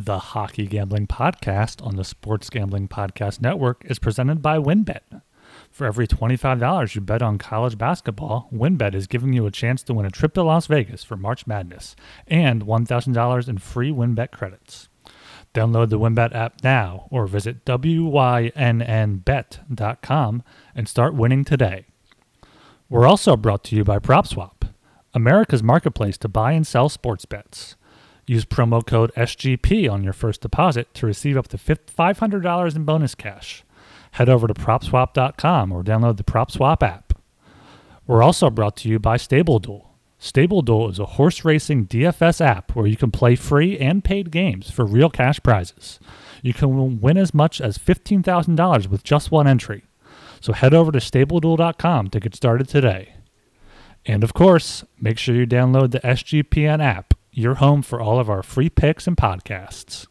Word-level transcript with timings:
The 0.00 0.20
Hockey 0.20 0.68
Gambling 0.68 1.08
Podcast 1.08 1.84
on 1.84 1.96
the 1.96 2.04
Sports 2.04 2.50
Gambling 2.50 2.86
Podcast 2.86 3.40
Network 3.40 3.84
is 3.86 3.98
presented 3.98 4.40
by 4.40 4.56
WynnBET. 4.56 5.22
For 5.72 5.88
every 5.88 6.06
$25 6.06 6.94
you 6.94 7.00
bet 7.00 7.20
on 7.20 7.36
college 7.36 7.76
basketball, 7.76 8.48
WynnBET 8.54 8.94
is 8.94 9.08
giving 9.08 9.32
you 9.32 9.44
a 9.44 9.50
chance 9.50 9.82
to 9.82 9.92
win 9.92 10.06
a 10.06 10.10
trip 10.10 10.34
to 10.34 10.44
Las 10.44 10.68
Vegas 10.68 11.02
for 11.02 11.16
March 11.16 11.48
Madness 11.48 11.96
and 12.28 12.64
$1,000 12.64 13.48
in 13.48 13.58
free 13.58 13.90
WynnBET 13.90 14.30
credits. 14.30 14.88
Download 15.52 15.88
the 15.88 15.98
WynnBET 15.98 16.32
app 16.32 16.62
now 16.62 17.08
or 17.10 17.26
visit 17.26 17.64
wynnbet.com 17.64 18.12
and 20.76 20.88
start 20.88 21.14
winning 21.14 21.44
today. 21.44 21.86
We're 22.88 23.08
also 23.08 23.36
brought 23.36 23.64
to 23.64 23.74
you 23.74 23.82
by 23.82 23.98
PropSwap, 23.98 24.72
America's 25.12 25.64
marketplace 25.64 26.16
to 26.18 26.28
buy 26.28 26.52
and 26.52 26.64
sell 26.64 26.88
sports 26.88 27.24
bets. 27.24 27.74
Use 28.28 28.44
promo 28.44 28.84
code 28.84 29.10
SGP 29.16 29.90
on 29.90 30.04
your 30.04 30.12
first 30.12 30.42
deposit 30.42 30.92
to 30.94 31.06
receive 31.06 31.38
up 31.38 31.48
to 31.48 31.56
$500 31.56 32.76
in 32.76 32.84
bonus 32.84 33.14
cash. 33.14 33.64
Head 34.12 34.28
over 34.28 34.46
to 34.46 34.52
propswap.com 34.52 35.72
or 35.72 35.82
download 35.82 36.18
the 36.18 36.24
PropSwap 36.24 36.82
app. 36.82 37.14
We're 38.06 38.22
also 38.22 38.50
brought 38.50 38.76
to 38.78 38.88
you 38.88 38.98
by 38.98 39.16
StableDuel. 39.16 39.86
StableDuel 40.20 40.90
is 40.90 40.98
a 40.98 41.06
horse 41.06 41.42
racing 41.42 41.86
DFS 41.86 42.44
app 42.44 42.76
where 42.76 42.86
you 42.86 42.96
can 42.96 43.10
play 43.10 43.34
free 43.34 43.78
and 43.78 44.04
paid 44.04 44.30
games 44.30 44.70
for 44.70 44.84
real 44.84 45.08
cash 45.08 45.40
prizes. 45.42 45.98
You 46.42 46.52
can 46.52 47.00
win 47.00 47.16
as 47.16 47.32
much 47.32 47.62
as 47.62 47.78
$15,000 47.78 48.88
with 48.88 49.04
just 49.04 49.30
one 49.30 49.48
entry. 49.48 49.84
So 50.40 50.52
head 50.52 50.74
over 50.74 50.92
to 50.92 50.98
StableDuel.com 50.98 52.08
to 52.08 52.20
get 52.20 52.34
started 52.34 52.68
today. 52.68 53.14
And 54.04 54.22
of 54.22 54.34
course, 54.34 54.84
make 55.00 55.18
sure 55.18 55.34
you 55.34 55.46
download 55.46 55.92
the 55.92 56.00
SGPN 56.00 56.82
app 56.82 57.14
your 57.38 57.56
home 57.56 57.82
for 57.82 58.00
all 58.00 58.18
of 58.18 58.28
our 58.28 58.42
free 58.42 58.68
picks 58.68 59.06
and 59.06 59.16
podcasts. 59.16 60.06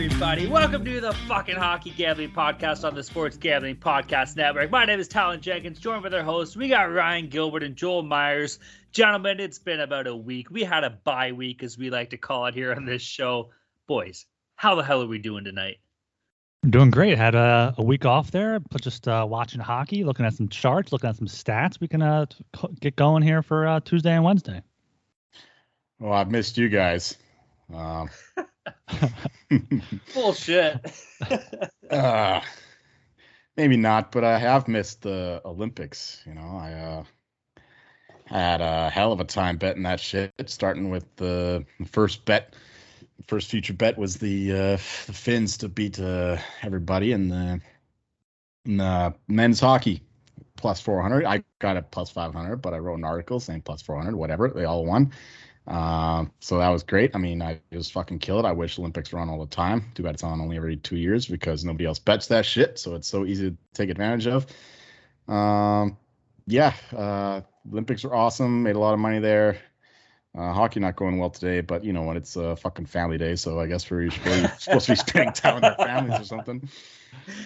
Everybody. 0.00 0.46
Welcome 0.46 0.84
to 0.84 1.00
the 1.00 1.12
fucking 1.12 1.56
Hockey 1.56 1.90
Gambling 1.90 2.30
Podcast 2.30 2.86
on 2.86 2.94
the 2.94 3.02
Sports 3.02 3.36
Gambling 3.36 3.78
Podcast 3.78 4.36
Network. 4.36 4.70
My 4.70 4.84
name 4.84 5.00
is 5.00 5.08
Talon 5.08 5.40
Jenkins, 5.40 5.80
joined 5.80 6.04
with 6.04 6.14
our 6.14 6.22
hosts. 6.22 6.56
We 6.56 6.68
got 6.68 6.92
Ryan 6.92 7.28
Gilbert 7.28 7.64
and 7.64 7.74
Joel 7.74 8.04
Myers. 8.04 8.60
Gentlemen, 8.92 9.40
it's 9.40 9.58
been 9.58 9.80
about 9.80 10.06
a 10.06 10.14
week. 10.14 10.52
We 10.52 10.62
had 10.62 10.84
a 10.84 10.90
bye 10.90 11.32
week, 11.32 11.64
as 11.64 11.76
we 11.76 11.90
like 11.90 12.10
to 12.10 12.16
call 12.16 12.46
it 12.46 12.54
here 12.54 12.72
on 12.72 12.84
this 12.84 13.02
show. 13.02 13.50
Boys, 13.88 14.24
how 14.54 14.76
the 14.76 14.84
hell 14.84 15.02
are 15.02 15.08
we 15.08 15.18
doing 15.18 15.42
tonight? 15.42 15.78
Doing 16.70 16.92
great. 16.92 17.18
Had 17.18 17.34
a, 17.34 17.74
a 17.76 17.82
week 17.82 18.06
off 18.06 18.30
there, 18.30 18.60
but 18.60 18.80
just 18.80 19.08
uh, 19.08 19.26
watching 19.28 19.60
hockey, 19.60 20.04
looking 20.04 20.26
at 20.26 20.34
some 20.34 20.48
charts, 20.48 20.92
looking 20.92 21.10
at 21.10 21.16
some 21.16 21.26
stats. 21.26 21.80
We 21.80 21.88
can 21.88 22.02
uh, 22.02 22.26
get 22.78 22.94
going 22.94 23.24
here 23.24 23.42
for 23.42 23.66
uh, 23.66 23.80
Tuesday 23.80 24.12
and 24.12 24.22
Wednesday. 24.22 24.62
Well, 25.98 26.12
I've 26.12 26.30
missed 26.30 26.56
you 26.56 26.68
guys. 26.68 27.16
Um, 27.74 28.10
Bullshit. 30.14 30.76
uh, 31.90 32.40
maybe 33.56 33.76
not, 33.76 34.12
but 34.12 34.24
I 34.24 34.38
have 34.38 34.68
missed 34.68 35.02
the 35.02 35.40
Olympics. 35.44 36.22
You 36.26 36.34
know, 36.34 36.58
I 36.60 36.72
uh, 36.72 37.04
had 38.24 38.60
a 38.60 38.90
hell 38.90 39.12
of 39.12 39.20
a 39.20 39.24
time 39.24 39.56
betting 39.56 39.82
that 39.84 40.00
shit. 40.00 40.32
Starting 40.46 40.90
with 40.90 41.04
the 41.16 41.64
first 41.86 42.24
bet, 42.24 42.54
first 43.26 43.50
future 43.50 43.74
bet 43.74 43.98
was 43.98 44.16
the 44.16 44.52
uh, 44.52 44.76
the 45.06 45.12
Finns 45.12 45.58
to 45.58 45.68
beat 45.68 45.98
uh, 45.98 46.36
everybody 46.62 47.12
in 47.12 47.28
the, 47.28 47.60
in 48.64 49.14
men's 49.28 49.60
hockey 49.60 50.02
plus 50.58 50.80
400. 50.80 51.24
I 51.24 51.42
got 51.60 51.76
it 51.76 51.90
plus 51.90 52.10
500, 52.10 52.56
but 52.56 52.74
I 52.74 52.78
wrote 52.78 52.98
an 52.98 53.04
article 53.04 53.40
saying 53.40 53.62
plus 53.62 53.80
400, 53.80 54.14
whatever. 54.14 54.48
They 54.48 54.64
all 54.64 54.84
won. 54.84 55.12
Um, 55.68 56.32
so 56.40 56.58
that 56.58 56.70
was 56.70 56.82
great. 56.82 57.14
I 57.14 57.18
mean, 57.18 57.42
I 57.42 57.60
just 57.72 57.92
fucking 57.92 58.20
killed. 58.20 58.46
I 58.46 58.52
wish 58.52 58.78
Olympics 58.78 59.12
were 59.12 59.18
on 59.18 59.28
all 59.28 59.40
the 59.40 59.54
time. 59.54 59.84
Too 59.94 60.02
bad 60.02 60.14
it's 60.14 60.24
on 60.24 60.40
only 60.40 60.56
every 60.56 60.76
two 60.76 60.96
years 60.96 61.26
because 61.26 61.64
nobody 61.64 61.84
else 61.84 61.98
bets 61.98 62.28
that 62.28 62.46
shit. 62.46 62.78
So 62.78 62.94
it's 62.94 63.06
so 63.06 63.26
easy 63.26 63.50
to 63.50 63.56
take 63.74 63.90
advantage 63.90 64.26
of. 64.26 64.46
Um, 65.32 65.98
yeah, 66.46 66.72
uh, 66.96 67.42
Olympics 67.70 68.02
were 68.02 68.14
awesome. 68.14 68.62
Made 68.62 68.76
a 68.76 68.78
lot 68.78 68.94
of 68.94 68.98
money 68.98 69.18
there. 69.18 69.58
Uh, 70.36 70.52
hockey 70.52 70.80
not 70.80 70.96
going 70.96 71.18
well 71.18 71.30
today, 71.30 71.60
but 71.60 71.84
you 71.84 71.92
know 71.92 72.02
what? 72.02 72.16
It's 72.16 72.36
a 72.36 72.56
fucking 72.56 72.86
family 72.86 73.18
day, 73.18 73.36
so 73.36 73.60
I 73.60 73.66
guess 73.66 73.90
we're 73.90 74.10
supposed 74.10 74.86
to 74.86 74.92
be 74.92 74.96
spending 74.96 75.32
time 75.32 75.56
with 75.56 75.64
our 75.64 75.76
families 75.76 76.20
or 76.20 76.24
something. 76.24 76.68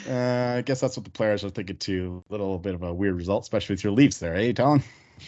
Uh, 0.09 0.57
I 0.59 0.63
guess 0.63 0.81
that's 0.81 0.97
what 0.97 1.05
the 1.05 1.11
players 1.11 1.45
are 1.45 1.51
thinking 1.51 1.77
too. 1.77 2.23
A 2.29 2.33
little 2.33 2.59
bit 2.59 2.75
of 2.75 2.83
a 2.83 2.93
weird 2.93 3.17
result, 3.17 3.43
especially 3.43 3.75
with 3.75 3.85
your 3.85 3.93
Leafs 3.93 4.19
there, 4.19 4.35
eh, 4.37 4.53
Talon? 4.53 4.83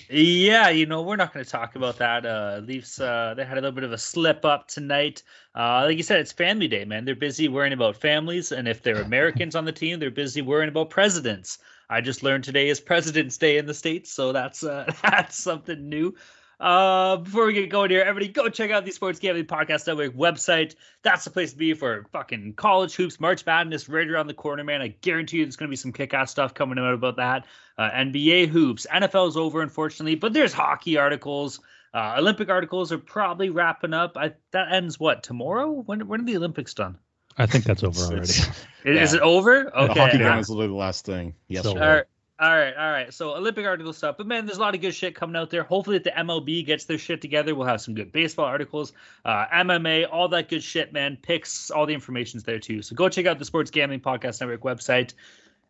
Yeah, 0.08 0.68
you 0.68 0.86
know, 0.86 1.02
we're 1.02 1.16
not 1.16 1.32
going 1.32 1.44
to 1.44 1.50
talk 1.50 1.76
about 1.76 1.98
that. 1.98 2.26
Uh, 2.26 2.60
Leafs, 2.62 3.00
uh, 3.00 3.34
they 3.36 3.44
had 3.44 3.58
a 3.58 3.60
little 3.60 3.72
bit 3.72 3.84
of 3.84 3.92
a 3.92 3.98
slip 3.98 4.44
up 4.44 4.68
tonight. 4.68 5.22
Uh, 5.54 5.82
like 5.86 5.96
you 5.96 6.02
said, 6.02 6.20
it's 6.20 6.32
family 6.32 6.68
day, 6.68 6.84
man. 6.84 7.04
They're 7.04 7.14
busy 7.14 7.48
worrying 7.48 7.72
about 7.72 7.96
families. 7.96 8.52
And 8.52 8.68
if 8.68 8.82
they're 8.82 9.02
Americans 9.02 9.54
on 9.54 9.64
the 9.64 9.72
team, 9.72 9.98
they're 9.98 10.10
busy 10.10 10.42
worrying 10.42 10.68
about 10.68 10.90
presidents. 10.90 11.58
I 11.88 12.00
just 12.00 12.22
learned 12.22 12.44
today 12.44 12.68
is 12.68 12.80
President's 12.80 13.38
Day 13.38 13.58
in 13.58 13.66
the 13.66 13.74
States. 13.74 14.12
So 14.12 14.32
that's, 14.32 14.62
uh, 14.62 14.90
that's 15.02 15.36
something 15.36 15.88
new. 15.88 16.14
Uh, 16.60 17.16
before 17.16 17.46
we 17.46 17.52
get 17.52 17.68
going 17.68 17.90
here, 17.90 18.02
everybody 18.02 18.32
go 18.32 18.48
check 18.48 18.70
out 18.70 18.84
the 18.84 18.92
Sports 18.92 19.18
Gambling 19.18 19.46
Podcast 19.46 19.86
Network 19.86 20.14
website. 20.14 20.74
That's 21.02 21.24
the 21.24 21.30
place 21.30 21.52
to 21.52 21.58
be 21.58 21.74
for 21.74 22.06
fucking 22.12 22.54
college 22.54 22.94
hoops, 22.94 23.18
March 23.18 23.44
Madness 23.44 23.88
right 23.88 24.08
around 24.08 24.28
the 24.28 24.34
corner, 24.34 24.62
man. 24.62 24.80
I 24.80 24.88
guarantee 24.88 25.38
you 25.38 25.44
there's 25.44 25.56
going 25.56 25.68
to 25.68 25.72
be 25.72 25.76
some 25.76 25.92
kick 25.92 26.14
ass 26.14 26.30
stuff 26.30 26.54
coming 26.54 26.78
out 26.78 26.94
about 26.94 27.16
that. 27.16 27.46
Uh, 27.76 27.90
NBA 27.90 28.48
hoops, 28.48 28.86
NFL's 28.92 29.36
over, 29.36 29.60
unfortunately, 29.60 30.14
but 30.14 30.32
there's 30.32 30.52
hockey 30.52 30.96
articles. 30.96 31.60
Uh, 31.92 32.16
Olympic 32.18 32.48
articles 32.48 32.92
are 32.92 32.98
probably 32.98 33.50
wrapping 33.50 33.92
up. 33.92 34.16
I, 34.16 34.32
that 34.52 34.72
ends 34.72 34.98
what 34.98 35.22
tomorrow? 35.22 35.70
When 35.70 36.06
when 36.06 36.20
are 36.20 36.24
the 36.24 36.36
Olympics 36.36 36.74
done? 36.74 36.98
I 37.36 37.46
think 37.46 37.64
that's 37.64 37.82
over 37.82 38.00
already. 38.00 38.22
is, 38.22 38.48
yeah. 38.84 38.92
is 38.92 39.14
it 39.14 39.20
over? 39.22 39.74
Okay. 39.74 39.94
The 39.94 40.00
hockey 40.00 40.18
game 40.18 40.38
is 40.38 40.48
literally 40.48 40.68
the 40.68 40.74
last 40.74 41.04
thing. 41.04 41.34
Yes. 41.48 41.66
All 41.66 41.76
right. 41.76 42.04
All 42.36 42.50
right, 42.50 42.74
all 42.76 42.90
right. 42.90 43.14
So 43.14 43.36
Olympic 43.36 43.64
article 43.64 43.92
stuff, 43.92 44.16
but 44.18 44.26
man, 44.26 44.44
there's 44.44 44.58
a 44.58 44.60
lot 44.60 44.74
of 44.74 44.80
good 44.80 44.92
shit 44.92 45.14
coming 45.14 45.36
out 45.36 45.50
there. 45.50 45.62
Hopefully, 45.62 45.96
if 45.96 46.02
the 46.02 46.10
MLB 46.10 46.66
gets 46.66 46.84
their 46.84 46.98
shit 46.98 47.20
together, 47.20 47.54
we'll 47.54 47.68
have 47.68 47.80
some 47.80 47.94
good 47.94 48.10
baseball 48.10 48.46
articles, 48.46 48.92
uh, 49.24 49.46
MMA, 49.46 50.08
all 50.10 50.26
that 50.28 50.48
good 50.48 50.64
shit, 50.64 50.92
man. 50.92 51.16
Picks, 51.22 51.70
all 51.70 51.86
the 51.86 51.94
information's 51.94 52.42
there 52.42 52.58
too. 52.58 52.82
So 52.82 52.96
go 52.96 53.08
check 53.08 53.26
out 53.26 53.38
the 53.38 53.44
Sports 53.44 53.70
Gambling 53.70 54.00
Podcast 54.00 54.40
Network 54.40 54.62
website, 54.62 55.14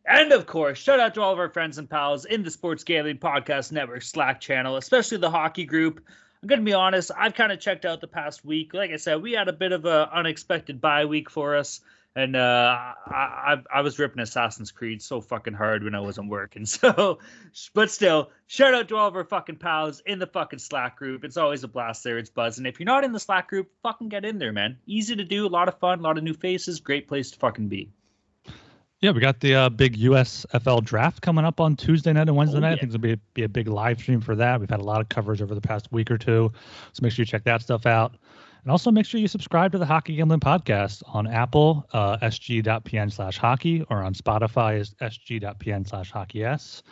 and 0.07 0.33
of 0.33 0.47
course, 0.47 0.79
shout 0.79 1.01
out 1.01 1.15
to 1.15 1.23
all 1.23 1.33
of 1.33 1.39
our 1.39 1.49
friends 1.49 1.79
and 1.79 1.89
pals 1.89 2.25
in 2.25 2.43
the 2.43 2.51
Sports 2.51 2.85
Gambling 2.85 3.19
Podcast 3.19 3.73
Network 3.73 4.03
Slack 4.03 4.41
channel, 4.41 4.77
especially 4.77 5.19
the 5.19 5.31
hockey 5.31 5.65
group. 5.65 6.05
I'm 6.43 6.49
gonna 6.49 6.63
be 6.63 6.75
honest, 6.75 7.11
I've 7.17 7.35
kind 7.35 7.53
of 7.53 7.61
checked 7.61 7.85
out 7.85 8.01
the 8.01 8.07
past 8.07 8.45
week. 8.45 8.75
Like 8.75 8.91
I 8.91 8.97
said, 8.97 9.23
we 9.23 9.33
had 9.33 9.49
a 9.49 9.53
bit 9.53 9.73
of 9.73 9.85
an 9.85 10.09
unexpected 10.13 10.81
bye 10.81 11.07
week 11.07 11.31
for 11.31 11.57
us 11.57 11.81
and 12.17 12.37
uh, 12.37 12.77
I, 13.07 13.57
I 13.73 13.81
was 13.81 13.99
ripping 13.99 14.21
Assassin's 14.21 14.71
Creed 14.71 15.03
so 15.03 15.21
fucking 15.21 15.55
hard 15.55 15.83
when 15.83 15.95
I 15.95 16.01
wasn't 16.01 16.29
working. 16.29 16.67
So, 16.75 17.19
but 17.73 17.91
still, 17.91 18.31
shout 18.47 18.75
out 18.75 18.89
to 18.89 18.97
all 18.97 19.09
of 19.09 19.17
our 19.17 19.25
fucking 19.25 19.57
pals 19.57 20.03
in 20.05 20.19
the 20.19 20.27
fucking 20.27 20.59
Slack 20.59 20.97
group. 20.97 21.25
It's 21.25 21.37
always 21.37 21.63
a 21.63 21.69
blast 21.69 22.03
there. 22.05 22.19
It's 22.19 22.31
buzzing. 22.31 22.67
If 22.67 22.79
you're 22.79 22.87
not 22.87 23.05
in 23.05 23.13
the 23.13 23.21
Slack 23.21 23.49
group, 23.49 23.71
fucking 23.83 24.09
get 24.09 24.25
in 24.25 24.39
there, 24.39 24.53
man. 24.53 24.79
Easy 24.87 25.17
to 25.17 25.25
do, 25.25 25.47
a 25.47 25.49
lot 25.49 25.69
of 25.69 25.79
fun, 25.79 26.01
a 26.01 26.03
lot 26.03 26.19
of 26.19 26.25
new 26.25 26.35
faces, 26.35 26.81
great 26.81 27.09
place 27.09 27.31
to 27.31 27.39
fucking 27.39 27.69
be. 27.69 27.91
Yeah, 29.05 29.11
we 29.11 29.21
got 29.21 29.39
the 29.41 29.55
uh, 29.55 29.69
big 29.69 29.99
USFL 29.99 30.83
draft 30.83 31.21
coming 31.21 31.45
up 31.45 31.61
on 31.61 31.77
Tuesday 31.77 32.15
night 32.15 32.27
and 32.27 32.35
Wednesday 32.35 32.57
oh, 32.57 32.61
night. 32.61 32.69
Yeah. 32.69 32.75
I 32.77 32.79
think 32.79 32.85
it's 32.85 32.97
gonna 32.97 33.03
be 33.03 33.13
a, 33.13 33.17
be 33.35 33.43
a 33.43 33.49
big 33.51 33.69
live 33.69 33.99
stream 33.99 34.23
for 34.23 34.35
that. 34.35 34.59
We've 34.59 34.71
had 34.71 34.81
a 34.81 34.85
lot 34.85 35.03
of 35.03 35.11
coverage 35.11 35.43
over 35.43 35.55
the 35.55 35.61
past 35.61 35.93
week 35.93 36.11
or 36.11 36.17
two, 36.17 36.51
so 36.95 37.01
make 37.03 37.13
sure 37.13 37.21
you 37.23 37.27
check 37.27 37.45
that 37.45 37.61
stuff 37.61 37.85
out. 37.85 38.17
And 38.63 38.71
also 38.71 38.91
make 38.91 39.05
sure 39.05 39.21
you 39.21 39.29
subscribe 39.29 39.73
to 39.73 39.79
the 39.79 39.85
Hockey 39.85 40.17
Gambling 40.17 40.41
Podcast 40.41 41.03
on 41.07 41.27
Apple, 41.27 41.87
uh, 41.93 42.17
sg.pn 42.17 43.13
slash 43.13 43.37
hockey, 43.37 43.85
or 43.91 44.03
on 44.03 44.15
Spotify 44.15 44.81
is 44.81 44.95
sg.pn 45.03 45.87
slash 45.87 46.11
hockeys. 46.11 46.83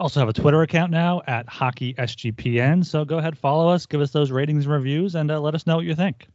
Also 0.00 0.18
have 0.18 0.28
a 0.28 0.32
Twitter 0.32 0.62
account 0.62 0.90
now 0.90 1.22
at 1.28 1.46
hockeysgpn. 1.46 2.84
So 2.84 3.04
go 3.04 3.18
ahead, 3.18 3.38
follow 3.38 3.68
us, 3.68 3.86
give 3.86 4.00
us 4.00 4.10
those 4.10 4.32
ratings 4.32 4.64
and 4.64 4.74
reviews, 4.74 5.14
and 5.14 5.30
uh, 5.30 5.38
let 5.38 5.54
us 5.54 5.64
know 5.64 5.76
what 5.76 5.84
you 5.84 5.94
think. 5.94 6.26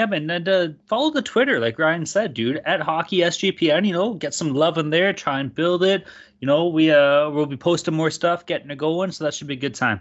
Yeah, 0.00 0.06
man, 0.06 0.30
and 0.30 0.48
uh, 0.48 0.68
follow 0.86 1.10
the 1.10 1.20
Twitter, 1.20 1.60
like 1.60 1.78
Ryan 1.78 2.06
said, 2.06 2.32
dude, 2.32 2.62
at 2.64 2.80
Hockey 2.80 3.18
SGPN. 3.18 3.86
You 3.86 3.92
know, 3.92 4.14
get 4.14 4.32
some 4.32 4.54
love 4.54 4.78
in 4.78 4.88
there, 4.88 5.12
try 5.12 5.40
and 5.40 5.54
build 5.54 5.84
it. 5.84 6.06
You 6.40 6.46
know, 6.46 6.68
we 6.68 6.90
uh 6.90 7.28
we'll 7.28 7.44
be 7.44 7.58
posting 7.58 7.92
more 7.92 8.10
stuff, 8.10 8.46
getting 8.46 8.70
it 8.70 8.78
going, 8.78 9.12
so 9.12 9.24
that 9.24 9.34
should 9.34 9.46
be 9.46 9.52
a 9.52 9.58
good 9.58 9.74
time. 9.74 10.00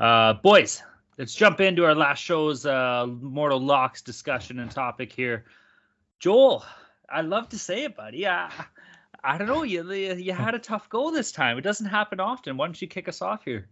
Uh, 0.00 0.32
boys, 0.32 0.82
let's 1.16 1.32
jump 1.32 1.60
into 1.60 1.84
our 1.84 1.94
last 1.94 2.18
show's 2.18 2.66
uh, 2.66 3.06
Mortal 3.06 3.60
Locks 3.60 4.02
discussion 4.02 4.58
and 4.58 4.68
topic 4.68 5.12
here. 5.12 5.44
Joel, 6.18 6.64
I 7.08 7.20
love 7.20 7.48
to 7.50 7.58
say 7.60 7.84
it, 7.84 7.94
buddy. 7.96 8.26
I, 8.26 8.50
I 9.22 9.38
don't 9.38 9.46
know. 9.46 9.62
You 9.62 9.92
you 9.92 10.32
had 10.32 10.56
a 10.56 10.58
tough 10.58 10.88
go 10.88 11.12
this 11.12 11.30
time. 11.30 11.56
It 11.56 11.62
doesn't 11.62 11.86
happen 11.86 12.18
often. 12.18 12.56
Why 12.56 12.66
don't 12.66 12.82
you 12.82 12.88
kick 12.88 13.06
us 13.06 13.22
off 13.22 13.44
here? 13.44 13.68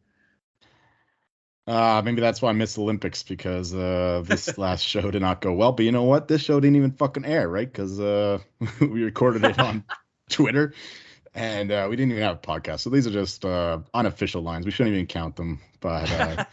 Uh, 1.67 2.03
maybe 2.05 2.21
that's 2.21 2.43
why 2.43 2.51
I 2.51 2.53
missed 2.53 2.79
Olympics 2.79 3.23
because 3.23 3.75
uh, 3.75 4.23
this 4.27 4.59
last 4.59 4.83
show 4.83 5.11
did 5.11 5.23
not 5.23 5.41
go 5.41 5.53
well. 5.53 5.73
But 5.73 5.85
you 5.85 5.93
know 5.93 6.05
what? 6.05 6.29
This 6.29 6.43
show 6.43 6.61
didn't 6.61 6.77
even 6.77 6.93
fucking 6.93 7.25
air, 7.25 7.49
right? 7.49 7.71
Because 7.71 7.99
uh, 7.99 8.39
we 8.81 9.03
recorded 9.03 9.45
it 9.45 9.59
on 9.59 9.85
Twitter 10.31 10.75
and 11.35 11.73
uh, 11.73 11.87
we 11.91 11.97
didn't 11.97 12.13
even 12.13 12.23
have 12.23 12.37
a 12.37 12.39
podcast. 12.39 12.81
So 12.81 12.91
these 12.91 13.07
are 13.07 13.11
just 13.11 13.45
uh, 13.45 13.81
unofficial 13.93 14.43
lines. 14.43 14.67
We 14.67 14.73
shouldn't 14.73 14.95
even 14.95 15.07
count 15.07 15.37
them. 15.37 15.61
But 15.81 16.11
uh, 16.11 16.45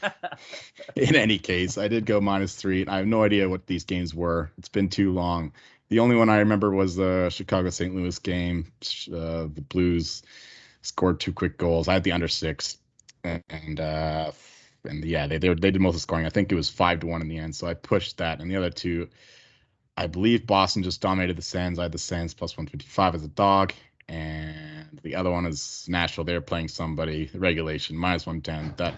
in 0.95 1.15
any 1.15 1.37
case, 1.37 1.77
I 1.77 1.87
did 1.87 2.05
go 2.05 2.19
minus 2.19 2.55
three. 2.55 2.85
I 2.87 2.97
have 2.97 3.07
no 3.07 3.23
idea 3.23 3.47
what 3.47 3.67
these 3.67 3.83
games 3.83 4.15
were. 4.15 4.51
It's 4.57 4.69
been 4.69 4.89
too 4.89 5.11
long. 5.11 5.53
The 5.89 5.99
only 5.99 6.15
one 6.15 6.29
I 6.29 6.39
remember 6.39 6.71
was 6.71 6.95
the 6.95 7.29
Chicago 7.29 7.69
St. 7.69 7.93
Louis 7.93 8.17
game. 8.19 8.71
Uh, 9.07 9.47
the 9.53 9.63
Blues 9.67 10.23
scored 10.81 11.19
two 11.19 11.33
quick 11.33 11.57
goals. 11.57 11.87
I 11.87 11.93
had 11.93 12.03
the 12.03 12.13
under 12.13 12.27
six, 12.29 12.77
and 13.23 13.79
uh, 13.79 14.31
and 14.85 15.03
yeah, 15.03 15.27
they 15.27 15.37
they, 15.37 15.53
they 15.53 15.71
did 15.71 15.81
most 15.81 15.91
of 15.91 15.95
the 15.95 16.01
scoring. 16.01 16.25
I 16.25 16.29
think 16.29 16.51
it 16.51 16.55
was 16.55 16.69
five 16.69 16.99
to 17.01 17.07
one 17.07 17.21
in 17.21 17.27
the 17.27 17.37
end. 17.37 17.55
So 17.55 17.67
I 17.67 17.73
pushed 17.73 18.17
that, 18.17 18.39
and 18.39 18.49
the 18.49 18.57
other 18.57 18.69
two, 18.69 19.09
I 19.97 20.07
believe 20.07 20.47
Boston 20.47 20.83
just 20.83 21.01
dominated 21.01 21.37
the 21.37 21.41
Sens. 21.41 21.79
I 21.79 21.83
had 21.83 21.91
the 21.91 21.97
Sens 21.97 22.33
plus 22.33 22.57
one 22.57 22.67
fifty 22.67 22.87
five 22.87 23.15
as 23.15 23.23
a 23.23 23.29
dog, 23.29 23.73
and 24.07 24.99
the 25.03 25.15
other 25.15 25.31
one 25.31 25.45
is 25.45 25.85
Nashville. 25.87 26.23
They're 26.23 26.41
playing 26.41 26.69
somebody 26.69 27.29
regulation 27.33 27.97
minus 27.97 28.25
one 28.25 28.41
ten. 28.41 28.73
That 28.77 28.95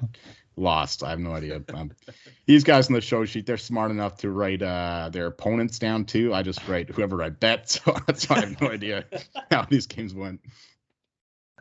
lost. 0.55 1.03
I 1.03 1.11
have 1.11 1.19
no 1.19 1.33
idea. 1.33 1.61
Um, 1.73 1.91
these 2.45 2.63
guys 2.63 2.87
in 2.87 2.95
the 2.95 3.01
show 3.01 3.25
sheet, 3.25 3.45
they're 3.45 3.57
smart 3.57 3.91
enough 3.91 4.17
to 4.17 4.29
write 4.29 4.61
uh, 4.61 5.09
their 5.11 5.27
opponents 5.27 5.79
down 5.79 6.05
too. 6.05 6.33
I 6.33 6.43
just 6.43 6.67
write 6.67 6.89
whoever 6.89 7.21
I 7.23 7.29
bet, 7.29 7.69
so 7.69 7.95
that's 8.05 8.29
why 8.29 8.37
I 8.37 8.39
have 8.41 8.61
no 8.61 8.71
idea 8.71 9.05
how 9.51 9.65
these 9.65 9.87
games 9.87 10.13
went. 10.13 10.41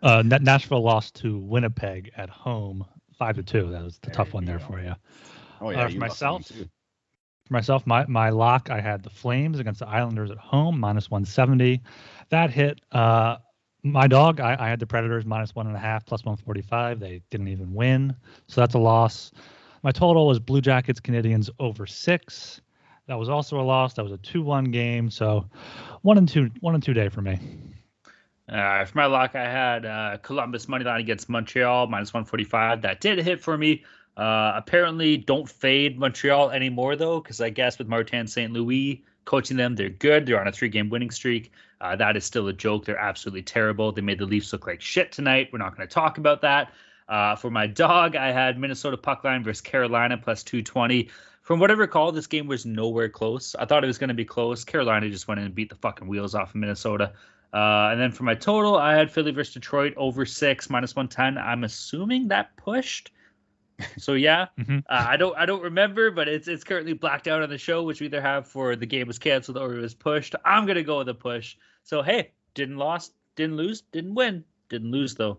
Uh, 0.02 0.22
Nashville 0.22 0.82
lost 0.82 1.16
to 1.16 1.38
Winnipeg 1.38 2.10
at 2.16 2.28
home, 2.28 2.84
five 3.22 3.42
to 3.42 3.44
two. 3.44 3.70
That 3.72 3.84
was 3.84 3.98
the 3.98 4.10
There 4.10 4.16
tough 4.16 4.34
one 4.34 4.44
there 4.44 4.58
go. 4.58 4.66
for 4.66 4.80
you. 4.80 4.94
Oh 5.60 5.70
Uh, 5.74 5.78
yeah, 5.78 5.88
for 5.88 5.98
you 5.98 6.02
lost 6.02 6.22
that 6.24 6.32
one, 6.32 6.42
myself. 6.42 6.70
For 7.46 7.54
myself, 7.54 7.86
my 7.86 8.06
my 8.06 8.30
lock, 8.30 8.70
I 8.70 8.80
had 8.80 9.02
the 9.02 9.10
Flames 9.10 9.58
against 9.60 9.80
the 9.80 9.88
Islanders 9.88 10.30
at 10.30 10.38
home, 10.38 10.80
minus 10.80 11.10
170. 11.10 11.80
That 12.30 12.50
hit. 12.50 12.80
Uh, 12.92 13.38
my 13.84 14.06
dog, 14.06 14.40
I, 14.40 14.56
I 14.58 14.68
had 14.68 14.80
the 14.80 14.86
Predators 14.86 15.24
minus 15.26 15.54
one 15.54 15.66
and 15.66 15.76
a 15.76 15.78
half, 15.80 16.06
plus 16.06 16.24
145. 16.24 17.00
They 17.00 17.22
didn't 17.30 17.48
even 17.48 17.74
win, 17.74 18.16
so 18.48 18.60
that's 18.60 18.74
a 18.74 18.78
loss. 18.78 19.32
My 19.82 19.90
total 19.92 20.26
was 20.26 20.38
Blue 20.38 20.60
Jackets 20.60 21.00
Canadiens 21.00 21.50
over 21.58 21.86
six. 21.86 22.60
That 23.08 23.18
was 23.18 23.28
also 23.28 23.60
a 23.60 23.62
loss. 23.62 23.94
That 23.94 24.04
was 24.04 24.12
a 24.12 24.18
two-one 24.18 24.66
game. 24.66 25.10
So 25.10 25.48
one 26.02 26.18
and 26.18 26.28
two, 26.28 26.50
one 26.60 26.74
and 26.74 26.82
two 26.82 26.94
day 26.94 27.08
for 27.08 27.22
me. 27.22 27.38
Uh, 28.48 28.84
for 28.84 28.98
my 28.98 29.06
lock, 29.06 29.34
I 29.34 29.44
had 29.44 29.86
uh, 29.86 30.18
Columbus 30.18 30.68
money 30.68 30.84
line 30.84 31.00
against 31.00 31.28
Montreal 31.28 31.86
minus 31.86 32.12
145. 32.12 32.82
That 32.82 33.00
did 33.00 33.18
hit 33.18 33.40
for 33.40 33.56
me. 33.56 33.84
Uh, 34.16 34.52
apparently, 34.56 35.16
don't 35.16 35.48
fade 35.48 35.98
Montreal 35.98 36.50
anymore 36.50 36.96
though, 36.96 37.20
because 37.20 37.40
I 37.40 37.50
guess 37.50 37.78
with 37.78 37.88
Martin 37.88 38.26
St. 38.26 38.52
Louis 38.52 39.04
coaching 39.24 39.56
them, 39.56 39.76
they're 39.76 39.88
good. 39.88 40.26
They're 40.26 40.40
on 40.40 40.48
a 40.48 40.52
three-game 40.52 40.90
winning 40.90 41.10
streak. 41.10 41.52
Uh, 41.80 41.96
that 41.96 42.16
is 42.16 42.24
still 42.24 42.48
a 42.48 42.52
joke. 42.52 42.84
They're 42.84 42.98
absolutely 42.98 43.42
terrible. 43.42 43.92
They 43.92 44.02
made 44.02 44.18
the 44.18 44.26
Leafs 44.26 44.52
look 44.52 44.66
like 44.66 44.80
shit 44.80 45.12
tonight. 45.12 45.48
We're 45.52 45.58
not 45.58 45.76
going 45.76 45.88
to 45.88 45.92
talk 45.92 46.18
about 46.18 46.42
that. 46.42 46.72
Uh, 47.08 47.36
for 47.36 47.50
my 47.50 47.66
dog, 47.66 48.16
I 48.16 48.32
had 48.32 48.58
Minnesota 48.58 48.96
puck 48.96 49.24
line 49.24 49.42
versus 49.42 49.60
Carolina 49.60 50.16
plus 50.16 50.42
220. 50.42 51.08
From 51.42 51.58
what 51.58 51.70
I 51.70 51.74
recall, 51.74 52.12
this 52.12 52.28
game 52.28 52.46
was 52.46 52.64
nowhere 52.64 53.08
close. 53.08 53.56
I 53.56 53.64
thought 53.64 53.82
it 53.82 53.88
was 53.88 53.98
going 53.98 54.08
to 54.08 54.14
be 54.14 54.24
close. 54.24 54.64
Carolina 54.64 55.10
just 55.10 55.26
went 55.26 55.40
in 55.40 55.46
and 55.46 55.54
beat 55.54 55.70
the 55.70 55.74
fucking 55.76 56.06
wheels 56.06 56.34
off 56.34 56.50
of 56.50 56.54
Minnesota. 56.54 57.12
Uh, 57.52 57.90
and 57.92 58.00
then 58.00 58.12
for 58.12 58.22
my 58.24 58.34
total, 58.34 58.76
I 58.76 58.94
had 58.94 59.10
Philly 59.10 59.30
versus 59.32 59.54
Detroit 59.54 59.92
over 59.96 60.24
six 60.24 60.70
minus 60.70 60.96
one 60.96 61.08
ten. 61.08 61.36
I'm 61.38 61.64
assuming 61.64 62.28
that 62.28 62.56
pushed. 62.56 63.10
So 63.98 64.12
yeah, 64.12 64.46
Mhm. 64.60 64.80
uh, 64.88 65.06
I 65.08 65.16
don't 65.16 65.36
I 65.36 65.44
don't 65.44 65.62
remember, 65.62 66.10
but 66.12 66.28
it's 66.28 66.46
it's 66.46 66.62
currently 66.62 66.92
blacked 66.92 67.26
out 67.26 67.42
on 67.42 67.48
the 67.50 67.58
show, 67.58 67.82
which 67.82 68.00
we 68.00 68.06
either 68.06 68.20
have 68.20 68.46
for 68.46 68.76
the 68.76 68.86
game 68.86 69.08
was 69.08 69.18
canceled 69.18 69.58
or 69.58 69.74
it 69.74 69.80
was 69.80 69.94
pushed. 69.94 70.36
I'm 70.44 70.66
gonna 70.66 70.84
go 70.84 70.98
with 70.98 71.08
a 71.08 71.14
push. 71.14 71.56
So 71.82 72.00
hey, 72.02 72.30
didn't 72.54 72.76
lost, 72.76 73.12
didn't 73.34 73.56
lose, 73.56 73.80
didn't 73.80 74.14
win, 74.14 74.44
didn't 74.68 74.92
lose 74.92 75.16
though. 75.16 75.38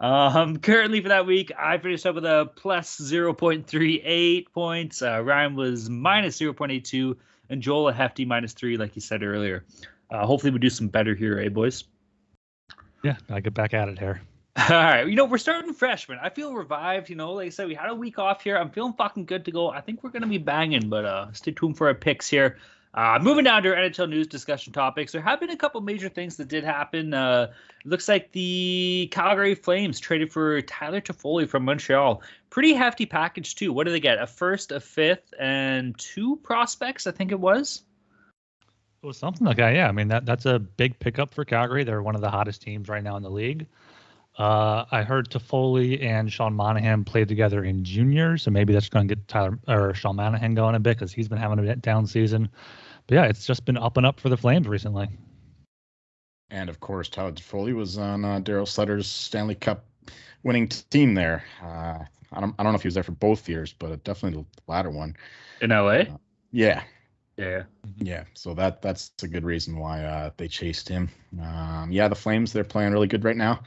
Um, 0.00 0.56
currently 0.68 1.02
for 1.02 1.10
that 1.10 1.24
week, 1.26 1.52
I 1.56 1.78
finished 1.78 2.04
up 2.04 2.16
with 2.16 2.24
a 2.24 2.50
plus 2.56 2.98
0.38 2.98 4.46
points. 4.52 5.02
Uh, 5.02 5.22
Ryan 5.22 5.54
was 5.54 5.88
minus 5.88 6.38
0.82, 6.40 7.16
and 7.50 7.62
Joel 7.62 7.88
a 7.90 7.92
hefty 7.92 8.24
minus 8.24 8.54
three, 8.54 8.76
like 8.76 8.96
you 8.96 9.02
said 9.02 9.22
earlier. 9.22 9.64
Uh, 10.14 10.24
hopefully, 10.24 10.52
we 10.52 10.60
do 10.60 10.70
some 10.70 10.86
better 10.86 11.12
here, 11.12 11.40
eh, 11.40 11.48
boys? 11.48 11.84
Yeah, 13.02 13.16
I 13.28 13.40
get 13.40 13.52
back 13.52 13.74
at 13.74 13.88
it 13.88 13.98
here. 13.98 14.22
All 14.56 14.76
right, 14.76 15.08
you 15.08 15.16
know 15.16 15.24
we're 15.24 15.38
starting 15.38 15.72
fresh, 15.72 16.08
man. 16.08 16.18
I 16.22 16.30
feel 16.30 16.54
revived. 16.54 17.10
You 17.10 17.16
know, 17.16 17.32
like 17.32 17.46
I 17.46 17.50
said, 17.50 17.66
we 17.66 17.74
had 17.74 17.90
a 17.90 17.94
week 17.94 18.20
off 18.20 18.40
here. 18.40 18.56
I'm 18.56 18.70
feeling 18.70 18.92
fucking 18.92 19.24
good 19.24 19.44
to 19.46 19.50
go. 19.50 19.70
I 19.70 19.80
think 19.80 20.04
we're 20.04 20.10
gonna 20.10 20.28
be 20.28 20.38
banging, 20.38 20.88
but 20.88 21.04
uh, 21.04 21.32
stay 21.32 21.50
tuned 21.50 21.76
for 21.76 21.88
our 21.88 21.94
picks 21.94 22.28
here. 22.28 22.58
Uh, 22.94 23.18
moving 23.20 23.42
down 23.42 23.64
to 23.64 23.70
our 23.70 23.74
NHL 23.74 24.08
news 24.08 24.28
discussion 24.28 24.72
topics, 24.72 25.10
there 25.10 25.20
have 25.20 25.40
been 25.40 25.50
a 25.50 25.56
couple 25.56 25.80
major 25.80 26.08
things 26.08 26.36
that 26.36 26.46
did 26.46 26.62
happen. 26.62 27.12
Uh, 27.12 27.50
looks 27.84 28.06
like 28.06 28.30
the 28.30 29.08
Calgary 29.10 29.56
Flames 29.56 29.98
traded 29.98 30.32
for 30.32 30.62
Tyler 30.62 31.00
Toffoli 31.00 31.48
from 31.48 31.64
Montreal. 31.64 32.22
Pretty 32.50 32.72
hefty 32.72 33.04
package 33.04 33.56
too. 33.56 33.72
What 33.72 33.86
did 33.86 33.94
they 33.94 34.00
get? 34.00 34.20
A 34.20 34.28
first, 34.28 34.70
a 34.70 34.78
fifth, 34.78 35.34
and 35.40 35.98
two 35.98 36.36
prospects. 36.36 37.08
I 37.08 37.10
think 37.10 37.32
it 37.32 37.40
was. 37.40 37.82
It 39.04 39.08
was 39.08 39.18
something 39.18 39.46
like 39.46 39.58
that. 39.58 39.74
Yeah, 39.74 39.86
I 39.86 39.92
mean 39.92 40.08
that 40.08 40.24
that's 40.24 40.46
a 40.46 40.58
big 40.58 40.98
pickup 40.98 41.34
for 41.34 41.44
Calgary. 41.44 41.84
They're 41.84 42.02
one 42.02 42.14
of 42.14 42.22
the 42.22 42.30
hottest 42.30 42.62
teams 42.62 42.88
right 42.88 43.04
now 43.04 43.18
in 43.18 43.22
the 43.22 43.28
league. 43.30 43.66
Uh, 44.38 44.86
I 44.90 45.02
heard 45.02 45.28
Toffoli 45.28 46.02
and 46.02 46.32
Sean 46.32 46.54
Monahan 46.54 47.04
played 47.04 47.28
together 47.28 47.64
in 47.64 47.84
junior, 47.84 48.38
so 48.38 48.50
maybe 48.50 48.72
that's 48.72 48.88
going 48.88 49.06
to 49.06 49.14
get 49.14 49.28
Tyler 49.28 49.58
or 49.68 49.92
Sean 49.92 50.16
Monahan 50.16 50.54
going 50.54 50.74
a 50.74 50.80
bit 50.80 50.96
because 50.96 51.12
he's 51.12 51.28
been 51.28 51.36
having 51.36 51.58
a 51.58 51.76
down 51.76 52.06
season. 52.06 52.48
But 53.06 53.16
yeah, 53.16 53.24
it's 53.24 53.46
just 53.46 53.66
been 53.66 53.76
up 53.76 53.98
and 53.98 54.06
up 54.06 54.20
for 54.20 54.30
the 54.30 54.38
Flames 54.38 54.66
recently. 54.66 55.10
And 56.48 56.70
of 56.70 56.80
course, 56.80 57.10
Tyler 57.10 57.32
Toffoli 57.32 57.74
was 57.74 57.98
on 57.98 58.24
uh, 58.24 58.40
Daryl 58.40 58.66
Sutter's 58.66 59.06
Stanley 59.06 59.54
Cup 59.54 59.84
winning 60.44 60.68
team 60.68 61.12
there. 61.12 61.44
Uh, 61.62 61.98
I 62.32 62.40
don't 62.40 62.54
I 62.58 62.62
don't 62.62 62.72
know 62.72 62.76
if 62.76 62.82
he 62.82 62.88
was 62.88 62.94
there 62.94 63.02
for 63.02 63.12
both 63.12 63.50
years, 63.50 63.74
but 63.78 64.02
definitely 64.02 64.40
the 64.40 64.72
latter 64.72 64.88
one. 64.88 65.14
In 65.60 65.68
LA. 65.68 66.04
Yeah, 66.52 66.84
Yeah. 67.36 67.64
yeah. 67.98 68.24
So 68.34 68.54
that 68.54 68.80
that's 68.80 69.12
a 69.22 69.28
good 69.28 69.44
reason 69.44 69.78
why 69.78 70.04
uh, 70.04 70.30
they 70.36 70.48
chased 70.48 70.88
him. 70.88 71.10
Um, 71.40 71.90
yeah, 71.90 72.08
the 72.08 72.14
Flames 72.14 72.52
they're 72.52 72.64
playing 72.64 72.92
really 72.92 73.08
good 73.08 73.24
right 73.24 73.36
now, 73.36 73.62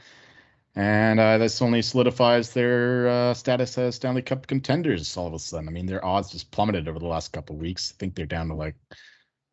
and 0.76 1.20
uh, 1.20 1.38
this 1.38 1.62
only 1.62 1.82
solidifies 1.82 2.52
their 2.52 3.08
uh, 3.08 3.34
status 3.34 3.78
as 3.78 3.96
Stanley 3.96 4.22
Cup 4.22 4.46
contenders. 4.46 5.16
All 5.16 5.26
of 5.28 5.34
a 5.34 5.38
sudden, 5.38 5.68
I 5.68 5.72
mean, 5.72 5.86
their 5.86 6.04
odds 6.04 6.30
just 6.32 6.50
plummeted 6.50 6.88
over 6.88 6.98
the 6.98 7.06
last 7.06 7.32
couple 7.32 7.56
of 7.56 7.62
weeks. 7.62 7.92
I 7.94 7.96
think 7.98 8.14
they're 8.14 8.26
down 8.26 8.48
to 8.48 8.54
like 8.54 8.76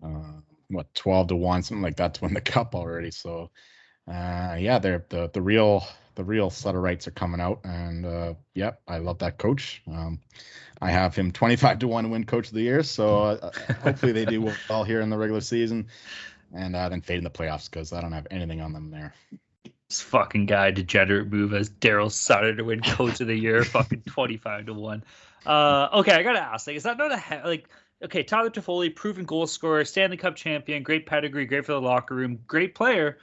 uh, 0.03 0.41
what 0.69 0.93
twelve 0.95 1.27
to 1.29 1.35
one, 1.35 1.63
something 1.63 1.83
like 1.83 1.97
that, 1.97 2.15
to 2.15 2.21
win 2.23 2.33
the 2.33 2.41
cup 2.55 2.75
already. 2.75 3.11
So 3.11 3.51
uh, 4.07 4.57
yeah, 4.59 4.79
they're 4.79 5.05
the 5.09 5.29
the 5.33 5.41
real 5.41 5.85
the 6.15 6.23
real 6.23 6.49
Sutter 6.49 6.81
rights 6.81 7.07
are 7.07 7.11
coming 7.11 7.39
out, 7.39 7.59
and 7.63 8.05
uh, 8.05 8.33
yep, 8.53 8.81
I 8.87 8.97
love 8.97 9.19
that 9.19 9.37
coach. 9.37 9.81
Um, 9.87 10.19
I 10.81 10.91
have 10.91 11.15
him 11.15 11.31
twenty 11.31 11.55
five 11.55 11.79
to 11.79 11.87
one 11.87 12.05
to 12.05 12.09
win 12.09 12.25
Coach 12.25 12.47
of 12.47 12.53
the 12.53 12.61
Year. 12.61 12.83
So 12.83 13.17
uh, 13.17 13.51
hopefully 13.83 14.11
they 14.11 14.25
do 14.25 14.41
well 14.69 14.83
here 14.83 15.01
in 15.01 15.09
the 15.09 15.17
regular 15.17 15.41
season, 15.41 15.87
and 16.53 16.75
uh, 16.75 16.89
then 16.89 17.01
fade 17.01 17.19
in 17.19 17.23
the 17.23 17.29
playoffs 17.29 17.69
because 17.69 17.93
I 17.93 18.01
don't 18.01 18.13
have 18.13 18.27
anything 18.31 18.61
on 18.61 18.73
them 18.73 18.91
there. 18.91 19.13
This 19.89 20.01
fucking 20.01 20.47
guy 20.47 20.71
degenerate 20.71 21.31
move 21.31 21.53
as 21.53 21.69
Daryl 21.69 22.11
Sutter 22.11 22.55
to 22.55 22.63
win 22.63 22.81
Coach 22.81 23.21
of 23.21 23.27
the 23.27 23.37
Year, 23.37 23.63
fucking 23.65 24.03
twenty 24.07 24.37
five 24.37 24.65
to 24.65 24.73
one. 24.73 25.03
Uh, 25.45 25.89
okay, 25.93 26.13
I 26.13 26.23
gotta 26.23 26.41
ask, 26.41 26.65
like, 26.65 26.75
is 26.75 26.83
that 26.83 26.97
not 26.97 27.11
a 27.11 27.41
like? 27.45 27.69
Okay, 28.03 28.23
Tyler 28.23 28.49
Toffoli, 28.49 28.93
proven 28.93 29.23
goal 29.23 29.47
scorer, 29.47 29.85
Stanley 29.85 30.17
Cup 30.17 30.35
champion, 30.35 30.83
great 30.83 31.05
pedigree, 31.05 31.45
great 31.45 31.65
for 31.65 31.71
the 31.71 31.81
locker 31.81 32.13
room, 32.13 32.39
great 32.45 32.75
player. 32.75 33.17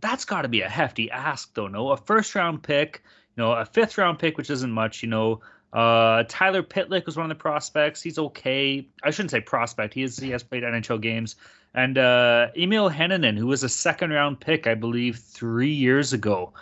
That's 0.00 0.24
got 0.24 0.42
to 0.42 0.48
be 0.48 0.62
a 0.62 0.68
hefty 0.68 1.10
ask, 1.10 1.54
though. 1.54 1.68
No, 1.68 1.90
a 1.90 1.96
first 1.96 2.34
round 2.34 2.62
pick, 2.62 3.02
you 3.36 3.42
know, 3.42 3.52
a 3.52 3.64
fifth 3.64 3.98
round 3.98 4.18
pick, 4.18 4.36
which 4.36 4.50
isn't 4.50 4.70
much, 4.70 5.02
you 5.02 5.08
know. 5.08 5.40
Uh, 5.72 6.24
Tyler 6.28 6.62
Pitlick 6.62 7.06
was 7.06 7.16
one 7.16 7.30
of 7.30 7.36
the 7.36 7.40
prospects. 7.40 8.02
He's 8.02 8.18
okay. 8.18 8.86
I 9.02 9.10
shouldn't 9.10 9.30
say 9.30 9.40
prospect. 9.40 9.94
He 9.94 10.02
is. 10.02 10.18
He 10.18 10.30
has 10.30 10.42
played 10.42 10.62
NHL 10.62 11.00
games. 11.00 11.36
And 11.74 11.98
uh, 11.98 12.48
Emil 12.56 12.88
Heineman, 12.88 13.36
who 13.36 13.46
was 13.46 13.62
a 13.62 13.68
second 13.68 14.10
round 14.10 14.40
pick, 14.40 14.66
I 14.66 14.74
believe, 14.74 15.18
three 15.18 15.70
years 15.70 16.12
ago. 16.12 16.52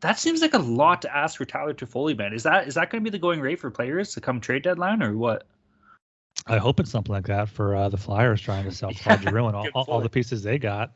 That 0.00 0.18
seems 0.18 0.40
like 0.40 0.54
a 0.54 0.58
lot 0.58 1.02
to 1.02 1.14
ask 1.14 1.36
for 1.36 1.44
Tyler 1.44 1.74
Toffoli, 1.74 2.16
man. 2.16 2.32
Is 2.32 2.42
that 2.44 2.66
is 2.66 2.74
that 2.74 2.90
going 2.90 3.02
to 3.02 3.10
be 3.10 3.14
the 3.14 3.20
going 3.20 3.40
rate 3.40 3.60
for 3.60 3.70
players 3.70 4.12
to 4.14 4.20
come 4.20 4.40
trade 4.40 4.62
deadline 4.62 5.02
or 5.02 5.16
what? 5.16 5.46
I 6.46 6.58
hope 6.58 6.80
it's 6.80 6.90
something 6.90 7.12
like 7.12 7.26
that 7.26 7.48
for 7.48 7.74
uh, 7.74 7.88
the 7.88 7.96
Flyers 7.96 8.40
trying 8.40 8.64
to 8.64 8.72
sell 8.72 8.92
Claude 9.02 9.22
Giroux 9.22 9.46
and 9.46 9.56
all, 9.56 9.68
all, 9.74 9.84
all 9.84 10.00
the 10.00 10.08
pieces 10.08 10.42
they 10.42 10.58
got. 10.58 10.92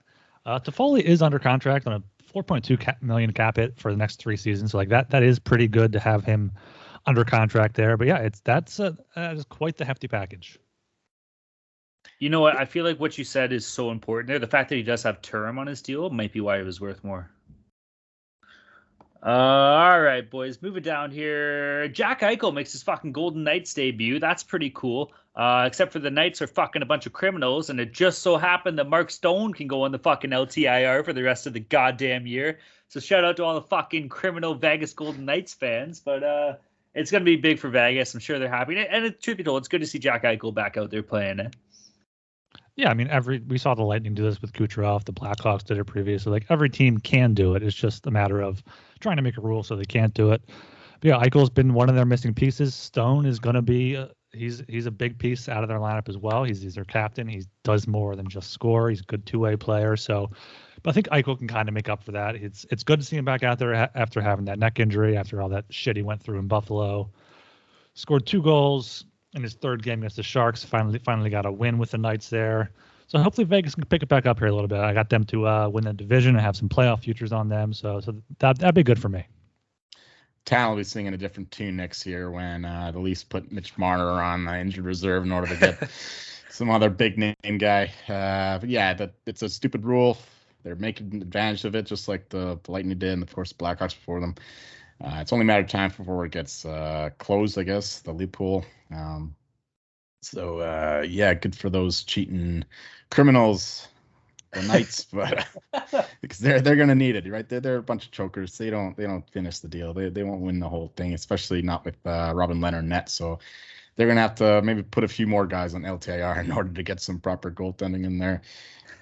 Uh, 0.46 0.58
Toffoli 0.58 1.02
is 1.02 1.22
under 1.22 1.38
contract 1.38 1.86
on 1.86 1.92
a 1.94 2.02
4.2 2.32 2.78
cap, 2.78 3.02
million 3.02 3.32
cap 3.32 3.56
hit 3.56 3.78
for 3.78 3.90
the 3.90 3.96
next 3.96 4.20
three 4.20 4.36
seasons. 4.36 4.72
So 4.72 4.78
like 4.78 4.88
that, 4.88 5.10
that 5.10 5.22
is 5.22 5.38
pretty 5.38 5.68
good 5.68 5.92
to 5.92 6.00
have 6.00 6.24
him 6.24 6.52
under 7.06 7.24
contract 7.24 7.76
there. 7.76 7.96
But 7.96 8.06
yeah, 8.06 8.18
it's 8.18 8.40
that's 8.40 8.78
a, 8.78 8.96
that 9.14 9.36
is 9.36 9.44
quite 9.44 9.76
the 9.76 9.84
hefty 9.84 10.08
package. 10.08 10.58
You 12.18 12.30
know 12.30 12.40
what? 12.40 12.56
I 12.56 12.64
feel 12.64 12.84
like 12.84 13.00
what 13.00 13.18
you 13.18 13.24
said 13.24 13.52
is 13.52 13.66
so 13.66 13.90
important 13.90 14.28
there. 14.28 14.38
The 14.38 14.46
fact 14.46 14.68
that 14.68 14.76
he 14.76 14.82
does 14.82 15.02
have 15.02 15.22
term 15.22 15.58
on 15.58 15.66
his 15.66 15.82
deal 15.82 16.10
might 16.10 16.32
be 16.32 16.40
why 16.40 16.58
it 16.58 16.64
was 16.64 16.80
worth 16.80 17.02
more. 17.02 17.30
Uh, 19.22 19.28
all 19.28 20.00
right, 20.00 20.30
boys, 20.30 20.62
moving 20.62 20.82
down 20.82 21.10
here. 21.10 21.88
Jack 21.88 22.20
Eichel 22.20 22.54
makes 22.54 22.72
his 22.72 22.82
fucking 22.82 23.12
Golden 23.12 23.44
Knights 23.44 23.74
debut. 23.74 24.18
That's 24.18 24.42
pretty 24.42 24.70
cool. 24.74 25.12
Uh, 25.36 25.64
except 25.66 25.92
for 25.92 25.98
the 25.98 26.10
Knights 26.10 26.40
are 26.40 26.46
fucking 26.46 26.82
a 26.82 26.86
bunch 26.86 27.06
of 27.06 27.12
criminals, 27.12 27.70
and 27.70 27.78
it 27.80 27.92
just 27.92 28.20
so 28.20 28.36
happened 28.36 28.78
that 28.78 28.88
Mark 28.88 29.10
Stone 29.10 29.52
can 29.52 29.68
go 29.68 29.82
on 29.82 29.92
the 29.92 29.98
fucking 29.98 30.30
LTIR 30.30 31.04
for 31.04 31.12
the 31.12 31.22
rest 31.22 31.46
of 31.46 31.52
the 31.52 31.60
goddamn 31.60 32.26
year. 32.26 32.58
So 32.88 32.98
shout 32.98 33.24
out 33.24 33.36
to 33.36 33.44
all 33.44 33.54
the 33.54 33.62
fucking 33.62 34.08
criminal 34.08 34.54
Vegas 34.54 34.94
Golden 34.94 35.26
Knights 35.26 35.54
fans. 35.54 36.00
But 36.00 36.24
uh, 36.24 36.54
it's 36.94 37.10
gonna 37.10 37.24
be 37.24 37.36
big 37.36 37.58
for 37.58 37.68
Vegas. 37.68 38.14
I'm 38.14 38.20
sure 38.20 38.38
they're 38.38 38.48
happy. 38.48 38.76
And 38.78 39.04
it, 39.04 39.22
truth 39.22 39.36
be 39.36 39.44
told, 39.44 39.60
it's 39.60 39.68
good 39.68 39.82
to 39.82 39.86
see 39.86 39.98
Jack 39.98 40.24
Eichel 40.24 40.54
back 40.54 40.76
out 40.76 40.90
there 40.90 41.02
playing 41.02 41.40
it. 41.40 41.54
Yeah, 42.80 42.88
I 42.88 42.94
mean, 42.94 43.08
every 43.08 43.40
we 43.40 43.58
saw 43.58 43.74
the 43.74 43.82
Lightning 43.82 44.14
do 44.14 44.22
this 44.22 44.40
with 44.40 44.54
Kucherov. 44.54 45.04
The 45.04 45.12
Blackhawks 45.12 45.64
did 45.64 45.76
it 45.76 45.84
previously. 45.84 46.32
Like 46.32 46.46
every 46.48 46.70
team 46.70 46.96
can 46.96 47.34
do 47.34 47.54
it. 47.54 47.62
It's 47.62 47.76
just 47.76 48.06
a 48.06 48.10
matter 48.10 48.40
of 48.40 48.62
trying 49.00 49.16
to 49.16 49.22
make 49.22 49.36
a 49.36 49.42
rule 49.42 49.62
so 49.62 49.76
they 49.76 49.84
can't 49.84 50.14
do 50.14 50.32
it. 50.32 50.42
But 51.00 51.08
yeah, 51.08 51.18
Eichel's 51.18 51.50
been 51.50 51.74
one 51.74 51.90
of 51.90 51.94
their 51.94 52.06
missing 52.06 52.32
pieces. 52.32 52.74
Stone 52.74 53.26
is 53.26 53.38
going 53.38 53.54
to 53.54 53.60
be 53.60 53.98
uh, 53.98 54.06
he's 54.32 54.62
he's 54.66 54.86
a 54.86 54.90
big 54.90 55.18
piece 55.18 55.46
out 55.46 55.62
of 55.62 55.68
their 55.68 55.78
lineup 55.78 56.08
as 56.08 56.16
well. 56.16 56.42
He's 56.42 56.62
he's 56.62 56.74
their 56.74 56.86
captain. 56.86 57.28
He 57.28 57.44
does 57.64 57.86
more 57.86 58.16
than 58.16 58.30
just 58.30 58.50
score. 58.50 58.88
He's 58.88 59.00
a 59.00 59.04
good 59.04 59.26
two 59.26 59.40
way 59.40 59.56
player. 59.56 59.94
So, 59.94 60.30
but 60.82 60.88
I 60.88 60.92
think 60.94 61.08
Eichel 61.10 61.36
can 61.36 61.48
kind 61.48 61.68
of 61.68 61.74
make 61.74 61.90
up 61.90 62.02
for 62.02 62.12
that. 62.12 62.34
It's 62.34 62.64
it's 62.70 62.82
good 62.82 63.00
to 63.00 63.04
see 63.04 63.16
him 63.18 63.26
back 63.26 63.42
out 63.42 63.58
there 63.58 63.90
after 63.94 64.22
having 64.22 64.46
that 64.46 64.58
neck 64.58 64.80
injury, 64.80 65.18
after 65.18 65.42
all 65.42 65.50
that 65.50 65.66
shit 65.68 65.96
he 65.96 66.02
went 66.02 66.22
through 66.22 66.38
in 66.38 66.48
Buffalo. 66.48 67.10
Scored 67.92 68.24
two 68.24 68.40
goals 68.40 69.04
in 69.34 69.42
his 69.42 69.54
third 69.54 69.82
game 69.82 70.00
against 70.00 70.16
the 70.16 70.22
Sharks. 70.22 70.64
Finally 70.64 70.98
finally 70.98 71.30
got 71.30 71.46
a 71.46 71.52
win 71.52 71.78
with 71.78 71.90
the 71.92 71.98
Knights 71.98 72.28
there. 72.28 72.70
So 73.06 73.18
hopefully 73.18 73.44
Vegas 73.44 73.74
can 73.74 73.84
pick 73.84 74.02
it 74.02 74.08
back 74.08 74.26
up 74.26 74.38
here 74.38 74.48
a 74.48 74.52
little 74.52 74.68
bit. 74.68 74.78
I 74.78 74.94
got 74.94 75.10
them 75.10 75.24
to 75.24 75.46
uh, 75.46 75.68
win 75.68 75.84
the 75.84 75.92
division 75.92 76.36
and 76.36 76.44
have 76.44 76.56
some 76.56 76.68
playoff 76.68 77.00
futures 77.00 77.32
on 77.32 77.48
them. 77.48 77.72
So 77.72 78.00
so 78.00 78.14
that 78.38 78.58
that'd 78.58 78.74
be 78.74 78.82
good 78.82 79.00
for 79.00 79.08
me. 79.08 79.26
Town 80.44 80.70
will 80.70 80.76
be 80.76 80.84
singing 80.84 81.12
a 81.12 81.18
different 81.18 81.50
tune 81.50 81.76
next 81.76 82.06
year 82.06 82.30
when 82.30 82.64
uh, 82.64 82.90
the 82.92 82.98
Leafs 82.98 83.24
put 83.24 83.52
Mitch 83.52 83.76
Marner 83.76 84.22
on 84.22 84.44
the 84.44 84.58
injured 84.58 84.84
reserve 84.84 85.24
in 85.24 85.32
order 85.32 85.48
to 85.48 85.56
get 85.56 85.90
some 86.50 86.70
other 86.70 86.88
big 86.88 87.18
name 87.18 87.58
guy. 87.58 87.92
Uh, 88.08 88.58
but 88.58 88.68
yeah, 88.68 88.94
that 88.94 89.14
it's 89.26 89.42
a 89.42 89.48
stupid 89.48 89.84
rule. 89.84 90.18
They're 90.62 90.76
making 90.76 91.22
advantage 91.22 91.64
of 91.64 91.74
it, 91.74 91.86
just 91.86 92.08
like 92.08 92.28
the, 92.28 92.58
the 92.62 92.72
Lightning 92.72 92.98
did, 92.98 93.12
and 93.12 93.22
of 93.22 93.32
course 93.34 93.50
the 93.52 93.56
Blackhawks 93.56 93.94
before 93.94 94.20
them. 94.20 94.34
Uh, 95.02 95.18
it's 95.20 95.32
only 95.32 95.44
a 95.44 95.46
matter 95.46 95.62
of 95.62 95.68
time 95.68 95.90
before 95.96 96.24
it 96.26 96.32
gets 96.32 96.64
uh, 96.64 97.10
closed, 97.18 97.58
I 97.58 97.62
guess, 97.62 98.00
the 98.00 98.12
loophole. 98.12 98.64
Um, 98.94 99.34
so 100.22 100.58
uh, 100.58 101.04
yeah, 101.08 101.32
good 101.34 101.56
for 101.56 101.70
those 101.70 102.04
cheating 102.04 102.64
criminals 103.10 103.88
the 104.52 104.62
Knights, 104.62 105.04
but 105.12 105.46
because 106.20 106.38
they're 106.38 106.60
they're 106.60 106.76
gonna 106.76 106.94
need 106.94 107.16
it, 107.16 107.28
right? 107.30 107.48
They're 107.48 107.60
they're 107.60 107.76
a 107.76 107.82
bunch 107.82 108.06
of 108.06 108.10
chokers. 108.10 108.56
They 108.58 108.70
don't 108.70 108.96
they 108.96 109.04
don't 109.04 109.28
finish 109.30 109.58
the 109.60 109.68
deal. 109.68 109.94
They 109.94 110.08
they 110.08 110.22
won't 110.22 110.40
win 110.40 110.60
the 110.60 110.68
whole 110.68 110.92
thing, 110.96 111.14
especially 111.14 111.62
not 111.62 111.84
with 111.84 111.96
uh, 112.06 112.32
Robin 112.34 112.58
Lehner 112.58 112.84
net. 112.84 113.08
So 113.08 113.38
they're 113.96 114.08
gonna 114.08 114.20
have 114.20 114.34
to 114.36 114.62
maybe 114.62 114.82
put 114.82 115.04
a 115.04 115.08
few 115.08 115.26
more 115.26 115.46
guys 115.46 115.74
on 115.74 115.82
LTIR 115.82 116.44
in 116.44 116.52
order 116.52 116.72
to 116.72 116.82
get 116.82 117.00
some 117.00 117.20
proper 117.20 117.50
goaltending 117.50 118.04
in 118.04 118.18
there. 118.18 118.42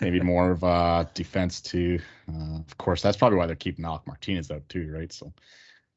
Maybe 0.01 0.21
more 0.21 0.51
of 0.53 0.63
a 0.63 1.11
defense 1.15 1.61
too. 1.61 1.99
Uh, 2.29 2.59
of 2.59 2.79
course, 2.79 3.03
that's 3.03 3.17
probably 3.17 3.39
why 3.39 3.47
they're 3.47 3.57
keeping 3.57 3.85
Alec 3.85 4.07
Martinez 4.07 4.51
out 4.51 4.69
too, 4.69 4.93
right? 4.93 5.13
So 5.13 5.33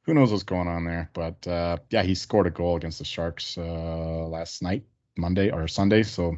who 0.03 0.13
knows 0.13 0.31
what's 0.31 0.43
going 0.43 0.67
on 0.67 0.85
there? 0.85 1.09
But 1.13 1.47
uh, 1.47 1.77
yeah, 1.89 2.03
he 2.03 2.15
scored 2.15 2.47
a 2.47 2.51
goal 2.51 2.75
against 2.75 2.99
the 2.99 3.05
Sharks 3.05 3.57
uh, 3.57 4.27
last 4.27 4.61
night, 4.61 4.83
Monday 5.17 5.51
or 5.51 5.67
Sunday. 5.67 6.03
So 6.03 6.37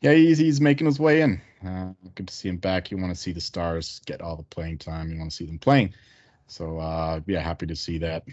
yeah, 0.00 0.12
he's 0.14 0.38
he's 0.38 0.60
making 0.60 0.86
his 0.86 0.98
way 0.98 1.22
in. 1.22 1.40
Uh, 1.64 1.92
good 2.14 2.28
to 2.28 2.34
see 2.34 2.48
him 2.48 2.56
back. 2.56 2.90
You 2.90 2.98
want 2.98 3.14
to 3.14 3.20
see 3.20 3.32
the 3.32 3.40
stars 3.40 4.00
get 4.06 4.20
all 4.20 4.36
the 4.36 4.42
playing 4.42 4.78
time. 4.78 5.10
You 5.10 5.18
want 5.18 5.30
to 5.30 5.36
see 5.36 5.46
them 5.46 5.58
playing. 5.58 5.94
So 6.46 6.78
uh, 6.78 7.20
yeah, 7.26 7.40
happy 7.40 7.66
to 7.66 7.76
see 7.76 7.98
that. 7.98 8.24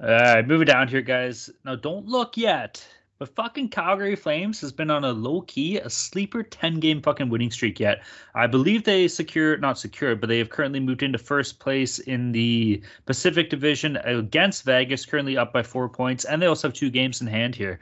All 0.00 0.08
right, 0.08 0.46
moving 0.46 0.66
down 0.66 0.88
here, 0.88 1.02
guys. 1.02 1.50
Now 1.64 1.74
don't 1.74 2.06
look 2.06 2.36
yet, 2.36 2.86
but 3.18 3.34
fucking 3.34 3.68
Calgary 3.68 4.14
Flames 4.14 4.60
has 4.60 4.70
been 4.70 4.90
on 4.90 5.04
a 5.04 5.12
low 5.12 5.40
key, 5.42 5.78
a 5.78 5.90
sleeper 5.90 6.42
10 6.42 6.78
game 6.78 7.02
fucking 7.02 7.28
winning 7.28 7.50
streak 7.50 7.80
yet. 7.80 8.02
I 8.34 8.46
believe 8.46 8.84
they 8.84 9.08
secured, 9.08 9.60
not 9.60 9.78
secured, 9.78 10.20
but 10.20 10.28
they 10.28 10.38
have 10.38 10.50
currently 10.50 10.78
moved 10.78 11.02
into 11.02 11.18
first 11.18 11.58
place 11.58 11.98
in 11.98 12.30
the 12.30 12.82
Pacific 13.06 13.50
Division 13.50 13.96
against 13.96 14.64
Vegas, 14.64 15.04
currently 15.04 15.36
up 15.36 15.52
by 15.52 15.64
four 15.64 15.88
points, 15.88 16.24
and 16.24 16.40
they 16.40 16.46
also 16.46 16.68
have 16.68 16.74
two 16.74 16.90
games 16.90 17.20
in 17.20 17.26
hand 17.26 17.56
here. 17.56 17.80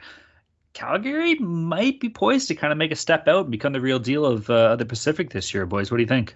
Calgary 0.73 1.35
might 1.35 1.99
be 1.99 2.09
poised 2.09 2.47
to 2.47 2.55
kind 2.55 2.71
of 2.71 2.77
make 2.77 2.91
a 2.91 2.95
step 2.95 3.27
out 3.27 3.45
and 3.45 3.51
become 3.51 3.73
the 3.73 3.81
real 3.81 3.99
deal 3.99 4.25
of 4.25 4.49
uh, 4.49 4.75
the 4.75 4.85
Pacific 4.85 5.29
this 5.29 5.53
year, 5.53 5.65
boys. 5.65 5.91
What 5.91 5.97
do 5.97 6.03
you 6.03 6.07
think? 6.07 6.35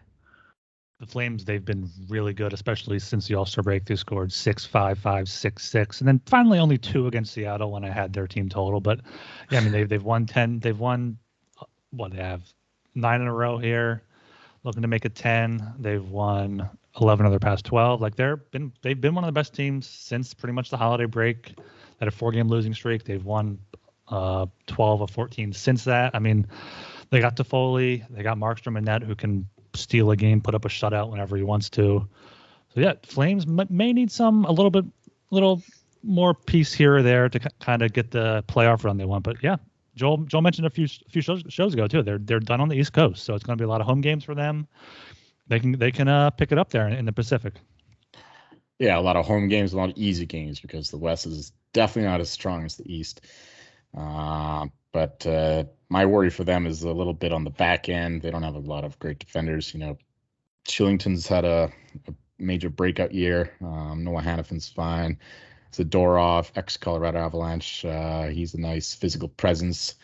The 1.01 1.07
Flames, 1.07 1.43
they've 1.43 1.65
been 1.65 1.89
really 2.09 2.31
good, 2.31 2.53
especially 2.53 2.99
since 2.99 3.27
the 3.27 3.33
All 3.33 3.47
Star 3.47 3.63
break. 3.63 3.85
They 3.85 3.95
scored 3.95 4.31
six, 4.31 4.67
five, 4.67 4.99
five, 4.99 5.27
six, 5.27 5.67
six, 5.67 5.99
and 5.99 6.07
then 6.07 6.21
finally 6.27 6.59
only 6.59 6.77
two 6.77 7.07
against 7.07 7.33
Seattle 7.33 7.71
when 7.71 7.83
I 7.83 7.89
had 7.89 8.13
their 8.13 8.27
team 8.27 8.49
total. 8.49 8.79
But 8.79 9.01
yeah, 9.49 9.57
I 9.57 9.61
mean 9.63 9.71
they've 9.71 9.89
they've 9.89 10.03
won 10.03 10.27
ten. 10.27 10.59
They've 10.59 10.77
won 10.77 11.17
what 11.89 12.11
they 12.11 12.21
have 12.21 12.43
nine 12.93 13.19
in 13.19 13.25
a 13.25 13.33
row 13.33 13.57
here, 13.57 14.03
looking 14.63 14.83
to 14.83 14.87
make 14.87 15.03
it 15.03 15.15
ten. 15.15 15.73
They've 15.79 16.07
won 16.07 16.69
eleven 16.99 17.25
of 17.25 17.31
their 17.31 17.39
past 17.39 17.65
twelve. 17.65 17.99
Like 17.99 18.15
they're 18.15 18.37
been 18.37 18.71
they've 18.83 19.01
been 19.01 19.15
one 19.15 19.23
of 19.23 19.27
the 19.27 19.31
best 19.31 19.55
teams 19.55 19.87
since 19.87 20.35
pretty 20.35 20.53
much 20.53 20.69
the 20.69 20.77
holiday 20.77 21.05
break. 21.05 21.57
Had 21.99 22.09
a 22.09 22.11
four 22.11 22.31
game 22.31 22.47
losing 22.47 22.75
streak. 22.75 23.05
They've 23.05 23.25
won 23.25 23.57
uh, 24.07 24.45
12 24.67 25.01
of 25.01 25.09
14 25.09 25.53
since 25.53 25.85
that. 25.85 26.13
I 26.13 26.19
mean, 26.19 26.45
they 27.09 27.19
got 27.21 27.35
Toffoli, 27.35 28.05
they 28.09 28.23
got 28.23 28.37
Markstrom 28.37 28.77
and 28.77 28.85
net 28.85 29.03
who 29.03 29.15
can 29.15 29.47
steal 29.73 30.11
a 30.11 30.15
game, 30.15 30.41
put 30.41 30.55
up 30.55 30.65
a 30.65 30.69
shutout 30.69 31.09
whenever 31.09 31.37
he 31.37 31.43
wants 31.43 31.69
to. 31.71 32.07
So 32.73 32.79
yeah, 32.79 32.93
Flames 33.03 33.45
may 33.47 33.93
need 33.93 34.11
some 34.11 34.45
a 34.45 34.51
little 34.51 34.71
bit, 34.71 34.85
little 35.29 35.61
more 36.03 36.33
piece 36.33 36.73
here 36.73 36.97
or 36.97 37.03
there 37.03 37.29
to 37.29 37.39
kind 37.59 37.81
of 37.81 37.93
get 37.93 38.11
the 38.11 38.43
playoff 38.47 38.83
run 38.83 38.97
they 38.97 39.05
want. 39.05 39.23
But 39.23 39.37
yeah, 39.43 39.57
Joel 39.95 40.17
Joel 40.19 40.41
mentioned 40.41 40.67
a 40.67 40.69
few 40.69 40.85
a 40.85 41.09
few 41.09 41.21
shows, 41.21 41.43
shows 41.49 41.73
ago 41.73 41.87
too. 41.87 42.01
They're 42.01 42.17
they're 42.17 42.39
done 42.39 42.61
on 42.61 42.69
the 42.69 42.75
East 42.75 42.93
Coast, 42.93 43.23
so 43.23 43.35
it's 43.35 43.43
going 43.43 43.57
to 43.57 43.61
be 43.61 43.65
a 43.65 43.69
lot 43.69 43.81
of 43.81 43.87
home 43.87 44.01
games 44.01 44.23
for 44.23 44.35
them. 44.35 44.67
They 45.47 45.59
can 45.59 45.73
they 45.73 45.91
can 45.91 46.07
uh, 46.07 46.29
pick 46.29 46.51
it 46.51 46.57
up 46.57 46.69
there 46.69 46.87
in, 46.87 46.93
in 46.93 47.05
the 47.05 47.11
Pacific. 47.11 47.55
Yeah, 48.79 48.97
a 48.97 49.01
lot 49.01 49.15
of 49.15 49.25
home 49.25 49.47
games, 49.47 49.73
a 49.73 49.77
lot 49.77 49.89
of 49.89 49.97
easy 49.97 50.25
games 50.25 50.59
because 50.59 50.89
the 50.89 50.97
West 50.97 51.27
is 51.27 51.51
definitely 51.73 52.09
not 52.09 52.19
as 52.19 52.29
strong 52.29 52.65
as 52.65 52.77
the 52.77 52.91
East. 52.91 53.21
Uh, 53.95 54.67
but 54.91 55.25
uh, 55.27 55.65
my 55.91 56.05
worry 56.05 56.29
for 56.29 56.45
them 56.45 56.65
is 56.65 56.83
a 56.83 56.91
little 56.91 57.13
bit 57.13 57.33
on 57.33 57.43
the 57.43 57.49
back 57.49 57.89
end. 57.89 58.21
They 58.21 58.31
don't 58.31 58.43
have 58.43 58.55
a 58.55 58.59
lot 58.59 58.85
of 58.85 58.97
great 58.99 59.19
defenders. 59.19 59.73
You 59.73 59.81
know, 59.81 59.97
Kylington's 60.65 61.27
had 61.27 61.43
a, 61.43 61.69
a 62.07 62.13
major 62.39 62.69
breakout 62.69 63.13
year. 63.13 63.51
Um, 63.61 64.05
Noah 64.05 64.21
Hanifin's 64.21 64.69
fine. 64.69 65.19
Zadorov, 65.73 66.49
ex 66.55 66.77
Colorado 66.77 67.19
Avalanche. 67.19 67.83
Uh, 67.83 68.27
he's 68.27 68.53
a 68.53 68.61
nice 68.61 68.93
physical 68.93 69.27
presence. 69.27 69.95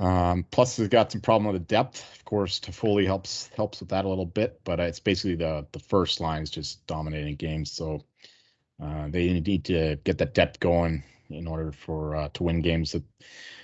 Um, 0.00 0.44
plus, 0.50 0.74
they've 0.74 0.90
got 0.90 1.12
some 1.12 1.20
problem 1.20 1.52
with 1.52 1.62
the 1.62 1.66
depth. 1.66 2.04
Of 2.16 2.24
course, 2.24 2.58
Toffoli 2.58 3.06
helps 3.06 3.48
helps 3.54 3.78
with 3.78 3.90
that 3.90 4.06
a 4.06 4.08
little 4.08 4.26
bit, 4.26 4.60
but 4.64 4.80
it's 4.80 4.98
basically 4.98 5.36
the 5.36 5.68
the 5.70 5.78
first 5.78 6.18
line 6.20 6.42
is 6.42 6.50
just 6.50 6.84
dominating 6.88 7.36
games. 7.36 7.70
So 7.70 8.02
uh, 8.82 9.06
they 9.08 9.38
need 9.38 9.66
to 9.66 9.98
get 10.02 10.18
that 10.18 10.34
depth 10.34 10.58
going 10.58 11.04
in 11.30 11.46
order 11.46 11.72
for 11.72 12.16
uh, 12.16 12.28
to 12.34 12.42
win 12.42 12.60
games 12.60 12.92
that 12.92 13.02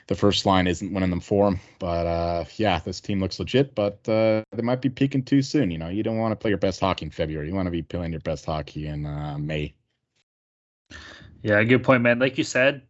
the 0.06 0.14
first 0.14 0.46
line 0.46 0.66
isn't 0.66 0.92
winning 0.92 1.11
them 1.11 1.20
for 1.20 1.46
them. 1.46 1.61
But 1.78 2.06
uh, 2.06 2.44
yeah, 2.56 2.78
this 2.78 3.00
team 3.00 3.20
looks 3.20 3.38
legit, 3.38 3.75
but 3.75 4.08
uh, 4.08 4.42
they 4.52 4.62
might 4.62 4.80
be 4.80 4.88
peaking 4.88 5.25
too 5.25 5.42
soon. 5.42 5.70
You 5.70 5.78
know, 5.78 5.88
you 5.88 6.02
don't 6.02 6.18
want 6.18 6.32
to 6.32 6.37
play 6.37 6.50
your 6.50 6.58
best 6.58 6.80
hockey 6.80 7.06
in 7.06 7.11
February. 7.11 7.49
You 7.49 7.54
want 7.54 7.66
to 7.66 7.73
be 7.73 7.82
playing 7.82 8.12
your 8.12 8.20
best 8.20 8.44
hockey 8.46 8.87
in 8.87 9.06
uh, 9.06 9.37
May. 9.38 9.75
Yeah, 11.42 11.62
good 11.64 11.85
point, 11.85 12.02
man. 12.02 12.18
Like 12.18 12.38
you 12.38 12.44
said, 12.44 12.82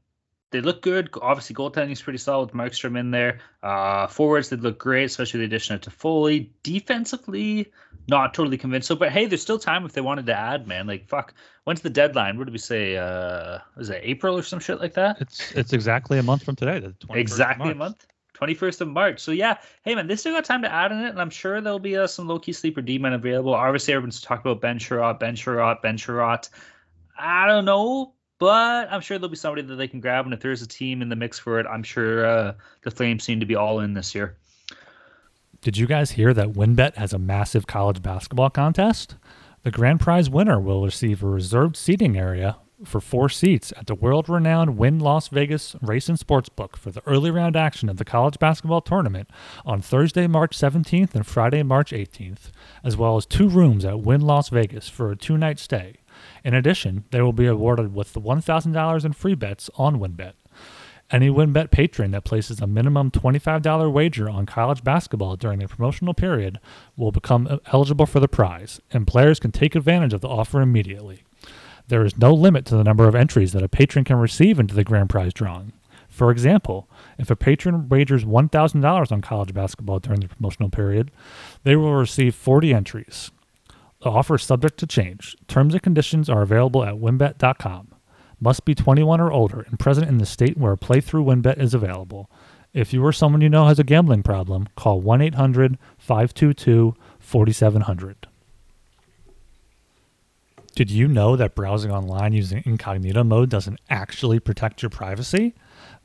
they 0.50 0.60
look 0.60 0.82
good. 0.82 1.10
Obviously, 1.20 1.56
goaltending 1.56 1.92
is 1.92 2.02
pretty 2.02 2.18
solid 2.18 2.46
with 2.46 2.54
Markstrom 2.54 2.98
in 2.98 3.10
there. 3.10 3.40
Uh, 3.62 4.06
forwards, 4.06 4.48
they 4.48 4.56
look 4.56 4.78
great, 4.78 5.04
especially 5.04 5.40
the 5.40 5.46
addition 5.46 5.74
of 5.74 5.80
Toffoli. 5.80 6.50
Defensively, 6.62 7.72
not 8.08 8.34
totally 8.34 8.58
convinced. 8.58 8.88
So, 8.88 8.96
but 8.96 9.10
hey, 9.10 9.26
there's 9.26 9.42
still 9.42 9.58
time 9.58 9.84
if 9.84 9.92
they 9.92 10.00
wanted 10.00 10.26
to 10.26 10.34
add, 10.34 10.66
man. 10.66 10.86
Like, 10.86 11.08
fuck, 11.08 11.34
when's 11.64 11.80
the 11.80 11.90
deadline? 11.90 12.38
What 12.38 12.44
did 12.44 12.52
we 12.52 12.58
say? 12.58 12.96
Uh, 12.96 13.58
was 13.76 13.90
it 13.90 14.00
April 14.02 14.36
or 14.38 14.42
some 14.42 14.60
shit 14.60 14.80
like 14.80 14.94
that? 14.94 15.20
It's 15.20 15.52
it's 15.52 15.72
exactly 15.72 16.18
a 16.18 16.22
month 16.22 16.44
from 16.44 16.56
today. 16.56 16.80
The 16.80 16.94
exactly 17.10 17.72
a 17.72 17.74
month. 17.74 18.06
21st 18.36 18.82
of 18.82 18.88
March. 18.88 19.20
So 19.20 19.32
yeah, 19.32 19.58
hey 19.82 19.94
man, 19.94 20.06
they 20.06 20.16
still 20.16 20.34
got 20.34 20.44
time 20.44 20.62
to 20.62 20.72
add 20.72 20.92
in 20.92 20.98
it, 20.98 21.08
and 21.08 21.20
I'm 21.20 21.30
sure 21.30 21.60
there'll 21.60 21.78
be 21.78 21.96
uh, 21.96 22.06
some 22.06 22.28
low 22.28 22.38
key 22.38 22.52
sleeper 22.52 22.82
D 22.82 22.98
men 22.98 23.14
available. 23.14 23.54
Obviously, 23.54 23.94
everyone's 23.94 24.20
talking 24.20 24.50
about 24.50 24.60
Ben 24.60 24.78
Chiarot, 24.78 25.18
Ben 25.18 25.36
Chiarot, 25.36 25.82
Ben 25.82 25.96
Chiarot. 25.96 26.48
I 27.18 27.46
don't 27.46 27.64
know, 27.64 28.12
but 28.38 28.92
I'm 28.92 29.00
sure 29.00 29.18
there'll 29.18 29.30
be 29.30 29.36
somebody 29.36 29.62
that 29.62 29.76
they 29.76 29.88
can 29.88 30.00
grab. 30.00 30.26
And 30.26 30.34
if 30.34 30.40
there's 30.40 30.62
a 30.62 30.68
team 30.68 31.00
in 31.00 31.08
the 31.08 31.16
mix 31.16 31.38
for 31.38 31.58
it, 31.58 31.66
I'm 31.66 31.82
sure 31.82 32.26
uh, 32.26 32.54
the 32.82 32.90
Flames 32.90 33.24
seem 33.24 33.40
to 33.40 33.46
be 33.46 33.56
all 33.56 33.80
in 33.80 33.94
this 33.94 34.14
year. 34.14 34.36
Did 35.66 35.76
you 35.76 35.88
guys 35.88 36.12
hear 36.12 36.32
that 36.32 36.52
WynnBET 36.52 36.94
has 36.94 37.12
a 37.12 37.18
massive 37.18 37.66
college 37.66 38.00
basketball 38.00 38.50
contest? 38.50 39.16
The 39.64 39.72
grand 39.72 39.98
prize 39.98 40.30
winner 40.30 40.60
will 40.60 40.84
receive 40.84 41.24
a 41.24 41.26
reserved 41.26 41.76
seating 41.76 42.16
area 42.16 42.58
for 42.84 43.00
four 43.00 43.28
seats 43.28 43.72
at 43.76 43.88
the 43.88 43.96
world 43.96 44.28
renowned 44.28 44.78
Wynn 44.78 45.00
Las 45.00 45.26
Vegas 45.26 45.74
Race 45.82 46.08
and 46.08 46.20
Sportsbook 46.20 46.76
for 46.76 46.92
the 46.92 47.02
early 47.04 47.32
round 47.32 47.56
action 47.56 47.88
of 47.88 47.96
the 47.96 48.04
college 48.04 48.38
basketball 48.38 48.80
tournament 48.80 49.28
on 49.64 49.82
Thursday, 49.82 50.28
March 50.28 50.56
17th 50.56 51.16
and 51.16 51.26
Friday, 51.26 51.64
March 51.64 51.90
18th, 51.90 52.52
as 52.84 52.96
well 52.96 53.16
as 53.16 53.26
two 53.26 53.48
rooms 53.48 53.84
at 53.84 53.98
Wynn 53.98 54.20
Las 54.20 54.50
Vegas 54.50 54.88
for 54.88 55.10
a 55.10 55.16
two 55.16 55.36
night 55.36 55.58
stay. 55.58 55.96
In 56.44 56.54
addition, 56.54 57.06
they 57.10 57.22
will 57.22 57.32
be 57.32 57.46
awarded 57.46 57.92
with 57.92 58.14
$1,000 58.14 59.04
in 59.04 59.12
free 59.14 59.34
bets 59.34 59.68
on 59.74 59.98
WynnBET. 59.98 60.34
Any 61.08 61.28
WynnBET 61.28 61.70
patron 61.70 62.10
that 62.10 62.24
places 62.24 62.60
a 62.60 62.66
minimum 62.66 63.12
$25 63.12 63.92
wager 63.92 64.28
on 64.28 64.44
college 64.44 64.82
basketball 64.82 65.36
during 65.36 65.60
the 65.60 65.68
promotional 65.68 66.14
period 66.14 66.58
will 66.96 67.12
become 67.12 67.60
eligible 67.72 68.06
for 68.06 68.18
the 68.18 68.26
prize, 68.26 68.80
and 68.90 69.06
players 69.06 69.38
can 69.38 69.52
take 69.52 69.76
advantage 69.76 70.12
of 70.12 70.20
the 70.20 70.28
offer 70.28 70.60
immediately. 70.60 71.22
There 71.86 72.04
is 72.04 72.18
no 72.18 72.34
limit 72.34 72.64
to 72.66 72.76
the 72.76 72.82
number 72.82 73.06
of 73.06 73.14
entries 73.14 73.52
that 73.52 73.62
a 73.62 73.68
patron 73.68 74.04
can 74.04 74.16
receive 74.16 74.58
into 74.58 74.74
the 74.74 74.82
grand 74.82 75.08
prize 75.08 75.32
drawing. 75.32 75.72
For 76.08 76.32
example, 76.32 76.88
if 77.18 77.30
a 77.30 77.36
patron 77.36 77.88
wagers 77.88 78.24
$1,000 78.24 79.12
on 79.12 79.20
college 79.20 79.54
basketball 79.54 80.00
during 80.00 80.20
the 80.20 80.28
promotional 80.28 80.70
period, 80.70 81.12
they 81.62 81.76
will 81.76 81.94
receive 81.94 82.34
40 82.34 82.74
entries. 82.74 83.30
The 84.02 84.10
offer 84.10 84.34
is 84.34 84.42
subject 84.42 84.78
to 84.78 84.86
change. 84.88 85.36
Terms 85.46 85.74
and 85.74 85.82
conditions 85.82 86.28
are 86.28 86.42
available 86.42 86.82
at 86.82 86.94
wynnbet.com. 86.94 87.95
Must 88.40 88.64
be 88.64 88.74
21 88.74 89.20
or 89.20 89.32
older 89.32 89.60
and 89.68 89.78
present 89.78 90.08
in 90.08 90.18
the 90.18 90.26
state 90.26 90.58
where 90.58 90.72
a 90.72 90.76
playthrough 90.76 91.24
WynnBET 91.24 91.58
is 91.58 91.74
available. 91.74 92.30
If 92.74 92.92
you 92.92 93.02
or 93.04 93.12
someone 93.12 93.40
you 93.40 93.48
know 93.48 93.66
has 93.66 93.78
a 93.78 93.84
gambling 93.84 94.22
problem, 94.22 94.68
call 94.76 95.00
1 95.00 95.22
800 95.22 95.78
522 95.98 96.94
4700. 97.18 98.28
Did 100.74 100.90
you 100.90 101.08
know 101.08 101.36
that 101.36 101.54
browsing 101.54 101.90
online 101.90 102.34
using 102.34 102.62
incognito 102.66 103.24
mode 103.24 103.48
doesn't 103.48 103.80
actually 103.88 104.38
protect 104.38 104.82
your 104.82 104.90
privacy? 104.90 105.54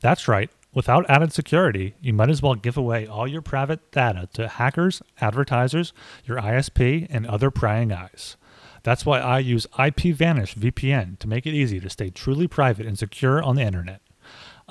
That's 0.00 0.26
right. 0.26 0.48
Without 0.72 1.04
added 1.10 1.34
security, 1.34 1.94
you 2.00 2.14
might 2.14 2.30
as 2.30 2.40
well 2.40 2.54
give 2.54 2.78
away 2.78 3.06
all 3.06 3.28
your 3.28 3.42
private 3.42 3.92
data 3.92 4.30
to 4.32 4.48
hackers, 4.48 5.02
advertisers, 5.20 5.92
your 6.24 6.38
ISP, 6.38 7.06
and 7.10 7.26
other 7.26 7.50
prying 7.50 7.92
eyes. 7.92 8.38
That's 8.82 9.06
why 9.06 9.20
I 9.20 9.38
use 9.38 9.66
IPVanish 9.78 10.56
VPN 10.56 11.18
to 11.20 11.28
make 11.28 11.46
it 11.46 11.54
easy 11.54 11.78
to 11.80 11.90
stay 11.90 12.10
truly 12.10 12.48
private 12.48 12.86
and 12.86 12.98
secure 12.98 13.42
on 13.42 13.56
the 13.56 13.62
internet. 13.62 14.00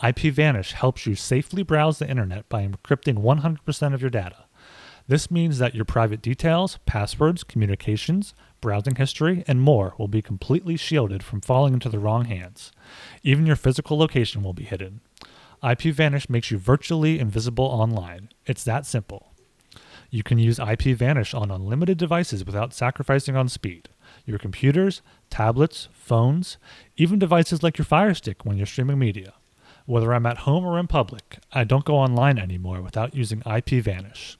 IPVanish 0.01 0.74
helps 0.74 1.06
you 1.06 1.15
safely 1.15 1.63
browse 1.63 2.00
the 2.00 2.10
internet 2.10 2.48
by 2.50 2.68
encrypting 2.68 3.20
100% 3.20 3.94
of 3.94 4.01
your 4.01 4.10
data. 4.10 4.46
This 5.08 5.32
means 5.32 5.58
that 5.58 5.75
your 5.75 5.86
private 5.86 6.22
details, 6.22 6.80
passwords, 6.86 7.44
communications, 7.44 8.34
browsing 8.62 8.96
history, 8.96 9.44
and 9.48 9.62
more 9.62 9.94
will 9.98 10.08
be 10.08 10.22
completely 10.22 10.77
shielded 10.77 11.24
from 11.24 11.41
falling 11.41 11.74
into 11.74 11.89
the 11.89 12.00
wrong 12.00 12.25
hands. 12.25 12.72
Even 13.24 13.46
your 13.46 13.56
physical 13.56 13.98
location 13.98 14.44
will 14.44 14.53
be 14.53 14.63
hidden. 14.63 15.01
IPVanish 15.63 16.30
makes 16.30 16.51
you 16.51 16.58
virtually 16.58 17.20
invisible 17.20 17.65
online. 17.65 18.30
It's 18.46 18.63
that 18.63 18.86
simple. 18.86 19.34
You 20.10 20.24
can 20.24 20.39
use 20.39 20.60
IPVanish 20.60 21.39
on 21.39 21.51
unlimited 21.51 21.98
devices 21.98 22.46
without 22.46 22.74
sacrificing 22.74 23.36
on 23.36 23.48
speed. 23.48 23.89
Your 24.25 24.38
computers, 24.38 25.01
tablets, 25.30 25.90
phones, 25.94 26.58
even 26.98 27.20
devices 27.20 27.63
like 27.63 27.78
your 27.78 27.86
Fire 27.86 28.13
Stick 28.13 28.46
when 28.46 28.58
you're 28.58 28.66
streaming 28.66 29.00
media. 29.00 29.34
Whether 29.86 30.13
I'm 30.13 30.25
at 30.25 30.40
home 30.40 30.66
or 30.66 30.80
in 30.80 30.88
public, 30.88 31.40
I 31.51 31.63
don't 31.63 31.86
go 31.86 31.96
online 31.96 32.38
anymore 32.38 32.82
without 32.82 33.16
using 33.16 33.42
IPVanish. 33.42 34.38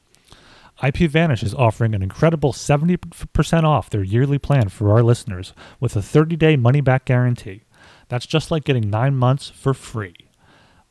IPVanish 0.82 1.44
is 1.44 1.54
offering 1.54 1.94
an 1.94 2.02
incredible 2.02 2.54
70% 2.54 3.64
off 3.64 3.90
their 3.90 4.04
yearly 4.04 4.40
plan 4.40 4.70
for 4.70 4.92
our 4.92 5.04
listeners 5.04 5.54
with 5.80 5.96
a 5.96 6.02
30 6.02 6.36
day 6.36 6.56
money 6.56 6.82
back 6.82 7.06
guarantee. 7.06 7.64
That's 8.08 8.26
just 8.26 8.50
like 8.52 8.64
getting 8.64 8.90
nine 8.90 9.16
months 9.16 9.50
for 9.50 9.74
free. 9.74 10.16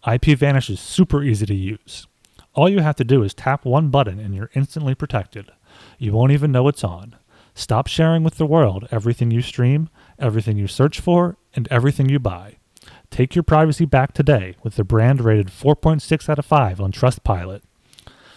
IPVanish 0.06 0.70
is 0.70 0.80
super 0.80 1.22
easy 1.22 1.44
to 1.46 1.54
use. 1.54 2.06
All 2.54 2.68
you 2.68 2.80
have 2.80 2.96
to 2.96 3.04
do 3.04 3.22
is 3.22 3.34
tap 3.34 3.64
one 3.64 3.88
button 3.88 4.18
and 4.18 4.34
you're 4.34 4.50
instantly 4.54 4.94
protected. 4.94 5.50
You 5.98 6.12
won't 6.12 6.32
even 6.32 6.52
know 6.52 6.68
it's 6.68 6.84
on. 6.84 7.16
Stop 7.60 7.86
sharing 7.88 8.24
with 8.24 8.38
the 8.38 8.46
world 8.46 8.88
everything 8.90 9.30
you 9.30 9.42
stream, 9.42 9.90
everything 10.18 10.56
you 10.56 10.66
search 10.66 10.98
for, 10.98 11.36
and 11.54 11.68
everything 11.70 12.08
you 12.08 12.18
buy. 12.18 12.56
Take 13.10 13.34
your 13.34 13.42
privacy 13.42 13.84
back 13.84 14.14
today 14.14 14.56
with 14.62 14.76
the 14.76 14.82
brand 14.82 15.20
rated 15.20 15.48
4.6 15.48 16.30
out 16.30 16.38
of 16.38 16.46
5 16.46 16.80
on 16.80 16.90
Trustpilot. 16.90 17.60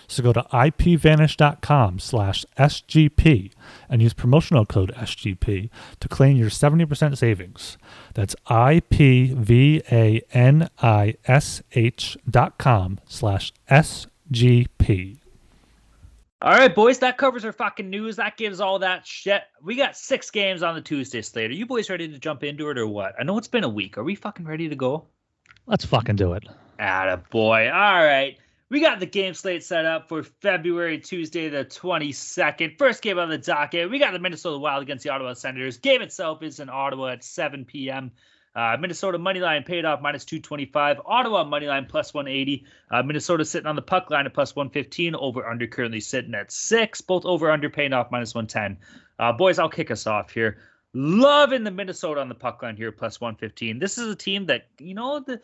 So 0.09 0.23
go 0.23 0.33
to 0.33 0.41
ipvanish.com 0.51 1.99
slash 1.99 2.45
SGP 2.59 3.53
and 3.87 4.01
use 4.01 4.13
promotional 4.13 4.65
code 4.65 4.93
SGP 4.93 5.69
to 6.01 6.07
claim 6.09 6.35
your 6.35 6.49
70% 6.49 7.17
savings. 7.17 7.77
That's 8.15 8.35
I-P-V-A-N-I-S-H 8.47 9.37
dot 12.29 12.57
com 12.57 12.99
slash 13.07 13.53
SGP. 13.71 15.22
All 16.43 16.51
right, 16.51 16.75
boys, 16.75 16.99
that 16.99 17.17
covers 17.17 17.45
our 17.45 17.53
fucking 17.53 17.89
news. 17.89 18.17
That 18.17 18.35
gives 18.35 18.59
all 18.59 18.79
that 18.79 19.07
shit. 19.07 19.43
We 19.61 19.77
got 19.77 19.95
six 19.95 20.29
games 20.29 20.61
on 20.61 20.75
the 20.75 20.81
Tuesday 20.81 21.21
slate. 21.21 21.51
Are 21.51 21.53
you 21.53 21.65
boys 21.65 21.89
ready 21.89 22.09
to 22.09 22.19
jump 22.19 22.43
into 22.43 22.69
it 22.69 22.77
or 22.77 22.85
what? 22.85 23.15
I 23.17 23.23
know 23.23 23.37
it's 23.37 23.47
been 23.47 23.63
a 23.63 23.69
week. 23.69 23.97
Are 23.97 24.03
we 24.03 24.15
fucking 24.15 24.45
ready 24.45 24.67
to 24.67 24.75
go? 24.75 25.05
Let's 25.67 25.85
fucking 25.85 26.17
do 26.17 26.33
it. 26.33 26.43
Atta 26.79 27.23
boy. 27.31 27.71
All 27.71 28.03
right. 28.03 28.37
We 28.67 28.81
got 28.81 28.99
the 28.99 29.05
game 29.05 29.33
slate 29.33 29.63
set 29.63 29.85
up 29.85 30.09
for 30.09 30.21
February, 30.21 30.99
Tuesday, 30.99 31.47
the 31.47 31.63
22nd. 31.63 32.77
First 32.77 33.01
game 33.01 33.19
on 33.19 33.29
the 33.29 33.37
docket. 33.37 33.89
We 33.89 33.97
got 33.97 34.11
the 34.11 34.19
Minnesota 34.19 34.57
Wild 34.57 34.83
against 34.83 35.05
the 35.05 35.11
Ottawa 35.11 35.35
Senators. 35.35 35.77
Game 35.77 36.01
itself 36.01 36.43
is 36.43 36.59
in 36.59 36.69
Ottawa 36.69 37.13
at 37.13 37.23
7 37.23 37.63
p.m. 37.63 38.11
Uh, 38.55 38.77
Minnesota 38.79 39.17
money 39.17 39.39
line 39.39 39.63
paid 39.63 39.83
off 39.83 40.01
minus 40.01 40.25
225. 40.25 41.01
Ottawa 41.05 41.43
money 41.43 41.67
line 41.67 41.85
plus 41.85 42.13
180. 42.13 42.65
Uh, 42.91 43.01
Minnesota 43.01 43.43
sitting 43.45 43.67
on 43.67 43.75
the 43.75 43.81
puck 43.81 44.11
line 44.11 44.25
at 44.25 44.33
plus 44.33 44.55
115. 44.55 45.15
Over 45.15 45.47
under 45.47 45.65
currently 45.65 45.99
sitting 45.99 46.35
at 46.35 46.51
six. 46.51 47.01
Both 47.01 47.25
over 47.25 47.49
under 47.49 47.69
paying 47.69 47.93
off 47.93 48.11
minus 48.11 48.35
110. 48.35 48.77
Uh, 49.17 49.33
boys, 49.33 49.57
I'll 49.57 49.69
kick 49.69 49.89
us 49.89 50.05
off 50.05 50.31
here. 50.31 50.57
Loving 50.93 51.63
the 51.63 51.71
Minnesota 51.71 52.21
on 52.21 52.29
the 52.29 52.35
puck 52.35 52.61
line 52.61 52.77
here 52.77 52.91
plus 52.91 53.19
115. 53.19 53.79
This 53.79 53.97
is 53.97 54.07
a 54.09 54.15
team 54.15 54.45
that 54.47 54.67
you 54.79 54.93
know 54.93 55.19
the. 55.19 55.41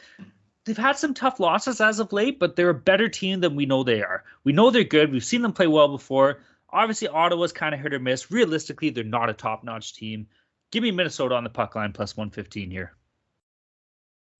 They've 0.65 0.77
had 0.77 0.97
some 0.97 1.15
tough 1.15 1.39
losses 1.39 1.81
as 1.81 1.99
of 1.99 2.13
late, 2.13 2.37
but 2.37 2.55
they're 2.55 2.69
a 2.69 2.75
better 2.75 3.09
team 3.09 3.39
than 3.39 3.55
we 3.55 3.65
know 3.65 3.83
they 3.83 4.03
are. 4.03 4.23
We 4.43 4.51
know 4.51 4.69
they're 4.69 4.83
good. 4.83 5.11
We've 5.11 5.23
seen 5.23 5.41
them 5.41 5.53
play 5.53 5.65
well 5.65 5.87
before. 5.87 6.41
Obviously, 6.69 7.07
Ottawa's 7.07 7.53
kind 7.53 7.73
of 7.73 7.81
hit 7.81 7.93
or 7.93 7.99
miss. 7.99 8.29
Realistically, 8.29 8.91
they're 8.91 9.03
not 9.03 9.31
a 9.31 9.33
top 9.33 9.63
notch 9.63 9.95
team. 9.95 10.27
Give 10.71 10.83
me 10.83 10.91
Minnesota 10.91 11.33
on 11.33 11.43
the 11.43 11.49
puck 11.49 11.75
line 11.75 11.93
plus 11.93 12.15
115 12.15 12.69
here. 12.69 12.93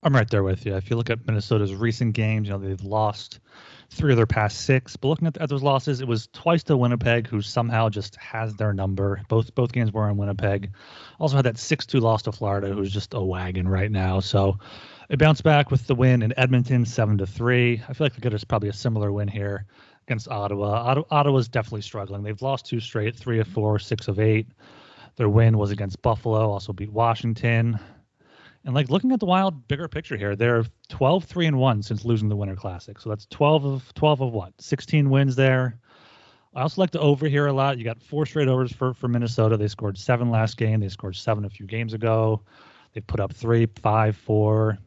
I'm 0.02 0.14
right 0.14 0.28
there 0.30 0.42
with 0.42 0.64
you. 0.64 0.76
If 0.76 0.88
you 0.88 0.96
look 0.96 1.10
at 1.10 1.26
Minnesota's 1.26 1.74
recent 1.74 2.14
games, 2.14 2.48
you 2.48 2.54
know 2.54 2.58
they've 2.58 2.82
lost 2.82 3.38
three 3.90 4.12
of 4.12 4.16
their 4.16 4.26
past 4.26 4.62
six. 4.62 4.96
But 4.96 5.08
looking 5.08 5.26
at, 5.26 5.36
at 5.36 5.50
those 5.50 5.62
losses, 5.62 6.00
it 6.00 6.08
was 6.08 6.28
twice 6.32 6.62
to 6.64 6.76
Winnipeg, 6.76 7.26
who 7.26 7.42
somehow 7.42 7.90
just 7.90 8.16
has 8.16 8.54
their 8.54 8.72
number. 8.72 9.20
Both 9.28 9.54
both 9.54 9.72
games 9.72 9.92
were 9.92 10.08
in 10.08 10.16
Winnipeg. 10.16 10.70
Also 11.18 11.36
had 11.36 11.44
that 11.44 11.58
six-two 11.58 12.00
loss 12.00 12.22
to 12.22 12.32
Florida, 12.32 12.72
who's 12.72 12.92
just 12.92 13.12
a 13.12 13.20
wagon 13.20 13.68
right 13.68 13.90
now. 13.90 14.20
So 14.20 14.58
it 15.10 15.18
bounced 15.18 15.42
back 15.42 15.70
with 15.70 15.86
the 15.86 15.94
win 15.94 16.22
in 16.22 16.32
Edmonton, 16.38 16.86
seven 16.86 17.18
to 17.18 17.26
three. 17.26 17.82
I 17.86 17.92
feel 17.92 18.06
like 18.06 18.24
have 18.24 18.48
probably 18.48 18.70
a 18.70 18.72
similar 18.72 19.12
win 19.12 19.28
here 19.28 19.66
against 20.06 20.28
Ottawa. 20.28 21.02
Ottawa's 21.10 21.48
definitely 21.48 21.82
struggling. 21.82 22.22
They've 22.22 22.40
lost 22.40 22.64
two 22.64 22.80
straight, 22.80 23.16
three 23.16 23.40
of 23.40 23.48
four, 23.48 23.78
six 23.78 24.08
of 24.08 24.18
eight. 24.18 24.46
Their 25.16 25.28
win 25.28 25.58
was 25.58 25.72
against 25.72 26.00
Buffalo, 26.00 26.50
also 26.50 26.72
beat 26.72 26.90
Washington. 26.90 27.78
And 28.64 28.74
like 28.74 28.90
looking 28.90 29.12
at 29.12 29.20
the 29.20 29.26
Wild 29.26 29.66
bigger 29.68 29.88
picture 29.88 30.16
here, 30.16 30.36
they're 30.36 30.64
12 30.88 31.24
3 31.24 31.46
and 31.46 31.58
1 31.58 31.82
since 31.82 32.04
losing 32.04 32.28
the 32.28 32.36
Winter 32.36 32.56
Classic. 32.56 33.00
So 33.00 33.08
that's 33.08 33.26
12 33.26 33.64
of 33.64 33.94
12 33.94 34.20
of 34.20 34.32
what? 34.32 34.52
16 34.60 35.08
wins 35.08 35.36
there. 35.36 35.78
I 36.54 36.62
also 36.62 36.80
like 36.80 36.90
to 36.90 37.00
over 37.00 37.28
here 37.28 37.46
a 37.46 37.52
lot. 37.52 37.78
You 37.78 37.84
got 37.84 38.02
four 38.02 38.26
straight 38.26 38.48
overs 38.48 38.72
for 38.72 38.92
for 38.92 39.08
Minnesota. 39.08 39.56
They 39.56 39.68
scored 39.68 39.96
seven 39.96 40.30
last 40.30 40.56
game. 40.56 40.80
They 40.80 40.88
scored 40.88 41.16
seven 41.16 41.44
a 41.44 41.50
few 41.50 41.66
games 41.66 41.94
ago. 41.94 42.42
They 42.92 43.00
put 43.00 43.20
up 43.20 43.32
three, 43.32 43.66
five, 43.80 44.16
four. 44.16 44.78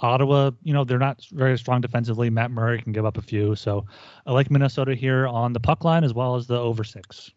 Ottawa, 0.00 0.50
you 0.64 0.74
know, 0.74 0.82
they're 0.82 0.98
not 0.98 1.24
very 1.30 1.56
strong 1.56 1.80
defensively. 1.80 2.28
Matt 2.28 2.50
Murray 2.50 2.82
can 2.82 2.92
give 2.92 3.06
up 3.06 3.16
a 3.16 3.22
few. 3.22 3.54
So 3.54 3.86
I 4.26 4.32
like 4.32 4.50
Minnesota 4.50 4.94
here 4.94 5.28
on 5.28 5.52
the 5.52 5.60
puck 5.60 5.84
line 5.84 6.02
as 6.02 6.12
well 6.12 6.34
as 6.34 6.48
the 6.48 6.58
over 6.58 6.82
six. 6.82 7.30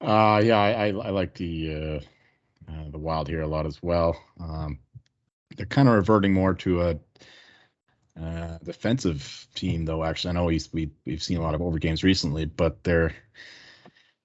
Uh 0.00 0.40
yeah, 0.44 0.58
I 0.58 0.70
I, 0.70 0.86
I 0.88 1.10
like 1.10 1.34
the 1.34 1.74
uh 1.74 2.06
uh, 2.68 2.90
the 2.90 2.98
Wild 2.98 3.28
here 3.28 3.42
a 3.42 3.46
lot 3.46 3.66
as 3.66 3.82
well. 3.82 4.16
Um, 4.40 4.78
they're 5.56 5.66
kind 5.66 5.88
of 5.88 5.94
reverting 5.94 6.32
more 6.32 6.54
to 6.54 6.82
a 6.82 6.98
uh, 8.20 8.58
defensive 8.62 9.46
team, 9.54 9.84
though. 9.84 10.04
Actually, 10.04 10.30
I 10.30 10.32
know 10.34 10.44
we, 10.44 10.60
we 10.72 10.90
we've 11.04 11.22
seen 11.22 11.38
a 11.38 11.42
lot 11.42 11.54
of 11.54 11.62
over 11.62 11.78
games 11.78 12.04
recently, 12.04 12.44
but 12.44 12.82
they're 12.84 13.14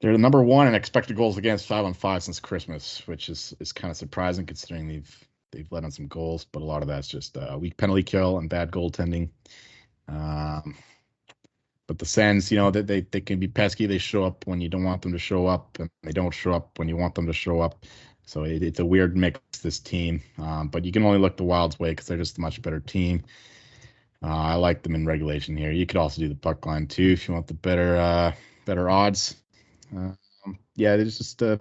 they're 0.02 0.14
the 0.14 0.18
number 0.18 0.42
one 0.42 0.68
in 0.68 0.76
expected 0.76 1.18
goals 1.18 1.38
against 1.38 1.68
five 1.68 1.86
on 1.86 1.94
five 1.94 2.24
since 2.24 2.40
Christmas, 2.40 3.06
which 3.08 3.30
is 3.30 3.54
is 3.60 3.74
kind 3.74 3.92
of 3.92 3.98
surprising 3.98 4.46
considering 4.46 4.88
they've 4.88 5.28
they've 5.52 5.72
let 5.72 5.84
on 5.84 5.92
some 5.92 6.08
goals, 6.08 6.46
but 6.46 6.62
a 6.62 6.66
lot 6.66 6.82
of 6.82 6.88
that's 6.88 7.08
just 7.08 7.38
uh, 7.38 7.58
weak 7.60 7.78
penalty 7.78 8.04
kill 8.04 8.38
and 8.38 8.50
bad 8.50 8.72
goaltending. 8.72 9.30
Um, 10.08 10.76
but 11.88 11.98
the 11.98 12.06
Sens, 12.06 12.52
you 12.52 12.58
know, 12.58 12.70
that 12.70 12.86
they, 12.86 13.02
they 13.02 13.22
can 13.22 13.40
be 13.40 13.48
pesky. 13.48 13.88
They 13.88 13.98
show 13.98 14.24
up 14.24 14.46
when 14.46 14.62
you 14.62 14.70
don't 14.70 14.84
want 14.84 15.02
them 15.02 15.12
to 15.14 15.18
show 15.18 15.48
up, 15.48 15.80
and 15.80 15.90
they 16.04 16.12
don't 16.12 16.34
show 16.34 16.54
up 16.54 16.78
when 16.78 16.88
you 16.88 16.96
want 16.96 17.16
them 17.16 17.26
to 17.26 17.34
show 17.34 17.62
up. 17.62 17.84
So 18.30 18.44
it, 18.44 18.62
it's 18.62 18.80
a 18.80 18.86
weird 18.86 19.18
mix, 19.18 19.40
this 19.64 19.80
team. 19.80 20.22
Um, 20.38 20.68
but 20.68 20.86
you 20.86 20.92
can 20.92 21.04
only 21.04 21.18
look 21.18 21.36
the 21.36 21.44
Wild's 21.44 21.80
way 21.80 21.90
because 21.90 22.06
they're 22.06 22.18
just 22.18 22.38
a 22.38 22.42
much 22.42 22.62
better 22.62 22.80
team. 22.80 23.24
Uh, 24.22 24.28
I 24.28 24.56
like 24.56 24.84
them 24.84 24.94
in 24.94 25.08
regulation 25.08 25.58
here. 25.58 25.72
You 25.72 25.88
could 25.88 25.98
also 25.98 26.22
do 26.22 26.30
the 26.30 26.36
puck 26.36 26.64
line 26.66 26.86
too 26.86 27.10
if 27.12 27.28
you 27.28 27.34
want 27.34 27.48
the 27.48 27.56
better 27.56 27.96
uh, 27.96 28.34
better 28.66 28.88
odds. 28.88 29.36
Um, 29.96 30.16
yeah, 30.76 30.96
there's 30.96 31.18
just 31.18 31.42
a 31.42 31.60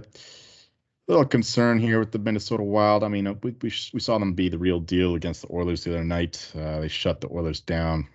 little 1.06 1.24
concern 1.24 1.78
here 1.78 1.98
with 2.00 2.12
the 2.12 2.18
Minnesota 2.18 2.62
Wild. 2.62 3.02
I 3.02 3.08
mean, 3.08 3.26
uh, 3.26 3.34
we, 3.42 3.52
we, 3.62 3.72
we 3.94 4.00
saw 4.00 4.18
them 4.18 4.34
be 4.34 4.50
the 4.50 4.58
real 4.58 4.80
deal 4.80 5.14
against 5.14 5.42
the 5.42 5.54
Oilers 5.54 5.84
the 5.84 5.92
other 5.94 6.04
night. 6.04 6.52
Uh, 6.54 6.80
they 6.80 6.88
shut 6.88 7.22
the 7.22 7.32
Oilers 7.32 7.60
down. 7.60 8.08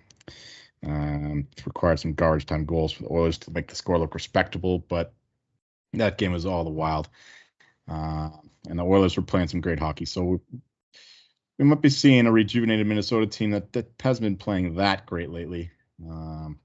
Um, 0.86 1.48
required 1.66 1.98
some 1.98 2.14
garbage 2.14 2.46
time 2.46 2.66
goals 2.66 2.92
for 2.92 3.02
the 3.02 3.12
Oilers 3.12 3.38
to 3.38 3.50
make 3.50 3.66
the 3.66 3.74
score 3.74 3.98
look 3.98 4.14
respectable, 4.14 4.78
but 4.78 5.12
that 5.94 6.18
game 6.18 6.32
was 6.32 6.46
all 6.46 6.62
the 6.62 6.70
Wild. 6.70 7.08
Uh, 7.88 8.30
and 8.68 8.78
the 8.78 8.84
Oilers 8.84 9.16
were 9.16 9.22
playing 9.22 9.48
some 9.48 9.60
great 9.60 9.78
hockey. 9.78 10.04
So 10.04 10.40
we, 11.58 11.64
might 11.64 11.82
be 11.82 11.90
seeing 11.90 12.26
a 12.26 12.32
rejuvenated 12.32 12.86
Minnesota 12.86 13.26
team 13.26 13.50
that, 13.50 13.72
that 13.72 13.92
hasn't 14.00 14.24
been 14.24 14.36
playing 14.36 14.76
that 14.76 15.06
great 15.06 15.30
lately. 15.30 15.70
Um, 16.04 16.58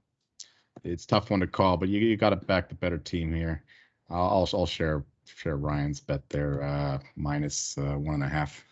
it's 0.82 1.06
tough 1.06 1.30
one 1.30 1.40
to 1.40 1.46
call, 1.46 1.76
but 1.76 1.88
you, 1.88 2.00
you 2.00 2.16
got 2.16 2.30
to 2.30 2.36
back 2.36 2.68
the 2.68 2.74
better 2.74 2.98
team 2.98 3.32
here. 3.32 3.64
I'll, 4.08 4.22
I'll, 4.22 4.48
I'll 4.54 4.66
share 4.66 5.04
share 5.36 5.56
Ryan's 5.56 6.00
bet 6.00 6.28
there, 6.28 6.62
uh, 6.62 6.98
minus, 7.16 7.78
uh, 7.78 7.94
one 7.94 8.14
and 8.14 8.24
a 8.24 8.28
half. 8.28 8.64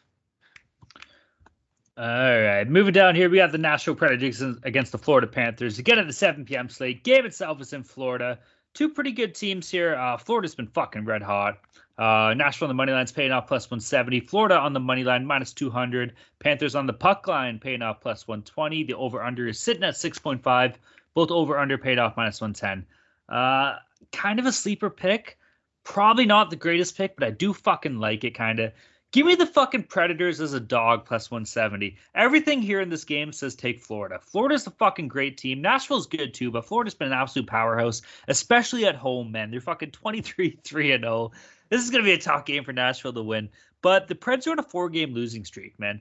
All 1.96 2.04
right, 2.06 2.68
moving 2.68 2.92
down 2.92 3.16
here, 3.16 3.28
we 3.28 3.38
have 3.38 3.50
the 3.50 3.58
Nashville 3.58 3.96
Predators 3.96 4.40
against 4.62 4.92
the 4.92 4.98
Florida 4.98 5.26
Panthers. 5.26 5.80
Again 5.80 5.98
at 5.98 6.06
the 6.06 6.12
7 6.12 6.44
p.m. 6.44 6.68
slate. 6.68 7.02
Game 7.02 7.26
itself 7.26 7.60
is 7.60 7.72
in 7.72 7.82
Florida. 7.82 8.38
Two 8.72 8.88
pretty 8.88 9.10
good 9.10 9.34
teams 9.34 9.68
here. 9.68 9.96
Uh, 9.96 10.16
Florida's 10.16 10.54
been 10.54 10.68
fucking 10.68 11.04
red 11.04 11.22
hot. 11.22 11.58
Uh, 11.98 12.32
Nashville 12.34 12.66
on 12.66 12.70
the 12.70 12.74
money 12.74 12.92
line's 12.92 13.10
paying 13.10 13.32
off 13.32 13.48
plus 13.48 13.68
170. 13.70 14.20
Florida 14.20 14.56
on 14.56 14.72
the 14.72 14.80
money 14.80 15.02
line 15.02 15.26
minus 15.26 15.52
200. 15.52 16.14
Panthers 16.38 16.76
on 16.76 16.86
the 16.86 16.92
puck 16.92 17.26
line 17.26 17.58
paying 17.58 17.82
off 17.82 18.00
plus 18.00 18.28
120. 18.28 18.84
The 18.84 18.94
over 18.94 19.22
under 19.22 19.48
is 19.48 19.58
sitting 19.58 19.82
at 19.82 19.94
6.5. 19.94 20.74
Both 21.14 21.30
over 21.32 21.58
under 21.58 21.76
paid 21.76 21.98
off 21.98 22.16
minus 22.16 22.40
110. 22.40 22.86
Uh, 23.28 23.76
kind 24.12 24.38
of 24.38 24.46
a 24.46 24.52
sleeper 24.52 24.90
pick. 24.90 25.38
Probably 25.82 26.26
not 26.26 26.50
the 26.50 26.56
greatest 26.56 26.96
pick, 26.96 27.16
but 27.16 27.26
I 27.26 27.30
do 27.30 27.52
fucking 27.52 27.98
like 27.98 28.22
it 28.22 28.34
kind 28.34 28.60
of. 28.60 28.72
Give 29.10 29.24
me 29.24 29.36
the 29.36 29.46
fucking 29.46 29.84
Predators 29.84 30.38
as 30.38 30.52
a 30.52 30.60
dog 30.60 31.06
plus 31.06 31.30
170. 31.30 31.96
Everything 32.14 32.60
here 32.60 32.82
in 32.82 32.90
this 32.90 33.04
game 33.04 33.32
says 33.32 33.54
take 33.54 33.80
Florida. 33.80 34.18
Florida's 34.20 34.66
a 34.66 34.70
fucking 34.70 35.08
great 35.08 35.38
team. 35.38 35.62
Nashville's 35.62 36.06
good 36.06 36.34
too, 36.34 36.50
but 36.50 36.66
Florida's 36.66 36.94
been 36.94 37.08
an 37.08 37.14
absolute 37.14 37.48
powerhouse, 37.48 38.02
especially 38.28 38.84
at 38.84 38.96
home, 38.96 39.32
man. 39.32 39.50
They're 39.50 39.62
fucking 39.62 39.92
23 39.92 40.58
3 40.62 40.92
and 40.92 41.04
0. 41.04 41.32
This 41.68 41.82
is 41.82 41.90
going 41.90 42.02
to 42.02 42.08
be 42.08 42.14
a 42.14 42.18
tough 42.18 42.44
game 42.44 42.64
for 42.64 42.72
Nashville 42.72 43.12
to 43.12 43.22
win. 43.22 43.48
But 43.82 44.08
the 44.08 44.14
Preds 44.14 44.46
are 44.46 44.52
on 44.52 44.58
a 44.58 44.62
four 44.62 44.88
game 44.88 45.14
losing 45.14 45.44
streak, 45.44 45.78
man. 45.78 46.00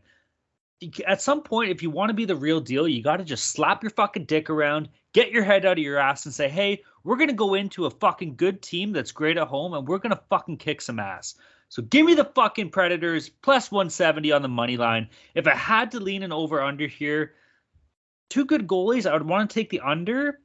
At 1.07 1.21
some 1.21 1.41
point, 1.41 1.71
if 1.71 1.81
you 1.81 1.89
want 1.89 2.09
to 2.09 2.13
be 2.13 2.25
the 2.25 2.35
real 2.35 2.59
deal, 2.59 2.87
you 2.87 3.01
got 3.01 3.17
to 3.17 3.23
just 3.23 3.45
slap 3.45 3.81
your 3.81 3.89
fucking 3.89 4.25
dick 4.25 4.49
around, 4.49 4.89
get 5.13 5.31
your 5.31 5.43
head 5.43 5.65
out 5.65 5.79
of 5.79 5.83
your 5.83 5.97
ass, 5.97 6.25
and 6.25 6.33
say, 6.33 6.47
hey, 6.47 6.83
we're 7.03 7.15
going 7.15 7.29
to 7.29 7.33
go 7.33 7.55
into 7.55 7.85
a 7.85 7.89
fucking 7.89 8.35
good 8.35 8.61
team 8.61 8.91
that's 8.91 9.11
great 9.11 9.37
at 9.37 9.47
home, 9.47 9.73
and 9.73 9.87
we're 9.87 9.97
going 9.97 10.15
to 10.15 10.21
fucking 10.29 10.57
kick 10.57 10.81
some 10.81 10.99
ass. 10.99 11.35
So 11.69 11.81
give 11.81 12.05
me 12.05 12.13
the 12.13 12.25
fucking 12.25 12.69
Predators 12.69 13.29
plus 13.29 13.71
170 13.71 14.31
on 14.31 14.43
the 14.43 14.47
money 14.47 14.77
line. 14.77 15.09
If 15.33 15.47
I 15.47 15.55
had 15.55 15.91
to 15.91 15.99
lean 15.99 16.21
an 16.21 16.31
over 16.31 16.61
under 16.61 16.87
here, 16.87 17.33
two 18.29 18.45
good 18.45 18.67
goalies, 18.67 19.09
I 19.09 19.13
would 19.13 19.27
want 19.27 19.49
to 19.49 19.53
take 19.53 19.69
the 19.69 19.81
under, 19.81 20.39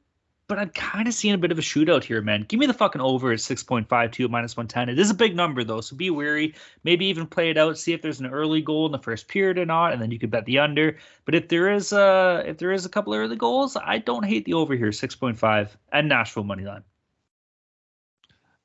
but 0.53 0.61
I'm 0.61 0.69
kind 0.69 1.07
of 1.07 1.15
seeing 1.15 1.33
a 1.33 1.39
bit 1.39 1.51
of 1.51 1.57
a 1.57 1.63
shootout 1.63 2.03
here, 2.03 2.21
man. 2.21 2.45
Give 2.47 2.59
me 2.59 2.67
the 2.67 2.75
fucking 2.75 3.01
over 3.01 3.31
at 3.31 3.39
6.52 3.39 4.29
minus 4.29 4.55
110. 4.55 4.87
It 4.87 4.99
is 4.99 5.09
a 5.09 5.15
big 5.15 5.35
number 5.35 5.63
though, 5.63 5.81
so 5.81 5.95
be 5.95 6.11
wary. 6.11 6.53
Maybe 6.83 7.07
even 7.07 7.25
play 7.25 7.49
it 7.49 7.57
out, 7.57 7.79
see 7.79 7.91
if 7.91 8.03
there's 8.03 8.19
an 8.19 8.27
early 8.27 8.61
goal 8.61 8.85
in 8.85 8.91
the 8.91 8.99
first 8.99 9.27
period 9.27 9.57
or 9.57 9.65
not, 9.65 9.93
and 9.93 9.99
then 9.99 10.11
you 10.11 10.19
could 10.19 10.29
bet 10.29 10.45
the 10.45 10.59
under. 10.59 10.97
But 11.25 11.33
if 11.33 11.47
there 11.47 11.73
is 11.73 11.91
a 11.91 12.43
if 12.45 12.59
there 12.59 12.71
is 12.71 12.85
a 12.85 12.89
couple 12.89 13.15
early 13.15 13.35
goals, 13.35 13.75
I 13.75 13.97
don't 13.97 14.25
hate 14.25 14.45
the 14.45 14.53
over 14.53 14.75
here, 14.75 14.89
6.5 14.89 15.69
and 15.91 16.07
Nashville 16.07 16.43
money 16.43 16.65
line 16.65 16.83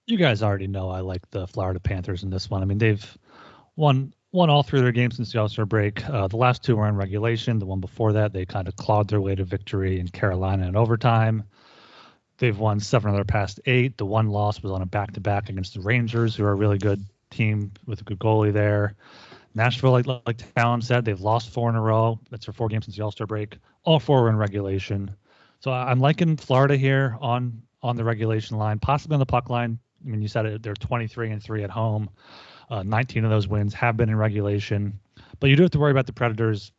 you 0.06 0.16
guys 0.16 0.42
already 0.42 0.66
know 0.66 0.88
I 0.88 1.00
like 1.00 1.30
the 1.30 1.46
Florida 1.46 1.80
Panthers 1.80 2.22
in 2.22 2.30
this 2.30 2.48
one. 2.48 2.62
I 2.62 2.64
mean, 2.64 2.78
they've 2.78 3.18
won 3.76 4.14
won 4.32 4.50
all 4.50 4.62
three 4.62 4.78
of 4.78 4.84
their 4.84 4.92
games 4.92 5.16
since 5.16 5.32
the 5.32 5.40
All-Star 5.40 5.66
break. 5.66 6.06
Uh, 6.08 6.28
the 6.28 6.36
last 6.36 6.62
two 6.62 6.76
were 6.76 6.88
in 6.88 6.96
regulation. 6.96 7.58
The 7.58 7.66
one 7.66 7.80
before 7.80 8.12
that, 8.14 8.32
they 8.32 8.44
kind 8.44 8.68
of 8.68 8.76
clawed 8.76 9.08
their 9.08 9.20
way 9.20 9.34
to 9.34 9.44
victory 9.44 10.00
in 10.00 10.08
Carolina 10.08 10.66
in 10.66 10.76
overtime. 10.76 11.44
They've 12.38 12.58
won 12.58 12.80
seven 12.80 13.10
of 13.10 13.16
their 13.16 13.24
past 13.24 13.60
eight. 13.66 13.96
The 13.96 14.06
one 14.06 14.28
loss 14.28 14.62
was 14.62 14.72
on 14.72 14.82
a 14.82 14.86
back-to-back 14.86 15.48
against 15.48 15.74
the 15.74 15.80
Rangers, 15.80 16.36
who 16.36 16.44
are 16.44 16.52
a 16.52 16.54
really 16.54 16.78
good 16.78 17.04
team 17.30 17.72
with 17.86 18.00
a 18.00 18.04
good 18.04 18.18
goalie 18.18 18.52
there. 18.52 18.94
Nashville, 19.54 19.90
like 19.90 20.06
like 20.06 20.54
Talon 20.54 20.80
said, 20.80 21.04
they've 21.04 21.20
lost 21.20 21.50
four 21.50 21.68
in 21.68 21.74
a 21.74 21.80
row. 21.80 22.20
That's 22.30 22.46
their 22.46 22.52
four 22.52 22.68
games 22.68 22.84
since 22.84 22.96
the 22.96 23.02
All-Star 23.02 23.26
break. 23.26 23.58
All 23.84 23.98
four 23.98 24.22
were 24.22 24.28
in 24.28 24.36
regulation. 24.36 25.10
So 25.60 25.72
I'm 25.72 25.98
liking 25.98 26.36
Florida 26.36 26.76
here 26.76 27.16
on 27.20 27.62
on 27.82 27.96
the 27.96 28.04
regulation 28.04 28.56
line, 28.56 28.78
possibly 28.78 29.14
on 29.14 29.20
the 29.20 29.26
puck 29.26 29.50
line. 29.50 29.78
I 30.04 30.08
mean, 30.08 30.22
you 30.22 30.28
said 30.28 30.46
it, 30.46 30.62
they're 30.62 30.74
23 30.74 31.30
and 31.30 31.42
three 31.42 31.64
at 31.64 31.70
home. 31.70 32.08
Uh, 32.70 32.82
19 32.82 33.24
of 33.24 33.30
those 33.30 33.48
wins 33.48 33.74
have 33.74 33.96
been 33.96 34.08
in 34.08 34.16
regulation, 34.16 34.98
but 35.40 35.48
you 35.48 35.56
do 35.56 35.62
have 35.62 35.70
to 35.72 35.78
worry 35.78 35.90
about 35.90 36.06
the 36.06 36.12
Predators 36.12 36.70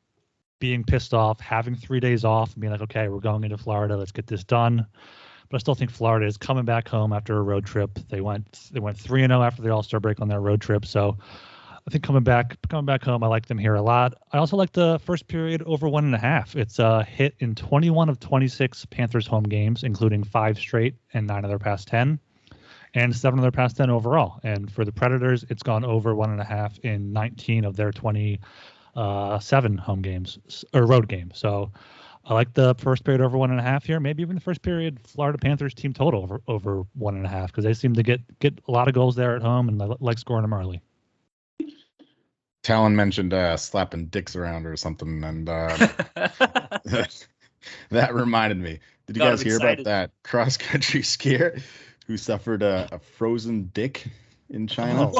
being 0.59 0.83
pissed 0.83 1.13
off, 1.13 1.39
having 1.39 1.73
three 1.75 1.99
days 1.99 2.23
off, 2.23 2.53
and 2.53 2.61
being 2.61 2.71
like, 2.71 2.81
okay, 2.81 3.07
we're 3.07 3.19
going 3.19 3.43
into 3.43 3.57
Florida, 3.57 3.97
let's 3.97 4.11
get 4.11 4.27
this 4.27 4.43
done. 4.43 4.85
But 5.49 5.57
I 5.57 5.59
still 5.59 5.75
think 5.75 5.91
Florida 5.91 6.25
is 6.25 6.37
coming 6.37 6.65
back 6.65 6.87
home 6.87 7.11
after 7.11 7.37
a 7.37 7.41
road 7.41 7.65
trip. 7.65 7.97
They 8.09 8.21
went 8.21 8.69
they 8.71 8.79
went 8.79 8.97
three 8.97 9.23
and 9.23 9.31
zero 9.31 9.41
oh 9.41 9.43
after 9.43 9.61
the 9.61 9.69
All 9.69 9.83
Star 9.83 9.99
break 9.99 10.21
on 10.21 10.27
their 10.27 10.41
road 10.41 10.61
trip, 10.61 10.85
so 10.85 11.17
I 11.89 11.91
think 11.91 12.03
coming 12.03 12.23
back 12.23 12.55
coming 12.69 12.85
back 12.85 13.03
home, 13.03 13.23
I 13.23 13.27
like 13.27 13.47
them 13.47 13.57
here 13.57 13.73
a 13.73 13.81
lot. 13.81 14.13
I 14.31 14.37
also 14.37 14.55
like 14.55 14.73
the 14.73 14.99
first 15.03 15.27
period 15.27 15.63
over 15.63 15.89
one 15.89 16.05
and 16.05 16.13
a 16.13 16.19
half. 16.19 16.55
It's 16.55 16.77
a 16.77 17.03
hit 17.03 17.33
in 17.39 17.55
21 17.55 18.09
of 18.09 18.19
26 18.19 18.85
Panthers 18.85 19.25
home 19.25 19.43
games, 19.43 19.83
including 19.83 20.23
five 20.23 20.59
straight 20.59 20.93
and 21.13 21.25
nine 21.25 21.43
of 21.43 21.49
their 21.49 21.57
past 21.57 21.87
10 21.87 22.19
and 22.93 23.15
seven 23.15 23.39
of 23.39 23.41
their 23.41 23.51
past 23.51 23.77
10 23.77 23.89
overall. 23.89 24.39
And 24.43 24.71
for 24.71 24.85
the 24.85 24.91
Predators, 24.91 25.45
it's 25.49 25.63
gone 25.63 25.83
over 25.83 26.13
one 26.13 26.29
and 26.29 26.39
a 26.39 26.43
half 26.43 26.77
in 26.79 27.11
19 27.11 27.65
of 27.65 27.75
their 27.75 27.91
27 27.91 28.39
uh, 28.95 29.81
home 29.81 30.01
games 30.03 30.65
or 30.73 30.85
road 30.85 31.07
games. 31.07 31.39
So 31.39 31.71
I 32.29 32.33
like 32.33 32.53
the 32.53 32.75
first 32.75 33.03
period 33.03 33.21
over 33.21 33.37
one 33.37 33.49
and 33.49 33.59
a 33.59 33.63
half 33.63 33.83
here. 33.83 33.99
Maybe 33.99 34.21
even 34.21 34.35
the 34.35 34.41
first 34.41 34.61
period 34.61 34.99
Florida 34.99 35.39
Panthers 35.39 35.73
team 35.73 35.93
total 35.93 36.21
over 36.21 36.41
over 36.47 36.83
one 36.93 37.15
and 37.15 37.25
a 37.25 37.29
half 37.29 37.47
because 37.47 37.63
they 37.63 37.73
seem 37.73 37.95
to 37.95 38.03
get 38.03 38.39
get 38.39 38.59
a 38.67 38.71
lot 38.71 38.87
of 38.87 38.93
goals 38.93 39.15
there 39.15 39.35
at 39.35 39.41
home 39.41 39.67
and 39.67 39.81
I 39.81 39.87
like 39.99 40.19
scoring 40.19 40.43
them 40.43 40.53
early. 40.53 40.81
Talon 42.61 42.95
mentioned 42.95 43.33
uh, 43.33 43.57
slapping 43.57 44.07
dicks 44.07 44.35
around 44.35 44.67
or 44.67 44.77
something, 44.77 45.23
and 45.23 45.49
uh, 45.49 45.75
that 47.89 48.13
reminded 48.13 48.59
me. 48.59 48.79
Did 49.07 49.17
you 49.17 49.23
guys 49.23 49.41
hear 49.41 49.57
about 49.57 49.85
that 49.85 50.11
cross 50.23 50.57
country 50.57 51.01
skier 51.01 51.59
who 52.05 52.15
suffered 52.15 52.61
a, 52.61 52.89
a 52.91 52.99
frozen 52.99 53.71
dick 53.73 54.05
in 54.49 54.67
China. 54.67 55.11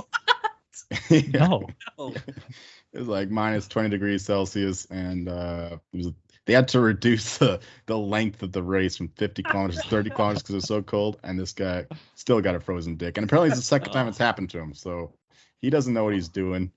Yeah. 1.10 1.22
No. 1.22 1.68
It 1.98 2.98
was 2.98 3.08
like 3.08 3.30
minus 3.30 3.68
20 3.68 3.90
degrees 3.90 4.26
Celsius, 4.26 4.86
and 4.86 5.30
uh, 5.30 5.78
it 5.94 5.98
was 5.98 6.14
they 6.50 6.56
had 6.56 6.70
to 6.70 6.80
reduce 6.80 7.38
the, 7.38 7.60
the 7.86 7.96
length 7.96 8.42
of 8.42 8.52
the 8.52 8.64
race 8.64 8.98
from 8.98 9.10
50 9.10 9.44
kilometers 9.44 9.84
to 9.84 9.88
30 9.88 10.10
kilometers 10.10 10.42
because 10.42 10.56
it 10.56 10.58
was 10.58 10.66
so 10.66 10.82
cold. 10.82 11.20
And 11.24 11.38
this 11.38 11.54
guy 11.54 11.86
still 12.16 12.42
got 12.42 12.56
a 12.56 12.60
frozen 12.60 12.96
dick. 12.96 13.18
And 13.18 13.24
apparently, 13.24 13.50
it's 13.50 13.60
the 13.60 13.64
second 13.64 13.94
time 13.94 14.08
it's 14.08 14.18
happened 14.30 14.50
to 14.50 14.58
him. 14.60 14.74
So 14.74 15.14
he 15.62 15.70
doesn't 15.70 15.94
know 15.94 16.04
what 16.06 16.16
he's 16.16 16.30
doing. 16.30 16.72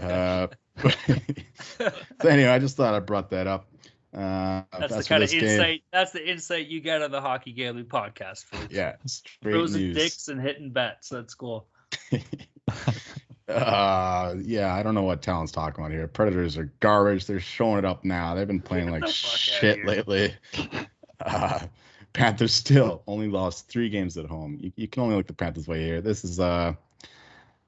Uh, 0.00 0.46
but, 0.80 0.96
so 2.22 2.28
anyway, 2.28 2.50
I 2.50 2.60
just 2.60 2.76
thought 2.76 2.94
I 2.94 3.00
brought 3.00 3.30
that 3.30 3.48
up. 3.48 3.66
Uh, 4.14 4.62
that's, 4.78 4.92
that's, 4.92 4.96
the 4.96 5.04
kind 5.08 5.24
of 5.24 5.32
insight. 5.32 5.66
Game. 5.66 5.80
That's 5.92 6.12
the 6.12 6.30
insight 6.30 6.68
you 6.68 6.80
get 6.80 7.02
on 7.02 7.10
the 7.10 7.20
Hockey 7.20 7.50
Gambling 7.50 7.86
podcast. 7.86 8.44
Folks. 8.44 8.72
Yeah, 8.72 8.94
frozen 9.42 9.80
news. 9.80 9.96
dicks 9.96 10.28
and 10.28 10.40
hitting 10.40 10.70
bets. 10.70 11.08
That's 11.08 11.34
cool. 11.34 11.66
uh, 13.50 14.34
yeah, 14.40 14.74
I 14.74 14.82
don't 14.82 14.94
know 14.94 15.02
what 15.02 15.22
Talon's 15.22 15.52
talking 15.52 15.84
about 15.84 15.92
here. 15.92 16.06
Predators 16.06 16.56
are 16.56 16.72
garbage. 16.80 17.26
They're 17.26 17.40
showing 17.40 17.78
it 17.78 17.84
up 17.84 18.04
now. 18.04 18.34
They've 18.34 18.46
been 18.46 18.60
playing 18.60 18.90
like 18.90 19.06
shit 19.06 19.84
lately. 19.84 20.34
Uh, 21.22 21.66
Panthers 22.14 22.54
still 22.54 23.02
only 23.06 23.28
lost 23.28 23.68
three 23.68 23.90
games 23.90 24.16
at 24.16 24.24
home. 24.24 24.56
You, 24.58 24.72
you 24.74 24.88
can 24.88 25.02
only 25.02 25.16
look 25.16 25.26
the 25.26 25.34
Panthers 25.34 25.68
way 25.68 25.84
here. 25.84 26.00
This 26.00 26.24
is 26.24 26.40
uh, 26.40 26.72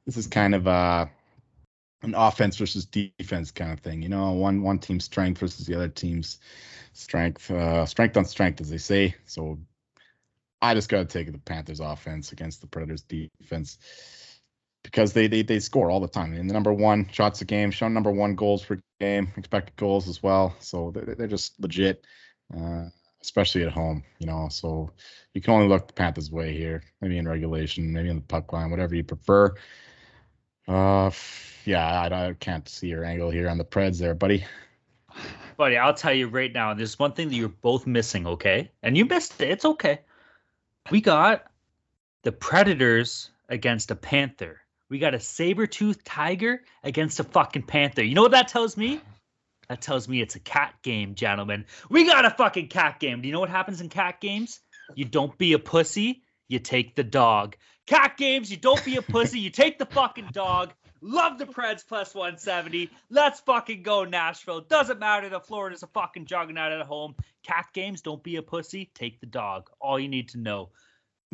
this 0.06 0.16
is 0.16 0.26
kind 0.26 0.54
of 0.54 0.66
uh 0.66 1.04
an 2.02 2.14
offense 2.14 2.56
versus 2.56 2.86
defense 2.86 3.50
kind 3.50 3.72
of 3.72 3.80
thing. 3.80 4.02
You 4.02 4.08
know, 4.08 4.32
one 4.32 4.62
one 4.62 4.78
team's 4.78 5.04
strength 5.04 5.38
versus 5.38 5.66
the 5.66 5.74
other 5.74 5.88
team's 5.88 6.38
strength, 6.92 7.50
uh, 7.50 7.86
strength 7.86 8.16
on 8.16 8.24
strength, 8.24 8.60
as 8.60 8.70
they 8.70 8.78
say. 8.78 9.14
So 9.26 9.58
I 10.60 10.74
just 10.74 10.88
got 10.88 10.98
to 10.98 11.04
take 11.04 11.30
the 11.30 11.38
Panthers 11.38 11.80
offense 11.80 12.32
against 12.32 12.60
the 12.60 12.66
Predators 12.66 13.02
defense 13.02 13.78
because 14.82 15.12
they, 15.12 15.28
they 15.28 15.42
they 15.42 15.60
score 15.60 15.90
all 15.90 16.00
the 16.00 16.08
time. 16.08 16.34
And 16.34 16.48
the 16.48 16.54
number 16.54 16.72
one 16.72 17.08
shots 17.12 17.40
a 17.40 17.44
game, 17.44 17.70
showing 17.70 17.94
number 17.94 18.10
one 18.10 18.34
goals 18.34 18.64
per 18.64 18.80
game, 19.00 19.32
expected 19.36 19.76
goals 19.76 20.08
as 20.08 20.22
well. 20.22 20.54
So 20.60 20.90
they're, 20.94 21.14
they're 21.14 21.26
just 21.26 21.60
legit, 21.60 22.04
uh, 22.56 22.88
especially 23.20 23.64
at 23.64 23.72
home. 23.72 24.04
You 24.18 24.26
know, 24.26 24.48
so 24.50 24.90
you 25.34 25.40
can 25.40 25.54
only 25.54 25.68
look 25.68 25.86
the 25.88 25.94
Panthers 25.94 26.30
way 26.30 26.56
here. 26.56 26.82
Maybe 27.00 27.18
in 27.18 27.28
regulation, 27.28 27.92
maybe 27.92 28.10
in 28.10 28.16
the 28.16 28.22
puck 28.22 28.52
line, 28.52 28.70
whatever 28.70 28.94
you 28.94 29.04
prefer 29.04 29.54
Uh, 30.68 31.10
yeah, 31.64 32.02
I, 32.02 32.28
I 32.28 32.32
can't 32.34 32.68
see 32.68 32.88
your 32.88 33.04
angle 33.04 33.30
here 33.30 33.48
on 33.48 33.58
the 33.58 33.64
Preds 33.64 33.98
there, 33.98 34.14
buddy. 34.14 34.46
Buddy, 35.56 35.76
I'll 35.76 35.94
tell 35.94 36.14
you 36.14 36.28
right 36.28 36.52
now, 36.52 36.72
there's 36.74 36.98
one 36.98 37.12
thing 37.12 37.28
that 37.28 37.34
you're 37.34 37.48
both 37.48 37.86
missing, 37.86 38.26
okay? 38.26 38.70
And 38.82 38.96
you 38.96 39.04
missed 39.04 39.40
it. 39.40 39.50
It's 39.50 39.64
okay. 39.64 40.00
We 40.90 41.00
got 41.00 41.44
the 42.22 42.32
Predators 42.32 43.30
against 43.48 43.90
a 43.90 43.96
Panther. 43.96 44.61
We 44.92 44.98
got 44.98 45.14
a 45.14 45.20
saber-toothed 45.20 46.04
tiger 46.04 46.60
against 46.84 47.18
a 47.18 47.24
fucking 47.24 47.62
panther. 47.62 48.04
You 48.04 48.14
know 48.14 48.20
what 48.20 48.32
that 48.32 48.48
tells 48.48 48.76
me? 48.76 49.00
That 49.70 49.80
tells 49.80 50.06
me 50.06 50.20
it's 50.20 50.34
a 50.34 50.38
cat 50.38 50.74
game, 50.82 51.14
gentlemen. 51.14 51.64
We 51.88 52.04
got 52.04 52.26
a 52.26 52.30
fucking 52.30 52.68
cat 52.68 53.00
game. 53.00 53.22
Do 53.22 53.26
you 53.26 53.32
know 53.32 53.40
what 53.40 53.48
happens 53.48 53.80
in 53.80 53.88
cat 53.88 54.20
games? 54.20 54.60
You 54.94 55.06
don't 55.06 55.38
be 55.38 55.54
a 55.54 55.58
pussy, 55.58 56.24
you 56.46 56.58
take 56.58 56.94
the 56.94 57.04
dog. 57.04 57.56
Cat 57.86 58.18
games, 58.18 58.50
you 58.50 58.58
don't 58.58 58.84
be 58.84 58.96
a 58.96 59.02
pussy, 59.02 59.40
you 59.40 59.48
take 59.48 59.78
the 59.78 59.86
fucking 59.86 60.28
dog. 60.30 60.74
Love 61.00 61.38
the 61.38 61.46
Preds 61.46 61.88
plus 61.88 62.14
170. 62.14 62.90
Let's 63.08 63.40
fucking 63.40 63.82
go, 63.82 64.04
Nashville. 64.04 64.60
Doesn't 64.60 64.98
matter 64.98 65.30
that 65.30 65.46
Florida's 65.46 65.82
a 65.82 65.86
fucking 65.86 66.26
juggernaut 66.26 66.70
at 66.70 66.84
home. 66.84 67.14
Cat 67.42 67.68
games, 67.72 68.02
don't 68.02 68.22
be 68.22 68.36
a 68.36 68.42
pussy, 68.42 68.90
take 68.94 69.20
the 69.20 69.26
dog. 69.26 69.70
All 69.80 69.98
you 69.98 70.08
need 70.08 70.28
to 70.28 70.38
know. 70.38 70.68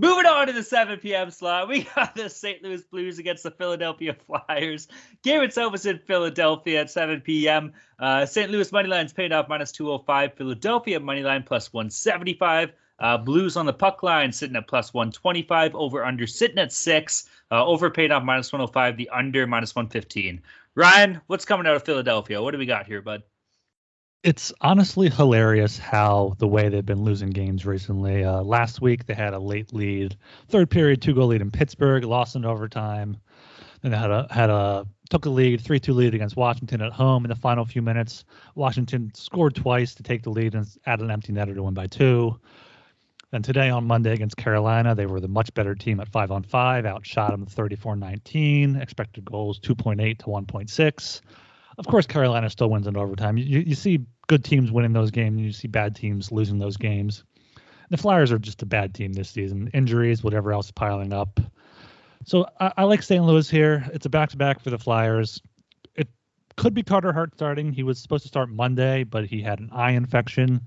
Moving 0.01 0.27
on 0.27 0.47
to 0.47 0.53
the 0.53 0.63
7 0.63 1.01
p.m. 1.01 1.29
slot, 1.29 1.67
we 1.67 1.83
got 1.97 2.15
the 2.15 2.31
St. 2.31 2.63
Louis 2.63 2.83
Blues 2.83 3.19
against 3.19 3.43
the 3.43 3.51
Philadelphia 3.51 4.15
Flyers. 4.15 4.87
Game 5.25 5.43
itself 5.43 5.75
is 5.75 5.87
in 5.87 5.99
Philadelphia 5.99 6.83
at 6.83 6.91
7 6.91 7.21
p.m. 7.21 7.73
Uh, 7.99 8.25
St. 8.25 8.49
Louis 8.49 8.71
money 8.71 8.89
line's 8.89 9.13
paid 9.13 9.33
off 9.33 9.49
minus 9.49 9.73
205. 9.73 10.35
Philadelphia 10.35 11.01
money 11.01 11.25
line 11.25 11.43
plus 11.43 11.73
175. 11.73 12.71
Uh, 13.01 13.19
Blues 13.19 13.57
on 13.57 13.67
the 13.67 13.73
puck 13.73 14.05
line 14.05 14.31
sitting 14.31 14.55
at 14.55 14.69
plus 14.69 14.95
125. 14.95 15.75
Over 15.75 16.05
under 16.05 16.29
sitting 16.29 16.59
at 16.59 16.73
six. 16.73 17.29
Uh, 17.51 17.67
over 17.67 17.91
paid 17.91 18.13
off 18.13 18.23
minus 18.23 18.53
105. 18.53 18.97
The 18.97 19.09
under 19.09 19.49
minus 19.49 19.75
115. 19.75 20.41
Ryan, 20.77 21.21
what's 21.27 21.45
coming 21.45 21.67
out 21.67 21.75
of 21.75 21.83
Philadelphia? 21.83 22.41
What 22.41 22.53
do 22.53 22.59
we 22.59 22.67
got 22.67 22.87
here, 22.87 23.03
bud? 23.03 23.25
It's 24.25 24.53
honestly 24.61 25.11
hilarious 25.11 25.79
how 25.79 26.35
the 26.39 26.49
way 26.49 26.69
they've 26.69 26.85
been 26.85 27.05
losing 27.05 27.31
games 27.31 27.65
recently. 27.65 28.25
Uh, 28.25 28.43
last 28.43 28.81
week 28.81 29.07
they 29.07 29.15
had 29.15 29.33
a 29.33 29.39
late 29.39 29.73
lead, 29.73 30.17
third 30.49 30.71
period 30.71 31.01
two 31.01 31.15
goal 31.15 31.29
lead 31.29 31.41
in 31.41 31.53
Pittsburgh, 31.53 32.03
lost 32.03 32.35
in 32.35 32.45
overtime. 32.45 33.17
Then 33.81 33.93
they 33.93 33.97
had 33.97 34.11
a 34.11 34.27
had 34.29 34.51
a 34.51 34.87
took 35.09 35.27
a 35.27 35.31
lead, 35.31 35.61
three 35.61 35.79
two 35.79 35.93
lead 35.93 36.15
against 36.15 36.35
Washington 36.35 36.83
at 36.83 36.93
home 36.93 37.25
in 37.25 37.29
the 37.29 37.37
final 37.37 37.65
few 37.65 37.81
minutes. 37.81 38.25
Washington 38.57 39.13
scored 39.15 39.55
twice 39.55 39.95
to 39.95 40.03
take 40.03 40.25
the 40.25 40.31
lead 40.31 40.57
and 40.57 40.67
add 40.85 41.01
an 41.01 41.13
empty 41.13 41.33
netter 41.33 41.55
to 41.55 41.63
win 41.63 41.75
by 41.75 41.87
two. 41.87 42.41
And 43.31 43.45
today 43.45 43.71
on 43.71 43.85
Monday 43.85 44.15
against 44.15 44.37
Carolina, 44.37 44.97
they 44.97 45.07
were 45.07 45.21
the 45.21 45.29
much 45.29 45.55
better 45.55 45.77
team 45.77 46.01
at 46.01 46.09
five 46.09 46.33
on 46.33 46.43
five, 46.43 46.87
outshot 46.87 47.31
them 47.31 47.47
34 47.47 47.95
19, 47.95 48.77
expected 48.77 49.25
goals 49.25 49.61
2.8 49.61 50.19
to 50.19 50.25
1.6. 50.25 51.21
Of 51.79 51.87
course, 51.87 52.07
Carolina 52.07 52.51
still 52.51 52.71
wins 52.71 52.87
in 52.87 52.97
overtime. 52.97 53.39
You, 53.39 53.61
you 53.61 53.75
see 53.77 54.05
good 54.27 54.45
teams 54.45 54.73
winning 54.73 54.93
those 54.93 55.11
games, 55.13 55.37
and 55.37 55.47
you 55.47 55.53
see 55.53 55.69
bad 55.69 55.95
teams 55.95 56.33
losing 56.33 56.59
those 56.59 56.77
games. 56.77 57.25
The 57.91 57.97
Flyers 57.97 58.33
are 58.33 58.39
just 58.39 58.63
a 58.63 58.67
bad 58.67 58.95
team 58.95 59.13
this 59.13 59.31
season. 59.31 59.71
Injuries, 59.73 60.23
whatever 60.23 60.53
else 60.53 60.71
piling 60.71 61.13
up. 61.13 61.41
So 62.25 62.47
I, 62.61 62.73
I 62.79 62.85
like 62.85 63.03
St. 63.03 63.25
Louis 63.25 63.49
here. 63.49 63.89
It's 63.95 64.07
a 64.07 64.11
back 64.11 64.31
to 64.31 64.37
back 64.37 64.61
for 64.61 64.71
the 64.71 64.79
Flyers. 64.79 65.41
It 65.95 66.09
could 66.57 66.75
be 66.75 66.83
Carter 66.83 67.13
Hart 67.13 67.33
starting. 67.35 67.73
He 67.73 67.85
was 67.85 68.01
supposed 68.01 68.25
to 68.25 68.29
start 68.29 68.51
Monday, 68.51 69.05
but 69.05 69.27
he 69.27 69.41
had 69.41 69.61
an 69.61 69.71
eye 69.73 69.93
infection. 69.93 70.61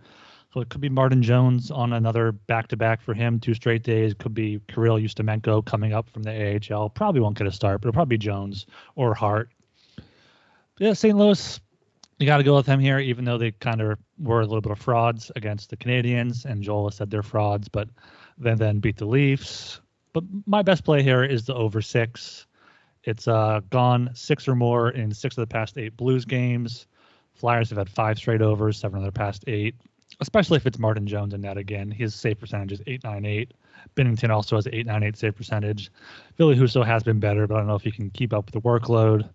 So 0.54 0.62
it 0.62 0.70
could 0.70 0.82
be 0.82 0.90
Martin 0.90 1.22
Jones 1.22 1.72
on 1.72 1.94
another 1.94 2.32
back 2.32 2.68
to 2.70 2.78
back 2.78 3.02
for 3.02 3.14
him, 3.14 3.40
two 3.40 3.54
straight 3.54 3.84
days. 3.84 4.14
Could 4.14 4.34
be 4.34 4.60
Kirill 4.68 4.98
Ustimenko 4.98 5.66
coming 5.66 5.94
up 5.94 6.10
from 6.10 6.24
the 6.24 6.60
AHL. 6.72 6.90
Probably 6.90 7.22
won't 7.22 7.38
get 7.38 7.48
a 7.48 7.52
start, 7.52 7.82
but 7.82 7.90
it'll 7.90 7.94
probably 7.94 8.18
be 8.18 8.26
Jones 8.26 8.66
or 8.96 9.14
Hart. 9.14 9.50
Yeah, 10.82 10.94
St. 10.94 11.16
Louis, 11.16 11.62
you 12.18 12.26
got 12.26 12.38
to 12.38 12.44
go 12.44 12.56
with 12.56 12.66
them 12.66 12.80
here, 12.80 12.98
even 12.98 13.24
though 13.24 13.38
they 13.38 13.52
kind 13.52 13.82
of 13.82 14.00
were 14.18 14.42
a 14.42 14.46
little 14.46 14.62
bit 14.62 14.72
of 14.72 14.80
frauds 14.80 15.32
against 15.36 15.70
the 15.70 15.78
Canadiens, 15.78 16.44
and 16.44 16.64
Joel 16.64 16.90
said 16.90 17.12
they're 17.12 17.22
frauds, 17.22 17.68
but 17.68 17.88
then 18.40 18.58
then 18.58 18.80
beat 18.80 18.98
the 18.98 19.06
Leafs. 19.06 19.80
But 20.12 20.24
my 20.48 20.64
best 20.64 20.84
play 20.84 21.04
here 21.04 21.24
is 21.24 21.46
the 21.46 21.54
over 21.54 21.84
six. 21.84 22.48
It's 23.04 23.28
uh, 23.28 23.60
gone 23.70 24.10
six 24.16 24.48
or 24.48 24.56
more 24.56 24.90
in 24.90 25.14
six 25.14 25.38
of 25.38 25.44
the 25.44 25.54
past 25.54 25.78
eight 25.78 25.96
Blues 25.96 26.26
games. 26.26 26.88
Flyers 27.36 27.70
have 27.70 27.78
had 27.78 27.88
five 27.88 28.18
straight 28.18 28.42
overs, 28.42 28.80
seven 28.80 28.98
of 28.98 29.04
their 29.04 29.12
past 29.12 29.44
eight 29.46 29.76
especially 30.20 30.58
if 30.58 30.66
it's 30.66 30.78
Martin 30.78 31.08
Jones 31.08 31.34
in 31.34 31.42
that 31.42 31.58
again. 31.58 31.90
His 31.90 32.14
save 32.14 32.40
percentage 32.40 32.74
is 32.74 32.82
898. 32.86 33.54
Binnington 33.96 34.30
also 34.30 34.56
has 34.56 34.68
898 34.68 35.18
save 35.18 35.36
percentage. 35.36 35.92
Ville 36.38 36.54
Husso 36.54 36.86
has 36.86 37.04
been 37.04 37.20
better, 37.20 37.48
but 37.48 37.56
I 37.56 37.58
don't 37.60 37.68
know 37.68 37.76
if 37.76 37.82
he 37.82 37.92
can 37.92 38.10
keep 38.10 38.34
up 38.34 38.46
with 38.46 38.54
the 38.54 38.62
workload. 38.62 39.30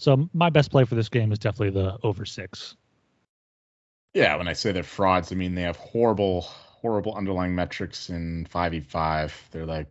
So 0.00 0.30
my 0.32 0.48
best 0.48 0.70
play 0.70 0.84
for 0.84 0.94
this 0.94 1.10
game 1.10 1.30
is 1.30 1.38
definitely 1.38 1.78
the 1.78 1.98
over 2.02 2.24
six. 2.24 2.74
Yeah, 4.14 4.34
when 4.36 4.48
I 4.48 4.54
say 4.54 4.72
they're 4.72 4.82
frauds, 4.82 5.30
I 5.30 5.34
mean 5.34 5.54
they 5.54 5.62
have 5.62 5.76
horrible, 5.76 6.40
horrible 6.40 7.14
underlying 7.14 7.54
metrics 7.54 8.08
in 8.08 8.46
5e5. 8.52 9.30
They're 9.50 9.66
like 9.66 9.88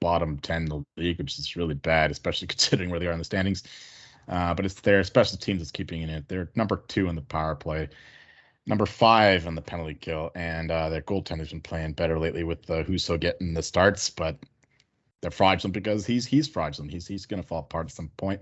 bottom 0.00 0.38
10 0.38 0.62
in 0.62 0.68
the 0.70 0.84
league, 0.96 1.18
which 1.18 1.38
is 1.38 1.56
really 1.56 1.74
bad, 1.74 2.10
especially 2.10 2.46
considering 2.54 2.88
where 2.88 2.98
they 2.98 3.06
are 3.06 3.12
in 3.12 3.18
the 3.18 3.24
standings. 3.24 3.62
Uh, 4.28 4.54
but 4.54 4.64
it's 4.64 4.80
their 4.80 5.04
special 5.04 5.36
teams 5.36 5.60
that's 5.60 5.70
keeping 5.70 6.02
it. 6.02 6.26
They're 6.26 6.48
number 6.54 6.82
two 6.88 7.08
in 7.08 7.14
the 7.14 7.20
power 7.20 7.54
play 7.54 7.90
number 8.66 8.86
five 8.86 9.46
on 9.46 9.54
the 9.54 9.62
penalty 9.62 9.94
kill, 9.94 10.30
and 10.34 10.70
uh, 10.70 10.88
their 10.88 11.02
goaltender's 11.02 11.50
been 11.50 11.60
playing 11.60 11.92
better 11.92 12.18
lately 12.18 12.44
with 12.44 12.70
uh, 12.70 12.84
Husso 12.84 13.18
getting 13.18 13.52
the 13.52 13.62
starts, 13.62 14.08
but 14.08 14.38
they're 15.20 15.30
fraudulent 15.30 15.74
because 15.74 16.06
he's 16.06 16.24
he's 16.24 16.48
fraudulent. 16.48 16.92
He's 16.92 17.06
he's 17.06 17.26
gonna 17.26 17.42
fall 17.42 17.60
apart 17.60 17.86
at 17.86 17.92
some 17.92 18.08
point. 18.16 18.40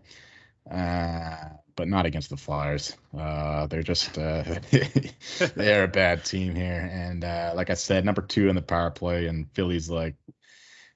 Uh, 0.70 1.48
but 1.76 1.88
not 1.88 2.06
against 2.06 2.28
the 2.28 2.36
Flyers. 2.36 2.96
Uh, 3.16 3.68
they're 3.68 3.84
just 3.84 4.18
uh, 4.18 4.42
they're 5.54 5.84
a 5.84 5.88
bad 5.88 6.24
team 6.24 6.54
here, 6.54 6.90
and 6.92 7.24
uh, 7.24 7.52
like 7.54 7.70
I 7.70 7.74
said, 7.74 8.04
number 8.04 8.22
two 8.22 8.48
in 8.48 8.56
the 8.56 8.62
power 8.62 8.90
play, 8.90 9.26
and 9.28 9.48
Philly's 9.52 9.88
like 9.88 10.16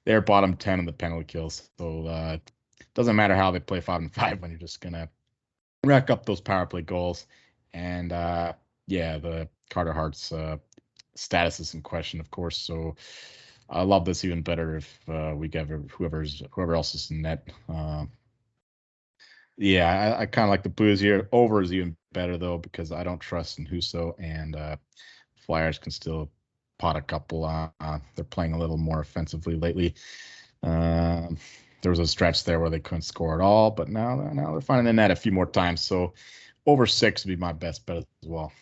they're 0.04 0.20
bottom 0.20 0.56
ten 0.56 0.80
in 0.80 0.84
the 0.84 0.92
penalty 0.92 1.24
kills. 1.24 1.68
So 1.78 2.06
uh, 2.06 2.38
doesn't 2.94 3.14
matter 3.14 3.36
how 3.36 3.52
they 3.52 3.60
play 3.60 3.80
five 3.80 4.00
and 4.00 4.12
five 4.12 4.42
when 4.42 4.50
you're 4.50 4.58
just 4.58 4.80
gonna 4.80 5.08
rack 5.84 6.10
up 6.10 6.26
those 6.26 6.40
power 6.40 6.66
play 6.66 6.82
goals. 6.82 7.26
And 7.72 8.12
uh, 8.12 8.54
yeah, 8.86 9.18
the 9.18 9.48
Carter 9.70 9.92
Hart's 9.92 10.32
uh, 10.32 10.58
status 11.14 11.60
is 11.60 11.74
in 11.74 11.82
question, 11.82 12.20
of 12.20 12.30
course. 12.30 12.58
So 12.58 12.96
I 13.70 13.82
love 13.82 14.04
this 14.04 14.24
even 14.24 14.42
better 14.42 14.76
if 14.76 15.00
uh, 15.08 15.32
we 15.36 15.48
get 15.48 15.68
whoever's 15.68 16.42
whoever 16.50 16.74
else 16.74 16.94
is 16.94 17.10
in 17.10 17.22
net. 17.22 17.48
Uh, 17.68 18.06
yeah, 19.56 20.14
I, 20.18 20.22
I 20.22 20.26
kind 20.26 20.44
of 20.44 20.50
like 20.50 20.62
the 20.62 20.68
Blues 20.68 21.00
here. 21.00 21.28
Over 21.32 21.62
is 21.62 21.72
even 21.72 21.96
better 22.12 22.36
though 22.36 22.58
because 22.58 22.92
I 22.92 23.04
don't 23.04 23.20
trust 23.20 23.58
in 23.58 23.66
Husso 23.66 24.14
and 24.18 24.56
uh, 24.56 24.76
Flyers 25.36 25.78
can 25.78 25.92
still 25.92 26.30
pot 26.78 26.96
a 26.96 27.02
couple. 27.02 27.44
Uh, 27.44 27.68
uh, 27.80 27.98
they're 28.14 28.24
playing 28.24 28.54
a 28.54 28.58
little 28.58 28.76
more 28.76 29.00
offensively 29.00 29.54
lately. 29.54 29.94
Uh, 30.62 31.28
there 31.82 31.90
was 31.90 31.98
a 31.98 32.06
stretch 32.06 32.44
there 32.44 32.60
where 32.60 32.70
they 32.70 32.80
couldn't 32.80 33.02
score 33.02 33.34
at 33.34 33.44
all, 33.44 33.70
but 33.70 33.88
now 33.88 34.16
now 34.32 34.52
they're 34.52 34.60
finding 34.60 34.86
the 34.86 34.92
net 34.92 35.10
a 35.10 35.16
few 35.16 35.32
more 35.32 35.46
times. 35.46 35.80
So 35.80 36.14
over 36.66 36.86
six 36.86 37.24
would 37.24 37.30
be 37.30 37.36
my 37.36 37.52
best 37.52 37.84
bet 37.86 37.98
as 37.98 38.04
well. 38.24 38.52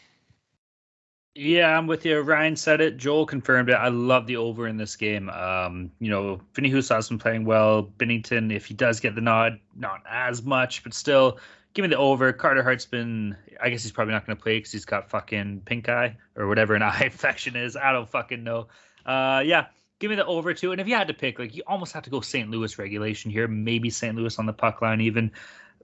Yeah, 1.34 1.78
I'm 1.78 1.86
with 1.86 2.04
you. 2.04 2.20
Ryan 2.20 2.56
said 2.56 2.80
it. 2.80 2.96
Joel 2.96 3.24
confirmed 3.24 3.68
it. 3.68 3.74
I 3.74 3.88
love 3.88 4.26
the 4.26 4.36
over 4.36 4.66
in 4.66 4.76
this 4.76 4.96
game. 4.96 5.30
Um, 5.30 5.92
you 6.00 6.10
know, 6.10 6.40
Vinny 6.54 6.70
Husso's 6.70 7.08
been 7.08 7.18
playing 7.18 7.44
well. 7.44 7.84
Binnington, 7.84 8.52
if 8.52 8.66
he 8.66 8.74
does 8.74 8.98
get 8.98 9.14
the 9.14 9.20
nod, 9.20 9.60
not 9.76 10.02
as 10.10 10.42
much, 10.42 10.82
but 10.82 10.92
still, 10.92 11.38
give 11.72 11.84
me 11.84 11.88
the 11.88 11.96
over. 11.98 12.32
Carter 12.32 12.64
Hart's 12.64 12.84
been, 12.84 13.36
I 13.62 13.70
guess 13.70 13.84
he's 13.84 13.92
probably 13.92 14.12
not 14.12 14.26
going 14.26 14.36
to 14.36 14.42
play 14.42 14.58
because 14.58 14.72
he's 14.72 14.84
got 14.84 15.08
fucking 15.08 15.62
pink 15.64 15.88
eye 15.88 16.16
or 16.34 16.48
whatever 16.48 16.74
an 16.74 16.82
eye 16.82 17.02
infection 17.04 17.54
is. 17.54 17.76
I 17.76 17.92
don't 17.92 18.08
fucking 18.08 18.42
know. 18.42 18.66
Uh, 19.06 19.42
yeah, 19.46 19.66
give 20.00 20.10
me 20.10 20.16
the 20.16 20.26
over 20.26 20.52
too. 20.52 20.72
And 20.72 20.80
if 20.80 20.88
you 20.88 20.96
had 20.96 21.08
to 21.08 21.14
pick, 21.14 21.38
like, 21.38 21.54
you 21.54 21.62
almost 21.64 21.92
have 21.92 22.02
to 22.02 22.10
go 22.10 22.20
St. 22.22 22.50
Louis 22.50 22.76
regulation 22.76 23.30
here. 23.30 23.46
Maybe 23.46 23.88
St. 23.88 24.16
Louis 24.16 24.36
on 24.40 24.46
the 24.46 24.52
puck 24.52 24.82
line 24.82 25.00
even 25.00 25.30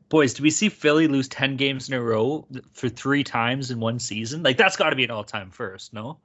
boys, 0.09 0.35
do 0.35 0.42
we 0.42 0.51
see 0.51 0.69
Philly 0.69 1.09
lose 1.09 1.29
10 1.29 1.57
games 1.57 1.88
in 1.88 1.95
a 1.95 2.03
row 2.03 2.47
for 2.73 2.88
three 2.88 3.25
times 3.25 3.71
in 3.71 3.81
one 3.81 3.99
season? 3.99 4.42
Like 4.42 4.57
that's 4.57 4.77
got 4.77 4.90
to 4.90 4.97
be 4.97 5.05
an 5.05 5.11
all-time 5.11 5.51
first, 5.51 5.92
no? 5.92 6.19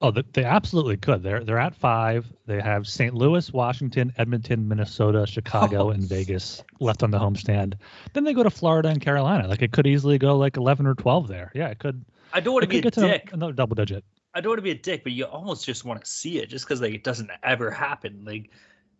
Oh, 0.00 0.12
they 0.12 0.44
absolutely 0.44 0.96
could. 0.96 1.24
They're 1.24 1.42
they're 1.42 1.58
at 1.58 1.74
five. 1.74 2.24
They 2.46 2.60
have 2.60 2.86
St. 2.86 3.14
Louis, 3.14 3.52
Washington, 3.52 4.12
Edmonton, 4.16 4.68
Minnesota, 4.68 5.26
Chicago, 5.26 5.88
oh. 5.88 5.90
and 5.90 6.04
Vegas 6.04 6.62
left 6.78 7.02
on 7.02 7.10
the 7.10 7.18
homestand. 7.18 7.74
Then 8.12 8.22
they 8.22 8.32
go 8.32 8.44
to 8.44 8.50
Florida 8.50 8.90
and 8.90 9.00
Carolina. 9.00 9.48
Like 9.48 9.60
it 9.60 9.72
could 9.72 9.88
easily 9.88 10.16
go 10.16 10.36
like 10.36 10.56
eleven 10.56 10.86
or 10.86 10.94
twelve 10.94 11.26
there. 11.26 11.50
Yeah, 11.52 11.66
it 11.66 11.80
could. 11.80 12.04
I 12.32 12.38
don't 12.38 12.54
want 12.54 12.62
to 12.62 12.68
be 12.68 12.78
a 12.78 12.90
dick. 12.90 13.30
Another 13.32 13.52
double 13.52 13.74
digit. 13.74 14.04
I 14.34 14.40
don't 14.40 14.50
want 14.50 14.58
to 14.58 14.62
be 14.62 14.70
a 14.70 14.78
dick, 14.78 15.02
but 15.02 15.10
you 15.10 15.24
almost 15.24 15.66
just 15.66 15.84
want 15.84 16.00
to 16.04 16.08
see 16.08 16.38
it, 16.38 16.48
just 16.48 16.64
because 16.64 16.80
like 16.80 16.94
it 16.94 17.02
doesn't 17.02 17.30
ever 17.42 17.68
happen. 17.68 18.22
Like 18.24 18.50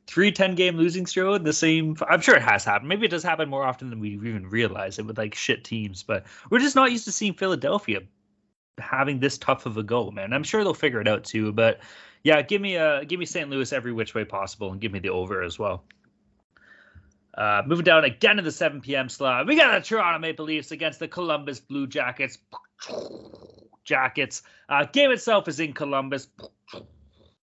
three 0.08 0.32
10 0.32 0.54
game 0.56 0.76
losing 0.76 1.06
streak 1.06 1.36
in 1.36 1.44
the 1.44 1.52
same 1.52 1.96
i'm 2.08 2.20
sure 2.20 2.34
it 2.34 2.42
has 2.42 2.64
happened 2.64 2.88
maybe 2.88 3.06
it 3.06 3.10
does 3.10 3.22
happen 3.22 3.48
more 3.48 3.62
often 3.64 3.90
than 3.90 4.00
we 4.00 4.10
even 4.14 4.48
realize 4.48 4.98
it 4.98 5.06
with 5.06 5.18
like 5.18 5.34
shit 5.34 5.64
teams 5.64 6.02
but 6.02 6.24
we're 6.50 6.58
just 6.58 6.76
not 6.76 6.90
used 6.90 7.04
to 7.04 7.12
seeing 7.12 7.34
philadelphia 7.34 8.00
having 8.78 9.20
this 9.20 9.38
tough 9.38 9.66
of 9.66 9.76
a 9.76 9.82
go 9.82 10.10
man 10.10 10.32
i'm 10.32 10.42
sure 10.42 10.64
they'll 10.64 10.74
figure 10.74 11.00
it 11.00 11.08
out 11.08 11.24
too 11.24 11.52
but 11.52 11.80
yeah 12.24 12.42
give 12.42 12.60
me 12.62 12.76
a 12.76 13.04
give 13.04 13.20
me 13.20 13.26
st 13.26 13.50
louis 13.50 13.72
every 13.72 13.92
which 13.92 14.14
way 14.14 14.24
possible 14.24 14.72
and 14.72 14.80
give 14.80 14.92
me 14.92 14.98
the 14.98 15.10
over 15.10 15.42
as 15.42 15.58
well 15.58 15.84
Uh, 17.38 17.62
moving 17.66 17.84
down 17.84 18.02
again 18.04 18.36
to 18.36 18.42
the 18.42 18.50
7 18.50 18.80
p.m. 18.80 19.08
slot, 19.08 19.46
we 19.46 19.54
got 19.54 19.72
the 19.72 19.86
Toronto 19.86 20.18
Maple 20.18 20.44
Leafs 20.44 20.72
against 20.72 20.98
the 20.98 21.06
Columbus 21.06 21.60
Blue 21.60 21.86
Jackets. 21.86 22.38
Jackets. 23.84 24.42
Uh, 24.68 24.84
game 24.92 25.12
itself 25.12 25.46
is 25.46 25.60
in 25.60 25.72
Columbus. 25.72 26.26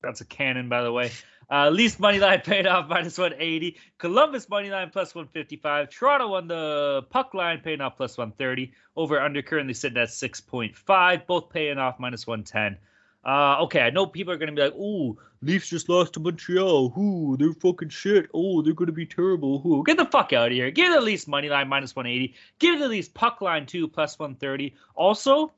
That's 0.01 0.21
a 0.21 0.25
cannon, 0.25 0.69
by 0.69 0.83
the 0.83 0.93
way. 0.93 1.11
Uh, 1.51 1.69
Leafs 1.71 1.99
money 1.99 2.19
line 2.19 2.41
paid 2.45 2.67
off 2.67 2.89
minus 2.89 3.19
180. 3.19 3.77
Columbus 3.99 4.49
money 4.49 4.71
line 4.71 4.91
plus 4.91 5.15
155. 5.15 5.91
Toronto 5.91 6.35
on 6.35 6.49
the 6.49 7.03
puck 7.11 7.35
line 7.35 7.61
paying 7.61 7.81
off 7.81 7.97
plus 7.97 8.17
130. 8.17 8.73
Over 8.97 9.21
under 9.21 9.43
currently 9.43 9.75
sitting 9.75 9.99
at 9.99 10.09
6.5. 10.09 11.27
Both 11.27 11.51
paying 11.51 11.79
off 11.79 11.99
minus 11.99 12.27
110. 12.27 12.79
Uh, 13.25 13.65
okay, 13.65 13.81
I 13.81 13.91
know 13.91 14.07
people 14.07 14.33
are 14.33 14.39
going 14.39 14.49
to 14.49 14.55
be 14.55 14.63
like, 14.63 14.75
"Oh, 14.79 15.19
Leafs 15.43 15.71
just 15.71 15.89
lost 15.89 16.15
to 16.15 16.21
Montreal. 16.21 16.91
Who? 16.91 17.37
They're 17.39 17.53
fucking 17.55 17.89
shit. 17.89 18.29
Oh, 18.35 18.61
they're 18.61 18.75
going 18.75 18.87
to 18.87 18.93
be 18.93 19.07
terrible. 19.07 19.59
Who? 19.59 19.83
Get 19.85 19.97
the 19.97 20.05
fuck 20.05 20.35
out 20.35 20.49
of 20.49 20.53
here. 20.53 20.71
Give 20.71 20.93
the 20.93 21.01
Leafs 21.01 21.27
money 21.27 21.49
line 21.49 21.69
minus 21.69 21.97
180. 21.97 22.35
Give 22.59 22.79
the 22.79 22.89
Leafs 22.89 23.09
puck 23.09 23.41
line 23.41 23.65
two 23.65 23.89
plus 23.89 24.19
130. 24.19 24.75
Also, 24.95 25.53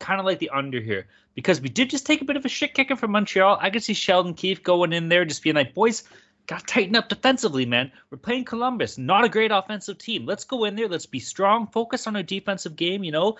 kind 0.00 0.20
of 0.20 0.26
like 0.26 0.38
the 0.38 0.50
under 0.50 0.80
here 0.80 1.06
because 1.34 1.60
we 1.60 1.68
did 1.68 1.90
just 1.90 2.06
take 2.06 2.20
a 2.20 2.24
bit 2.24 2.36
of 2.36 2.44
a 2.44 2.48
shit 2.48 2.74
kicking 2.74 2.96
from 2.96 3.12
Montreal. 3.12 3.58
I 3.60 3.70
could 3.70 3.82
see 3.82 3.94
Sheldon 3.94 4.34
Keefe 4.34 4.62
going 4.62 4.92
in 4.92 5.08
there 5.08 5.24
just 5.24 5.42
being 5.42 5.56
like, 5.56 5.74
"Boys, 5.74 6.04
got 6.46 6.60
to 6.60 6.66
tighten 6.66 6.96
up 6.96 7.08
defensively, 7.08 7.66
man. 7.66 7.90
We're 8.10 8.18
playing 8.18 8.44
Columbus, 8.44 8.98
not 8.98 9.24
a 9.24 9.28
great 9.28 9.50
offensive 9.50 9.98
team. 9.98 10.26
Let's 10.26 10.44
go 10.44 10.64
in 10.64 10.76
there. 10.76 10.88
Let's 10.88 11.06
be 11.06 11.20
strong. 11.20 11.66
Focus 11.68 12.06
on 12.06 12.16
our 12.16 12.22
defensive 12.22 12.76
game. 12.76 13.04
You 13.04 13.12
know, 13.12 13.36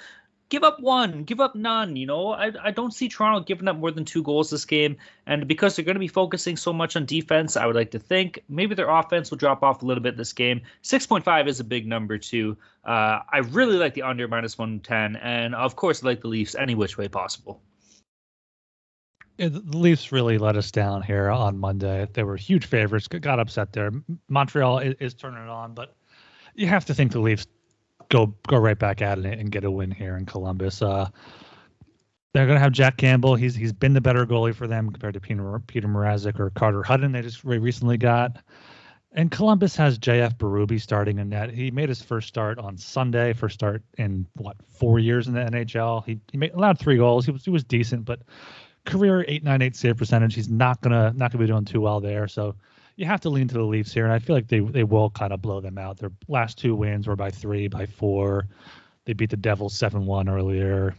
give 0.49 0.63
up 0.63 0.81
one, 0.81 1.25
give 1.25 1.41
up 1.41 1.55
none. 1.55 1.97
You 1.97 2.07
know, 2.07 2.33
I, 2.33 2.53
I 2.63 2.71
don't 2.71 2.93
see 2.93 3.09
Toronto 3.09 3.45
giving 3.45 3.69
up 3.69 3.77
more 3.77 3.91
than 3.91 4.05
two 4.05 4.23
goals 4.23 4.51
this 4.51 4.65
game. 4.65 4.97
And 5.27 5.49
because 5.49 5.77
they're 5.77 5.85
going 5.85 5.97
to 5.97 6.01
be 6.01 6.09
focusing 6.09 6.57
so 6.57 6.73
much 6.73 6.97
on 6.97 7.07
defense, 7.07 7.57
I 7.57 7.67
would 7.67 7.77
like 7.77 7.91
to 7.93 7.99
think 7.99 8.41
maybe 8.49 8.75
their 8.75 8.89
offense 8.89 9.31
will 9.31 9.39
drop 9.39 9.63
off 9.63 9.83
a 9.83 9.87
little 9.87 10.03
bit 10.03 10.17
this 10.17 10.33
game. 10.33 10.61
6.5 10.83 11.49
is 11.49 11.61
a 11.61 11.65
big 11.65 11.87
number, 11.87 12.19
too. 12.19 12.57
Uh, 12.85 13.21
I 13.33 13.39
really 13.51 13.77
like 13.77 13.95
the 13.95 14.03
under 14.03 14.29
minus 14.29 14.59
110. 14.59 15.17
And 15.17 15.55
of 15.55 15.77
course, 15.77 16.03
I 16.03 16.09
like 16.09 16.21
the 16.21 16.29
Leafs 16.29 16.55
any 16.55 16.75
which 16.75 16.99
way 16.99 17.09
possible. 17.09 17.61
Yeah, 19.39 19.49
the 19.49 19.77
Leafs 19.77 20.13
really 20.13 20.39
let 20.39 20.57
us 20.57 20.71
down 20.71 21.03
here 21.03 21.29
on 21.29 21.59
Monday. 21.59 22.07
They 22.13 22.23
were 22.23 22.37
huge 22.37 22.67
favorites, 22.67 23.09
got 23.09 23.41
upset 23.41 23.73
there. 23.73 23.91
Montreal 24.29 24.79
is, 24.79 24.95
is 25.01 25.15
turning 25.15 25.43
it 25.43 25.49
on, 25.49 25.75
but 25.75 25.97
you 26.55 26.69
have 26.69 26.85
to 26.85 26.95
think 26.95 27.11
the 27.11 27.19
Leafs 27.19 27.47
go 28.09 28.35
go 28.47 28.59
right 28.59 28.79
back 28.79 29.03
at 29.03 29.19
it 29.19 29.39
and 29.39 29.51
get 29.51 29.65
a 29.65 29.71
win 29.71 29.91
here 29.91 30.17
in 30.17 30.27
Columbus. 30.27 30.83
Uh, 30.83 31.09
they're 32.33 32.47
going 32.47 32.57
to 32.57 32.61
have 32.61 32.73
Jack 32.73 32.97
Campbell. 32.97 33.37
He's 33.37 33.55
he's 33.55 33.73
been 33.73 33.93
the 33.93 34.01
better 34.01 34.27
goalie 34.27 34.55
for 34.55 34.67
them 34.67 34.91
compared 34.91 35.15
to 35.15 35.21
Peter 35.21 35.61
Peter 35.67 35.89
Mrazek 35.89 36.39
or 36.39 36.51
Carter 36.51 36.83
Hutton. 36.83 37.13
They 37.13 37.23
just 37.23 37.45
recently 37.45 37.97
got. 37.97 38.39
And 39.17 39.31
Columbus 39.31 39.77
has 39.77 39.97
JF 39.97 40.39
Berube 40.39 40.81
starting 40.81 41.21
in 41.21 41.29
net. 41.29 41.51
He 41.51 41.71
made 41.71 41.89
his 41.89 42.03
first 42.03 42.27
start 42.27 42.59
on 42.59 42.77
Sunday, 42.77 43.33
first 43.33 43.55
start 43.55 43.85
in 43.97 44.27
what 44.35 44.57
four 44.69 44.99
years 44.99 45.29
in 45.29 45.35
the 45.35 45.41
NHL. 45.41 46.05
He, 46.05 46.19
he 46.33 46.39
made, 46.39 46.53
allowed 46.53 46.81
three 46.81 46.97
goals. 46.97 47.25
He 47.25 47.31
was 47.31 47.45
he 47.45 47.51
was 47.51 47.63
decent, 47.63 48.05
but 48.05 48.23
career 48.85 49.21
898 49.21 49.77
save 49.77 49.97
percentage. 49.97 50.35
He's 50.35 50.51
not 50.51 50.81
gonna 50.81 51.13
not 51.15 51.31
gonna 51.31 51.45
be 51.45 51.47
doing 51.47 51.65
too 51.65 51.81
well 51.81 52.01
there. 52.01 52.27
So 52.27 52.57
you 52.97 53.07
have 53.07 53.21
to 53.23 53.31
lean 53.31 53.49
to 53.49 53.55
the 53.55 53.63
Leafs 53.63 53.93
here, 53.93 54.05
and 54.05 54.13
I 54.13 54.19
feel 54.19 54.37
like 54.37 54.49
they 54.49 54.61
they 54.61 54.85
will 54.85 55.11
kind 55.11 55.33
of 55.33 55.43
blow 55.43 55.61
them 55.61 55.79
out. 55.79 55.99
Their 55.99 56.13
last 56.29 56.59
two 56.59 56.75
wins 56.75 57.07
were 57.07 57.17
by 57.17 57.31
three, 57.31 57.69
by 57.69 57.87
four. 57.87 58.47
They 59.05 59.13
beat 59.13 59.31
the 59.31 59.37
Devils 59.37 59.77
seven 59.77 60.07
one 60.07 60.29
earlier. 60.29 60.95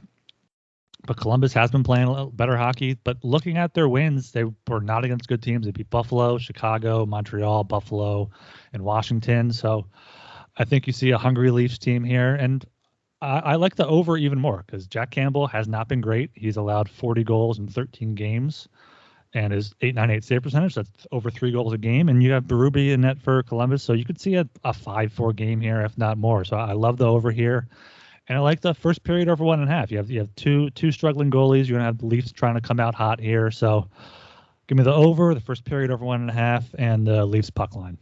But 1.07 1.17
Columbus 1.17 1.53
has 1.53 1.69
been 1.69 1.83
playing 1.83 2.07
a 2.07 2.11
little 2.11 2.31
better 2.31 2.57
hockey. 2.57 2.95
But 3.03 3.23
looking 3.23 3.57
at 3.57 3.73
their 3.73 3.87
wins, 3.87 4.31
they 4.31 4.43
were 4.67 4.81
not 4.81 5.05
against 5.05 5.27
good 5.27 5.43
teams. 5.43 5.65
They 5.65 5.71
beat 5.71 5.89
Buffalo, 5.89 6.39
Chicago, 6.39 7.05
Montreal, 7.05 7.63
Buffalo, 7.63 8.31
and 8.73 8.83
Washington. 8.83 9.51
So 9.51 9.85
I 10.57 10.65
think 10.65 10.87
you 10.87 10.93
see 10.93 11.11
a 11.11 11.17
hungry 11.17 11.51
Leafs 11.51 11.77
team 11.77 12.03
here. 12.03 12.33
And 12.33 12.65
I, 13.21 13.39
I 13.39 13.55
like 13.55 13.75
the 13.75 13.85
over 13.85 14.17
even 14.17 14.39
more 14.39 14.63
because 14.65 14.87
Jack 14.87 15.11
Campbell 15.11 15.45
has 15.45 15.67
not 15.67 15.87
been 15.87 16.01
great. 16.01 16.31
He's 16.33 16.57
allowed 16.57 16.89
40 16.89 17.23
goals 17.23 17.59
in 17.59 17.67
13 17.67 18.15
games 18.15 18.67
and 19.35 19.53
his 19.53 19.75
898 19.81 20.23
save 20.23 20.43
percentage. 20.43 20.75
That's 20.75 21.07
over 21.11 21.29
three 21.29 21.51
goals 21.51 21.73
a 21.73 21.77
game. 21.77 22.09
And 22.09 22.23
you 22.23 22.31
have 22.31 22.45
Berube 22.45 22.91
in 22.93 23.01
net 23.01 23.21
for 23.21 23.43
Columbus. 23.43 23.83
So 23.83 23.93
you 23.93 24.05
could 24.05 24.19
see 24.19 24.35
a, 24.35 24.47
a 24.63 24.73
5 24.73 25.13
4 25.13 25.33
game 25.33 25.61
here, 25.61 25.81
if 25.81 25.97
not 25.97 26.17
more. 26.17 26.45
So 26.45 26.57
I 26.57 26.73
love 26.73 26.97
the 26.97 27.05
over 27.05 27.31
here. 27.31 27.67
And 28.27 28.37
I 28.37 28.41
like 28.41 28.61
the 28.61 28.73
first 28.73 29.03
period 29.03 29.29
over 29.29 29.43
one 29.43 29.59
and 29.59 29.69
a 29.69 29.71
half. 29.71 29.91
You 29.91 29.97
have 29.97 30.09
you 30.09 30.19
have 30.19 30.33
two 30.35 30.71
two 30.71 30.91
struggling 30.91 31.29
goalies. 31.29 31.67
You're 31.67 31.77
gonna 31.77 31.85
have 31.85 31.99
the 31.99 32.07
Leafs 32.07 32.31
trying 32.31 32.55
to 32.55 32.61
come 32.61 32.79
out 32.79 32.95
hot 32.95 33.19
here. 33.19 33.51
So 33.51 33.87
give 34.67 34.77
me 34.77 34.83
the 34.83 34.93
over, 34.93 35.35
the 35.35 35.41
first 35.41 35.63
period 35.63 35.91
over 35.91 36.03
one 36.03 36.21
and 36.21 36.29
a 36.29 36.33
half, 36.33 36.65
and 36.79 37.05
the 37.05 37.23
Leafs 37.23 37.51
puck 37.51 37.75
line. 37.75 37.99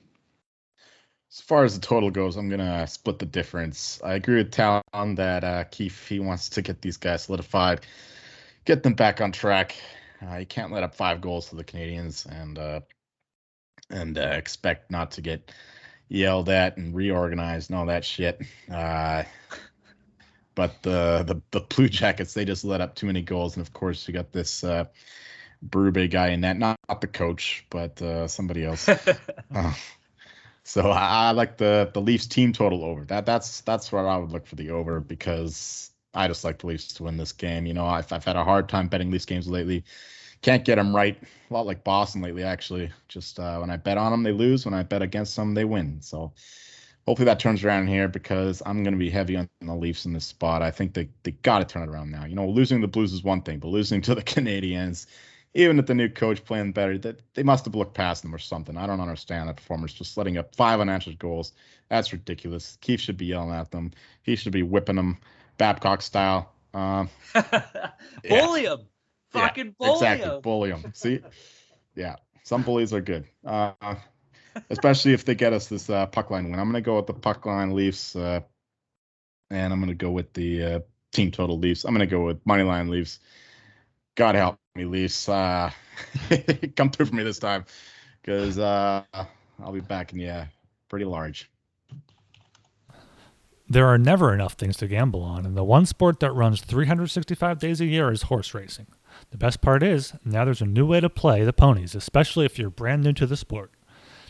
As 1.30 1.42
far 1.42 1.66
as 1.66 1.74
the 1.78 1.86
total 1.86 2.10
goes, 2.10 2.38
I'm 2.38 2.48
gonna 2.48 2.88
split 2.88 3.20
the 3.20 3.26
difference. 3.26 4.00
I 4.02 4.14
agree 4.14 4.38
with 4.38 4.52
Talon 4.52 5.16
that 5.16 5.44
uh, 5.44 5.64
Keefe 5.66 6.08
he 6.08 6.20
wants 6.20 6.48
to 6.50 6.62
get 6.62 6.82
these 6.82 6.96
guys 6.96 7.24
solidified, 7.24 7.82
get 8.64 8.84
them 8.84 8.94
back 8.94 9.20
on 9.20 9.34
track. 9.34 9.76
Uh, 10.24 10.38
you 10.38 10.46
can't 10.46 10.72
let 10.72 10.84
up 10.84 10.96
five 10.96 11.22
goals 11.22 11.50
to 11.50 11.56
the 11.56 11.64
Canadiens 11.64 12.26
and 12.26 12.58
uh, 12.58 12.82
and 13.90 14.18
uh, 14.18 14.22
expect 14.22 14.92
not 14.92 15.12
to 15.12 15.22
get 15.22 15.52
yelled 16.08 16.50
at 16.50 16.78
and 16.78 16.96
reorganized 16.96 17.70
and 17.70 17.80
all 17.80 17.88
that 17.88 18.06
shit. 18.06 18.42
Uh, 18.72 19.24
but 20.56 20.82
the, 20.84 21.24
the 21.26 21.42
the 21.52 21.66
Blue 21.66 21.90
Jackets 21.90 22.34
they 22.34 22.46
just 22.46 22.64
let 22.64 22.82
up 22.82 22.96
too 22.96 23.08
many 23.08 23.22
goals, 23.22 23.58
and 23.58 23.66
of 23.66 23.74
course 23.74 24.08
you 24.08 24.14
got 24.14 24.32
this 24.32 24.64
uh, 24.64 24.86
Berube 25.68 26.12
guy 26.12 26.30
in 26.30 26.42
that, 26.42 26.58
not, 26.58 26.78
not 26.90 27.02
the 27.02 27.08
coach, 27.08 27.66
but 27.70 28.02
uh, 28.02 28.28
somebody 28.28 28.66
else. 28.66 28.88
uh, 29.56 29.74
so 30.64 30.90
I, 30.90 31.28
I, 31.28 31.32
like 31.32 31.58
the 31.58 31.90
the 31.94 32.02
Leafs 32.02 32.28
team 32.28 32.54
total 32.54 32.84
over. 32.84 33.06
That 33.06 33.26
that's 33.26 33.62
that's 33.62 33.92
where 33.92 34.08
I 34.08 34.18
would 34.18 34.32
look 34.32 34.48
for 34.48 34.56
the 34.56 34.72
over 34.72 35.00
because 35.00 35.92
I 36.14 36.28
just 36.28 36.44
like 36.44 36.60
the 36.60 36.68
Leafs 36.68 36.94
to 36.94 37.04
win 37.04 37.18
this 37.18 37.32
game. 37.32 37.66
You 37.66 37.74
know, 37.74 37.86
I've, 37.86 38.12
I've 38.12 38.26
had 38.26 38.36
a 38.36 38.44
hard 38.44 38.70
time 38.70 38.88
betting 38.88 39.12
these 39.12 39.26
games 39.26 39.48
lately. 39.48 39.84
Can't 40.42 40.66
get 40.66 40.76
them 40.76 40.96
right. 40.96 41.18
A 41.50 41.54
lot 41.54 41.66
like 41.66 41.84
Boston 41.84 42.22
lately, 42.22 42.44
actually. 42.44 42.92
Just 43.08 43.40
uh, 43.40 43.60
when 43.60 43.70
I 43.70 43.78
bet 43.78 43.98
on 43.98 44.12
them, 44.12 44.24
they 44.24 44.32
lose. 44.32 44.66
When 44.66 44.74
I 44.74 44.84
bet 44.84 45.02
against 45.02 45.36
them, 45.36 45.54
they 45.54 45.66
win. 45.66 46.02
So 46.02 46.34
hopefully 47.08 47.26
that 47.26 47.40
turns 47.40 47.64
around 47.64 47.88
here 47.88 48.08
because 48.08 48.62
I'm 48.66 48.84
going 48.84 48.94
to 48.94 49.00
be 49.00 49.10
heavy 49.10 49.36
on 49.36 49.50
the 49.62 49.74
Leafs 49.74 50.06
in 50.06 50.14
this 50.14 50.26
spot. 50.26 50.62
I 50.62 50.72
think 50.72 50.94
they, 50.94 51.10
they 51.24 51.32
got 51.32 51.60
to 51.60 51.66
turn 51.66 51.84
it 51.84 51.90
around 51.90 52.12
now. 52.12 52.26
You 52.26 52.36
know, 52.36 52.48
losing 52.48 52.82
the 52.82 52.88
Blues 52.88 53.14
is 53.14 53.24
one 53.24 53.42
thing, 53.42 53.60
but 53.60 53.70
losing 53.70 54.02
to 54.02 54.16
the 54.16 54.22
Canadiens, 54.24 55.08
even 55.54 55.78
with 55.78 55.88
the 55.88 55.96
new 55.96 56.10
coach 56.10 56.44
playing 56.44 56.72
better, 56.72 56.98
that 57.00 57.22
they 57.36 57.44
must 57.44 57.66
have 57.66 57.76
looked 57.76 57.94
past 57.94 58.24
them 58.24 58.34
or 58.34 58.40
something. 58.40 58.78
I 58.78 58.88
don't 58.88 59.02
understand 59.02 59.50
that 59.50 59.58
performance. 59.58 59.94
Just 59.94 60.18
letting 60.18 60.38
up 60.38 60.56
five 60.56 60.80
unanswered 60.80 61.20
goals. 61.20 61.54
That's 61.90 62.12
ridiculous. 62.12 62.78
Keefe 62.82 63.02
should 63.02 63.18
be 63.18 63.28
yelling 63.28 63.52
at 63.52 63.72
them. 63.72 63.92
He 64.24 64.36
should 64.36 64.54
be 64.54 64.64
whipping 64.64 64.96
them 64.96 65.18
Babcock 65.58 66.02
style. 66.02 66.52
Um, 66.74 67.10
bully 67.34 67.44
yeah. 68.64 68.74
him. 68.74 68.80
Fucking 69.32 69.66
yeah, 69.66 69.72
bully 69.78 69.94
exactly. 69.94 70.30
him. 70.30 70.42
Bully 70.42 70.72
them. 70.72 70.92
See? 70.94 71.20
Yeah. 71.96 72.16
Some 72.44 72.64
bullies 72.64 72.94
are 72.94 73.02
good. 73.02 73.26
Uh, 73.46 73.74
especially 74.70 75.14
if 75.14 75.26
they 75.26 75.36
get 75.36 75.54
us 75.54 75.68
this 75.68 75.90
uh, 75.90 76.06
puck 76.08 76.30
line 76.30 76.50
win. 76.50 76.60
I'm 76.60 76.72
going 76.72 76.82
to 76.82 76.86
go 76.86 76.98
with 76.98 77.08
the 77.08 77.14
puck 77.14 77.46
line 77.46 77.74
Leafs, 77.74 78.16
uh, 78.16 78.42
and 79.50 79.74
I'm 79.74 79.80
going 79.80 79.90
to 79.90 79.96
go 79.96 80.12
with 80.12 80.34
the 80.34 80.64
uh, 80.64 80.80
team 81.12 81.32
total 81.32 81.58
Leafs. 81.58 81.86
I'm 81.86 81.94
going 81.94 82.08
to 82.08 82.14
go 82.14 82.26
with 82.26 82.46
money 82.46 82.64
line 82.64 82.90
Leafs. 82.90 83.20
God 84.16 84.36
help 84.36 84.60
me, 84.76 84.86
Leafs. 84.86 85.28
Uh, 85.28 85.72
come 86.76 86.90
through 86.90 87.08
for 87.08 87.16
me 87.16 87.24
this 87.24 87.40
time 87.40 87.66
because 88.22 88.58
uh, 88.60 89.04
I'll 89.60 89.72
be 89.72 89.80
back 89.80 90.14
in 90.14 90.20
yeah, 90.20 90.48
pretty 90.90 91.06
large. 91.06 91.50
There 93.74 93.88
are 93.88 93.98
never 93.98 94.32
enough 94.32 94.54
things 94.54 94.78
to 94.78 94.88
gamble 94.88 95.24
on, 95.24 95.48
and 95.48 95.58
the 95.58 95.64
one 95.64 95.88
sport 95.88 96.20
that 96.20 96.32
runs 96.32 96.62
365 96.62 97.58
days 97.58 97.82
a 97.82 97.88
year 97.88 98.12
is 98.12 98.22
horse 98.22 98.54
racing. 98.54 98.86
The 99.32 99.38
best 99.40 99.62
part 99.62 99.82
is, 99.82 100.14
now 100.24 100.46
there's 100.46 100.62
a 100.62 100.68
new 100.68 100.86
way 100.86 101.00
to 101.00 101.10
play 101.10 101.44
the 101.44 101.54
ponies, 101.54 101.96
especially 101.96 102.46
if 102.46 102.60
you're 102.60 102.70
brand 102.70 103.04
new 103.04 103.14
to 103.14 103.26
the 103.26 103.36
sport. 103.36 103.72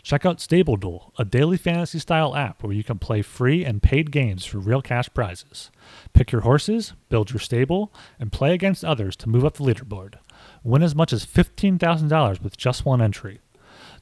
Check 0.02 0.24
out 0.24 0.40
Stable 0.40 0.76
Duel, 0.76 1.12
a 1.18 1.26
daily 1.26 1.58
fantasy 1.58 1.98
style 1.98 2.34
app 2.34 2.62
where 2.62 2.72
you 2.72 2.82
can 2.82 2.98
play 2.98 3.20
free 3.20 3.66
and 3.66 3.82
paid 3.82 4.10
games 4.10 4.46
for 4.46 4.60
real 4.60 4.80
cash 4.80 5.10
prizes. 5.12 5.70
Pick 6.14 6.32
your 6.32 6.40
horses, 6.40 6.94
build 7.10 7.30
your 7.30 7.40
stable, 7.40 7.92
and 8.18 8.32
play 8.32 8.54
against 8.54 8.82
others 8.82 9.14
to 9.16 9.28
move 9.28 9.44
up 9.44 9.58
the 9.58 9.64
leaderboard. 9.64 10.14
Win 10.62 10.82
as 10.82 10.94
much 10.94 11.12
as 11.12 11.26
$15,000 11.26 12.42
with 12.42 12.56
just 12.56 12.86
one 12.86 13.02
entry. 13.02 13.42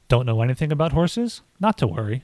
Don't 0.07 0.25
know 0.25 0.41
anything 0.41 0.71
about 0.71 0.93
horses? 0.93 1.41
Not 1.59 1.77
to 1.79 1.87
worry. 1.87 2.23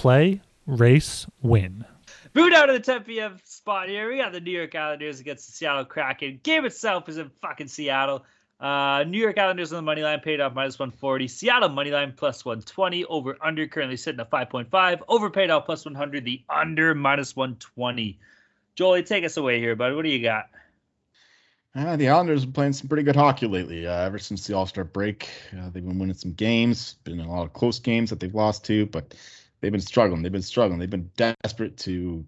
Play, 0.00 0.40
race, 0.64 1.26
win. 1.42 1.84
Moving 2.32 2.54
out 2.54 2.70
of 2.70 2.74
the 2.74 2.80
10 2.80 3.04
p.m. 3.04 3.36
spot 3.44 3.90
here, 3.90 4.10
we 4.10 4.16
got 4.16 4.32
the 4.32 4.40
New 4.40 4.50
York 4.50 4.74
Islanders 4.74 5.20
against 5.20 5.44
the 5.44 5.52
Seattle 5.52 5.84
Kraken. 5.84 6.40
Game 6.42 6.64
itself 6.64 7.06
is 7.10 7.18
in 7.18 7.28
fucking 7.42 7.68
Seattle. 7.68 8.24
Uh, 8.58 9.04
New 9.06 9.20
York 9.20 9.36
Islanders 9.36 9.74
on 9.74 9.76
the 9.76 9.82
money 9.82 10.02
line 10.02 10.20
paid 10.20 10.40
off 10.40 10.54
minus 10.54 10.78
140. 10.78 11.28
Seattle 11.28 11.68
money 11.68 11.90
line 11.90 12.14
plus 12.16 12.46
120. 12.46 13.04
Over 13.04 13.36
under 13.42 13.66
currently 13.66 13.98
sitting 13.98 14.20
at 14.20 14.30
5.5. 14.30 15.00
Over 15.06 15.28
paid 15.28 15.50
off 15.50 15.66
plus 15.66 15.84
100. 15.84 16.24
The 16.24 16.42
under 16.48 16.94
minus 16.94 17.36
120. 17.36 18.18
Jolie, 18.76 19.02
take 19.02 19.24
us 19.24 19.36
away 19.36 19.58
here, 19.58 19.76
bud. 19.76 19.94
What 19.94 20.06
do 20.06 20.08
you 20.08 20.22
got? 20.22 20.48
Uh, 21.74 21.96
the 21.96 22.08
Islanders 22.08 22.40
have 22.40 22.48
been 22.48 22.54
playing 22.54 22.72
some 22.72 22.88
pretty 22.88 23.02
good 23.02 23.16
hockey 23.16 23.46
lately. 23.46 23.86
Uh, 23.86 24.00
ever 24.00 24.18
since 24.18 24.46
the 24.46 24.54
All 24.54 24.64
Star 24.64 24.84
break, 24.84 25.28
uh, 25.52 25.68
they've 25.68 25.84
been 25.84 25.98
winning 25.98 26.16
some 26.16 26.32
games. 26.32 26.94
Been 27.04 27.20
in 27.20 27.26
a 27.26 27.30
lot 27.30 27.44
of 27.44 27.52
close 27.52 27.78
games 27.78 28.08
that 28.08 28.18
they've 28.18 28.34
lost 28.34 28.64
to, 28.64 28.86
but 28.86 29.14
they've 29.60 29.72
been 29.72 29.80
struggling. 29.80 30.22
They've 30.22 30.32
been 30.32 30.42
struggling. 30.42 30.78
They've 30.78 30.90
been 30.90 31.10
desperate 31.16 31.76
to 31.78 32.24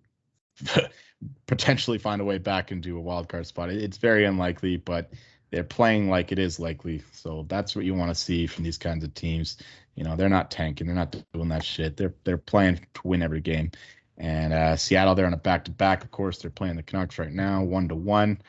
potentially 1.46 1.98
find 1.98 2.20
a 2.20 2.24
way 2.24 2.38
back 2.38 2.72
into 2.72 2.96
a 2.96 3.00
wild 3.00 3.28
card 3.28 3.46
spot. 3.46 3.70
It's 3.70 3.98
very 3.98 4.24
unlikely, 4.24 4.76
but 4.76 5.12
they're 5.50 5.64
playing 5.64 6.08
like 6.08 6.32
it 6.32 6.38
is 6.38 6.58
likely. 6.58 7.02
So 7.12 7.44
that's 7.48 7.76
what 7.76 7.84
you 7.84 7.94
want 7.94 8.10
to 8.10 8.14
see 8.14 8.46
from 8.46 8.64
these 8.64 8.78
kinds 8.78 9.04
of 9.04 9.14
teams. 9.14 9.58
You 9.94 10.04
know, 10.04 10.16
they're 10.16 10.28
not 10.28 10.50
tanking. 10.50 10.86
They're 10.86 10.96
not 10.96 11.14
doing 11.32 11.48
that 11.50 11.64
shit. 11.64 11.96
They're 11.96 12.14
they're 12.24 12.38
playing 12.38 12.86
to 12.94 13.00
win 13.04 13.22
every 13.22 13.40
game. 13.40 13.70
And 14.16 14.52
uh, 14.52 14.76
Seattle, 14.76 15.14
they're 15.14 15.26
on 15.26 15.34
a 15.34 15.38
back 15.38 15.66
to 15.66 15.70
back. 15.70 16.04
Of 16.04 16.10
course, 16.10 16.38
they're 16.38 16.50
playing 16.50 16.76
the 16.76 16.82
Canucks 16.82 17.18
right 17.18 17.32
now, 17.32 17.62
one 17.62 17.88
to 17.88 17.94
one. 17.94 18.40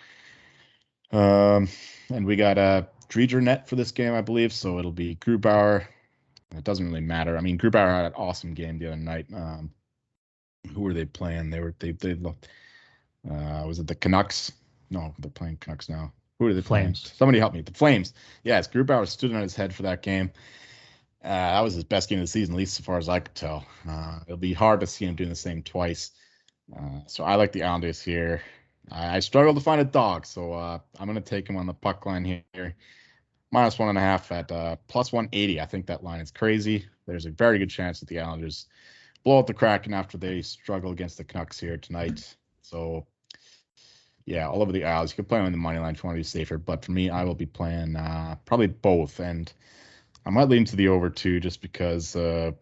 Um, 1.11 1.67
and 2.09 2.25
we 2.25 2.35
got 2.35 2.57
a 2.57 2.87
Driedger 3.09 3.41
net 3.41 3.67
for 3.67 3.75
this 3.75 3.91
game, 3.91 4.13
I 4.13 4.21
believe. 4.21 4.53
So 4.53 4.79
it'll 4.79 4.91
be 4.91 5.15
Grubauer. 5.15 5.85
It 6.55 6.63
doesn't 6.63 6.85
really 6.85 7.01
matter. 7.01 7.37
I 7.37 7.41
mean, 7.41 7.57
Grubauer 7.57 7.87
had 7.87 8.05
an 8.05 8.13
awesome 8.15 8.53
game 8.53 8.77
the 8.77 8.87
other 8.87 8.95
night. 8.95 9.25
Um, 9.33 9.71
who 10.73 10.81
were 10.81 10.93
they 10.93 11.05
playing? 11.05 11.49
They 11.49 11.59
were 11.59 11.75
they 11.79 11.91
they 11.91 12.13
looked 12.13 12.47
uh, 13.29 13.63
was 13.65 13.79
it 13.79 13.87
the 13.87 13.95
Canucks? 13.95 14.51
No, 14.89 15.13
they're 15.19 15.31
playing 15.31 15.57
Canucks 15.57 15.89
now. 15.89 16.11
Who 16.39 16.47
are 16.47 16.53
the 16.53 16.61
Flames? 16.61 17.01
Flames? 17.01 17.17
Somebody 17.17 17.39
help 17.39 17.53
me. 17.53 17.61
The 17.61 17.73
Flames. 17.73 18.13
Yes, 18.43 18.67
Grubauer 18.67 19.07
stood 19.07 19.33
on 19.33 19.41
his 19.41 19.55
head 19.55 19.73
for 19.73 19.83
that 19.83 20.01
game. 20.01 20.31
Uh, 21.23 21.29
that 21.29 21.61
was 21.61 21.73
his 21.75 21.85
best 21.85 22.09
game 22.09 22.19
of 22.19 22.23
the 22.23 22.27
season, 22.27 22.55
at 22.55 22.57
least 22.57 22.79
as 22.79 22.85
far 22.85 22.97
as 22.97 23.07
I 23.07 23.19
could 23.19 23.35
tell. 23.35 23.65
Uh, 23.87 24.19
it'll 24.27 24.37
be 24.37 24.53
hard 24.53 24.81
to 24.81 24.87
see 24.87 25.05
him 25.05 25.15
doing 25.15 25.29
the 25.29 25.35
same 25.35 25.63
twice. 25.63 26.11
Uh, 26.75 26.99
so 27.07 27.23
I 27.23 27.35
like 27.35 27.53
the 27.53 27.63
Islanders 27.63 28.01
here. 28.01 28.41
I, 28.91 29.17
I 29.17 29.19
struggle 29.19 29.53
to 29.53 29.61
find 29.61 29.79
a 29.79 29.85
dog, 29.85 30.25
so 30.25 30.51
uh, 30.51 30.79
I'm 30.99 31.07
going 31.07 31.21
to 31.21 31.29
take 31.29 31.49
him 31.49 31.55
on 31.55 31.65
the 31.65 31.73
puck 31.73 32.05
line 32.05 32.25
here. 32.25 32.75
Minus 33.53 33.77
one 33.77 33.89
and 33.89 33.99
a 33.99 34.01
half 34.01 34.31
at 34.31 34.51
uh, 34.51 34.75
plus 34.87 35.13
180. 35.13 35.61
I 35.61 35.65
think 35.67 35.85
that 35.85 36.03
line 36.03 36.19
is 36.19 36.31
crazy. 36.31 36.87
There's 37.05 37.27
a 37.27 37.29
very 37.29 37.59
good 37.59 37.69
chance 37.69 37.99
that 37.99 38.09
the 38.09 38.19
Islanders 38.19 38.65
blow 39.23 39.37
out 39.37 39.45
the 39.45 39.53
Kraken 39.53 39.93
after 39.93 40.17
they 40.17 40.41
struggle 40.41 40.91
against 40.91 41.17
the 41.17 41.23
Canucks 41.23 41.59
here 41.59 41.77
tonight. 41.77 42.35
So 42.63 43.05
yeah, 44.25 44.47
all 44.47 44.63
over 44.63 44.71
the 44.71 44.85
Isles. 44.85 45.11
You 45.11 45.17
could 45.17 45.29
play 45.29 45.37
on 45.37 45.51
the 45.51 45.57
money 45.59 45.77
line 45.77 45.93
if 45.93 46.03
you 46.03 46.07
want 46.07 46.15
to 46.15 46.19
be 46.19 46.23
safer, 46.23 46.57
but 46.57 46.83
for 46.83 46.93
me, 46.93 47.11
I 47.11 47.23
will 47.23 47.35
be 47.35 47.45
playing 47.45 47.95
uh, 47.95 48.37
probably 48.45 48.67
both, 48.67 49.19
and 49.19 49.53
I 50.25 50.31
might 50.31 50.49
lean 50.49 50.65
to 50.65 50.75
the 50.75 50.87
over 50.87 51.11
two 51.11 51.39
just 51.39 51.61
because 51.61 52.15
uh, 52.15 52.53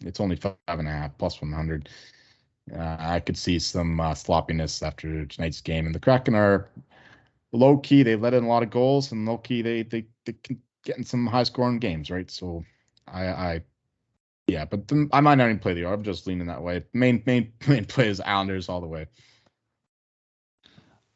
it's 0.00 0.20
only 0.20 0.36
five 0.36 0.56
and 0.68 0.88
a 0.88 0.90
half 0.90 1.18
plus 1.18 1.42
one 1.42 1.52
hundred. 1.52 1.90
Uh, 2.74 2.96
I 2.98 3.20
could 3.20 3.36
see 3.36 3.58
some 3.58 4.00
uh, 4.00 4.14
sloppiness 4.14 4.82
after 4.82 5.26
tonight's 5.26 5.60
game, 5.60 5.84
and 5.84 5.94
the 5.94 6.00
Kraken 6.00 6.34
are 6.34 6.70
low 7.54 7.78
key. 7.78 8.02
They 8.02 8.16
let 8.16 8.34
in 8.34 8.44
a 8.44 8.48
lot 8.48 8.62
of 8.62 8.70
goals, 8.70 9.12
and 9.12 9.26
low 9.26 9.38
key 9.38 9.62
they 9.62 9.82
they 9.82 10.04
they 10.26 10.34
can 10.42 10.60
get 10.84 10.98
in 10.98 11.04
some 11.04 11.26
high 11.26 11.44
scoring 11.44 11.78
games, 11.78 12.10
right? 12.10 12.30
So 12.30 12.64
I 13.06 13.26
I 13.26 13.62
yeah, 14.46 14.64
but 14.64 14.88
the, 14.88 15.08
I 15.12 15.20
might 15.20 15.36
not 15.36 15.46
even 15.46 15.58
play 15.58 15.74
the 15.74 15.84
over. 15.84 15.94
I'm 15.94 16.02
just 16.02 16.26
leaning 16.26 16.48
that 16.48 16.62
way. 16.62 16.84
Main 16.92 17.22
main 17.26 17.52
main 17.68 17.84
play 17.84 18.08
is 18.08 18.20
Islanders 18.20 18.68
all 18.68 18.80
the 18.80 18.86
way. 18.86 19.06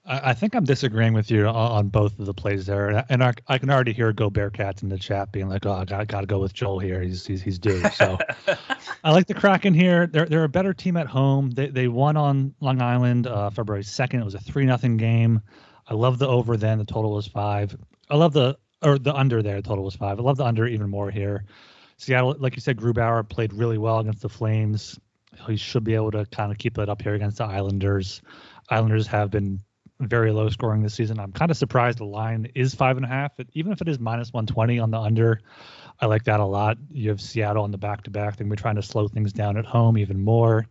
I, 0.09 0.31
I 0.31 0.35
think 0.35 0.55
I'm 0.55 0.65
disagreeing 0.65 1.13
with 1.13 1.31
you 1.31 1.47
on, 1.47 1.55
on 1.55 1.89
both 1.89 2.19
of 2.19 2.27
the 2.27 2.35
plays 2.35 2.67
there, 2.67 3.05
and 3.09 3.23
I, 3.23 3.35
I, 3.47 3.59
can 3.59 3.71
already 3.71 3.93
hear 3.93 4.13
Go 4.13 4.31
Bearcats 4.31 4.83
in 4.83 4.89
the 4.89 4.99
chat 4.99 5.31
being 5.31 5.49
like, 5.49 5.67
"Oh, 5.67 5.73
I 5.73 5.85
got, 5.85 6.09
got 6.09 6.23
to 6.23 6.27
go 6.27 6.39
with 6.39 6.55
Joel 6.55 6.79
here. 6.79 7.03
He's 7.03 7.27
he's, 7.27 7.43
he's 7.43 7.59
due." 7.59 7.83
So 7.91 8.19
I 9.05 9.13
like 9.13 9.27
the 9.27 9.35
Kraken 9.35 9.75
here. 9.75 10.07
They're 10.07 10.27
they're 10.27 10.45
a 10.45 10.49
better 10.49 10.73
team 10.73 10.97
at 10.97 11.07
home. 11.07 11.51
They 11.51 11.69
they 11.69 11.89
won 11.89 12.17
on 12.17 12.55
Long 12.61 12.81
Island 12.81 13.27
uh, 13.27 13.51
February 13.51 13.85
second. 13.85 14.21
It 14.21 14.25
was 14.25 14.35
a 14.35 14.41
three 14.41 14.65
nothing 14.65 14.97
game. 14.97 15.43
I 15.89 15.95
love 15.95 16.19
the 16.19 16.29
over. 16.29 16.57
Then 16.57 16.79
the 16.79 16.85
total 16.85 17.13
was 17.13 17.27
five. 17.27 17.77
I 18.11 18.17
love 18.17 18.33
the 18.33 18.59
or 18.83 18.99
the 18.99 19.15
under 19.15 19.43
there. 19.43 19.57
The 19.57 19.69
total 19.69 19.85
was 19.85 19.97
five. 19.97 20.19
I 20.19 20.23
love 20.23 20.37
the 20.37 20.45
under 20.45 20.67
even 20.67 20.91
more 20.91 21.11
here. 21.11 21.45
Seattle, 21.97 22.37
like 22.39 22.55
you 22.55 22.61
said, 22.61 22.77
Grubauer 22.77 23.29
played 23.29 23.53
really 23.53 23.79
well 23.79 23.99
against 23.99 24.23
the 24.23 24.29
Flames. 24.29 24.99
He 25.47 25.57
should 25.57 25.85
be 25.85 25.95
able 25.95 26.13
to 26.13 26.27
kind 26.27 26.53
of 26.53 26.59
keep 26.59 26.79
it 26.79 26.89
up 26.89 27.03
here 27.03 27.15
against 27.15 27.39
the 27.39 27.45
Islanders. 27.45 28.23
Islanders 28.71 29.07
have 29.09 29.31
been 29.31 29.61
very 30.01 30.31
low 30.31 30.49
scoring 30.49 30.83
this 30.83 30.95
season. 30.95 31.19
I'm 31.19 31.33
kind 31.33 31.51
of 31.51 31.57
surprised 31.57 31.99
the 31.99 32.05
line 32.05 32.51
is 32.55 32.75
five 32.75 32.97
and 32.97 33.05
a 33.05 33.09
half. 33.09 33.33
even 33.55 33.73
if 33.73 33.81
it 33.81 33.89
is 33.89 33.99
minus 33.99 34.33
120 34.33 34.79
on 34.79 34.91
the 34.91 34.99
under, 34.99 35.41
I 36.01 36.07
like 36.07 36.25
that 36.25 36.39
a 36.39 36.45
lot. 36.45 36.79
You 36.91 37.11
have 37.11 37.21
Seattle 37.21 37.65
on 37.65 37.73
the 37.73 37.79
back 37.79 38.05
to 38.05 38.11
back. 38.11 38.37
Then 38.37 38.49
we're 38.49 38.57
trying 38.57 38.77
to 38.77 38.83
slow 38.83 39.09
things 39.09 39.33
down 39.33 39.57
at 39.57 39.65
home 39.65 39.99
even 39.99 40.21
more. 40.21 40.67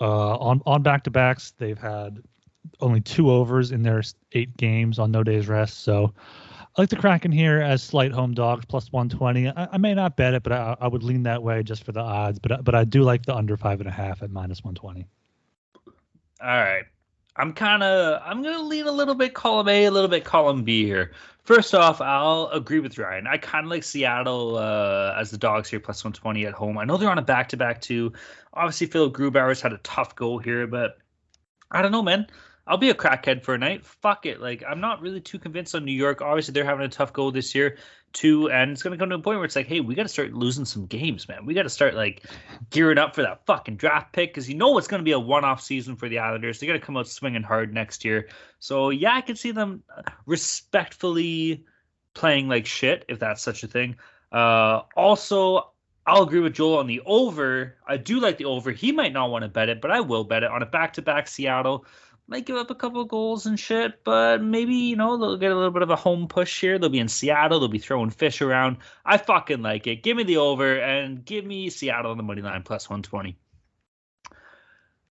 Uh, 0.00 0.36
on 0.36 0.62
on 0.64 0.82
back 0.82 1.04
to 1.04 1.10
backs, 1.10 1.52
they've 1.58 1.78
had 1.78 2.22
only 2.80 3.00
two 3.00 3.30
overs 3.30 3.72
in 3.72 3.82
their 3.82 4.02
eight 4.32 4.56
games 4.56 4.98
on 4.98 5.10
no 5.10 5.22
days 5.22 5.48
rest. 5.48 5.80
So 5.80 6.12
I 6.76 6.80
like 6.80 6.90
the 6.90 6.96
Kraken 6.96 7.32
here 7.32 7.60
as 7.60 7.82
slight 7.82 8.12
home 8.12 8.34
dogs 8.34 8.64
plus 8.64 8.90
120. 8.90 9.48
I, 9.48 9.68
I 9.72 9.78
may 9.78 9.94
not 9.94 10.16
bet 10.16 10.34
it, 10.34 10.42
but 10.42 10.52
I, 10.52 10.76
I, 10.80 10.88
would 10.88 11.02
lean 11.02 11.24
that 11.24 11.42
way 11.42 11.62
just 11.62 11.84
for 11.84 11.92
the 11.92 12.00
odds. 12.00 12.38
But 12.38 12.64
but 12.64 12.74
I 12.74 12.84
do 12.84 13.02
like 13.02 13.26
the 13.26 13.34
under 13.34 13.56
five 13.56 13.80
and 13.80 13.88
a 13.88 13.92
half 13.92 14.22
at 14.22 14.30
minus 14.30 14.64
120. 14.64 15.06
All 16.40 16.48
right. 16.48 16.84
I'm 17.36 17.52
kind 17.52 17.82
of 17.82 18.20
I'm 18.24 18.42
gonna 18.42 18.62
lean 18.62 18.86
a 18.86 18.92
little 18.92 19.14
bit 19.14 19.32
column 19.34 19.68
A, 19.68 19.84
a 19.84 19.90
little 19.90 20.08
bit 20.08 20.24
column 20.24 20.64
B 20.64 20.84
here. 20.84 21.12
First 21.44 21.74
off, 21.74 22.00
I'll 22.00 22.48
agree 22.52 22.78
with 22.78 22.96
Ryan. 22.98 23.26
I 23.26 23.36
kind 23.36 23.64
of 23.64 23.70
like 23.70 23.82
Seattle 23.82 24.56
uh, 24.56 25.14
as 25.18 25.30
the 25.30 25.38
dogs 25.38 25.68
here, 25.68 25.80
plus 25.80 26.04
120 26.04 26.46
at 26.46 26.52
home. 26.52 26.78
I 26.78 26.84
know 26.84 26.96
they're 26.96 27.10
on 27.10 27.18
a 27.18 27.22
back 27.22 27.48
to 27.50 27.56
back 27.56 27.80
too. 27.80 28.12
Obviously, 28.54 28.86
Phil 28.86 29.10
Grubauer's 29.10 29.60
had 29.60 29.72
a 29.72 29.78
tough 29.78 30.14
goal 30.14 30.38
here, 30.38 30.66
but 30.66 30.98
I 31.70 31.82
don't 31.82 31.90
know, 31.90 32.02
man. 32.02 32.26
I'll 32.66 32.76
be 32.76 32.90
a 32.90 32.94
crackhead 32.94 33.42
for 33.42 33.54
a 33.54 33.58
night. 33.58 33.84
Fuck 33.84 34.24
it. 34.26 34.40
Like 34.40 34.62
I'm 34.68 34.80
not 34.80 35.00
really 35.00 35.20
too 35.20 35.38
convinced 35.38 35.74
on 35.74 35.84
New 35.84 35.92
York. 35.92 36.20
Obviously, 36.20 36.52
they're 36.52 36.64
having 36.64 36.84
a 36.84 36.88
tough 36.88 37.12
goal 37.12 37.32
this 37.32 37.54
year 37.54 37.76
too, 38.12 38.50
and 38.50 38.70
it's 38.70 38.82
gonna 38.82 38.96
come 38.96 39.08
to 39.08 39.16
a 39.16 39.18
point 39.18 39.38
where 39.38 39.44
it's 39.44 39.56
like, 39.56 39.66
hey, 39.66 39.80
we 39.80 39.94
got 39.94 40.04
to 40.04 40.08
start 40.08 40.32
losing 40.32 40.64
some 40.64 40.86
games, 40.86 41.28
man. 41.28 41.44
We 41.44 41.54
got 41.54 41.64
to 41.64 41.70
start 41.70 41.94
like 41.94 42.24
gearing 42.70 42.98
up 42.98 43.14
for 43.14 43.22
that 43.22 43.44
fucking 43.46 43.76
draft 43.76 44.12
pick 44.12 44.30
because 44.30 44.48
you 44.48 44.54
know 44.54 44.78
it's 44.78 44.86
gonna 44.86 45.02
be 45.02 45.12
a 45.12 45.18
one-off 45.18 45.60
season 45.60 45.96
for 45.96 46.08
the 46.08 46.18
Islanders. 46.18 46.60
They 46.60 46.66
got 46.66 46.74
to 46.74 46.78
come 46.78 46.96
out 46.96 47.08
swinging 47.08 47.42
hard 47.42 47.74
next 47.74 48.04
year. 48.04 48.28
So 48.60 48.90
yeah, 48.90 49.14
I 49.14 49.22
can 49.22 49.36
see 49.36 49.50
them 49.50 49.82
respectfully 50.26 51.64
playing 52.14 52.48
like 52.48 52.66
shit 52.66 53.04
if 53.08 53.18
that's 53.18 53.42
such 53.42 53.64
a 53.64 53.66
thing. 53.66 53.96
Uh, 54.30 54.82
also, 54.96 55.72
I'll 56.06 56.22
agree 56.22 56.40
with 56.40 56.54
Joel 56.54 56.78
on 56.78 56.86
the 56.86 57.02
over. 57.06 57.76
I 57.86 57.96
do 57.96 58.20
like 58.20 58.38
the 58.38 58.46
over. 58.46 58.72
He 58.72 58.92
might 58.92 59.12
not 59.12 59.30
want 59.30 59.42
to 59.42 59.48
bet 59.48 59.68
it, 59.68 59.80
but 59.80 59.90
I 59.90 60.00
will 60.00 60.24
bet 60.24 60.42
it 60.42 60.50
on 60.50 60.62
a 60.62 60.66
back-to-back 60.66 61.28
Seattle 61.28 61.86
might 62.32 62.46
give 62.46 62.56
up 62.56 62.70
a 62.70 62.74
couple 62.74 63.04
goals 63.04 63.44
and 63.44 63.60
shit, 63.60 64.02
but 64.04 64.42
maybe, 64.42 64.74
you 64.74 64.96
know, 64.96 65.18
they'll 65.18 65.36
get 65.36 65.52
a 65.52 65.54
little 65.54 65.70
bit 65.70 65.82
of 65.82 65.90
a 65.90 65.96
home 65.96 66.26
push 66.26 66.62
here. 66.62 66.78
They'll 66.78 66.88
be 66.88 66.98
in 66.98 67.08
Seattle. 67.08 67.60
They'll 67.60 67.68
be 67.68 67.78
throwing 67.78 68.08
fish 68.08 68.40
around. 68.40 68.78
I 69.04 69.18
fucking 69.18 69.60
like 69.60 69.86
it. 69.86 70.02
Give 70.02 70.16
me 70.16 70.22
the 70.22 70.38
over 70.38 70.80
and 70.80 71.22
give 71.22 71.44
me 71.44 71.68
Seattle 71.68 72.10
on 72.10 72.16
the 72.16 72.22
money 72.22 72.40
line 72.40 72.62
plus 72.62 72.88
120. 72.88 73.36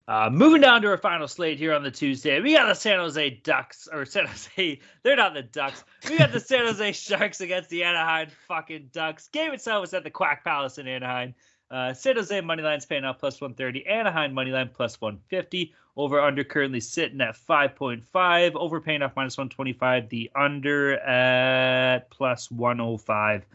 Uh, 0.08 0.30
moving 0.32 0.62
down 0.62 0.82
to 0.82 0.88
our 0.90 0.98
final 0.98 1.28
slate 1.28 1.60
here 1.60 1.74
on 1.74 1.84
the 1.84 1.92
Tuesday, 1.92 2.42
we 2.42 2.54
got 2.54 2.66
the 2.66 2.74
San 2.74 2.98
Jose 2.98 3.30
Ducks, 3.44 3.88
or 3.90 4.04
San 4.04 4.26
Jose, 4.26 4.80
they're 5.04 5.16
not 5.16 5.36
the 5.36 5.44
Ducks. 5.44 5.84
We 6.10 6.18
got 6.18 6.32
the 6.32 6.40
San 6.40 6.66
Jose 6.66 6.92
Sharks 6.94 7.40
against 7.40 7.70
the 7.70 7.84
Anaheim 7.84 8.30
fucking 8.48 8.90
Ducks. 8.92 9.28
Game 9.28 9.54
itself 9.54 9.82
was 9.82 9.94
at 9.94 10.04
the 10.04 10.10
Quack 10.10 10.44
Palace 10.44 10.80
in 10.80 10.88
Anaheim. 10.88 11.36
Uh, 11.70 11.94
San 11.94 12.16
Jose 12.16 12.42
money 12.42 12.64
line's 12.64 12.86
paying 12.86 13.06
out 13.06 13.20
plus 13.20 13.40
130. 13.40 13.86
Anaheim 13.86 14.34
money 14.34 14.52
line 14.52 14.72
plus 14.74 15.00
150. 15.00 15.74
Over 15.98 16.22
under 16.22 16.44
currently 16.44 16.80
sitting 16.80 17.22
at 17.22 17.36
5.5. 17.36 18.56
Over 18.56 18.80
paying 18.80 19.02
off 19.02 19.14
minus 19.16 19.38
125. 19.38 20.10
The 20.10 20.32
under 20.36 21.00
at 21.00 22.10
plus 22.10 22.50
105. 22.50 23.46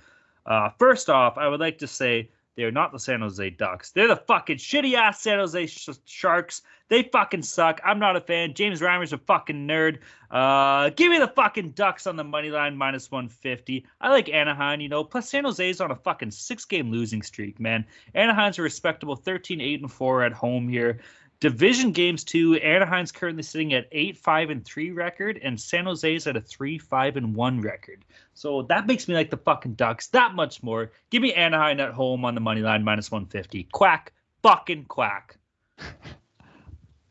Uh, 0.45 0.71
first 0.79 1.11
off, 1.11 1.39
I 1.39 1.49
would 1.49 1.61
like 1.61 1.79
to 1.79 1.87
say 1.87 2.31
they're 2.57 2.73
not 2.73 2.91
the 2.91 2.99
San 2.99 3.21
Jose 3.21 3.51
Ducks. 3.51 3.91
They're 3.91 4.09
the 4.09 4.17
fucking 4.17 4.57
shitty 4.57 4.95
ass 4.95 5.21
San 5.21 5.39
Jose 5.39 5.67
sh- 5.67 5.91
Sharks. 6.07 6.63
They 6.89 7.03
fucking 7.03 7.43
suck. 7.43 7.81
I'm 7.85 7.99
not 7.99 8.17
a 8.17 8.21
fan. 8.21 8.55
James 8.55 8.81
Reimer's 8.81 9.13
a 9.13 9.19
fucking 9.19 9.67
nerd. 9.69 9.99
Uh, 10.31 10.91
give 10.91 11.11
me 11.11 11.19
the 11.19 11.29
fucking 11.29 11.71
Ducks 11.73 12.07
on 12.07 12.17
the 12.17 12.25
money 12.25 12.51
line 12.51 12.77
minus 12.77 13.11
150. 13.11 13.85
I 14.01 14.09
like 14.09 14.31
Anaheim, 14.31 14.81
you 14.81 14.89
know. 14.89 15.05
Plus 15.05 15.29
San 15.29 15.45
Jose's 15.45 15.83
on 15.83 15.91
a 15.91 15.97
fucking 15.97 16.31
six 16.31 16.65
game 16.65 16.91
losing 16.91 17.23
streak, 17.23 17.61
man. 17.61 17.85
Anaheim's 18.15 18.59
a 18.59 18.63
respectable 18.63 19.17
13 19.17 19.61
8 19.61 19.83
and 19.83 19.93
4 19.93 20.23
at 20.25 20.33
home 20.33 20.69
here. 20.69 21.01
Division 21.41 21.93
games 21.93 22.25
too. 22.25 22.59
Anaheim's 22.61 23.13
currently 23.13 23.43
sitting 23.43 23.75
at 23.75 23.89
eight 23.93 24.17
five 24.17 24.51
and 24.51 24.65
three 24.65 24.91
record, 24.91 25.39
and 25.43 25.61
San 25.61 25.85
Jose's 25.85 26.27
at 26.27 26.37
a 26.37 26.41
three 26.41 26.79
five 26.79 27.17
and 27.17 27.35
one 27.35 27.61
record. 27.61 28.05
So 28.35 28.63
that 28.63 28.87
makes 28.87 29.07
me 29.07 29.15
like 29.15 29.31
the 29.31 29.37
fucking 29.37 29.75
Ducks 29.75 30.09
that 30.09 30.35
much 30.35 30.63
more. 30.63 30.93
Give 31.11 31.23
me 31.23 31.35
Anaheim 31.35 31.81
at 31.81 31.93
home 31.93 32.25
on 32.25 32.35
the 32.35 32.41
money 32.41 32.63
line 32.63 32.85
minus 32.85 33.11
one 33.11 33.27
fifty. 33.27 33.65
Quack 33.73 34.13
fucking 34.43 34.87
quack. 34.87 35.37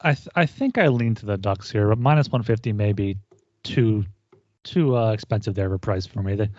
I 0.02 0.14
th- 0.14 0.30
I 0.36 0.46
think 0.46 0.78
I 0.78 0.88
lean 0.88 1.16
to 1.16 1.26
the 1.26 1.38
Ducks 1.38 1.72
here, 1.72 1.88
but 1.90 1.98
minus 1.98 2.28
150 2.28 2.74
may 2.74 2.94
be 2.94 3.18
too 3.64 4.06
too 4.64 4.98
uh, 4.98 5.12
expensive 5.12 5.56
there 5.56 5.72
a 5.74 5.80
price 5.80 6.06
for 6.06 6.22
me. 6.22 6.36
They 6.36 6.50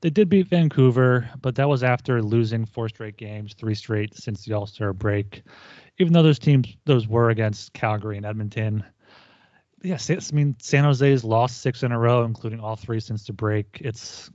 they 0.00 0.10
did 0.10 0.28
beat 0.28 0.48
Vancouver, 0.48 1.30
but 1.40 1.54
that 1.54 1.68
was 1.68 1.82
after 1.82 2.20
losing 2.22 2.66
four 2.66 2.88
straight 2.88 3.16
games, 3.16 3.54
three 3.54 3.74
straight 3.74 4.14
since 4.14 4.44
the 4.44 4.52
All 4.52 4.66
Star 4.66 4.92
break. 4.92 5.42
Even 5.98 6.12
though 6.12 6.22
those 6.22 6.38
teams 6.38 6.76
those 6.84 7.06
were 7.06 7.30
against 7.30 7.72
Calgary 7.72 8.16
and 8.16 8.26
Edmonton. 8.26 8.84
Yes, 9.82 10.10
I 10.10 10.18
mean 10.32 10.56
San 10.60 10.84
Jose's 10.84 11.24
lost 11.24 11.60
six 11.60 11.82
in 11.82 11.92
a 11.92 11.98
row, 11.98 12.24
including 12.24 12.60
all 12.60 12.76
three 12.76 13.00
since 13.00 13.26
the 13.26 13.32
break. 13.32 13.78
It's 13.80 14.30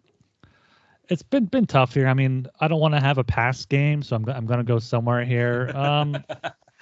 it's 1.09 1.23
been 1.23 1.45
been 1.45 1.65
tough 1.65 1.93
here. 1.93 2.07
I 2.07 2.13
mean, 2.13 2.47
I 2.59 2.67
don't 2.67 2.79
want 2.79 2.93
to 2.93 2.99
have 2.99 3.17
a 3.17 3.23
pass 3.23 3.65
game, 3.65 4.01
so 4.03 4.15
I'm 4.15 4.27
I'm 4.29 4.45
going 4.45 4.59
to 4.59 4.63
go 4.63 4.79
somewhere 4.79 5.23
here. 5.23 5.71
Um, 5.73 6.23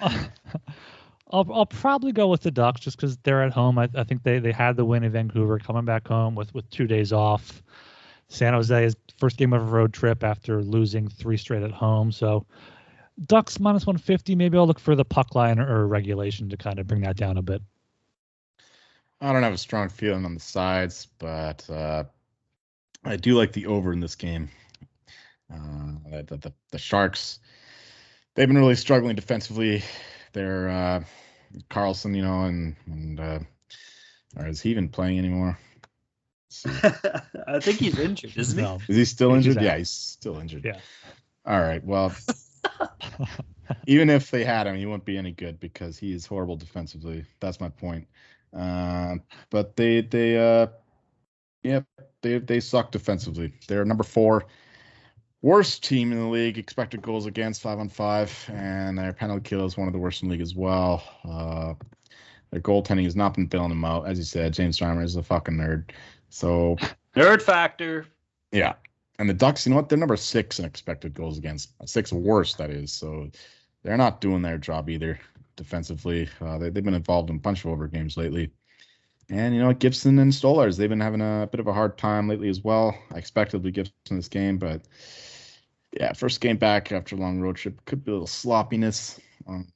I'll 0.00 1.46
I'll 1.52 1.66
probably 1.66 2.12
go 2.12 2.28
with 2.28 2.42
the 2.42 2.50
Ducks 2.50 2.80
just 2.80 2.96
because 2.96 3.16
they're 3.18 3.42
at 3.42 3.52
home. 3.52 3.78
I, 3.78 3.88
I 3.94 4.04
think 4.04 4.22
they, 4.22 4.38
they 4.38 4.52
had 4.52 4.76
the 4.76 4.84
win 4.84 5.02
in 5.02 5.12
Vancouver, 5.12 5.58
coming 5.58 5.84
back 5.84 6.06
home 6.06 6.34
with, 6.34 6.54
with 6.54 6.68
two 6.70 6.86
days 6.86 7.12
off. 7.12 7.62
San 8.28 8.52
Jose 8.54 8.84
is 8.84 8.96
first 9.18 9.36
game 9.36 9.52
of 9.52 9.62
a 9.62 9.64
road 9.64 9.92
trip 9.92 10.24
after 10.24 10.62
losing 10.62 11.08
three 11.08 11.36
straight 11.36 11.62
at 11.62 11.70
home. 11.70 12.10
So 12.12 12.46
Ducks 13.24 13.58
minus 13.58 13.86
150. 13.86 14.34
Maybe 14.34 14.58
I'll 14.58 14.66
look 14.66 14.78
for 14.78 14.94
the 14.94 15.04
puck 15.04 15.34
line 15.34 15.58
or, 15.58 15.80
or 15.80 15.86
regulation 15.86 16.50
to 16.50 16.56
kind 16.56 16.78
of 16.78 16.86
bring 16.86 17.02
that 17.02 17.16
down 17.16 17.38
a 17.38 17.42
bit. 17.42 17.62
I 19.20 19.32
don't 19.32 19.42
have 19.42 19.54
a 19.54 19.58
strong 19.58 19.88
feeling 19.88 20.24
on 20.24 20.34
the 20.34 20.40
sides, 20.40 21.08
but 21.18 21.68
uh, 21.70 22.04
I 23.04 23.16
do 23.16 23.34
like 23.34 23.52
the 23.52 23.66
over 23.66 23.92
in 23.92 24.00
this 24.00 24.14
game. 24.14 24.50
Uh, 25.50 26.22
the, 26.26 26.36
the, 26.36 26.52
the 26.72 26.78
Sharks, 26.78 27.38
they've 28.34 28.48
been 28.48 28.58
really 28.58 28.74
struggling 28.74 29.16
defensively. 29.16 29.82
They're 30.32 30.68
uh, 30.68 31.04
Karlsson, 31.70 32.14
you 32.14 32.22
know, 32.22 32.42
and 32.42 32.76
and 32.86 33.20
uh, 33.20 33.38
or 34.36 34.48
is 34.48 34.60
he 34.60 34.70
even 34.70 34.88
playing 34.88 35.18
anymore? 35.18 35.58
I 37.46 37.60
think 37.60 37.78
he's 37.78 37.98
injured, 37.98 38.36
isn't 38.36 38.58
he? 38.58 38.64
No. 38.64 38.80
Is 38.88 38.96
he 38.96 39.04
still 39.04 39.34
injured? 39.34 39.62
yeah, 39.62 39.78
he's 39.78 39.90
still 39.90 40.38
injured. 40.38 40.64
Yeah. 40.64 40.78
All 41.46 41.60
right. 41.60 41.82
Well, 41.84 42.14
even 43.86 44.10
if 44.10 44.30
they 44.30 44.44
had 44.44 44.66
him, 44.66 44.76
he 44.76 44.86
wouldn't 44.86 45.04
be 45.04 45.18
any 45.18 45.32
good 45.32 45.60
because 45.60 45.98
he 45.98 46.12
is 46.12 46.26
horrible 46.26 46.56
defensively. 46.56 47.24
That's 47.40 47.60
my 47.60 47.68
point. 47.68 48.06
Uh, 48.56 49.16
but 49.50 49.76
they 49.76 50.00
they 50.00 50.38
uh, 50.38 50.68
yeah 51.62 51.80
they 52.22 52.38
they 52.38 52.60
suck 52.60 52.92
defensively. 52.92 53.52
They're 53.68 53.84
number 53.84 54.04
four 54.04 54.46
worst 55.42 55.84
team 55.84 56.12
in 56.12 56.18
the 56.18 56.26
league, 56.26 56.58
expected 56.58 57.02
goals 57.02 57.26
against 57.26 57.62
five 57.62 57.78
on 57.78 57.88
five, 57.88 58.32
and 58.52 58.98
their 58.98 59.12
penalty 59.12 59.48
kill 59.48 59.64
is 59.64 59.76
one 59.76 59.86
of 59.86 59.92
the 59.92 59.98
worst 59.98 60.22
in 60.22 60.28
the 60.28 60.32
league 60.32 60.42
as 60.42 60.54
well. 60.54 61.02
Uh, 61.24 61.74
their 62.50 62.60
goaltending 62.60 63.04
has 63.04 63.16
not 63.16 63.34
been 63.34 63.48
filling 63.48 63.68
them 63.68 63.84
out. 63.84 64.06
As 64.06 64.18
you 64.18 64.24
said, 64.24 64.52
James 64.52 64.78
Reimer 64.78 65.04
is 65.04 65.16
a 65.16 65.22
fucking 65.22 65.54
nerd. 65.54 65.90
So 66.30 66.76
nerd 67.14 67.42
factor. 67.42 68.06
Yeah. 68.52 68.74
And 69.18 69.28
the 69.28 69.34
Ducks, 69.34 69.66
you 69.66 69.70
know 69.70 69.76
what? 69.76 69.88
They're 69.88 69.98
number 69.98 70.16
six 70.16 70.58
in 70.58 70.64
expected 70.64 71.14
goals 71.14 71.38
against. 71.38 71.70
Six 71.86 72.12
worst, 72.12 72.58
that 72.58 72.70
is. 72.70 72.92
So 72.92 73.30
they're 73.82 73.96
not 73.96 74.20
doing 74.20 74.42
their 74.42 74.58
job 74.58 74.90
either 74.90 75.18
defensively. 75.56 76.28
Uh, 76.40 76.58
they, 76.58 76.66
have 76.66 76.74
been 76.74 76.94
involved 76.94 77.30
in 77.30 77.36
a 77.36 77.40
bunch 77.40 77.64
of 77.64 77.70
over 77.70 77.88
games 77.88 78.16
lately. 78.16 78.50
And 79.28 79.54
you 79.54 79.60
know 79.60 79.72
Gibson 79.72 80.18
and 80.20 80.30
Stolarz, 80.30 80.76
they've 80.76 80.88
been 80.88 81.00
having 81.00 81.20
a 81.20 81.48
bit 81.50 81.58
of 81.58 81.66
a 81.66 81.72
hard 81.72 81.98
time 81.98 82.28
lately 82.28 82.48
as 82.48 82.62
well. 82.62 82.96
I 83.12 83.18
expected 83.18 83.62
to 83.62 83.70
Gibson 83.72 83.94
this 84.10 84.28
game, 84.28 84.56
but 84.58 84.82
yeah, 85.92 86.12
first 86.12 86.40
game 86.40 86.58
back 86.58 86.92
after 86.92 87.16
a 87.16 87.18
long 87.18 87.40
road 87.40 87.56
trip 87.56 87.84
could 87.86 88.04
be 88.04 88.12
a 88.12 88.14
little 88.14 88.28
sloppiness. 88.28 89.18
Um, 89.48 89.66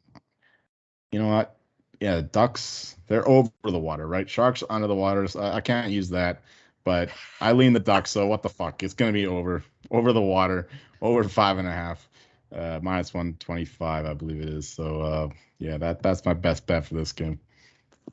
you 1.10 1.18
know 1.18 1.28
what? 1.28 1.56
Yeah, 2.00 2.20
Ducks, 2.20 2.96
they're 3.08 3.28
over 3.28 3.50
the 3.64 3.78
water, 3.78 4.06
right? 4.06 4.30
Sharks 4.30 4.62
under 4.70 4.86
the 4.86 4.94
water. 4.94 5.26
So 5.26 5.40
I, 5.40 5.56
I 5.56 5.60
can't 5.60 5.90
use 5.90 6.10
that, 6.10 6.42
but 6.84 7.10
I 7.40 7.52
lean 7.52 7.72
the 7.72 7.80
Ducks. 7.80 8.10
So 8.10 8.26
what 8.26 8.42
the 8.42 8.48
fuck? 8.48 8.82
It's 8.82 8.94
gonna 8.94 9.12
be 9.12 9.26
over, 9.26 9.62
over 9.90 10.12
the 10.12 10.20
water, 10.20 10.68
over 11.00 11.24
five 11.24 11.58
and 11.58 11.68
a 11.68 11.72
half, 11.72 12.08
uh, 12.54 12.80
minus 12.82 13.14
one 13.14 13.36
twenty 13.38 13.64
five, 13.64 14.06
I 14.06 14.14
believe 14.14 14.40
it 14.40 14.48
is. 14.48 14.68
So 14.68 15.00
uh, 15.00 15.28
yeah, 15.58 15.78
that 15.78 16.02
that's 16.02 16.24
my 16.24 16.34
best 16.34 16.66
bet 16.66 16.86
for 16.86 16.94
this 16.94 17.12
game. 17.12 17.40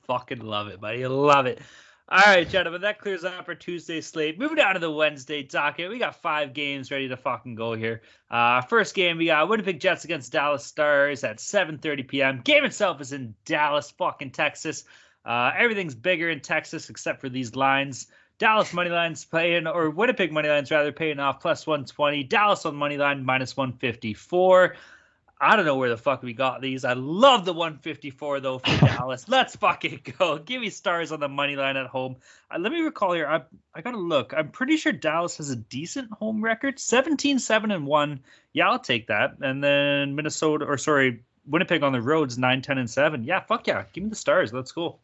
Fucking 0.06 0.40
love 0.40 0.68
it, 0.68 0.80
buddy. 0.80 1.06
Love 1.08 1.46
it. 1.48 1.60
All 2.10 2.22
right, 2.26 2.48
gentlemen, 2.48 2.82
that 2.82 3.00
clears 3.00 3.26
up 3.26 3.50
our 3.50 3.56
Tuesday 3.56 4.00
slate. 4.00 4.40
Moving 4.40 4.56
down 4.56 4.76
to 4.76 4.80
the 4.80 4.90
Wednesday 4.90 5.44
docket, 5.44 5.90
we 5.90 6.00
got 6.00 6.16
five 6.16 6.54
games 6.54 6.90
ready 6.90 7.10
to 7.10 7.18
fucking 7.18 7.56
go 7.56 7.74
here. 7.74 8.02
Uh, 8.32 8.62
first 8.62 8.96
game, 8.96 9.18
we 9.18 9.26
got 9.26 9.50
Winnipeg 9.50 9.82
Jets 9.82 10.06
against 10.06 10.32
Dallas 10.32 10.64
Stars 10.66 11.26
at 11.26 11.40
7:30 11.40 12.08
p.m. 12.08 12.42
Game 12.42 12.64
itself 12.64 13.02
is 13.02 13.12
in 13.12 13.36
Dallas, 13.44 13.92
fucking 13.92 14.32
Texas. 14.32 14.86
Uh, 15.26 15.52
everything's 15.58 15.96
bigger 15.96 16.30
in 16.30 16.40
Texas 16.40 16.90
except 16.90 17.20
for 17.20 17.28
these 17.28 17.58
lines. 17.58 18.08
Dallas 18.40 18.74
money 18.74 18.90
lines 18.90 19.26
paying, 19.26 19.68
or 19.68 19.90
Winnipeg 19.90 20.32
money 20.32 20.50
lines 20.50 20.70
rather, 20.70 20.92
paying 20.92 21.20
off 21.20 21.42
plus 21.42 21.66
120. 21.66 22.24
Dallas 22.24 22.66
on 22.66 22.76
money 22.76 22.98
line 22.98 23.26
minus 23.26 23.58
154. 23.58 24.76
I 25.40 25.56
don't 25.56 25.66
know 25.66 25.76
where 25.76 25.90
the 25.90 25.98
fuck 25.98 26.24
we 26.24 26.34
got 26.34 26.62
these. 26.62 26.84
I 26.84 26.94
love 26.94 27.46
the 27.46 27.54
154 27.54 28.40
though 28.40 28.58
for 28.58 28.66
Dallas. 28.86 29.28
Let's 29.28 29.56
fucking 29.56 30.02
go. 30.18 30.40
Give 30.40 30.62
me 30.62 30.70
stars 30.70 31.12
on 31.12 31.20
the 31.20 31.28
money 31.28 31.56
line 31.56 31.78
at 31.78 31.88
home. 31.88 32.16
Uh, 32.50 32.58
let 32.60 32.72
me 32.72 32.82
recall 32.82 33.14
here. 33.14 33.28
I 33.28 33.42
I 33.74 33.82
gotta 33.82 33.98
look. 33.98 34.34
I'm 34.36 34.50
pretty 34.50 34.78
sure 34.78 34.92
Dallas 34.92 35.38
has 35.38 35.52
a 35.52 35.56
decent 35.56 36.12
home 36.12 36.44
record, 36.44 36.80
17 36.80 37.38
7 37.38 37.72
and 37.72 37.86
one. 37.86 38.22
Yeah, 38.54 38.70
I'll 38.70 38.80
take 38.80 39.08
that. 39.08 39.38
And 39.42 39.64
then 39.64 40.16
Minnesota, 40.16 40.66
or 40.66 40.78
sorry, 40.78 41.22
Winnipeg 41.46 41.84
on 41.84 41.94
the 41.94 42.02
roads 42.02 42.38
9 42.38 42.62
10 42.62 42.78
and 42.80 42.90
seven. 42.90 43.24
Yeah, 43.24 43.42
fuck 43.42 43.68
yeah. 43.68 43.84
Give 43.94 44.04
me 44.04 44.10
the 44.10 44.16
stars. 44.16 44.52
Let's 44.52 44.72
go. 44.72 44.98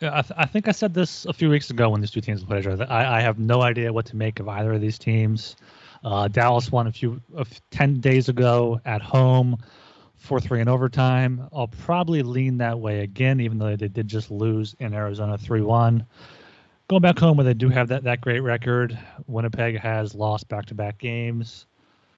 Yeah, 0.00 0.18
I, 0.18 0.22
th- 0.22 0.34
I 0.36 0.46
think 0.46 0.66
I 0.66 0.72
said 0.72 0.94
this 0.94 1.26
a 1.26 1.32
few 1.32 1.50
weeks 1.50 1.68
ago 1.68 1.90
when 1.90 2.00
these 2.00 2.10
two 2.10 2.22
teams 2.22 2.42
played 2.42 2.60
each 2.60 2.66
other. 2.66 2.86
I, 2.88 3.18
I 3.18 3.20
have 3.20 3.38
no 3.38 3.60
idea 3.60 3.92
what 3.92 4.06
to 4.06 4.16
make 4.16 4.40
of 4.40 4.48
either 4.48 4.72
of 4.72 4.80
these 4.80 4.98
teams. 4.98 5.56
Uh, 6.02 6.26
Dallas 6.28 6.72
won 6.72 6.86
a 6.86 6.92
few 6.92 7.20
uh, 7.36 7.44
ten 7.70 8.00
days 8.00 8.30
ago 8.30 8.80
at 8.86 9.02
home, 9.02 9.58
four 10.16 10.40
three 10.40 10.62
in 10.62 10.68
overtime. 10.68 11.46
I'll 11.52 11.68
probably 11.68 12.22
lean 12.22 12.56
that 12.58 12.78
way 12.80 13.00
again, 13.00 13.40
even 13.40 13.58
though 13.58 13.76
they 13.76 13.88
did 13.88 14.08
just 14.08 14.30
lose 14.30 14.74
in 14.78 14.94
Arizona 14.94 15.36
three 15.36 15.60
one. 15.60 16.06
Going 16.88 17.02
back 17.02 17.18
home 17.18 17.36
where 17.36 17.44
they 17.44 17.54
do 17.54 17.68
have 17.68 17.88
that 17.88 18.02
that 18.04 18.22
great 18.22 18.40
record, 18.40 18.98
Winnipeg 19.26 19.78
has 19.78 20.14
lost 20.14 20.48
back 20.48 20.64
to 20.66 20.74
back 20.74 20.96
games. 20.96 21.66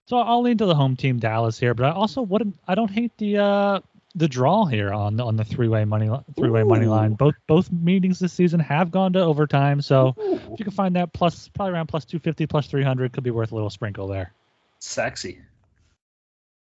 So 0.06 0.18
I'll 0.18 0.42
lean 0.42 0.58
to 0.58 0.66
the 0.66 0.74
home 0.74 0.94
team 0.94 1.18
Dallas 1.18 1.58
here, 1.58 1.74
but 1.74 1.86
I 1.86 1.90
also 1.90 2.22
wouldn't. 2.22 2.56
I 2.68 2.76
don't 2.76 2.90
hate 2.90 3.16
the 3.18 3.38
uh, 3.38 3.80
the 4.14 4.28
draw 4.28 4.64
here 4.64 4.92
on 4.92 5.20
on 5.20 5.36
the 5.36 5.44
three 5.44 5.68
way 5.68 5.84
money 5.84 6.10
three 6.36 6.50
way 6.50 6.62
money 6.62 6.86
line. 6.86 7.14
Both 7.14 7.34
both 7.46 7.70
meetings 7.72 8.18
this 8.18 8.32
season 8.32 8.60
have 8.60 8.90
gone 8.90 9.12
to 9.14 9.20
overtime, 9.20 9.80
so 9.80 10.14
Ooh. 10.18 10.34
if 10.34 10.58
you 10.58 10.64
can 10.64 10.72
find 10.72 10.96
that 10.96 11.12
plus 11.12 11.48
probably 11.48 11.74
around 11.74 11.86
plus 11.86 12.04
two 12.04 12.18
fifty, 12.18 12.46
plus 12.46 12.66
three 12.66 12.82
hundred, 12.82 13.12
could 13.12 13.24
be 13.24 13.30
worth 13.30 13.52
a 13.52 13.54
little 13.54 13.70
sprinkle 13.70 14.08
there. 14.08 14.32
Sexy. 14.78 15.40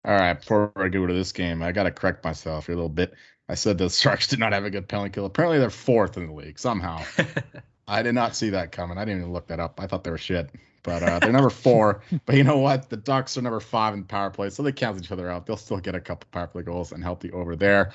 All 0.03 0.15
right, 0.15 0.33
before 0.33 0.71
I 0.75 0.89
go 0.89 1.05
to 1.05 1.13
this 1.13 1.31
game, 1.31 1.61
I 1.61 1.71
got 1.71 1.83
to 1.83 1.91
correct 1.91 2.23
myself 2.23 2.65
here 2.65 2.73
a 2.73 2.75
little 2.75 2.89
bit. 2.89 3.13
I 3.47 3.55
said 3.55 3.77
the 3.77 3.89
Sharks 3.89 4.27
did 4.27 4.39
not 4.39 4.53
have 4.53 4.65
a 4.65 4.69
good 4.69 4.87
penalty 4.87 5.11
kill. 5.11 5.25
Apparently, 5.25 5.59
they're 5.59 5.69
fourth 5.69 6.17
in 6.17 6.27
the 6.27 6.33
league 6.33 6.59
somehow. 6.59 7.03
I 7.87 8.01
did 8.03 8.13
not 8.13 8.35
see 8.35 8.51
that 8.51 8.71
coming. 8.71 8.97
I 8.97 9.05
didn't 9.05 9.21
even 9.21 9.33
look 9.33 9.47
that 9.47 9.59
up. 9.59 9.79
I 9.79 9.87
thought 9.87 10.03
they 10.03 10.11
were 10.11 10.17
shit 10.17 10.49
but 10.83 11.03
uh, 11.03 11.19
they're 11.19 11.31
number 11.31 11.49
four. 11.49 12.03
but 12.25 12.35
you 12.35 12.43
know 12.43 12.57
what? 12.57 12.89
The 12.89 12.97
Ducks 12.97 13.37
are 13.37 13.41
number 13.41 13.59
five 13.59 13.93
in 13.93 14.03
power 14.03 14.29
play, 14.29 14.49
so 14.49 14.63
they 14.63 14.71
cancel 14.71 15.03
each 15.03 15.11
other 15.11 15.29
out. 15.29 15.45
They'll 15.45 15.57
still 15.57 15.79
get 15.79 15.95
a 15.95 16.01
couple 16.01 16.27
power 16.31 16.47
play 16.47 16.63
goals 16.63 16.91
and 16.91 17.03
help 17.03 17.21
the 17.21 17.31
over 17.31 17.55
there. 17.55 17.93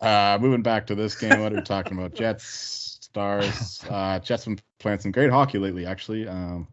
Uh, 0.00 0.38
moving 0.40 0.62
back 0.62 0.86
to 0.86 0.94
this 0.94 1.14
game, 1.14 1.40
what 1.40 1.52
are 1.52 1.56
we 1.56 1.62
talking 1.62 1.98
about? 1.98 2.14
Jets, 2.14 2.98
Stars. 3.00 3.84
Uh, 3.88 4.18
Jets 4.18 4.44
been 4.44 4.58
playing 4.78 5.00
some 5.00 5.12
great 5.12 5.30
hockey 5.30 5.58
lately. 5.58 5.84
Actually, 5.86 6.26
um, 6.26 6.68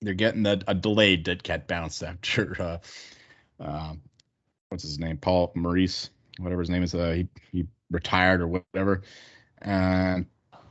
they're 0.00 0.14
getting 0.14 0.46
a, 0.46 0.60
a 0.68 0.74
delayed 0.74 1.24
dead 1.24 1.42
cat 1.42 1.66
bounce 1.66 2.02
after 2.02 2.60
uh, 2.60 2.78
uh, 3.62 3.94
what's 4.68 4.82
his 4.82 4.98
name? 4.98 5.16
Paul 5.16 5.52
Maurice, 5.54 6.10
whatever 6.38 6.60
his 6.60 6.70
name 6.70 6.82
is. 6.82 6.94
Uh, 6.94 7.12
he 7.12 7.28
he 7.50 7.66
retired 7.90 8.40
or 8.40 8.48
whatever, 8.48 9.02
and 9.60 10.26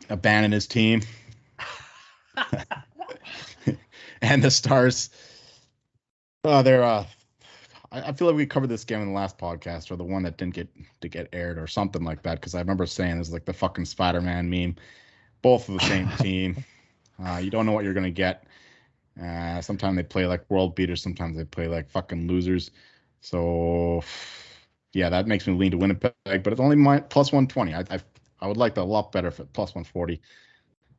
abandoned 0.10 0.54
his 0.54 0.68
team. 0.68 1.02
and 4.32 4.44
the 4.44 4.52
Stars. 4.52 5.10
Uh, 6.44 6.62
they're. 6.62 6.84
Uh, 6.84 7.06
I, 7.92 8.02
I 8.02 8.12
feel 8.14 8.28
like 8.28 8.36
we 8.36 8.46
covered 8.46 8.68
this 8.68 8.84
game 8.84 9.02
in 9.02 9.08
the 9.08 9.14
last 9.14 9.38
podcast, 9.38 9.92
or 9.92 9.96
the 9.96 10.04
one 10.04 10.24
that 10.24 10.38
didn't 10.38 10.54
get 10.54 10.70
to 11.02 11.08
get 11.08 11.30
aired, 11.34 11.58
or 11.58 11.68
something 11.68 12.04
like 12.04 12.24
that. 12.24 12.36
Because 12.36 12.56
I 12.56 12.60
remember 12.60 12.86
saying 12.86 13.20
it's 13.20 13.32
like 13.32 13.46
the 13.46 13.54
fucking 13.54 13.86
Spider-Man 13.86 14.50
meme. 14.50 14.76
Both 15.42 15.70
of 15.70 15.80
the 15.80 15.86
same 15.86 16.10
team. 16.20 16.64
Uh, 17.24 17.38
you 17.38 17.50
don't 17.50 17.66
know 17.66 17.72
what 17.72 17.84
you're 17.84 17.94
gonna 17.94 18.12
get. 18.12 18.46
Uh, 19.22 19.62
sometimes 19.62 19.98
they 19.98 20.04
play 20.04 20.26
like 20.26 20.50
world 20.50 20.76
beaters. 20.76 21.02
Sometimes 21.02 21.36
they 21.38 21.44
play 21.44 21.68
like 21.68 21.90
fucking 21.90 22.28
losers. 22.28 22.72
So, 23.22 24.04
yeah, 24.94 25.10
that 25.10 25.28
makes 25.28 25.46
me 25.46 25.54
lean 25.54 25.72
to 25.72 25.78
Winnipeg, 25.78 26.14
but 26.24 26.48
it's 26.48 26.60
only 26.60 26.76
my 26.76 27.00
plus 27.00 27.32
120. 27.32 27.74
I, 27.74 27.80
I, 27.96 28.00
I 28.40 28.48
would 28.48 28.58
like 28.58 28.76
that 28.76 28.82
a 28.82 28.84
lot 28.84 29.12
better 29.12 29.30
for 29.30 29.44
plus 29.46 29.76
140. 29.76 30.22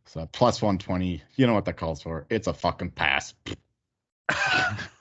So 0.07 0.28
plus 0.32 0.61
120, 0.61 1.22
you 1.36 1.46
know 1.46 1.55
what 1.55 1.64
that 1.64 1.76
calls 1.76 2.03
for. 2.03 2.26
It's 2.28 2.46
a 2.46 2.55
fucking 2.55 2.90
pass. 2.90 3.34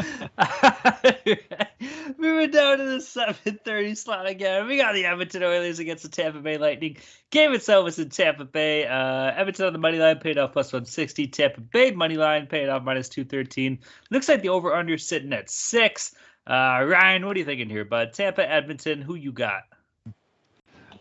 Moving 2.18 2.50
down 2.50 2.78
to 2.78 2.84
the 2.84 2.98
7:30 2.98 3.96
slot 3.96 4.26
again. 4.26 4.66
We 4.66 4.76
got 4.76 4.94
the 4.94 5.06
Edmonton 5.06 5.42
Oilers 5.42 5.78
against 5.78 6.02
the 6.02 6.08
Tampa 6.08 6.40
Bay 6.40 6.58
Lightning. 6.58 6.96
Game 7.30 7.52
itself 7.52 7.84
was 7.84 7.98
in 7.98 8.10
Tampa 8.10 8.44
Bay. 8.44 8.86
Uh, 8.86 9.32
Edmonton 9.36 9.66
on 9.66 9.72
the 9.72 9.78
money 9.78 9.98
line 9.98 10.18
paid 10.18 10.38
off 10.38 10.52
plus 10.52 10.72
160. 10.72 11.28
Tampa 11.28 11.60
Bay 11.60 11.92
money 11.92 12.16
line 12.16 12.46
paid 12.46 12.68
off 12.68 12.82
minus 12.82 13.08
213. 13.08 13.78
Looks 14.10 14.28
like 14.28 14.42
the 14.42 14.50
over 14.50 14.74
under 14.74 14.98
sitting 14.98 15.32
at 15.32 15.50
six. 15.50 16.14
Uh, 16.46 16.84
Ryan, 16.86 17.26
what 17.26 17.36
are 17.36 17.38
you 17.38 17.44
thinking 17.44 17.68
here, 17.68 17.84
bud? 17.84 18.12
Tampa, 18.12 18.48
Edmonton, 18.48 19.02
who 19.02 19.14
you 19.14 19.32
got? 19.32 19.62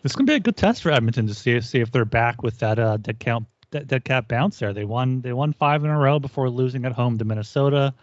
This 0.01 0.11
is 0.11 0.15
gonna 0.15 0.27
be 0.27 0.35
a 0.35 0.39
good 0.39 0.57
test 0.57 0.81
for 0.81 0.91
Edmonton 0.91 1.27
to 1.27 1.33
see 1.33 1.59
see 1.61 1.79
if 1.79 1.91
they're 1.91 2.05
back 2.05 2.43
with 2.43 2.59
that 2.59 2.79
uh, 2.79 2.97
dead 2.97 3.19
count 3.19 3.45
dead, 3.71 3.87
dead 3.87 4.05
cap 4.05 4.27
bounce 4.27 4.59
there. 4.59 4.73
They 4.73 4.85
won 4.85 5.21
they 5.21 5.33
won 5.33 5.53
five 5.53 5.83
in 5.83 5.89
a 5.89 5.97
row 5.97 6.19
before 6.19 6.49
losing 6.49 6.85
at 6.85 6.93
home 6.93 7.17
to 7.17 7.25
Minnesota 7.25 7.93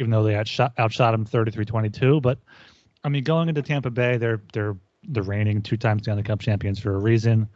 even 0.00 0.10
though 0.10 0.22
they 0.22 0.34
had 0.34 0.48
shot, 0.48 0.72
outshot 0.78 1.12
them 1.12 1.26
33-22. 1.26 2.22
But 2.22 2.38
I 3.04 3.08
mean, 3.08 3.24
going 3.24 3.48
into 3.48 3.62
Tampa 3.62 3.90
Bay, 3.90 4.16
they're 4.16 4.42
they're 4.52 4.76
the 5.08 5.22
reigning 5.22 5.62
two-time 5.62 5.98
Stanley 5.98 6.22
Cup 6.22 6.40
champions 6.40 6.78
for 6.78 6.94
a 6.94 6.98
reason. 6.98 7.48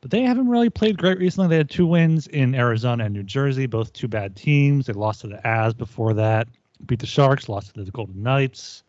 But 0.00 0.10
they 0.10 0.22
haven't 0.22 0.48
really 0.48 0.68
played 0.68 0.98
great 0.98 1.18
recently. 1.18 1.48
They 1.48 1.56
had 1.56 1.70
two 1.70 1.86
wins 1.86 2.26
in 2.26 2.54
Arizona 2.54 3.04
and 3.04 3.14
New 3.14 3.22
Jersey, 3.22 3.66
both 3.66 3.92
two 3.94 4.08
bad 4.08 4.36
teams. 4.36 4.86
They 4.86 4.92
lost 4.92 5.22
to 5.22 5.28
the 5.28 5.46
As 5.46 5.72
before 5.72 6.12
that, 6.14 6.46
beat 6.84 6.98
the 6.98 7.06
Sharks, 7.06 7.48
lost 7.48 7.74
to 7.74 7.84
the 7.84 7.90
Golden 7.90 8.22
Knights. 8.22 8.83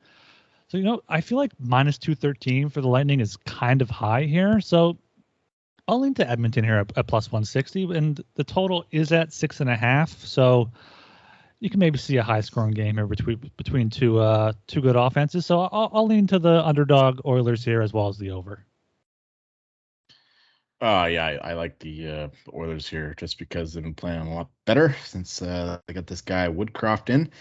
So 0.68 0.78
you 0.78 0.84
know, 0.84 1.02
I 1.08 1.22
feel 1.22 1.38
like 1.38 1.52
minus 1.60 1.98
two 1.98 2.16
thirteen 2.16 2.70
for 2.70 2.82
the 2.82 2.88
Lightning 2.88 3.20
is 3.20 3.38
kind 3.38 3.82
of 3.82 3.90
high 3.90 4.24
here. 4.24 4.60
So 4.62 4.98
I'll 5.88 6.00
lean 6.00 6.16
to 6.16 6.30
Edmonton 6.30 6.64
here 6.64 6.78
at, 6.80 6.98
at 6.98 7.08
plus 7.08 7.32
one 7.32 7.46
sixty, 7.46 7.84
and 7.84 8.20
the 8.34 8.44
total 8.44 8.86
is 8.92 9.12
at 9.12 9.32
six 9.32 9.60
and 9.62 9.70
a 9.70 9.76
half. 9.76 10.10
So 10.26 10.72
you 11.60 11.70
can 11.70 11.80
maybe 11.80 11.98
see 11.98 12.18
a 12.18 12.24
high 12.24 12.42
scoring 12.42 12.74
game 12.74 12.96
here 12.96 13.06
between 13.06 13.52
between 13.58 13.90
two 13.90 14.20
uh 14.20 14.54
two 14.68 14.82
good 14.82 14.96
offenses. 14.96 15.46
So 15.46 15.62
I'll, 15.62 15.92
I'll 15.94 16.08
lean 16.08 16.28
to 16.28 16.40
the 16.40 16.66
underdog 16.66 17.22
Oilers 17.26 17.64
here 17.64 17.82
as 17.82 17.94
well 17.94 18.08
as 18.08 18.18
the 18.18 18.32
over. 18.32 18.66
Uh 20.82 21.08
yeah, 21.12 21.26
I, 21.26 21.52
I 21.52 21.54
like 21.54 21.80
the 21.80 22.08
uh, 22.08 22.28
Oilers 22.54 22.88
here 22.88 23.14
just 23.18 23.40
because 23.40 23.74
they've 23.74 23.84
been 23.84 23.94
playing 23.94 24.22
a 24.22 24.34
lot 24.34 24.50
better 24.66 24.96
since 25.06 25.42
uh, 25.42 25.80
they 25.88 25.94
got 25.94 26.08
this 26.08 26.22
guy 26.22 26.48
Woodcroft 26.48 27.10
in. 27.10 27.32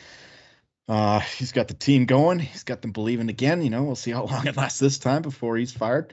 Uh, 0.88 1.20
he's 1.20 1.52
got 1.52 1.68
the 1.68 1.74
team 1.74 2.04
going. 2.04 2.38
He's 2.38 2.64
got 2.64 2.82
them 2.82 2.92
believing 2.92 3.28
again. 3.28 3.62
You 3.62 3.70
know, 3.70 3.84
we'll 3.84 3.96
see 3.96 4.10
how 4.10 4.24
long 4.30 4.46
it 4.46 4.56
lasts 4.56 4.78
this 4.78 4.98
time 4.98 5.22
before 5.22 5.56
he's 5.56 5.72
fired. 5.72 6.12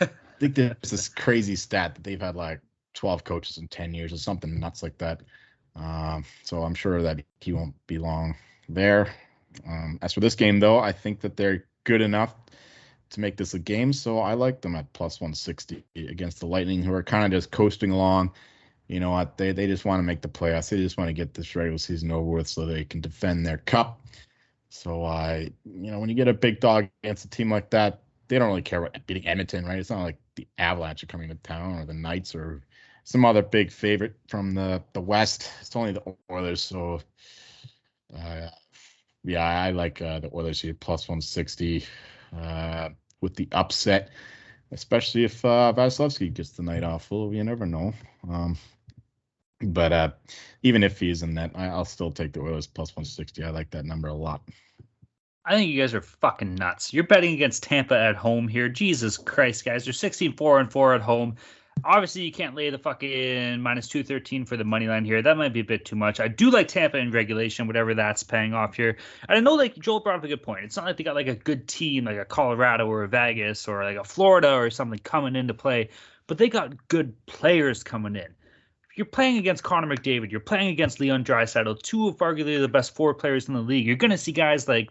I 0.00 0.08
think 0.38 0.54
there's 0.54 0.90
this 0.90 1.08
crazy 1.08 1.56
stat 1.56 1.94
that 1.94 2.04
they've 2.04 2.20
had 2.20 2.36
like 2.36 2.60
12 2.94 3.24
coaches 3.24 3.58
in 3.58 3.68
10 3.68 3.94
years 3.94 4.12
or 4.12 4.18
something 4.18 4.58
nuts 4.58 4.82
like 4.82 4.98
that. 4.98 5.22
Um, 5.74 6.24
so 6.42 6.62
I'm 6.62 6.74
sure 6.74 7.02
that 7.02 7.22
he 7.40 7.52
won't 7.52 7.74
be 7.86 7.98
long 7.98 8.36
there. 8.68 9.14
Um, 9.66 9.98
as 10.02 10.12
for 10.12 10.20
this 10.20 10.34
game, 10.34 10.60
though, 10.60 10.78
I 10.78 10.92
think 10.92 11.20
that 11.20 11.36
they're 11.36 11.64
good 11.84 12.00
enough 12.02 12.34
to 13.10 13.20
make 13.20 13.36
this 13.36 13.54
a 13.54 13.58
game. 13.58 13.92
So 13.92 14.18
I 14.18 14.34
like 14.34 14.60
them 14.60 14.74
at 14.74 14.92
plus 14.92 15.20
160 15.20 15.84
against 15.96 16.40
the 16.40 16.46
Lightning, 16.46 16.82
who 16.82 16.92
are 16.92 17.02
kind 17.02 17.24
of 17.24 17.36
just 17.36 17.50
coasting 17.50 17.90
along. 17.90 18.32
You 18.88 19.00
know 19.00 19.10
what? 19.10 19.36
They, 19.36 19.52
they 19.52 19.66
just 19.66 19.84
want 19.84 19.98
to 20.00 20.04
make 20.04 20.20
the 20.22 20.28
playoffs. 20.28 20.70
They 20.70 20.76
just 20.76 20.96
want 20.96 21.08
to 21.08 21.14
get 21.14 21.34
this 21.34 21.56
regular 21.56 21.78
season 21.78 22.10
over 22.12 22.30
with 22.30 22.48
so 22.48 22.66
they 22.66 22.84
can 22.84 23.00
defend 23.00 23.44
their 23.44 23.58
cup. 23.58 24.00
So 24.68 25.04
I, 25.04 25.50
you 25.64 25.90
know, 25.90 25.98
when 25.98 26.08
you 26.08 26.14
get 26.14 26.28
a 26.28 26.34
big 26.34 26.60
dog 26.60 26.88
against 27.02 27.24
a 27.24 27.30
team 27.30 27.50
like 27.50 27.70
that, 27.70 28.02
they 28.28 28.38
don't 28.38 28.48
really 28.48 28.62
care 28.62 28.84
about 28.84 29.06
beating 29.06 29.26
Edmonton, 29.26 29.64
right? 29.64 29.78
It's 29.78 29.90
not 29.90 30.02
like 30.02 30.18
the 30.34 30.46
Avalanche 30.58 31.02
are 31.02 31.06
coming 31.06 31.28
to 31.28 31.34
town 31.36 31.78
or 31.78 31.86
the 31.86 31.94
Knights 31.94 32.34
or 32.34 32.62
some 33.04 33.24
other 33.24 33.42
big 33.42 33.70
favorite 33.70 34.16
from 34.28 34.54
the 34.54 34.82
the 34.92 35.00
West. 35.00 35.50
It's 35.60 35.74
only 35.76 35.92
the 35.92 36.02
Oilers, 36.30 36.60
so 36.60 37.00
uh, 38.16 38.48
yeah, 39.24 39.44
I 39.44 39.70
like 39.70 40.00
uh, 40.02 40.20
the 40.20 40.30
Oilers 40.34 40.60
here 40.60 40.74
plus 40.74 41.08
160 41.08 41.84
uh, 42.36 42.90
with 43.20 43.34
the 43.36 43.48
upset, 43.52 44.10
especially 44.72 45.24
if 45.24 45.44
uh, 45.44 45.72
Vasilevskiy 45.76 46.34
gets 46.34 46.50
the 46.50 46.62
night 46.62 46.84
off. 46.84 47.10
Well, 47.10 47.32
you 47.32 47.44
never 47.44 47.66
know. 47.66 47.92
Um, 48.28 48.56
but 49.60 49.92
uh, 49.92 50.10
even 50.62 50.82
if 50.82 51.00
he's 51.00 51.22
in 51.22 51.34
that, 51.34 51.52
I, 51.54 51.66
I'll 51.66 51.84
still 51.84 52.10
take 52.10 52.32
the 52.32 52.40
Oilers 52.40 52.66
plus 52.66 52.90
160. 52.90 53.44
I 53.44 53.50
like 53.50 53.70
that 53.70 53.84
number 53.84 54.08
a 54.08 54.14
lot. 54.14 54.42
I 55.44 55.54
think 55.54 55.70
you 55.70 55.80
guys 55.80 55.94
are 55.94 56.00
fucking 56.00 56.56
nuts. 56.56 56.92
You're 56.92 57.04
betting 57.04 57.34
against 57.34 57.62
Tampa 57.62 57.96
at 57.96 58.16
home 58.16 58.48
here. 58.48 58.68
Jesus 58.68 59.16
Christ, 59.16 59.64
guys. 59.64 59.84
They're 59.84 59.92
16 59.92 60.32
4 60.34 60.60
and 60.60 60.72
4 60.72 60.94
at 60.94 61.00
home 61.02 61.36
obviously 61.84 62.22
you 62.22 62.32
can't 62.32 62.54
lay 62.54 62.70
the 62.70 62.78
fucking 62.78 63.60
minus 63.60 63.88
213 63.88 64.44
for 64.44 64.56
the 64.56 64.64
money 64.64 64.86
line 64.86 65.04
here. 65.04 65.22
That 65.22 65.36
might 65.36 65.52
be 65.52 65.60
a 65.60 65.64
bit 65.64 65.84
too 65.84 65.96
much. 65.96 66.20
I 66.20 66.28
do 66.28 66.50
like 66.50 66.68
Tampa 66.68 66.98
in 66.98 67.10
regulation, 67.10 67.66
whatever 67.66 67.94
that's 67.94 68.22
paying 68.22 68.54
off 68.54 68.76
here. 68.76 68.96
And 69.28 69.36
I 69.36 69.40
know 69.40 69.54
like 69.54 69.78
Joel 69.78 70.00
brought 70.00 70.16
up 70.16 70.24
a 70.24 70.28
good 70.28 70.42
point. 70.42 70.64
It's 70.64 70.76
not 70.76 70.86
like 70.86 70.96
they 70.96 71.04
got 71.04 71.14
like 71.14 71.28
a 71.28 71.34
good 71.34 71.68
team 71.68 72.04
like 72.04 72.18
a 72.18 72.24
Colorado 72.24 72.86
or 72.86 73.04
a 73.04 73.08
Vegas 73.08 73.68
or 73.68 73.84
like 73.84 73.96
a 73.96 74.04
Florida 74.04 74.52
or 74.54 74.70
something 74.70 74.98
coming 74.98 75.36
into 75.36 75.54
play, 75.54 75.90
but 76.26 76.38
they 76.38 76.48
got 76.48 76.88
good 76.88 77.14
players 77.26 77.82
coming 77.82 78.16
in. 78.16 78.34
You're 78.96 79.06
playing 79.06 79.36
against 79.36 79.62
Connor 79.62 79.94
McDavid. 79.94 80.30
You're 80.30 80.40
playing 80.40 80.68
against 80.68 81.00
Leon 81.00 81.22
Draisaitl, 81.22 81.82
two 81.82 82.08
of 82.08 82.16
arguably 82.16 82.58
the 82.58 82.68
best 82.68 82.94
four 82.94 83.14
players 83.14 83.46
in 83.46 83.54
the 83.54 83.60
league. 83.60 83.86
You're 83.86 83.96
going 83.96 84.10
to 84.10 84.18
see 84.18 84.32
guys 84.32 84.66
like 84.66 84.90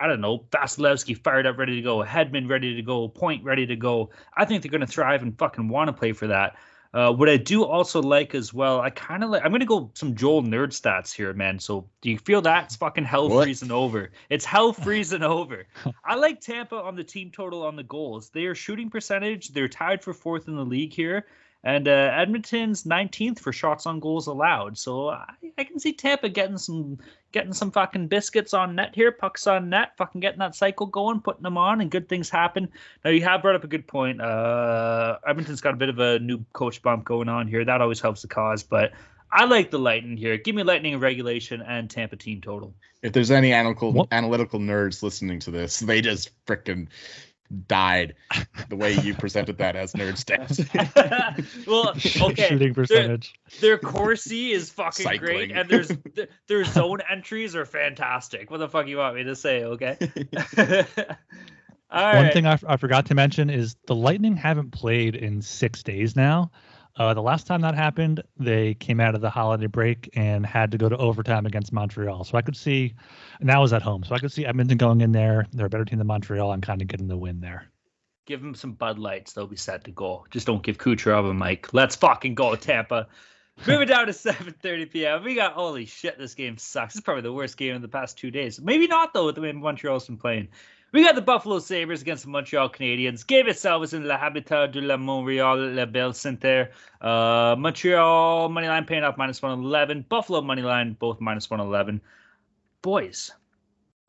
I 0.00 0.08
don't 0.08 0.20
know, 0.20 0.40
Vasilevskiy 0.50 1.22
fired 1.22 1.46
up, 1.46 1.58
ready 1.58 1.76
to 1.76 1.82
go, 1.82 1.98
Hedman 1.98 2.50
ready 2.50 2.74
to 2.74 2.82
go, 2.82 3.06
Point 3.06 3.44
ready 3.44 3.66
to 3.66 3.76
go. 3.76 4.10
I 4.36 4.44
think 4.44 4.62
they're 4.62 4.70
going 4.70 4.80
to 4.80 4.86
thrive 4.86 5.22
and 5.22 5.38
fucking 5.38 5.68
want 5.68 5.88
to 5.88 5.92
play 5.92 6.12
for 6.12 6.26
that. 6.26 6.56
Uh, 6.92 7.12
what 7.12 7.28
I 7.28 7.36
do 7.36 7.64
also 7.64 8.02
like 8.02 8.34
as 8.34 8.52
well, 8.52 8.80
I 8.80 8.90
kind 8.90 9.22
of 9.22 9.30
like. 9.30 9.42
I'm 9.44 9.50
going 9.50 9.60
to 9.60 9.66
go 9.66 9.90
some 9.94 10.14
Joel 10.14 10.42
nerd 10.42 10.68
stats 10.68 11.14
here, 11.14 11.32
man. 11.32 11.58
So 11.58 11.88
do 12.00 12.10
you 12.10 12.18
feel 12.18 12.42
that's 12.42 12.76
fucking 12.76 13.04
hell 13.04 13.28
what? 13.28 13.44
freezing 13.44 13.70
over? 13.70 14.10
It's 14.28 14.44
hell 14.44 14.72
freezing 14.84 15.22
over. 15.22 15.66
I 16.04 16.16
like 16.16 16.40
Tampa 16.40 16.76
on 16.76 16.96
the 16.96 17.04
team 17.04 17.30
total 17.30 17.62
on 17.62 17.76
the 17.76 17.82
goals. 17.82 18.28
Their 18.30 18.54
shooting 18.54 18.90
percentage, 18.90 19.50
they're 19.50 19.68
tied 19.68 20.02
for 20.02 20.12
fourth 20.12 20.48
in 20.48 20.56
the 20.56 20.64
league 20.64 20.92
here 20.92 21.26
and 21.64 21.86
uh, 21.86 22.10
Edmonton's 22.14 22.84
19th 22.84 23.38
for 23.38 23.52
shots 23.52 23.86
on 23.86 24.00
goals 24.00 24.26
allowed. 24.26 24.76
So 24.76 25.10
I, 25.10 25.32
I, 25.56 25.64
can 25.64 25.78
see 25.78 25.92
Tampa 25.92 26.28
getting 26.28 26.58
some 26.58 26.98
getting 27.30 27.52
some 27.52 27.70
fucking 27.70 28.08
biscuits 28.08 28.52
on 28.52 28.74
net 28.74 28.94
here, 28.94 29.12
pucks 29.12 29.46
on 29.46 29.70
net, 29.70 29.96
fucking 29.96 30.20
getting 30.20 30.40
that 30.40 30.56
cycle 30.56 30.86
going, 30.86 31.20
putting 31.20 31.42
them 31.42 31.56
on, 31.56 31.80
and 31.80 31.90
good 31.90 32.08
things 32.08 32.28
happen. 32.28 32.68
Now 33.04 33.10
you 33.10 33.22
have 33.22 33.42
brought 33.42 33.54
up 33.54 33.64
a 33.64 33.68
good 33.68 33.86
point. 33.86 34.20
Uh, 34.20 35.18
Edmonton's 35.26 35.60
got 35.60 35.74
a 35.74 35.76
bit 35.76 35.88
of 35.88 36.00
a 36.00 36.18
new 36.18 36.44
coach 36.52 36.82
bump 36.82 37.04
going 37.04 37.28
on 37.28 37.46
here. 37.46 37.64
That 37.64 37.80
always 37.80 38.00
helps 38.00 38.22
the 38.22 38.28
cause, 38.28 38.62
but. 38.62 38.92
I 39.34 39.46
like 39.46 39.70
the 39.70 39.78
Lightning 39.78 40.18
here. 40.18 40.36
Give 40.36 40.54
me 40.54 40.62
Lightning 40.62 40.92
in 40.92 41.00
regulation 41.00 41.62
and 41.62 41.88
Tampa 41.88 42.16
team 42.16 42.42
total. 42.42 42.74
If 43.00 43.14
there's 43.14 43.30
any 43.30 43.54
analytical 43.54 43.90
what? 43.90 44.08
analytical 44.12 44.60
nerds 44.60 45.02
listening 45.02 45.38
to 45.40 45.50
this, 45.50 45.80
they 45.80 46.02
just 46.02 46.30
freaking 46.44 46.88
died 47.66 48.14
the 48.68 48.76
way 48.76 48.94
you 48.94 49.14
presented 49.14 49.58
that 49.58 49.76
as 49.76 49.92
nerd 49.92 50.14
stats. 50.14 51.66
well, 51.66 51.90
okay. 52.30 52.48
Shooting 52.48 52.74
percentage. 52.74 53.34
Their, 53.60 53.76
their 53.76 53.78
Corsi 53.78 54.52
is 54.52 54.70
fucking 54.70 55.04
Cycling. 55.04 55.20
great, 55.20 55.52
and 55.52 55.68
there's 55.68 55.90
their 56.48 56.64
zone 56.64 57.00
entries 57.10 57.54
are 57.54 57.66
fantastic. 57.66 58.50
What 58.50 58.58
the 58.58 58.68
fuck 58.68 58.86
you 58.86 58.98
want 58.98 59.16
me 59.16 59.24
to 59.24 59.36
say? 59.36 59.64
Okay. 59.64 59.96
All 61.90 62.14
One 62.14 62.24
right. 62.24 62.32
thing 62.32 62.46
I, 62.46 62.58
I 62.66 62.78
forgot 62.78 63.06
to 63.06 63.14
mention 63.14 63.50
is 63.50 63.76
the 63.86 63.94
Lightning 63.94 64.34
haven't 64.34 64.70
played 64.70 65.14
in 65.14 65.42
six 65.42 65.82
days 65.82 66.16
now. 66.16 66.50
Uh, 66.96 67.14
the 67.14 67.22
last 67.22 67.46
time 67.46 67.62
that 67.62 67.74
happened, 67.74 68.22
they 68.38 68.74
came 68.74 69.00
out 69.00 69.14
of 69.14 69.22
the 69.22 69.30
holiday 69.30 69.66
break 69.66 70.10
and 70.14 70.44
had 70.44 70.70
to 70.72 70.78
go 70.78 70.88
to 70.88 70.96
overtime 70.98 71.46
against 71.46 71.72
Montreal. 71.72 72.24
So 72.24 72.36
I 72.36 72.42
could 72.42 72.56
see, 72.56 72.94
and 73.40 73.48
that 73.48 73.58
was 73.58 73.72
at 73.72 73.80
home. 73.80 74.04
So 74.04 74.14
I 74.14 74.18
could 74.18 74.32
see 74.32 74.44
Edmonton 74.44 74.76
going 74.76 75.00
in 75.00 75.12
there. 75.12 75.46
They're 75.52 75.66
a 75.66 75.70
better 75.70 75.86
team 75.86 75.98
than 75.98 76.06
Montreal 76.06 76.52
and 76.52 76.62
kind 76.62 76.82
of 76.82 76.88
getting 76.88 77.08
the 77.08 77.16
win 77.16 77.40
there. 77.40 77.66
Give 78.26 78.42
them 78.42 78.54
some 78.54 78.72
Bud 78.72 78.98
Lights. 78.98 79.32
They'll 79.32 79.46
be 79.46 79.56
set 79.56 79.84
to 79.84 79.90
go. 79.90 80.26
Just 80.30 80.46
don't 80.46 80.62
give 80.62 80.78
Kucherov 80.78 81.28
a 81.28 81.34
mic. 81.34 81.72
Let's 81.72 81.96
fucking 81.96 82.34
go, 82.34 82.54
Tampa. 82.56 83.08
Moving 83.66 83.88
down 83.88 84.06
to 84.06 84.12
7:30 84.12 84.90
p.m. 84.90 85.24
We 85.24 85.34
got 85.34 85.52
holy 85.52 85.86
shit. 85.86 86.18
This 86.18 86.34
game 86.34 86.58
sucks. 86.58 86.94
It's 86.94 87.02
probably 87.02 87.22
the 87.22 87.32
worst 87.32 87.56
game 87.56 87.74
in 87.74 87.82
the 87.82 87.88
past 87.88 88.18
two 88.18 88.30
days. 88.30 88.60
Maybe 88.60 88.86
not 88.86 89.12
though, 89.12 89.26
with 89.26 89.34
the 89.34 89.40
way 89.40 89.52
Montreal's 89.52 90.06
been 90.06 90.18
playing. 90.18 90.48
We 90.92 91.02
got 91.02 91.14
the 91.14 91.22
Buffalo 91.22 91.58
Sabres 91.58 92.02
against 92.02 92.24
the 92.24 92.28
Montreal 92.28 92.68
Canadiens. 92.68 93.26
Game 93.26 93.48
itself 93.48 93.82
is 93.82 93.94
in 93.94 94.06
Le 94.06 94.14
Habitat 94.14 94.72
de 94.72 94.82
la 94.82 94.96
Montréal 94.96 95.74
La 95.74 95.86
Belle 95.86 96.12
Center. 96.12 96.70
Uh, 97.00 97.56
Montreal 97.58 98.50
money 98.50 98.68
line 98.68 98.84
paying 98.84 99.02
off 99.02 99.16
minus 99.16 99.40
111. 99.40 100.04
Buffalo 100.10 100.42
money 100.42 100.60
line 100.60 100.92
both 101.00 101.18
minus 101.18 101.48
111. 101.48 101.98
Boys, 102.82 103.32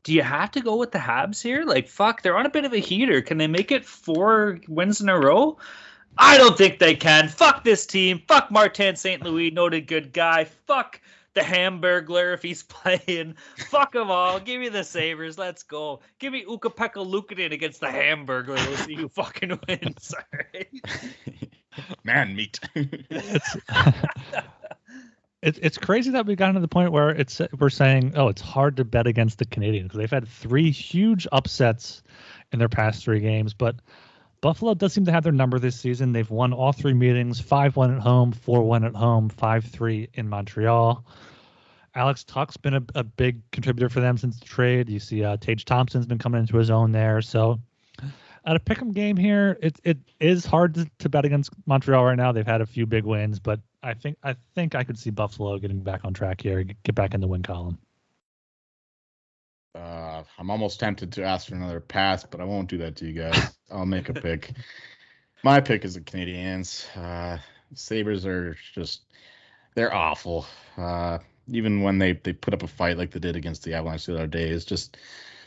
do 0.02 0.12
you 0.12 0.20
have 0.20 0.50
to 0.50 0.60
go 0.60 0.76
with 0.76 0.92
the 0.92 0.98
Habs 0.98 1.42
here? 1.42 1.64
Like, 1.64 1.88
fuck, 1.88 2.20
they're 2.20 2.36
on 2.36 2.44
a 2.44 2.50
bit 2.50 2.66
of 2.66 2.74
a 2.74 2.78
heater. 2.78 3.22
Can 3.22 3.38
they 3.38 3.46
make 3.46 3.72
it 3.72 3.86
four 3.86 4.60
wins 4.68 5.00
in 5.00 5.08
a 5.08 5.18
row? 5.18 5.56
I 6.18 6.36
don't 6.36 6.58
think 6.58 6.78
they 6.78 6.94
can. 6.94 7.28
Fuck 7.28 7.64
this 7.64 7.86
team. 7.86 8.22
Fuck 8.28 8.50
Martin 8.50 8.94
St. 8.94 9.22
Louis, 9.22 9.50
noted 9.50 9.86
good 9.86 10.12
guy. 10.12 10.44
Fuck 10.44 11.00
the 11.34 11.40
Hamburglar 11.40 12.34
if 12.34 12.42
he's 12.42 12.62
playing. 12.64 13.36
Fuck 13.56 13.92
them 13.92 14.10
all. 14.10 14.40
Give 14.40 14.60
me 14.60 14.68
the 14.68 14.84
Sabres. 14.84 15.38
Let's 15.38 15.62
go. 15.62 16.00
Give 16.18 16.32
me 16.32 16.44
Ukko-Pekka 16.48 17.04
Luukkonen 17.04 17.52
against 17.52 17.80
the 17.80 17.86
Hamburglar. 17.86 18.66
We'll 18.66 18.76
see 18.76 18.94
who 18.94 19.08
fucking 19.08 19.58
wins. 19.68 20.14
All 20.16 20.40
right. 20.54 21.50
Man 22.04 22.34
meat. 22.36 22.60
it's 22.74 23.56
It, 25.44 25.58
it's 25.60 25.76
crazy 25.76 26.10
that 26.12 26.24
we've 26.24 26.38
gotten 26.38 26.54
to 26.54 26.60
the 26.62 26.68
point 26.68 26.90
where 26.90 27.10
it's 27.10 27.38
we're 27.58 27.68
saying, 27.68 28.14
oh, 28.16 28.28
it's 28.28 28.40
hard 28.40 28.78
to 28.78 28.84
bet 28.84 29.06
against 29.06 29.38
the 29.38 29.44
Canadiens 29.44 29.82
because 29.82 29.98
they've 29.98 30.10
had 30.10 30.26
three 30.26 30.70
huge 30.70 31.26
upsets 31.32 32.02
in 32.50 32.58
their 32.58 32.70
past 32.70 33.04
three 33.04 33.20
games, 33.20 33.52
but 33.52 33.76
Buffalo 34.44 34.74
does 34.74 34.92
seem 34.92 35.06
to 35.06 35.10
have 35.10 35.22
their 35.22 35.32
number 35.32 35.58
this 35.58 35.74
season. 35.74 36.12
They've 36.12 36.28
won 36.28 36.52
all 36.52 36.70
three 36.70 36.92
meetings 36.92 37.40
5 37.40 37.76
1 37.76 37.94
at 37.94 38.02
home, 38.02 38.32
4 38.32 38.62
1 38.62 38.84
at 38.84 38.94
home, 38.94 39.30
5 39.30 39.64
3 39.64 40.10
in 40.12 40.28
Montreal. 40.28 41.02
Alex 41.94 42.24
Tuch's 42.24 42.58
been 42.58 42.74
a, 42.74 42.82
a, 42.94 43.04
big 43.04 43.40
contributor 43.52 43.88
for 43.88 44.00
them 44.00 44.18
since 44.18 44.38
the 44.38 44.44
trade. 44.44 44.90
You 44.90 45.00
see, 45.00 45.24
uh, 45.24 45.38
Tage 45.38 45.64
Thompson's 45.64 46.04
been 46.04 46.18
coming 46.18 46.42
into 46.42 46.58
his 46.58 46.68
own 46.68 46.92
there. 46.92 47.22
So, 47.22 47.58
at 48.44 48.54
a 48.54 48.60
pick'em 48.60 48.92
game 48.92 49.16
here, 49.16 49.56
it 49.62 49.80
it 49.82 49.96
is 50.20 50.44
hard 50.44 50.74
to, 50.74 50.90
to 50.98 51.08
bet 51.08 51.24
against 51.24 51.48
Montreal 51.64 52.04
right 52.04 52.14
now. 52.14 52.30
They've 52.30 52.46
had 52.46 52.60
a 52.60 52.66
few 52.66 52.84
big 52.84 53.04
wins, 53.04 53.38
but 53.38 53.60
I 53.82 53.94
think 53.94 54.18
I 54.22 54.36
think 54.54 54.74
I 54.74 54.84
could 54.84 54.98
see 54.98 55.08
Buffalo 55.08 55.56
getting 55.58 55.80
back 55.80 56.04
on 56.04 56.12
track 56.12 56.42
here, 56.42 56.64
get 56.64 56.94
back 56.94 57.14
in 57.14 57.22
the 57.22 57.28
win 57.28 57.42
column. 57.42 57.78
Uh, 59.74 60.22
I'm 60.38 60.50
almost 60.50 60.78
tempted 60.78 61.12
to 61.12 61.24
ask 61.24 61.48
for 61.48 61.54
another 61.54 61.80
pass, 61.80 62.24
but 62.24 62.40
I 62.40 62.44
won't 62.44 62.68
do 62.68 62.78
that 62.78 62.96
to 62.96 63.06
you 63.06 63.12
guys. 63.12 63.54
I'll 63.70 63.86
make 63.86 64.08
a 64.08 64.14
pick. 64.14 64.52
My 65.42 65.60
pick 65.60 65.84
is 65.84 65.94
the 65.94 66.00
Canadiens. 66.00 66.84
Uh, 66.96 67.38
Sabres 67.74 68.24
are 68.24 68.56
just 68.74 69.02
they're 69.74 69.94
awful. 69.94 70.46
Uh, 70.76 71.18
even 71.48 71.82
when 71.82 71.98
they 71.98 72.12
they 72.12 72.32
put 72.32 72.54
up 72.54 72.62
a 72.62 72.68
fight 72.68 72.96
like 72.96 73.10
they 73.10 73.20
did 73.20 73.36
against 73.36 73.64
the 73.64 73.74
Avalanche 73.74 74.06
the 74.06 74.14
other 74.14 74.26
day, 74.26 74.48
it's 74.48 74.64
just 74.64 74.96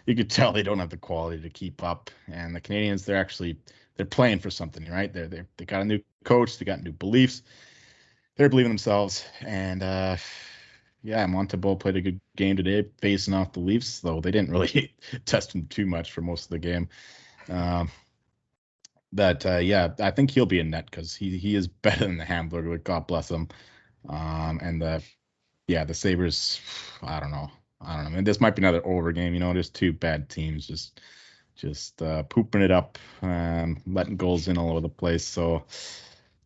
you 0.05 0.15
could 0.15 0.29
tell 0.29 0.51
they 0.51 0.63
don't 0.63 0.79
have 0.79 0.89
the 0.89 0.97
quality 0.97 1.41
to 1.41 1.49
keep 1.49 1.83
up. 1.83 2.11
And 2.31 2.55
the 2.55 2.61
Canadiens, 2.61 3.05
they're 3.05 3.17
actually 3.17 3.57
they're 3.95 4.05
playing 4.05 4.39
for 4.39 4.49
something, 4.49 4.85
right? 4.89 5.11
They're 5.11 5.27
they 5.27 5.43
they 5.57 5.65
got 5.65 5.81
a 5.81 5.85
new 5.85 5.99
coach, 6.23 6.57
they 6.57 6.65
got 6.65 6.83
new 6.83 6.91
beliefs, 6.91 7.43
they're 8.35 8.49
believing 8.49 8.71
themselves, 8.71 9.25
and 9.41 9.81
uh, 9.81 10.17
yeah, 11.03 11.25
Montembeault 11.25 11.79
played 11.79 11.95
a 11.95 12.01
good 12.01 12.19
game 12.35 12.57
today 12.57 12.85
facing 13.01 13.33
off 13.33 13.53
the 13.53 13.59
Leafs, 13.59 13.99
though 13.99 14.19
they 14.19 14.31
didn't 14.31 14.51
really 14.51 14.93
test 15.25 15.53
him 15.53 15.67
too 15.67 15.85
much 15.85 16.11
for 16.11 16.21
most 16.21 16.45
of 16.45 16.49
the 16.49 16.59
game. 16.59 16.89
Um, 17.49 17.89
but 19.13 19.45
uh, 19.45 19.57
yeah, 19.57 19.89
I 19.99 20.11
think 20.11 20.31
he'll 20.31 20.45
be 20.45 20.59
in 20.59 20.69
net 20.69 20.89
because 20.89 21.15
he 21.15 21.37
he 21.37 21.55
is 21.55 21.67
better 21.83 22.05
than 22.05 22.17
the 22.17 22.25
Hamburger. 22.25 22.77
God 22.77 23.07
bless 23.07 23.29
him. 23.31 23.47
Um, 24.09 24.59
and 24.61 24.81
the 24.81 25.03
yeah, 25.67 25.83
the 25.83 25.93
Sabres, 25.93 26.61
I 27.01 27.19
don't 27.19 27.31
know. 27.31 27.49
I 27.81 27.95
don't 27.95 28.05
know. 28.05 28.09
I 28.11 28.13
mean, 28.13 28.23
this 28.23 28.41
might 28.41 28.55
be 28.55 28.61
another 28.61 28.85
over 28.85 29.11
game. 29.11 29.33
You 29.33 29.39
know, 29.39 29.53
there's 29.53 29.69
two 29.69 29.93
bad 29.93 30.29
teams 30.29 30.67
just 30.67 30.99
just 31.55 32.01
uh, 32.01 32.23
pooping 32.23 32.61
it 32.61 32.71
up, 32.71 32.97
letting 33.21 34.17
goals 34.17 34.47
in 34.47 34.57
all 34.57 34.71
over 34.71 34.81
the 34.81 34.89
place. 34.89 35.25
So 35.25 35.63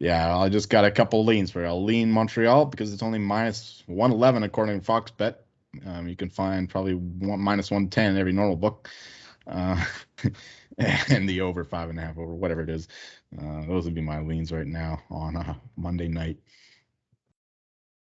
yeah, 0.02 0.36
I 0.36 0.50
just 0.50 0.72
got 0.72 0.84
a 0.84 0.90
couple 0.90 1.24
leans 1.24 1.52
for 1.52 1.64
it. 1.64 1.68
I'll 1.68 1.84
lean 1.84 2.12
Montreal 2.12 2.66
because 2.66 2.92
it's 2.92 3.04
only 3.04 3.20
minus 3.20 3.84
111 3.86 4.42
according 4.42 4.80
to 4.80 4.84
Fox 4.84 5.12
Bet. 5.12 5.46
Um, 5.86 6.08
you 6.08 6.16
can 6.16 6.28
find 6.28 6.68
probably 6.68 6.96
one, 6.96 7.40
minus 7.40 7.70
110 7.70 8.14
in 8.14 8.18
every 8.18 8.34
normal 8.34 8.56
book. 8.56 8.90
Uh, 9.46 9.86
and 10.80 11.30
the 11.30 11.42
over 11.42 11.64
five 11.64 11.92
and 11.92 12.00
a 12.00 12.02
half 12.02 12.18
over 12.18 12.34
whatever 12.34 12.62
it 12.62 12.70
is. 12.72 12.88
Uh, 13.40 13.64
those 13.68 13.86
would 13.86 13.94
be 13.94 14.02
my 14.02 14.20
leans 14.22 14.52
right 14.52 14.66
now 14.66 15.00
on 15.12 15.36
a 15.36 15.56
Monday 15.78 16.08
night. 16.08 16.40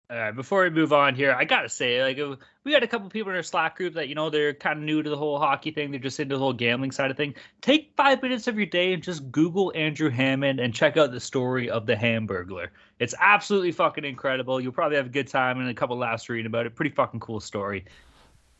All 0.08 0.16
right, 0.16 0.30
before 0.30 0.62
we 0.62 0.70
move 0.70 0.92
on 0.92 1.16
here, 1.16 1.32
I 1.32 1.44
gotta 1.44 1.68
say, 1.68 2.00
like, 2.00 2.38
we 2.62 2.70
got 2.70 2.84
a 2.84 2.86
couple 2.86 3.08
people 3.08 3.30
in 3.30 3.36
our 3.36 3.42
Slack 3.42 3.76
group 3.76 3.94
that 3.94 4.08
you 4.08 4.14
know 4.14 4.30
they're 4.30 4.54
kind 4.54 4.78
of 4.78 4.84
new 4.84 5.02
to 5.02 5.10
the 5.10 5.16
whole 5.16 5.36
hockey 5.36 5.72
thing. 5.72 5.90
They're 5.90 5.98
just 5.98 6.20
into 6.20 6.36
the 6.36 6.38
whole 6.38 6.52
gambling 6.52 6.92
side 6.92 7.10
of 7.10 7.16
thing. 7.16 7.34
Take 7.60 7.90
five 7.96 8.22
minutes 8.22 8.46
of 8.46 8.56
your 8.56 8.66
day 8.66 8.92
and 8.92 9.02
just 9.02 9.32
Google 9.32 9.72
Andrew 9.74 10.08
Hammond 10.08 10.60
and 10.60 10.72
check 10.72 10.96
out 10.96 11.10
the 11.10 11.18
story 11.18 11.68
of 11.68 11.86
the 11.86 11.96
Hamburglar. 11.96 12.68
It's 13.00 13.16
absolutely 13.20 13.72
fucking 13.72 14.04
incredible. 14.04 14.60
You'll 14.60 14.70
probably 14.70 14.96
have 14.96 15.06
a 15.06 15.08
good 15.08 15.26
time 15.26 15.58
and 15.58 15.68
a 15.68 15.74
couple 15.74 15.98
laughs 15.98 16.28
reading 16.28 16.46
about 16.46 16.66
it. 16.66 16.76
Pretty 16.76 16.94
fucking 16.94 17.18
cool 17.18 17.40
story. 17.40 17.84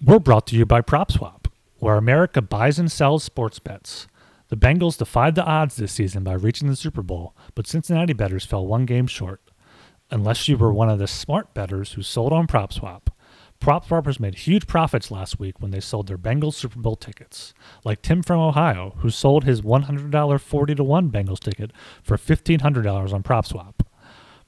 We're 0.05 0.19
brought 0.19 0.49
to 0.49 0.57
you 0.57 0.67
by 0.67 0.81
PropSwap, 0.83 1.47
where 1.79 1.95
America 1.95 2.43
buys 2.43 2.81
and 2.81 2.91
sells 2.91 3.23
sports 3.23 3.61
bets. 3.61 4.09
The 4.49 4.57
Bengals 4.57 4.99
defied 4.99 5.37
the 5.37 5.45
odds 5.45 5.77
this 5.77 5.93
season 5.93 6.25
by 6.25 6.33
reaching 6.33 6.67
the 6.67 6.75
Super 6.75 7.03
Bowl, 7.03 7.37
but 7.55 7.69
Cincinnati 7.69 8.15
bettors 8.15 8.45
fell 8.45 8.67
one 8.67 8.85
game 8.85 9.07
short 9.07 9.41
unless 10.11 10.49
you 10.49 10.57
were 10.57 10.73
one 10.73 10.89
of 10.89 10.99
the 10.99 11.07
smart 11.07 11.53
bettors 11.55 11.93
who 11.93 12.03
sold 12.03 12.33
on 12.33 12.47
PropSwap. 12.47 13.09
Prop 13.59 13.87
swappers 13.87 14.21
made 14.21 14.35
huge 14.35 14.67
profits 14.67 15.11
last 15.11 15.39
week 15.39 15.61
when 15.61 15.71
they 15.71 15.81
sold 15.81 16.07
their 16.07 16.19
Bengals 16.19 16.55
Super 16.55 16.79
Bowl 16.79 16.97
tickets, 16.97 17.55
like 17.85 18.03
Tim 18.03 18.23
from 18.23 18.39
Ohio, 18.39 18.95
who 18.99 19.11
sold 19.11 19.45
his 19.45 19.63
$100 19.63 20.41
40 20.41 20.75
to 20.75 20.85
1 20.85 21.11
Bengals 21.11 21.41
ticket 21.41 21.73
for 22.03 22.17
$1,500 22.17 23.13
on 23.13 23.23
PropSwap. 23.23 23.75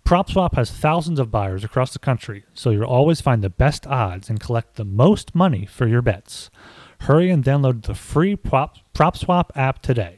PropSwap 0.05 0.55
has 0.55 0.71
thousands 0.71 1.19
of 1.19 1.31
buyers 1.31 1.65
across 1.65 1.93
the 1.93 1.99
country, 1.99 2.45
so 2.55 2.71
you'll 2.71 2.85
always 2.85 3.21
find 3.21 3.43
the 3.43 3.51
best 3.51 3.87
odds 3.87 4.31
and 4.31 4.41
collect 4.41 4.77
the 4.77 4.85
most 4.85 5.35
money 5.35 5.67
for 5.67 5.87
your 5.87 6.03
bets. 6.03 6.51
Hurry 7.01 7.31
and 7.31 7.45
download 7.45 7.83
the 7.83 7.95
free 7.95 8.35
Prop, 8.37 8.77
PropSwap 8.95 9.51
app 9.55 9.83
today. 9.83 10.18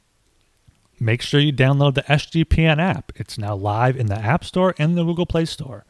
make 1.01 1.21
sure 1.21 1.39
you 1.39 1.51
download 1.51 1.95
the 1.95 2.03
SGPN 2.03 2.79
app. 2.79 3.11
It's 3.15 3.37
now 3.37 3.55
live 3.55 3.97
in 3.97 4.05
the 4.05 4.19
App 4.19 4.45
Store 4.45 4.75
and 4.77 4.95
the 4.95 5.03
Google 5.03 5.25
Play 5.25 5.45
Store. 5.45 5.83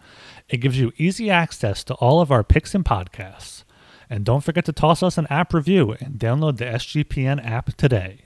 It 0.48 0.58
gives 0.58 0.80
you 0.80 0.94
easy 0.98 1.30
access 1.30 1.84
to 1.84 1.94
all 1.96 2.22
of 2.22 2.32
our 2.32 2.44
picks 2.44 2.74
and 2.74 2.86
podcasts. 2.86 3.66
And 4.10 4.26
don't 4.26 4.44
forget 4.44 4.66
to 4.66 4.74
toss 4.74 5.04
us 5.04 5.18
an 5.18 5.28
app 5.30 5.54
review 5.54 5.96
and 6.00 6.16
download 6.16 6.58
the 6.58 6.66
SGPN 6.66 7.46
app 7.46 7.76
today. 7.76 8.26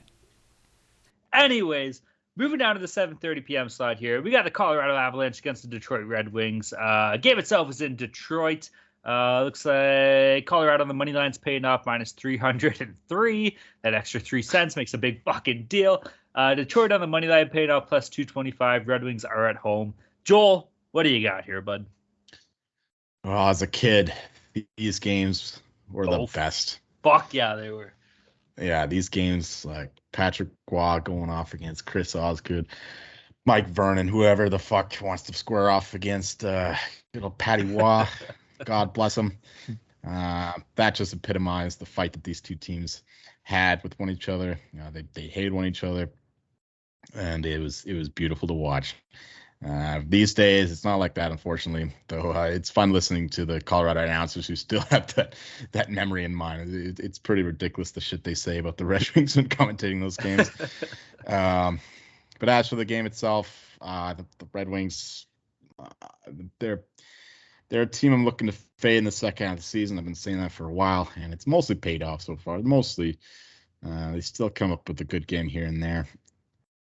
Anyways, 1.32 2.02
moving 2.36 2.58
down 2.58 2.76
to 2.76 2.80
the 2.80 2.86
7:30 2.86 3.44
p.m. 3.44 3.68
slot 3.68 3.98
here, 3.98 4.22
we 4.22 4.30
got 4.30 4.44
the 4.44 4.50
Colorado 4.50 4.94
Avalanche 4.94 5.38
against 5.40 5.62
the 5.62 5.68
Detroit 5.68 6.04
Red 6.06 6.32
Wings. 6.32 6.72
Uh, 6.72 7.16
game 7.20 7.38
itself 7.38 7.68
is 7.68 7.80
in 7.80 7.96
Detroit. 7.96 8.70
Uh, 9.06 9.44
looks 9.44 9.64
like 9.64 10.46
Colorado 10.46 10.82
on 10.82 10.88
the 10.88 10.94
money 10.94 11.12
line's 11.12 11.38
paying 11.38 11.64
off 11.64 11.86
minus 11.86 12.10
303. 12.12 13.56
That 13.82 13.94
extra 13.94 14.18
three 14.18 14.42
cents 14.42 14.74
makes 14.74 14.94
a 14.94 14.98
big 14.98 15.22
fucking 15.22 15.66
deal. 15.68 16.02
Uh, 16.36 16.54
Detroit 16.54 16.92
on 16.92 17.00
the 17.00 17.06
money 17.06 17.26
line 17.26 17.48
paid 17.48 17.70
off 17.70 17.88
plus 17.88 18.10
225. 18.10 18.86
Red 18.86 19.02
Wings 19.02 19.24
are 19.24 19.48
at 19.48 19.56
home. 19.56 19.94
Joel, 20.22 20.70
what 20.92 21.04
do 21.04 21.08
you 21.08 21.26
got 21.26 21.46
here, 21.46 21.62
bud? 21.62 21.86
Oh, 23.24 23.48
as 23.48 23.62
a 23.62 23.66
kid, 23.66 24.12
these 24.76 24.98
games 24.98 25.58
were 25.90 26.04
the 26.04 26.28
best. 26.34 26.80
Fuck 27.02 27.32
yeah, 27.32 27.56
they 27.56 27.70
were. 27.70 27.94
Yeah, 28.60 28.86
these 28.86 29.08
games 29.08 29.64
like 29.64 29.92
Patrick 30.12 30.50
Roy 30.70 31.00
going 31.00 31.30
off 31.30 31.54
against 31.54 31.86
Chris 31.86 32.14
Osgood, 32.14 32.66
Mike 33.46 33.68
Vernon, 33.68 34.08
whoever 34.08 34.50
the 34.50 34.58
fuck 34.58 34.94
wants 35.00 35.24
to 35.24 35.34
square 35.34 35.70
off 35.70 35.94
against 35.94 36.44
uh, 36.44 36.74
little 37.14 37.30
Patty 37.30 37.64
Roy. 37.74 38.04
God 38.64 38.92
bless 38.92 39.16
him. 39.16 39.38
Uh, 40.06 40.52
that 40.74 40.94
just 40.94 41.14
epitomized 41.14 41.78
the 41.78 41.86
fight 41.86 42.12
that 42.12 42.24
these 42.24 42.40
two 42.40 42.54
teams 42.54 43.02
had 43.42 43.82
with 43.82 43.98
one 43.98 44.10
each 44.10 44.28
other. 44.28 44.58
You 44.72 44.80
know, 44.80 44.90
they 44.90 45.04
they 45.14 45.28
hated 45.28 45.52
one 45.52 45.66
each 45.66 45.84
other 45.84 46.10
and 47.14 47.46
it 47.46 47.58
was 47.58 47.84
it 47.84 47.94
was 47.94 48.08
beautiful 48.08 48.48
to 48.48 48.54
watch. 48.54 48.94
Uh, 49.64 50.02
these 50.06 50.34
days, 50.34 50.70
it's 50.70 50.84
not 50.84 50.96
like 50.96 51.14
that, 51.14 51.30
unfortunately. 51.30 51.90
Though 52.08 52.32
uh, 52.32 52.50
it's 52.52 52.68
fun 52.68 52.92
listening 52.92 53.30
to 53.30 53.46
the 53.46 53.60
Colorado 53.60 54.02
announcers 54.02 54.46
who 54.46 54.56
still 54.56 54.80
have 54.90 55.14
that 55.14 55.34
that 55.72 55.90
memory 55.90 56.24
in 56.24 56.34
mind. 56.34 56.74
It, 56.74 57.00
it's 57.00 57.18
pretty 57.18 57.42
ridiculous 57.42 57.92
the 57.92 58.00
shit 58.00 58.22
they 58.22 58.34
say 58.34 58.58
about 58.58 58.76
the 58.76 58.84
Red 58.86 59.08
Wings 59.14 59.36
when 59.36 59.48
commentating 59.48 60.00
those 60.00 60.16
games. 60.16 60.50
um, 61.26 61.80
but 62.38 62.48
as 62.48 62.68
for 62.68 62.76
the 62.76 62.84
game 62.84 63.06
itself, 63.06 63.78
uh, 63.80 64.14
the, 64.14 64.26
the, 64.38 64.48
Red 64.52 64.68
Wings, 64.68 65.26
uh, 65.78 65.88
they're 66.58 66.82
they're 67.68 67.82
a 67.82 67.86
team 67.86 68.12
I'm 68.12 68.24
looking 68.26 68.48
to 68.48 68.54
fade 68.76 68.98
in 68.98 69.04
the 69.04 69.10
second 69.10 69.46
half 69.46 69.54
of 69.54 69.60
the 69.60 69.66
season. 69.66 69.98
I've 69.98 70.04
been 70.04 70.14
saying 70.14 70.38
that 70.38 70.52
for 70.52 70.66
a 70.66 70.72
while, 70.72 71.10
and 71.16 71.32
it's 71.32 71.46
mostly 71.46 71.76
paid 71.76 72.02
off 72.02 72.20
so 72.20 72.36
far. 72.36 72.58
Mostly, 72.58 73.18
uh, 73.84 74.12
they 74.12 74.20
still 74.20 74.50
come 74.50 74.70
up 74.70 74.86
with 74.86 75.00
a 75.00 75.04
good 75.04 75.26
game 75.26 75.48
here 75.48 75.64
and 75.64 75.82
there 75.82 76.06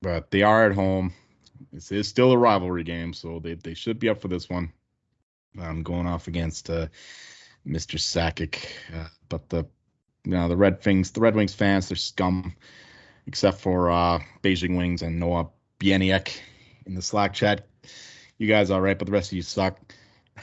but 0.06 0.30
they 0.30 0.44
are 0.44 0.66
at 0.66 0.72
home. 0.72 1.12
This 1.72 1.90
is 1.90 2.06
still 2.06 2.30
a 2.30 2.38
rivalry 2.38 2.84
game, 2.84 3.12
so 3.12 3.40
they, 3.40 3.54
they 3.54 3.74
should 3.74 3.98
be 3.98 4.08
up 4.08 4.20
for 4.20 4.28
this 4.28 4.48
one. 4.48 4.72
I'm 5.60 5.82
going 5.82 6.06
off 6.06 6.28
against 6.28 6.70
uh, 6.70 6.86
Mr. 7.66 7.98
Sakic, 7.98 8.66
uh, 8.94 9.08
but 9.28 9.48
the 9.48 9.66
you 10.22 10.30
know 10.30 10.46
the 10.46 10.56
Red 10.56 10.78
Wings, 10.86 11.10
the 11.10 11.18
Red 11.18 11.34
Wings 11.34 11.54
fans, 11.54 11.88
they're 11.88 11.96
scum, 11.96 12.54
except 13.26 13.58
for 13.58 13.90
uh, 13.90 14.20
Beijing 14.44 14.76
Wings 14.76 15.02
and 15.02 15.18
Noah 15.18 15.48
Bieniek 15.80 16.38
in 16.86 16.94
the 16.94 17.02
Slack 17.02 17.32
chat. 17.32 17.66
You 18.38 18.46
guys 18.46 18.70
all 18.70 18.80
right, 18.80 18.96
but 18.96 19.06
the 19.06 19.12
rest 19.12 19.32
of 19.32 19.36
you 19.36 19.42
suck. 19.42 19.92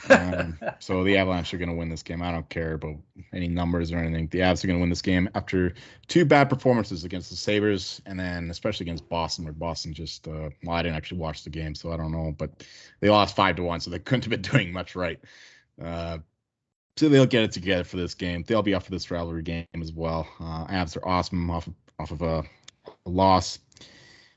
Um, 0.08 0.58
so 0.78 1.04
the 1.04 1.16
Avalanche 1.16 1.54
are 1.54 1.58
going 1.58 1.68
to 1.68 1.74
win 1.74 1.88
this 1.88 2.02
game. 2.02 2.22
I 2.22 2.32
don't 2.32 2.48
care 2.48 2.74
about 2.74 2.96
any 3.32 3.48
numbers 3.48 3.92
or 3.92 3.98
anything. 3.98 4.28
The 4.28 4.40
Avs 4.40 4.62
are 4.62 4.66
going 4.66 4.78
to 4.78 4.82
win 4.82 4.90
this 4.90 5.02
game 5.02 5.28
after 5.34 5.74
two 6.08 6.24
bad 6.24 6.48
performances 6.50 7.04
against 7.04 7.30
the 7.30 7.36
Sabres 7.36 8.02
and 8.06 8.18
then 8.18 8.50
especially 8.50 8.84
against 8.84 9.08
Boston, 9.08 9.44
where 9.44 9.52
Boston 9.52 9.94
just, 9.94 10.26
uh, 10.28 10.50
well, 10.62 10.76
I 10.76 10.82
didn't 10.82 10.96
actually 10.96 11.18
watch 11.18 11.44
the 11.44 11.50
game, 11.50 11.74
so 11.74 11.92
I 11.92 11.96
don't 11.96 12.12
know, 12.12 12.34
but 12.36 12.64
they 13.00 13.08
lost 13.08 13.36
five 13.36 13.56
to 13.56 13.62
one, 13.62 13.80
so 13.80 13.90
they 13.90 13.98
couldn't 13.98 14.24
have 14.24 14.30
been 14.30 14.42
doing 14.52 14.72
much 14.72 14.96
right. 14.96 15.18
Uh, 15.82 16.18
so 16.96 17.08
they'll 17.08 17.26
get 17.26 17.42
it 17.42 17.52
together 17.52 17.84
for 17.84 17.96
this 17.96 18.14
game. 18.14 18.44
They'll 18.46 18.62
be 18.62 18.74
up 18.74 18.84
for 18.84 18.92
this 18.92 19.10
rivalry 19.10 19.42
game 19.42 19.66
as 19.80 19.92
well. 19.92 20.28
Uh, 20.38 20.66
Avs 20.66 20.96
are 20.96 21.06
awesome 21.06 21.50
off 21.50 21.66
of, 21.66 21.74
off 21.98 22.10
of 22.12 22.22
a, 22.22 22.44
a 23.06 23.10
loss. 23.10 23.58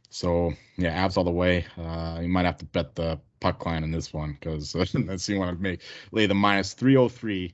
So 0.10 0.54
yeah, 0.78 1.06
Avs 1.06 1.18
all 1.18 1.24
the 1.24 1.32
way. 1.32 1.66
Uh, 1.78 2.20
you 2.22 2.30
might 2.30 2.46
have 2.46 2.58
to 2.58 2.66
bet 2.66 2.96
the 2.96 3.20
puck 3.40 3.66
line 3.66 3.84
in 3.84 3.92
this 3.92 4.14
one 4.14 4.38
because 4.40 4.74
unless 4.94 5.30
you 5.30 5.40
want 5.40 5.58
to 5.58 5.62
make 5.62 5.82
lay 6.12 6.26
the 6.26 6.34
minus 6.34 6.74
303, 6.74 7.54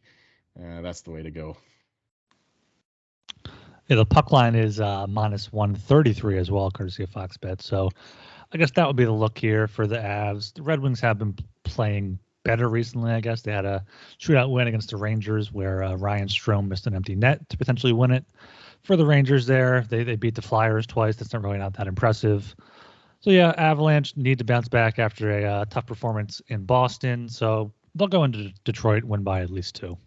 uh, 0.59 0.81
that's 0.81 1.01
the 1.01 1.11
way 1.11 1.23
to 1.23 1.31
go. 1.31 1.57
Yeah, 3.88 3.97
the 3.97 4.05
puck 4.05 4.31
line 4.31 4.55
is 4.55 4.79
uh, 4.79 5.07
minus 5.07 5.51
133 5.51 6.38
as 6.38 6.49
well, 6.49 6.71
courtesy 6.71 7.03
of 7.03 7.09
Fox 7.09 7.36
Bet. 7.38 7.61
So 7.61 7.89
I 8.53 8.57
guess 8.57 8.71
that 8.71 8.88
would 8.88 8.95
be 8.95 9.05
the 9.05 9.11
look 9.11 9.38
here 9.38 9.67
for 9.67 9.88
the 9.88 9.97
Avs. 9.97 10.53
The 10.53 10.61
Red 10.61 10.79
Wings 10.79 11.01
have 11.01 11.17
been 11.17 11.36
playing 11.63 12.19
better 12.43 12.69
recently, 12.69 13.11
I 13.11 13.19
guess. 13.19 13.41
They 13.41 13.51
had 13.51 13.65
a 13.65 13.84
shootout 14.19 14.51
win 14.51 14.67
against 14.67 14.91
the 14.91 14.97
Rangers 14.97 15.51
where 15.51 15.84
uh, 15.84 15.95
Ryan 15.95 16.27
Strome 16.27 16.67
missed 16.67 16.88
an 16.88 16.95
empty 16.95 17.15
net 17.15 17.49
to 17.49 17.57
potentially 17.57 17.93
win 17.93 18.11
it. 18.11 18.25
For 18.84 18.95
the 18.95 19.05
Rangers 19.05 19.45
there, 19.45 19.86
they, 19.89 20.03
they 20.03 20.17
beat 20.17 20.36
the 20.36 20.41
Flyers 20.41 20.86
twice. 20.86 21.15
That's 21.15 21.34
not 21.34 21.41
really 21.41 21.57
not 21.57 21.73
that 21.73 21.88
impressive. 21.88 22.55
So 23.24 23.32
yeah, 23.32 23.53
Avalanche 23.57 24.17
need 24.17 24.39
to 24.39 24.43
bounce 24.43 24.67
back 24.67 24.99
after 24.99 25.32
a 25.32 25.43
uh, 25.45 25.65
tough 25.69 25.86
performance 25.86 26.41
in 26.49 26.65
Boston. 26.65 27.30
So 27.30 27.71
they'll 27.95 28.09
go 28.09 28.26
into 28.26 28.51
Detroit, 28.65 29.05
win 29.05 29.24
by 29.24 29.41
at 29.41 29.49
least 29.49 29.76
two. 29.76 29.97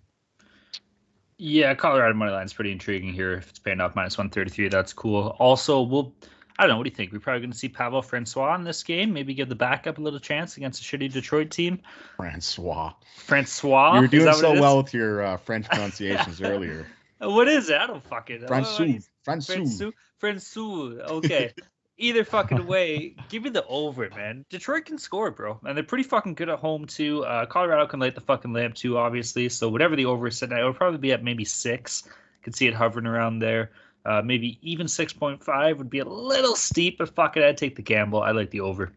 Yeah, 1.39 1.75
Colorado 1.75 2.13
money 2.15 2.33
line 2.33 2.45
is 2.45 2.53
pretty 2.53 2.73
intriguing 2.73 3.15
here. 3.15 3.33
If 3.33 3.49
it's 3.49 3.59
paying 3.59 3.81
off 3.81 3.97
minus 3.97 4.19
one 4.19 4.29
thirty 4.29 4.51
three, 4.51 4.69
that's 4.69 4.93
cool. 4.93 5.35
Also, 5.39 5.81
we'll 5.81 6.15
I 6.59 6.65
don't 6.65 6.73
know. 6.73 6.77
What 6.77 6.85
do 6.85 6.91
you 6.91 6.95
think? 6.97 7.13
We're 7.13 7.21
probably 7.21 7.41
going 7.41 7.53
to 7.53 7.59
see 7.59 7.71
Pavel 7.71 8.03
Francois 8.03 8.55
in 8.55 8.65
this 8.65 8.83
game. 8.83 9.15
Maybe 9.15 9.33
give 9.33 9.49
the 9.49 9.55
backup 9.55 9.97
a 9.97 10.01
little 10.03 10.21
chance 10.21 10.59
against 10.59 10.83
a 10.83 10.85
shitty 10.85 11.11
Detroit 11.11 11.51
team. 11.51 11.81
Francois. 12.17 12.93
Francois. 13.17 13.95
You 13.95 14.01
were 14.03 14.09
doing 14.09 14.35
so 14.35 14.61
well 14.61 14.77
with 14.77 14.93
your 14.93 15.23
uh, 15.23 15.37
French 15.45 15.69
pronunciations 15.69 16.43
earlier. 16.43 16.87
What 17.19 17.49
is 17.49 17.71
it? 17.71 17.79
I 17.79 17.87
don't 17.87 18.05
fucking. 18.05 18.41
Francouz. 18.41 19.09
Francouz. 19.27 19.93
Francouz. 20.23 21.01
Okay. 21.01 21.55
Either 21.99 22.25
fucking 22.25 22.67
way, 22.67 23.17
give 23.31 23.43
me 23.43 23.51
the 23.51 23.65
over, 23.67 24.11
man. 24.11 24.45
Detroit 24.51 24.85
can 24.85 24.99
score, 24.99 25.31
bro, 25.31 25.59
and 25.65 25.77
they're 25.77 25.85
pretty 25.85 26.05
fucking 26.05 26.35
good 26.35 26.51
at 26.51 26.59
home 26.59 26.87
too. 26.87 27.25
Uh, 27.25 27.47
Colorado 27.47 27.87
can 27.87 28.01
light 28.01 28.15
the 28.15 28.21
fucking 28.21 28.53
lamp 28.53 28.75
too, 28.75 28.99
obviously. 28.99 29.49
So 29.49 29.71
whatever 29.71 29.97
the 29.97 30.05
over 30.05 30.27
is 30.27 30.37
sitting 30.37 30.55
at, 30.55 30.63
it 30.63 30.65
would 30.67 30.77
probably 30.77 30.99
be 30.99 31.13
at 31.13 31.25
maybe 31.25 31.45
six. 31.47 32.03
Could 32.43 32.55
see 32.55 32.67
it 32.67 32.75
hovering 32.75 33.07
around 33.07 33.39
there. 33.39 33.71
Uh, 34.05 34.23
maybe 34.23 34.59
even 34.63 34.87
6.5 34.87 35.79
would 35.79 35.91
be 35.91 35.99
a 35.99 36.05
little 36.05 36.55
steep, 36.55 36.99
but 36.99 37.13
fuck 37.15 37.37
it, 37.37 37.43
I'd 37.43 37.57
take 37.57 37.75
the 37.75 37.83
gamble. 37.83 38.23
I 38.23 38.31
like 38.31 38.51
the 38.51 38.61
over. 38.61 38.93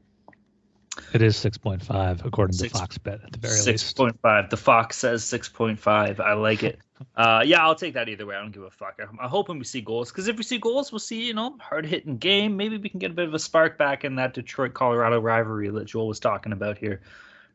It 1.13 1.21
is 1.23 1.35
6.5 1.37 2.25
according 2.25 2.53
Six, 2.53 2.73
to 2.73 2.79
Fox 2.79 2.97
Bet 2.99 3.23
at 3.23 3.31
the 3.31 3.39
very 3.39 3.55
6. 3.55 3.65
least. 3.65 3.97
6.5. 3.97 4.49
The 4.49 4.57
Fox 4.57 4.97
says 4.97 5.23
6.5. 5.23 6.19
I 6.19 6.33
like 6.33 6.61
it. 6.63 6.79
Uh, 7.15 7.43
yeah, 7.45 7.63
I'll 7.63 7.75
take 7.75 7.93
that 7.93 8.09
either 8.09 8.25
way. 8.25 8.35
I 8.35 8.41
don't 8.41 8.51
give 8.51 8.63
a 8.63 8.69
fuck. 8.69 8.99
I'm, 9.01 9.17
I'm 9.19 9.29
hoping 9.29 9.57
we 9.57 9.65
see 9.65 9.81
goals 9.81 10.11
because 10.11 10.27
if 10.27 10.37
we 10.37 10.43
see 10.43 10.57
goals, 10.57 10.91
we'll 10.91 10.99
see, 10.99 11.25
you 11.25 11.33
know, 11.33 11.57
hard 11.59 11.85
hitting 11.85 12.17
game. 12.17 12.57
Maybe 12.57 12.77
we 12.77 12.89
can 12.89 12.99
get 12.99 13.11
a 13.11 13.13
bit 13.13 13.27
of 13.27 13.33
a 13.33 13.39
spark 13.39 13.77
back 13.77 14.03
in 14.03 14.15
that 14.15 14.33
Detroit 14.33 14.73
Colorado 14.73 15.19
rivalry 15.19 15.69
that 15.69 15.85
Joel 15.85 16.07
was 16.07 16.19
talking 16.19 16.51
about 16.51 16.77
here. 16.77 17.01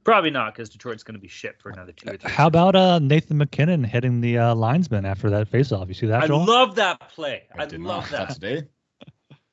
Probably 0.02 0.30
not 0.30 0.54
because 0.54 0.68
Detroit's 0.68 1.02
going 1.02 1.14
to 1.14 1.20
be 1.20 1.28
shit 1.28 1.58
for 1.60 1.70
another 1.70 1.92
two 1.92 2.10
or 2.10 2.16
three. 2.16 2.30
How 2.30 2.46
about 2.46 2.76
uh, 2.76 2.98
Nathan 2.98 3.38
MacKinnon 3.38 3.84
hitting 3.84 4.20
the 4.20 4.38
uh, 4.38 4.54
linesman 4.54 5.06
after 5.06 5.30
that 5.30 5.50
faceoff? 5.50 5.88
You 5.88 5.94
see 5.94 6.06
that? 6.06 6.24
I 6.24 6.26
Joel? 6.26 6.44
love 6.44 6.74
that 6.74 7.08
play. 7.08 7.44
I, 7.58 7.62
I 7.62 7.66
love 7.66 8.10
that. 8.10 8.30
today. 8.30 8.64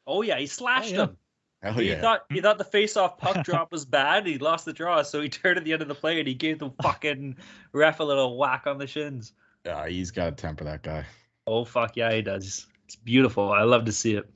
Oh 0.05 0.21
yeah, 0.23 0.37
he 0.37 0.47
slashed 0.47 0.91
oh, 0.91 0.95
yeah. 0.95 1.03
him. 1.03 1.17
Hell 1.61 1.73
he 1.73 1.89
yeah. 1.89 2.01
thought 2.01 2.25
he 2.29 2.41
thought 2.41 2.57
the 2.57 2.63
face-off 2.63 3.17
puck 3.17 3.43
drop 3.45 3.71
was 3.71 3.85
bad. 3.85 4.25
He 4.25 4.39
lost 4.39 4.65
the 4.65 4.73
draw, 4.73 5.03
so 5.03 5.21
he 5.21 5.29
turned 5.29 5.57
at 5.57 5.63
the 5.63 5.73
end 5.73 5.81
of 5.81 5.87
the 5.87 5.95
play 5.95 6.19
and 6.19 6.27
he 6.27 6.33
gave 6.33 6.59
the 6.59 6.71
fucking 6.81 7.37
ref 7.71 7.99
a 7.99 8.03
little 8.03 8.37
whack 8.37 8.65
on 8.65 8.77
the 8.77 8.87
shins. 8.87 9.33
Yeah, 9.65 9.87
he's 9.87 10.11
got 10.11 10.29
a 10.29 10.31
temper, 10.31 10.63
that 10.63 10.83
guy. 10.83 11.05
Oh 11.45 11.65
fuck 11.65 11.97
yeah, 11.97 12.13
he 12.13 12.21
does. 12.21 12.67
It's 12.85 12.95
beautiful. 12.95 13.51
I 13.51 13.63
love 13.63 13.85
to 13.85 13.91
see 13.91 14.15
it. 14.15 14.29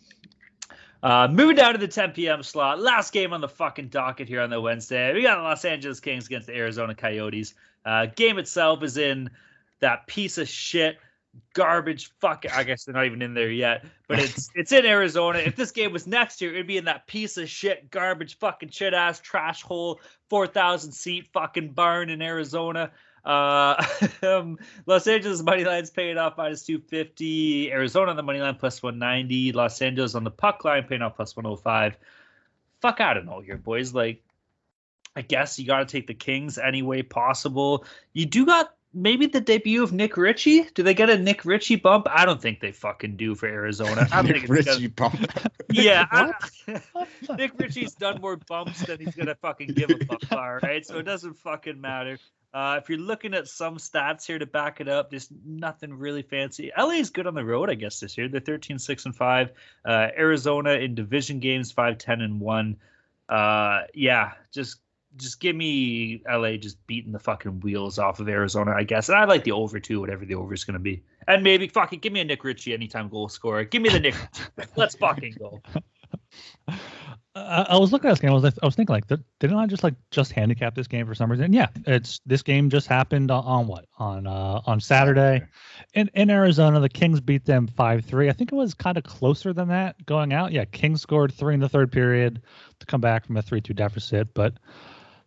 Uh, 1.04 1.28
moving 1.28 1.56
down 1.56 1.74
to 1.74 1.78
the 1.78 1.88
10 1.88 2.12
p.m. 2.14 2.42
slot, 2.42 2.80
last 2.80 3.14
game 3.14 3.32
on 3.32 3.42
the 3.42 3.48
fucking 3.48 3.90
docket 3.90 4.28
here 4.28 4.42
on 4.42 4.50
the 4.50 4.60
Wednesday. 4.60 5.14
We 5.14 5.22
got 5.22 5.36
the 5.36 5.44
Los 5.44 5.64
Angeles 5.64 6.00
Kings 6.00 6.26
against 6.26 6.48
the 6.48 6.56
Arizona 6.56 6.96
Coyotes. 6.96 7.54
Uh, 7.86 8.08
game 8.08 8.40
itself 8.40 8.82
is 8.82 8.98
in 8.98 9.30
that 9.82 10.08
piece 10.08 10.40
of 10.40 10.50
shit 10.50 10.98
garbage 11.54 12.12
fuck 12.20 12.46
I 12.52 12.64
guess 12.64 12.86
they're 12.86 12.96
not 12.96 13.06
even 13.06 13.22
in 13.22 13.34
there 13.34 13.52
yet, 13.52 13.86
but 14.08 14.20
it's 14.20 14.50
it's 14.56 14.72
in 14.72 14.86
Arizona. 14.86 15.40
If 15.40 15.56
this 15.56 15.72
game 15.72 15.92
was 15.92 16.08
next 16.08 16.42
year, 16.42 16.54
it'd 16.54 16.68
be 16.68 16.78
in 16.78 16.86
that 16.86 17.08
piece 17.08 17.38
of 17.38 17.50
shit 17.50 17.92
garbage 17.92 18.38
fucking 18.38 18.70
shit 18.70 18.94
ass 18.94 19.20
trash 19.20 19.62
hole 19.62 20.00
4000 20.30 20.92
seat 20.92 21.28
fucking 21.34 21.74
barn 21.74 22.10
in 22.10 22.22
Arizona. 22.22 22.92
Uh, 23.26 23.84
um, 24.24 24.60
Los 24.86 25.08
Angeles 25.08 25.42
money 25.42 25.66
line's 25.66 25.90
paying 25.90 26.18
off 26.18 26.38
minus 26.38 26.64
250. 26.64 27.72
Arizona 27.72 28.12
on 28.12 28.18
the 28.18 28.24
money 28.24 28.40
line 28.40 28.56
plus 28.56 28.84
190. 28.84 29.52
Los 29.54 29.82
Angeles 29.82 30.16
on 30.16 30.24
the 30.24 30.32
puck 30.32 30.64
line 30.64 30.84
paying 30.84 31.02
off 31.02 31.16
plus 31.16 31.36
105. 31.36 31.98
Fuck, 32.82 33.00
out 33.00 33.14
don't 33.16 33.26
know 33.26 33.40
here, 33.40 33.58
boys. 33.58 33.94
Like, 33.94 34.22
I 35.16 35.22
guess 35.22 35.58
you 35.58 35.66
got 35.66 35.80
to 35.80 35.86
take 35.86 36.08
the 36.08 36.14
Kings 36.14 36.58
any 36.58 36.84
way 36.84 37.02
possible. 37.02 37.86
You 38.14 38.26
do 38.26 38.46
got 38.46 38.76
maybe 38.96 39.28
the 39.28 39.42
debut 39.42 39.84
of 39.84 39.92
Nick 39.92 40.18
Ritchie. 40.18 40.70
Do 40.74 40.84
they 40.84 40.94
get 40.94 41.10
a 41.10 41.18
Nick 41.18 41.46
Ritchie 41.46 41.76
bump? 41.76 42.08
I 42.10 42.26
don't 42.26 42.42
think 42.42 42.60
they 42.60 42.72
fucking 42.72 43.18
do 43.18 43.36
for 43.36 43.48
Arizona. 43.48 44.08
I 44.12 44.22
Nick 44.22 44.48
Ritchie 44.48 44.88
bump. 44.88 45.20
Yeah, 45.72 46.06
I, 46.10 46.32
Nick 47.36 47.60
Ritchie's 47.60 47.96
done 47.96 48.22
more 48.22 48.38
bumps 48.38 48.86
than 48.86 49.00
he's 49.00 49.16
gonna 49.16 49.36
fucking 49.36 49.70
give 49.70 49.90
a 49.90 50.06
fuck. 50.06 50.32
All 50.32 50.60
right, 50.62 50.86
so 50.86 51.00
it 51.00 51.04
doesn't 51.04 51.38
fucking 51.40 51.82
matter. 51.82 52.18
Uh, 52.56 52.80
if 52.82 52.88
you're 52.88 52.98
looking 52.98 53.34
at 53.34 53.50
some 53.50 53.76
stats 53.76 54.26
here 54.26 54.40
to 54.40 54.46
back 54.46 54.80
it 54.80 54.88
up, 54.88 55.10
there's 55.10 55.28
nothing 55.46 55.94
really 55.94 56.22
fancy. 56.22 56.72
LA 56.78 56.92
is 56.92 57.10
good 57.10 57.28
on 57.28 57.34
the 57.34 57.44
road, 57.44 57.70
I 57.70 57.74
guess, 57.74 58.00
this 58.00 58.18
year. 58.18 58.30
They're 58.30 58.40
13, 58.40 58.80
6, 58.80 59.06
and 59.08 59.14
5. 59.14 59.52
Uh, 59.84 60.08
Arizona 60.18 60.72
in 60.72 60.96
division 60.96 61.42
games, 61.42 61.74
5, 61.74 61.98
10, 61.98 62.22
and 62.22 62.40
1. 62.40 62.78
Uh, 63.28 63.82
yeah, 63.94 64.32
just 64.54 64.80
just 65.18 65.40
give 65.40 65.56
me 65.56 66.22
LA 66.30 66.58
just 66.58 66.86
beating 66.88 67.12
the 67.12 67.20
fucking 67.20 67.60
wheels 67.62 68.00
off 68.00 68.20
of 68.20 68.30
Arizona, 68.30 68.74
I 68.76 68.84
guess. 68.84 69.10
And 69.10 69.18
I 69.18 69.26
like 69.26 69.44
the 69.44 69.54
over 69.54 69.80
too, 69.80 70.00
whatever 70.00 70.26
the 70.26 70.36
over 70.36 70.54
is 70.54 70.64
going 70.64 70.74
to 70.74 70.80
be. 70.80 71.04
And 71.28 71.44
maybe 71.44 71.68
fucking 71.68 72.00
give 72.00 72.12
me 72.14 72.20
a 72.20 72.26
Nick 72.26 72.44
Ritchie 72.44 72.74
anytime 72.74 73.10
goal 73.10 73.30
scorer. 73.30 73.64
Give 73.64 73.82
me 73.82 73.90
the 73.90 74.00
Nick. 74.00 74.16
Let's 74.76 74.96
fucking 74.96 75.36
go. 75.40 75.62
I, 77.36 77.66
I 77.70 77.78
was 77.78 77.92
looking 77.92 78.10
at 78.10 78.14
this 78.14 78.22
game. 78.22 78.32
I 78.32 78.34
was 78.34 78.46
I 78.46 78.66
was 78.66 78.76
thinking 78.76 78.94
like, 78.94 79.08
didn't 79.08 79.58
I 79.58 79.66
just 79.66 79.84
like 79.84 79.96
just 80.10 80.32
handicap 80.32 80.74
this 80.74 80.88
game 80.88 81.06
for 81.06 81.14
some 81.14 81.30
reason? 81.30 81.52
yeah, 81.52 81.68
it's 81.86 82.22
this 82.26 82.42
game 82.42 82.70
just 82.70 82.88
happened 82.88 83.30
on, 83.30 83.44
on 83.44 83.68
what 83.68 83.86
on 84.00 84.26
uh, 84.26 84.62
on 84.66 84.80
Saturday, 84.80 85.44
in 85.94 86.10
in 86.14 86.30
Arizona. 86.30 86.80
The 86.80 86.88
Kings 86.88 87.20
beat 87.20 87.44
them 87.44 87.68
five 87.68 88.06
three. 88.06 88.30
I 88.30 88.34
think 88.34 88.54
it 88.54 88.56
was 88.56 88.74
kind 88.74 88.98
of 88.98 89.04
closer 89.04 89.52
than 89.52 89.68
that 89.68 90.06
going 90.06 90.32
out. 90.32 90.54
Yeah, 90.54 90.64
Kings 90.66 91.02
scored 91.02 91.34
three 91.34 91.54
in 91.54 91.60
the 91.60 91.68
third 91.68 91.92
period 91.92 92.42
to 92.80 92.86
come 92.86 93.02
back 93.02 93.26
from 93.26 93.36
a 93.36 93.42
three 93.42 93.60
two 93.60 93.74
deficit. 93.74 94.34
But 94.34 94.54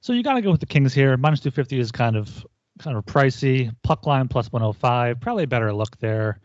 so 0.01 0.15
you 0.15 0.23
got 0.23 0.35
to 0.35 0.43
go 0.43 0.51
with 0.51 0.61
the 0.61 0.67
Kings 0.67 0.95
here. 0.95 1.15
Minus 1.19 1.41
two 1.41 1.51
fifty 1.51 1.79
is 1.79 1.93
kind 1.93 2.17
of 2.17 2.47
kind 2.79 2.97
of 2.97 3.05
pricey. 3.05 3.71
Puck 3.83 4.07
line 4.07 4.29
plus 4.29 4.51
one 4.51 4.63
hundred 4.63 4.79
five. 4.79 5.21
Probably 5.21 5.45
a 5.45 5.49
better 5.49 5.75
look 5.75 5.99
there, 5.99 6.41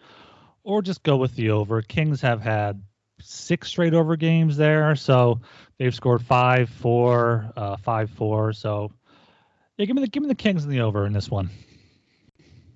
or 0.64 0.82
just 0.82 1.04
go 1.04 1.16
with 1.16 1.34
the 1.38 1.52
over. 1.52 1.82
Kings 1.82 2.20
have 2.20 2.41
had 2.41 2.84
six 3.24 3.70
straight 3.70 3.94
over 3.94 4.16
games 4.16 4.58
there. 4.58 4.96
So 4.96 5.42
they've 5.78 5.94
scored 5.94 6.24
five, 6.24 6.70
four, 6.70 7.52
uh, 7.56 7.78
five, 7.78 8.10
four. 8.10 8.54
So 8.54 8.92
yeah, 9.78 9.86
give 9.86 9.96
me 9.96 10.02
the 10.02 10.08
give 10.08 10.24
me 10.24 10.30
the 10.30 10.36
Kings 10.36 10.64
in 10.64 10.70
the 10.70 10.82
over 10.82 11.06
in 11.06 11.14
this 11.14 11.30
one. 11.30 11.50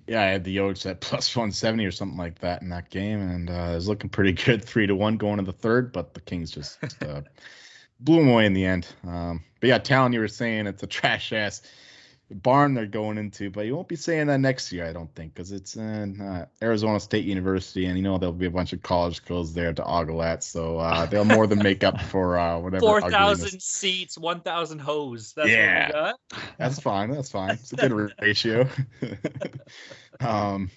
Yeah, 0.06 0.22
I 0.22 0.26
had 0.26 0.44
the 0.44 0.56
Yotes 0.56 0.88
at 0.88 1.00
plus 1.00 1.34
170 1.36 1.84
or 1.84 1.90
something 1.90 2.18
like 2.18 2.38
that 2.40 2.62
in 2.62 2.70
that 2.70 2.90
game, 2.90 3.20
and 3.20 3.50
uh, 3.50 3.70
it 3.72 3.74
was 3.74 3.88
looking 3.88 4.10
pretty 4.10 4.32
good, 4.32 4.64
three 4.64 4.86
to 4.86 4.94
one 4.94 5.16
going 5.16 5.38
to 5.38 5.44
the 5.44 5.52
third, 5.52 5.92
but 5.92 6.14
the 6.14 6.20
Kings 6.20 6.50
just 6.50 6.78
uh, 7.02 7.20
blew 8.00 8.16
them 8.16 8.28
away 8.28 8.46
in 8.46 8.54
the 8.54 8.64
end. 8.64 8.88
Um, 9.06 9.44
but 9.60 9.68
yeah, 9.68 9.78
Talon, 9.78 10.12
you 10.12 10.20
were 10.20 10.28
saying 10.28 10.66
it's 10.66 10.82
a 10.82 10.86
trash 10.88 11.32
ass 11.32 11.62
barn 12.30 12.74
they're 12.74 12.86
going 12.86 13.16
into, 13.16 13.50
but 13.50 13.64
you 13.64 13.74
won't 13.74 13.88
be 13.88 13.96
saying 13.96 14.26
that 14.26 14.38
next 14.38 14.70
year, 14.72 14.86
I 14.86 14.92
don't 14.92 15.12
think, 15.14 15.34
because 15.34 15.50
it's 15.52 15.76
in 15.76 16.20
uh, 16.20 16.46
Arizona 16.60 17.00
State 17.00 17.24
University, 17.24 17.86
and 17.86 17.96
you 17.96 18.02
know 18.02 18.18
there'll 18.18 18.34
be 18.34 18.46
a 18.46 18.50
bunch 18.50 18.72
of 18.72 18.82
college 18.82 19.24
girls 19.24 19.54
there 19.54 19.72
to 19.72 19.84
ogle 19.84 20.22
at, 20.22 20.44
so 20.44 20.78
uh, 20.78 21.06
they'll 21.06 21.24
more 21.24 21.46
than 21.46 21.58
make 21.62 21.84
up 21.84 22.00
for 22.10 22.38
uh, 22.38 22.58
whatever. 22.58 22.80
Four 22.80 23.10
thousand 23.10 23.62
seats, 23.62 24.18
one 24.18 24.40
thousand 24.40 24.80
hoes. 24.80 25.32
That's 25.34 25.48
yeah, 25.48 26.12
that's 26.58 26.80
fine. 26.80 27.10
That's 27.10 27.30
fine. 27.30 27.50
It's 27.50 27.72
a 27.72 27.76
good 27.76 28.12
ratio. 28.20 28.68
um, 30.20 30.70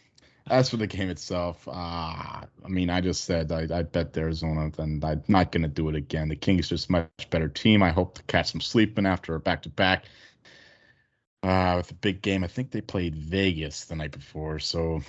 as 0.49 0.69
for 0.69 0.77
the 0.77 0.87
game 0.87 1.09
itself, 1.09 1.67
uh, 1.67 1.71
I 1.71 2.67
mean, 2.67 2.89
I 2.89 3.01
just 3.01 3.25
said 3.25 3.51
I, 3.51 3.67
I 3.73 3.83
bet 3.83 4.15
Arizona, 4.17 4.71
and 4.77 5.03
I'm 5.03 5.23
not 5.27 5.51
going 5.51 5.63
to 5.63 5.69
do 5.69 5.89
it 5.89 5.95
again. 5.95 6.29
The 6.29 6.35
Kings 6.37 6.69
just 6.69 6.89
much 6.89 7.29
better 7.29 7.49
team. 7.49 7.83
I 7.83 7.89
hope 7.89 8.15
to 8.15 8.23
catch 8.23 8.51
some 8.51 8.61
sleeping 8.61 9.05
after 9.05 9.35
a 9.35 9.39
back 9.39 9.63
to 9.63 9.69
back 9.69 10.05
uh, 11.43 11.73
with 11.77 11.91
a 11.91 11.95
big 11.95 12.21
game. 12.21 12.43
I 12.43 12.47
think 12.47 12.71
they 12.71 12.81
played 12.81 13.15
Vegas 13.15 13.85
the 13.85 13.95
night 13.95 14.11
before, 14.11 14.59
so 14.59 15.01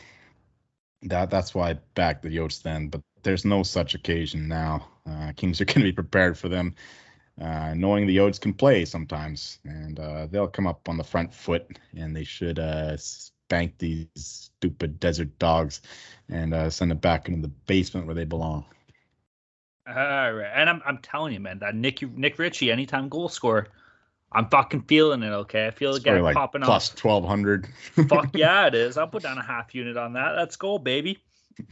that 1.02 1.30
that's 1.30 1.54
why 1.54 1.70
I 1.70 1.78
backed 1.94 2.22
the 2.22 2.36
Yotes 2.36 2.62
then. 2.62 2.88
But 2.88 3.02
there's 3.22 3.44
no 3.44 3.62
such 3.62 3.94
occasion 3.94 4.48
now. 4.48 4.88
Uh, 5.08 5.32
Kings 5.36 5.60
are 5.60 5.64
going 5.66 5.80
to 5.80 5.84
be 5.84 5.92
prepared 5.92 6.38
for 6.38 6.48
them, 6.48 6.74
uh, 7.40 7.74
knowing 7.74 8.06
the 8.06 8.16
Yotes 8.16 8.40
can 8.40 8.54
play 8.54 8.84
sometimes, 8.84 9.58
and 9.64 9.98
uh, 9.98 10.26
they'll 10.26 10.48
come 10.48 10.66
up 10.66 10.88
on 10.88 10.96
the 10.96 11.04
front 11.04 11.34
foot, 11.34 11.78
and 11.96 12.14
they 12.14 12.24
should 12.24 12.58
uh, 12.58 12.96
spank 12.96 13.76
these 13.78 14.08
stupid 14.16 14.98
desert 14.98 15.38
dogs 15.38 15.82
and 16.28 16.54
uh, 16.54 16.70
send 16.70 16.90
them 16.90 16.98
back 16.98 17.28
into 17.28 17.42
the 17.42 17.54
basement 17.66 18.06
where 18.06 18.14
they 18.14 18.24
belong. 18.24 18.64
All 19.86 19.94
right, 19.94 20.52
and 20.54 20.70
I'm 20.70 20.80
I'm 20.86 20.98
telling 20.98 21.32
you, 21.32 21.40
man, 21.40 21.58
that 21.58 21.74
Nick 21.74 22.02
Nick 22.16 22.38
Ritchie, 22.38 22.70
anytime 22.70 23.08
goal 23.08 23.28
scorer, 23.28 23.66
I'm 24.34 24.48
fucking 24.48 24.82
feeling 24.82 25.22
it. 25.22 25.30
Okay, 25.30 25.66
I 25.66 25.70
feel 25.70 25.94
it 25.94 26.02
getting 26.02 26.22
like 26.22 26.34
popping 26.34 26.62
plus 26.62 26.90
off. 26.90 26.96
twelve 26.96 27.24
hundred. 27.24 27.66
Fuck 28.08 28.36
yeah, 28.36 28.66
it 28.66 28.74
is. 28.74 28.96
I'll 28.96 29.08
put 29.08 29.22
down 29.22 29.38
a 29.38 29.42
half 29.42 29.74
unit 29.74 29.96
on 29.96 30.14
that. 30.14 30.36
Let's 30.36 30.56
go, 30.56 30.78
baby. 30.78 31.18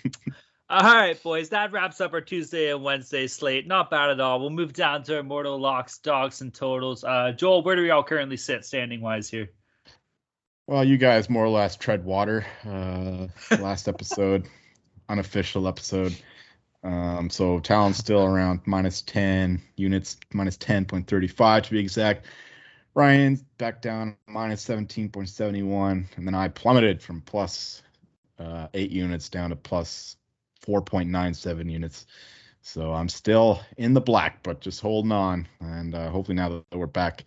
all 0.71 0.83
right, 0.83 1.21
boys. 1.23 1.51
That 1.51 1.73
wraps 1.73 2.01
up 2.01 2.13
our 2.13 2.21
Tuesday 2.21 2.71
and 2.71 2.83
Wednesday 2.83 3.27
slate. 3.27 3.67
Not 3.67 3.91
bad 3.91 4.11
at 4.11 4.21
all. 4.21 4.41
We'll 4.41 4.51
move 4.51 4.73
down 4.73 5.03
to 5.05 5.17
our 5.17 5.23
mortal 5.23 5.59
locks, 5.59 5.99
dogs, 5.99 6.41
and 6.41 6.53
totals. 6.53 7.05
Uh, 7.05 7.33
Joel, 7.33 7.63
where 7.63 7.77
do 7.77 7.83
we 7.83 7.91
all 7.91 8.05
currently 8.05 8.37
sit 8.37 8.65
standing 8.65 9.01
wise 9.01 9.29
here? 9.29 9.51
Well, 10.67 10.85
you 10.85 10.99
guys 10.99 11.29
more 11.29 11.45
or 11.45 11.49
less 11.49 11.75
tread 11.77 12.05
water. 12.05 12.47
Uh, 12.65 13.27
last 13.61 13.89
episode, 13.89 14.47
unofficial 15.09 15.67
episode. 15.67 16.15
Um, 16.83 17.29
so 17.29 17.59
Talon's 17.61 17.99
still 17.99 18.25
around 18.25 18.61
minus 18.67 19.03
10 19.03 19.61
units, 19.77 20.17
minus 20.33 20.57
10.35 20.57 21.63
to 21.65 21.71
be 21.71 21.79
exact. 21.79 22.27
Ryan's 22.95 23.43
back 23.59 23.83
down 23.83 24.17
minus 24.27 24.65
17.71, 24.65 26.17
and 26.17 26.27
then 26.27 26.35
I 26.35 26.49
plummeted 26.49 27.01
from 27.01 27.21
plus 27.21 27.83
uh, 28.39 28.67
eight 28.75 28.91
units 28.91 29.29
down 29.29 29.51
to 29.51 29.57
plus 29.57 30.17
4.97 30.67 31.71
units. 31.71 32.07
So 32.63 32.93
I'm 32.93 33.09
still 33.09 33.61
in 33.79 33.95
the 33.95 34.01
black, 34.01 34.43
but 34.43 34.61
just 34.61 34.81
holding 34.81 35.13
on, 35.13 35.47
and 35.61 35.95
uh, 35.95 36.11
hopefully 36.11 36.37
now 36.37 36.49
that 36.71 36.79
we're 36.79 36.87
back 36.87 37.25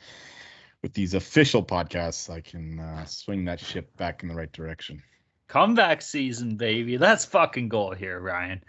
with 0.82 0.94
these 0.94 1.14
official 1.14 1.64
podcasts, 1.64 2.30
I 2.30 2.42
can 2.42 2.80
uh, 2.80 3.06
swing 3.06 3.46
that 3.46 3.60
ship 3.60 3.96
back 3.98 4.22
in 4.22 4.30
the 4.30 4.36
right 4.36 4.52
direction. 4.52 5.02
Comeback 5.48 6.02
season, 6.02 6.58
baby. 6.58 6.98
That's 6.98 7.26
fucking 7.26 7.70
goal 7.70 7.94
here, 7.94 8.20
Ryan. 8.20 8.64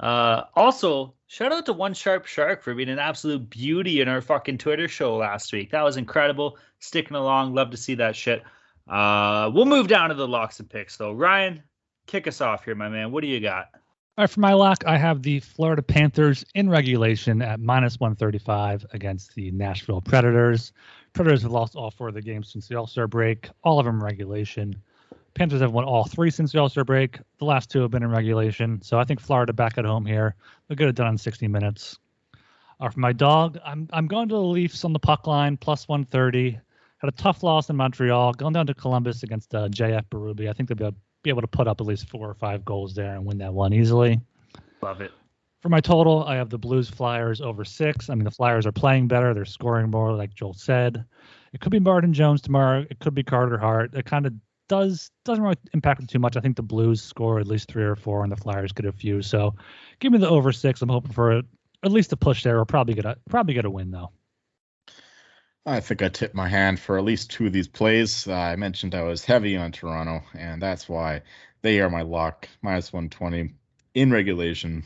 Uh, 0.00 0.44
also, 0.56 1.14
shout 1.26 1.52
out 1.52 1.66
to 1.66 1.74
One 1.74 1.92
Sharp 1.92 2.26
Shark 2.26 2.62
for 2.62 2.74
being 2.74 2.88
an 2.88 2.98
absolute 2.98 3.50
beauty 3.50 4.00
in 4.00 4.08
our 4.08 4.22
fucking 4.22 4.58
Twitter 4.58 4.88
show 4.88 5.16
last 5.16 5.52
week. 5.52 5.70
That 5.70 5.82
was 5.82 5.98
incredible. 5.98 6.56
Sticking 6.78 7.16
along. 7.16 7.54
Love 7.54 7.70
to 7.70 7.76
see 7.76 7.94
that 7.96 8.16
shit. 8.16 8.42
Uh, 8.88 9.50
we'll 9.52 9.66
move 9.66 9.88
down 9.88 10.08
to 10.08 10.14
the 10.14 10.26
locks 10.26 10.58
and 10.58 10.68
picks, 10.68 10.96
though. 10.96 11.12
Ryan, 11.12 11.62
kick 12.06 12.26
us 12.26 12.40
off 12.40 12.64
here, 12.64 12.74
my 12.74 12.88
man. 12.88 13.12
What 13.12 13.20
do 13.20 13.28
you 13.28 13.40
got? 13.40 13.68
All 14.18 14.24
right, 14.24 14.30
for 14.30 14.40
my 14.40 14.54
lock, 14.54 14.84
I 14.86 14.96
have 14.96 15.22
the 15.22 15.40
Florida 15.40 15.82
Panthers 15.82 16.44
in 16.54 16.68
regulation 16.68 17.42
at 17.42 17.60
minus 17.60 18.00
135 18.00 18.86
against 18.92 19.34
the 19.34 19.50
Nashville 19.50 20.00
Predators. 20.00 20.72
Predators 21.12 21.42
have 21.42 21.52
lost 21.52 21.76
all 21.76 21.90
four 21.90 22.08
of 22.08 22.14
the 22.14 22.22
games 22.22 22.50
since 22.52 22.68
the 22.68 22.76
All 22.76 22.86
Star 22.86 23.06
break, 23.06 23.48
all 23.62 23.78
of 23.78 23.86
them 23.86 24.02
regulation. 24.02 24.74
Panthers 25.34 25.60
have 25.60 25.72
won 25.72 25.84
all 25.84 26.04
three 26.04 26.30
since 26.30 26.52
the 26.52 26.58
All 26.58 26.68
Star 26.68 26.84
break. 26.84 27.18
The 27.38 27.44
last 27.44 27.70
two 27.70 27.80
have 27.82 27.90
been 27.90 28.02
in 28.02 28.10
regulation. 28.10 28.82
So 28.82 28.98
I 28.98 29.04
think 29.04 29.20
Florida 29.20 29.52
back 29.52 29.78
at 29.78 29.84
home 29.84 30.04
here. 30.04 30.34
They'll 30.68 30.76
get 30.76 30.88
it 30.88 30.96
done 30.96 31.08
in 31.08 31.18
60 31.18 31.48
minutes. 31.48 31.98
Uh, 32.80 32.88
for 32.88 33.00
my 33.00 33.12
dog, 33.12 33.58
I'm 33.64 33.88
I'm 33.92 34.06
going 34.06 34.28
to 34.28 34.34
the 34.34 34.40
Leafs 34.40 34.84
on 34.84 34.92
the 34.92 34.98
puck 34.98 35.26
line, 35.26 35.56
plus 35.56 35.86
130. 35.86 36.58
Had 36.98 37.08
a 37.08 37.12
tough 37.12 37.42
loss 37.42 37.70
in 37.70 37.76
Montreal, 37.76 38.34
going 38.34 38.52
down 38.52 38.66
to 38.66 38.74
Columbus 38.74 39.22
against 39.22 39.54
uh, 39.54 39.68
JF 39.68 40.04
Berube. 40.10 40.48
I 40.48 40.52
think 40.52 40.68
they'll 40.68 40.90
be, 40.90 40.96
be 41.22 41.30
able 41.30 41.40
to 41.42 41.48
put 41.48 41.66
up 41.66 41.80
at 41.80 41.86
least 41.86 42.08
four 42.08 42.28
or 42.28 42.34
five 42.34 42.64
goals 42.64 42.94
there 42.94 43.14
and 43.14 43.24
win 43.24 43.38
that 43.38 43.52
one 43.52 43.72
easily. 43.72 44.20
Love 44.82 45.00
it. 45.00 45.10
For 45.60 45.68
my 45.68 45.80
total, 45.80 46.24
I 46.24 46.36
have 46.36 46.48
the 46.48 46.58
Blues 46.58 46.88
Flyers 46.88 47.42
over 47.42 47.64
six. 47.64 48.08
I 48.08 48.14
mean, 48.14 48.24
the 48.24 48.30
Flyers 48.30 48.66
are 48.66 48.72
playing 48.72 49.08
better. 49.08 49.34
They're 49.34 49.44
scoring 49.44 49.90
more, 49.90 50.12
like 50.14 50.34
Joel 50.34 50.54
said. 50.54 51.04
It 51.52 51.60
could 51.60 51.72
be 51.72 51.80
Martin 51.80 52.14
Jones 52.14 52.40
tomorrow. 52.40 52.86
It 52.88 52.98
could 52.98 53.14
be 53.14 53.22
Carter 53.22 53.58
Hart. 53.58 53.94
It 53.94 54.06
kind 54.06 54.26
of 54.26 54.32
does 54.70 55.10
doesn't 55.24 55.42
really 55.42 55.56
impact 55.74 55.98
them 55.98 56.06
too 56.06 56.20
much. 56.20 56.36
I 56.36 56.40
think 56.40 56.54
the 56.54 56.62
Blues 56.62 57.02
score 57.02 57.40
at 57.40 57.48
least 57.48 57.68
three 57.68 57.82
or 57.82 57.96
four, 57.96 58.22
and 58.22 58.30
the 58.30 58.36
Flyers 58.36 58.70
get 58.72 58.86
a 58.86 58.92
few. 58.92 59.20
So, 59.20 59.56
give 59.98 60.12
me 60.12 60.18
the 60.18 60.28
over 60.28 60.52
six. 60.52 60.80
I'm 60.80 60.88
hoping 60.88 61.12
for 61.12 61.32
a, 61.32 61.42
at 61.82 61.90
least 61.90 62.12
a 62.12 62.16
push 62.16 62.44
there. 62.44 62.54
We'll 62.54 62.66
probably 62.66 62.94
get 62.94 63.04
a 63.04 63.18
probably 63.28 63.54
get 63.54 63.64
a 63.64 63.70
win 63.70 63.90
though. 63.90 64.12
I 65.66 65.80
think 65.80 66.02
I 66.02 66.08
tipped 66.08 66.36
my 66.36 66.48
hand 66.48 66.78
for 66.78 66.96
at 66.96 67.04
least 67.04 67.30
two 67.30 67.46
of 67.46 67.52
these 67.52 67.68
plays. 67.68 68.28
Uh, 68.28 68.34
I 68.34 68.56
mentioned 68.56 68.94
I 68.94 69.02
was 69.02 69.24
heavy 69.24 69.56
on 69.56 69.72
Toronto, 69.72 70.22
and 70.34 70.62
that's 70.62 70.88
why 70.88 71.22
they 71.62 71.80
are 71.80 71.90
my 71.90 72.02
lock 72.02 72.48
minus 72.62 72.92
120 72.92 73.52
in 73.94 74.10
regulation. 74.12 74.84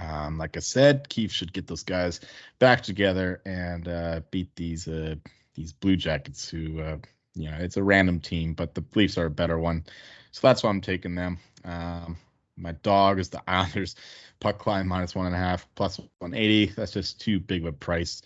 Um, 0.00 0.38
like 0.38 0.56
I 0.56 0.60
said, 0.60 1.08
Keefe 1.08 1.32
should 1.32 1.52
get 1.52 1.66
those 1.66 1.82
guys 1.82 2.20
back 2.60 2.82
together 2.82 3.42
and 3.44 3.88
uh, 3.88 4.20
beat 4.30 4.54
these 4.54 4.86
uh, 4.86 5.16
these 5.54 5.72
Blue 5.72 5.96
Jackets 5.96 6.48
who 6.48 6.80
uh, 6.80 6.98
you 7.38 7.50
know, 7.50 7.56
it's 7.58 7.76
a 7.76 7.82
random 7.82 8.20
team, 8.20 8.54
but 8.54 8.74
the 8.74 8.84
Leafs 8.94 9.16
are 9.16 9.26
a 9.26 9.30
better 9.30 9.58
one. 9.58 9.84
So 10.32 10.46
that's 10.46 10.62
why 10.62 10.70
I'm 10.70 10.80
taking 10.80 11.14
them. 11.14 11.38
Um, 11.64 12.16
my 12.56 12.72
dog 12.72 13.18
is 13.18 13.28
the 13.28 13.42
Islanders. 13.48 13.94
Puck 14.40 14.66
line 14.66 14.86
minus 14.86 15.14
one 15.14 15.26
and 15.26 15.34
a 15.34 15.38
half, 15.38 15.66
plus 15.74 15.98
180. 16.18 16.66
That's 16.76 16.92
just 16.92 17.20
too 17.20 17.40
big 17.40 17.62
of 17.62 17.68
a 17.68 17.72
price, 17.72 18.22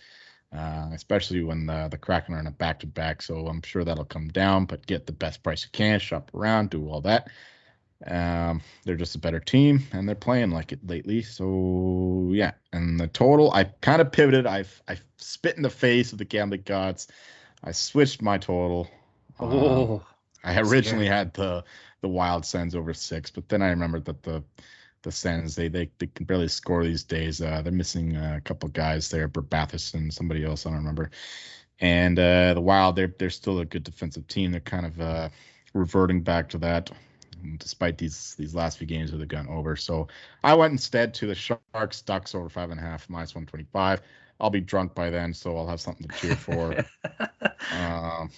uh, 0.55 0.89
especially 0.93 1.43
when 1.43 1.65
the, 1.65 1.87
the 1.89 1.97
Kraken 1.97 2.35
are 2.35 2.39
in 2.39 2.47
a 2.47 2.51
back 2.51 2.79
to 2.81 2.87
back. 2.87 3.21
So 3.21 3.47
I'm 3.47 3.61
sure 3.61 3.83
that'll 3.83 4.05
come 4.05 4.27
down, 4.27 4.65
but 4.65 4.85
get 4.85 5.05
the 5.05 5.11
best 5.11 5.41
price 5.43 5.63
you 5.63 5.69
can, 5.71 5.99
shop 5.99 6.31
around, 6.33 6.69
do 6.69 6.87
all 6.87 7.01
that. 7.01 7.29
Um, 8.05 8.61
they're 8.83 8.97
just 8.97 9.15
a 9.15 9.19
better 9.19 9.39
team 9.39 9.83
and 9.93 10.07
they're 10.07 10.15
playing 10.15 10.51
like 10.51 10.71
it 10.71 10.85
lately. 10.85 11.21
So 11.21 12.29
yeah, 12.33 12.51
and 12.73 12.99
the 12.99 13.07
total, 13.07 13.51
I 13.51 13.63
kind 13.63 14.01
of 14.01 14.11
pivoted. 14.11 14.45
I've 14.45 14.81
I 14.87 14.97
spit 15.17 15.55
in 15.55 15.63
the 15.63 15.69
face 15.69 16.11
of 16.11 16.17
the 16.17 16.25
gambling 16.25 16.63
gods. 16.65 17.07
I 17.63 17.71
switched 17.71 18.21
my 18.21 18.37
total. 18.37 18.89
Oh, 19.51 19.95
um, 19.95 20.01
I 20.43 20.59
originally 20.59 21.07
had 21.07 21.33
the 21.33 21.63
the 22.01 22.07
Wild 22.09 22.45
Sens 22.45 22.75
over 22.75 22.93
six, 22.93 23.31
but 23.31 23.47
then 23.49 23.61
I 23.61 23.69
remembered 23.69 24.05
that 24.05 24.23
the 24.23 24.43
the 25.03 25.11
Sens 25.11 25.55
they 25.55 25.67
they, 25.67 25.89
they 25.99 26.07
can 26.07 26.25
barely 26.25 26.47
score 26.47 26.83
these 26.83 27.03
days. 27.03 27.41
Uh, 27.41 27.61
they're 27.61 27.71
missing 27.71 28.15
a 28.15 28.41
couple 28.41 28.69
guys 28.69 29.09
there, 29.09 29.29
and 29.93 30.13
somebody 30.13 30.43
else 30.45 30.65
I 30.65 30.69
don't 30.69 30.79
remember. 30.79 31.11
And 31.79 32.17
uh, 32.17 32.53
the 32.53 32.61
Wild 32.61 32.95
they're 32.95 33.13
they're 33.17 33.29
still 33.29 33.59
a 33.59 33.65
good 33.65 33.83
defensive 33.83 34.27
team. 34.27 34.51
They're 34.51 34.61
kind 34.61 34.85
of 34.85 35.01
uh, 35.01 35.29
reverting 35.73 36.21
back 36.21 36.49
to 36.49 36.57
that, 36.59 36.91
despite 37.57 37.97
these 37.97 38.35
these 38.35 38.55
last 38.55 38.77
few 38.77 38.87
games 38.87 39.11
that 39.11 39.17
they've 39.17 39.27
gone 39.27 39.49
over. 39.49 39.75
So 39.75 40.07
I 40.43 40.53
went 40.55 40.71
instead 40.71 41.13
to 41.15 41.27
the 41.27 41.35
Sharks 41.35 42.01
Ducks 42.01 42.35
over 42.35 42.49
five 42.49 42.71
and 42.71 42.79
a 42.79 42.83
half 42.83 43.09
minus 43.09 43.35
one 43.35 43.45
twenty 43.45 43.65
five. 43.73 44.01
I'll 44.39 44.49
be 44.49 44.61
drunk 44.61 44.95
by 44.95 45.09
then, 45.09 45.33
so 45.33 45.55
I'll 45.57 45.67
have 45.67 45.81
something 45.81 46.07
to 46.07 46.17
cheer 46.17 46.35
for. 46.35 46.85
um, 47.71 48.29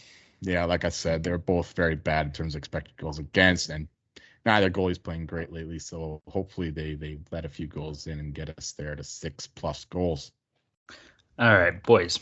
yeah, 0.46 0.66
like 0.66 0.86
I 0.86 0.90
said, 0.90 1.24
they're 1.24 1.38
both 1.38 1.74
very 1.74 1.96
bad 1.96 2.28
in 2.28 2.32
terms 2.32 2.56
of 2.56 2.60
expected 2.60 2.96
goals 2.98 3.20
against, 3.20 3.70
and 3.70 3.88
neither 4.46 4.70
goalie's 4.70 4.98
playing 4.98 5.26
great 5.26 5.52
lately. 5.52 5.80
So 5.80 6.22
hopefully 6.28 6.70
they 6.70 6.96
they 6.96 7.20
let 7.32 7.46
a 7.46 7.50
few 7.50 7.68
goals 7.68 8.08
in 8.08 8.20
and 8.20 8.34
get 8.34 8.58
us 8.58 8.74
there 8.74 8.96
to 8.96 9.04
six 9.04 9.48
plus 9.48 9.86
goals. 9.86 10.32
All 11.38 11.54
right, 11.54 11.82
boys. 11.84 12.20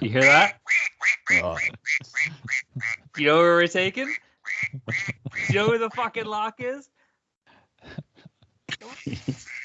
you 0.00 0.10
hear 0.10 0.22
that? 0.22 0.60
Uh, 1.42 1.56
you 3.16 3.26
know 3.26 3.38
where 3.38 3.56
we're 3.56 3.66
taking? 3.66 4.14
you 5.48 5.54
know 5.54 5.68
where 5.68 5.78
the 5.78 5.90
fucking 5.90 6.26
lock 6.26 6.56
is? 6.58 6.88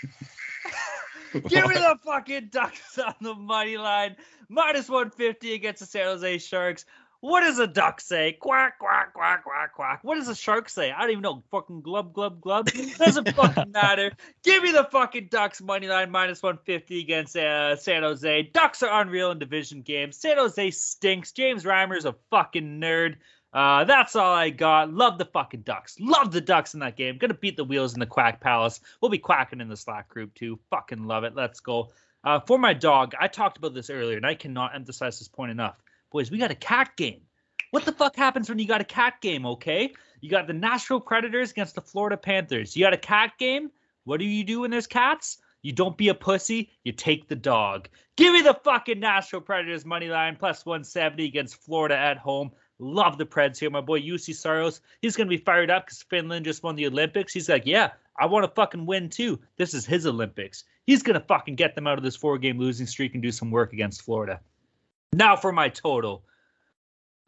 Give 1.48 1.68
me 1.68 1.76
the 1.76 1.98
fucking 2.04 2.50
Ducks 2.52 2.98
on 3.06 3.16
the 3.22 3.36
money 3.36 3.78
line. 3.78 4.16
Minus 4.50 4.90
150 4.90 5.54
against 5.54 5.80
the 5.82 5.86
San 5.86 6.06
Jose 6.06 6.38
Sharks. 6.40 6.86
What 7.26 7.42
does 7.42 7.58
a 7.58 7.66
duck 7.66 8.02
say? 8.02 8.34
Quack, 8.34 8.78
quack, 8.78 9.14
quack, 9.14 9.44
quack, 9.44 9.74
quack. 9.74 10.00
What 10.04 10.16
does 10.16 10.28
a 10.28 10.36
shark 10.36 10.70
say? 10.70 10.92
I 10.92 11.02
don't 11.02 11.10
even 11.10 11.22
know. 11.24 11.44
Fucking 11.50 11.82
glub, 11.82 12.14
glub, 12.14 12.40
glub. 12.40 12.70
Doesn't 13.00 13.34
fucking 13.34 13.72
matter. 13.72 14.12
Give 14.44 14.62
me 14.62 14.72
the 14.72 14.84
fucking 14.84 15.30
Ducks 15.32 15.60
money 15.60 15.88
line 15.88 16.12
minus 16.12 16.44
150 16.44 17.00
against 17.00 17.36
uh, 17.36 17.78
San 17.78 18.04
Jose. 18.04 18.44
Ducks 18.54 18.84
are 18.84 19.02
unreal 19.02 19.32
in 19.32 19.40
division 19.40 19.82
games. 19.82 20.18
San 20.18 20.38
Jose 20.38 20.70
stinks. 20.70 21.32
James 21.32 21.64
Reimer's 21.64 22.06
a 22.06 22.14
fucking 22.30 22.80
nerd. 22.80 23.16
Uh, 23.56 23.86
that's 23.86 24.18
all 24.18 24.34
I 24.34 24.50
got. 24.50 24.94
Love 24.94 25.18
the 25.18 25.24
fucking 25.24 25.62
Ducks. 25.62 25.98
Love 25.98 26.34
the 26.34 26.42
Ducks 26.42 26.74
in 26.74 26.82
that 26.82 26.98
game. 26.98 27.18
Gonna 27.18 27.34
beat 27.34 27.56
the 27.56 27.64
wheels 27.64 27.94
in 27.94 28.02
the 28.02 28.06
Quack 28.06 28.42
Palace. 28.42 28.82
We'll 29.00 29.10
be 29.10 29.18
quacking 29.18 29.62
in 29.62 29.70
the 29.70 29.78
Slack 29.78 30.10
group 30.10 30.34
too. 30.34 30.60
Fucking 30.70 31.08
love 31.08 31.24
it. 31.24 31.36
Let's 31.36 31.62
go. 31.62 31.92
Uh, 32.26 32.42
for 32.42 32.60
my 32.60 32.74
dog, 32.74 33.14
I 33.18 33.30
talked 33.30 33.58
about 33.58 33.74
this 33.74 33.90
earlier, 33.90 34.18
and 34.18 34.26
I 34.26 34.36
cannot 34.36 34.76
emphasize 34.76 35.20
this 35.20 35.30
point 35.30 35.52
enough. 35.52 35.82
Boys, 36.12 36.30
we 36.30 36.38
got 36.38 36.52
a 36.52 36.56
cat 36.56 36.98
game. 36.98 37.22
What 37.72 37.86
the 37.86 37.94
fuck 37.94 38.18
happens 38.18 38.50
when 38.50 38.60
you 38.60 38.68
got 38.68 38.82
a 38.82 38.86
cat 38.86 39.22
game, 39.22 39.46
okay? 39.46 39.94
You 40.20 40.30
got 40.30 40.48
the 40.48 40.54
Nashville 40.54 41.00
Predators 41.00 41.52
against 41.52 41.76
the 41.76 41.82
Florida 41.82 42.18
Panthers. 42.18 42.76
You 42.76 42.84
got 42.84 42.94
a 42.94 42.98
cat 42.98 43.34
game. 43.40 43.72
What 44.04 44.20
do 44.20 44.26
you 44.26 44.44
do 44.44 44.62
when 44.62 44.72
there's 44.72 44.88
cats? 44.88 45.38
You 45.62 45.72
don't 45.72 45.98
be 45.98 46.10
a 46.10 46.14
pussy, 46.14 46.70
you 46.84 46.92
take 46.92 47.28
the 47.28 47.36
dog. 47.36 47.90
Give 48.18 48.34
me 48.34 48.42
the 48.42 48.54
fucking 48.54 49.00
Nashville 49.00 49.42
Predators 49.42 49.84
money 49.84 50.10
line 50.10 50.36
plus 50.36 50.64
170 50.64 51.26
against 51.26 51.56
Florida 51.56 51.98
at 51.98 52.18
home. 52.18 52.52
Love 52.80 53.18
the 53.18 53.26
Preds 53.26 53.58
here. 53.58 53.70
My 53.70 53.82
boy 53.82 54.02
Juuse 54.02 54.36
Saros, 54.36 54.82
he's 55.02 55.16
going 55.16 55.28
to 55.28 55.38
be 55.38 55.44
fired 55.44 55.72
up 55.72 55.86
because 55.86 56.02
Finland 56.04 56.46
just 56.46 56.64
won 56.64 56.76
the 56.76 56.88
Olympics. 56.88 57.34
He's 57.34 57.48
like, 57.48 57.66
yeah, 57.66 57.92
I 58.18 58.26
want 58.26 58.44
to 58.44 58.52
fucking 58.52 58.86
win 58.86 59.10
too. 59.10 59.40
This 59.58 59.74
is 59.74 59.86
his 59.86 60.06
Olympics. 60.06 60.66
He's 60.86 61.04
going 61.04 61.20
to 61.20 61.26
fucking 61.26 61.56
get 61.56 61.76
them 61.76 61.88
out 61.88 61.98
of 61.98 62.04
this 62.04 62.16
four 62.16 62.38
game 62.38 62.60
losing 62.60 62.88
streak 62.88 63.14
and 63.14 63.24
do 63.24 63.32
some 63.32 63.52
work 63.52 63.74
against 63.74 64.02
Florida. 64.02 64.40
Now 65.14 65.36
for 65.36 65.52
my 65.52 65.70
total 65.70 66.24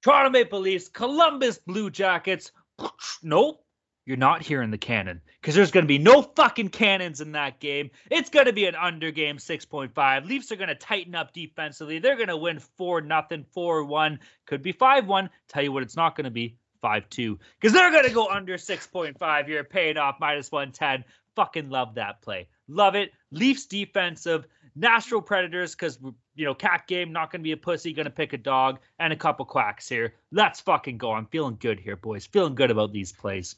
Toronto 0.04 0.30
Maple 0.30 0.60
Leafs, 0.60 0.90
Columbus 0.90 1.60
Blue 1.60 1.90
Jackets. 1.90 2.52
Nope, 3.24 3.66
you're 4.08 4.16
not 4.16 4.42
hearing 4.42 4.72
the 4.72 4.78
cannon 4.78 5.20
because 5.42 5.54
there's 5.54 5.72
going 5.72 5.84
to 5.84 5.88
be 5.88 5.98
no 5.98 6.22
fucking 6.22 6.70
cannons 6.70 7.20
in 7.20 7.34
that 7.34 7.60
game. 7.60 7.92
It's 8.10 8.30
going 8.30 8.46
to 8.46 8.54
be 8.54 8.66
an 8.66 8.74
under 8.74 9.12
game 9.12 9.36
6.5. 9.36 10.26
Leafs 10.26 10.50
are 10.50 10.56
going 10.56 10.70
to 10.70 10.76
tighten 10.76 11.14
up 11.14 11.34
defensively. 11.34 12.00
They're 12.00 12.16
going 12.16 12.30
to 12.30 12.38
win 12.38 12.60
4 12.60 13.02
nothing, 13.02 13.46
4 13.52 13.84
1. 13.84 14.20
Could 14.46 14.62
be 14.62 14.72
5 14.72 15.08
1. 15.08 15.30
Tell 15.50 15.62
you 15.62 15.74
what, 15.74 15.84
it's 15.84 15.98
not 15.98 16.16
going 16.16 16.24
to 16.24 16.32
be 16.32 16.56
5 16.82 17.10
2 17.10 17.38
because 17.60 17.74
they're 17.74 17.92
going 17.92 18.06
to 18.06 18.14
go 18.14 18.30
under 18.30 18.56
6.5 18.56 19.48
You're 19.50 19.66
paying 19.66 19.98
off 19.98 20.16
minus 20.22 20.54
110. 20.54 21.04
Fucking 21.36 21.70
love 21.70 21.96
that 21.96 22.22
play. 22.22 22.48
Love 22.70 22.96
it. 22.96 23.12
Leafs 23.32 23.66
defensive. 23.66 24.48
Nashville 24.74 25.22
Predators, 25.22 25.76
because 25.76 26.00
you 26.36 26.46
know, 26.46 26.54
cat 26.54 26.88
game, 26.88 27.12
not 27.12 27.32
gonna 27.32 27.44
be 27.44 27.52
a 27.52 27.58
pussy, 27.58 27.94
gonna 27.94 28.12
pick 28.12 28.34
a 28.34 28.38
dog, 28.38 28.80
and 29.00 29.12
a 29.12 29.16
couple 29.16 29.44
quacks 29.44 29.90
here. 29.90 30.14
Let's 30.32 30.62
fucking 30.62 31.00
go. 31.00 31.12
I'm 31.14 31.26
feeling 31.26 31.58
good 31.60 31.80
here, 31.80 31.96
boys. 31.96 32.28
Feeling 32.28 32.54
good 32.54 32.70
about 32.70 32.94
these 32.94 33.12
plays. 33.12 33.56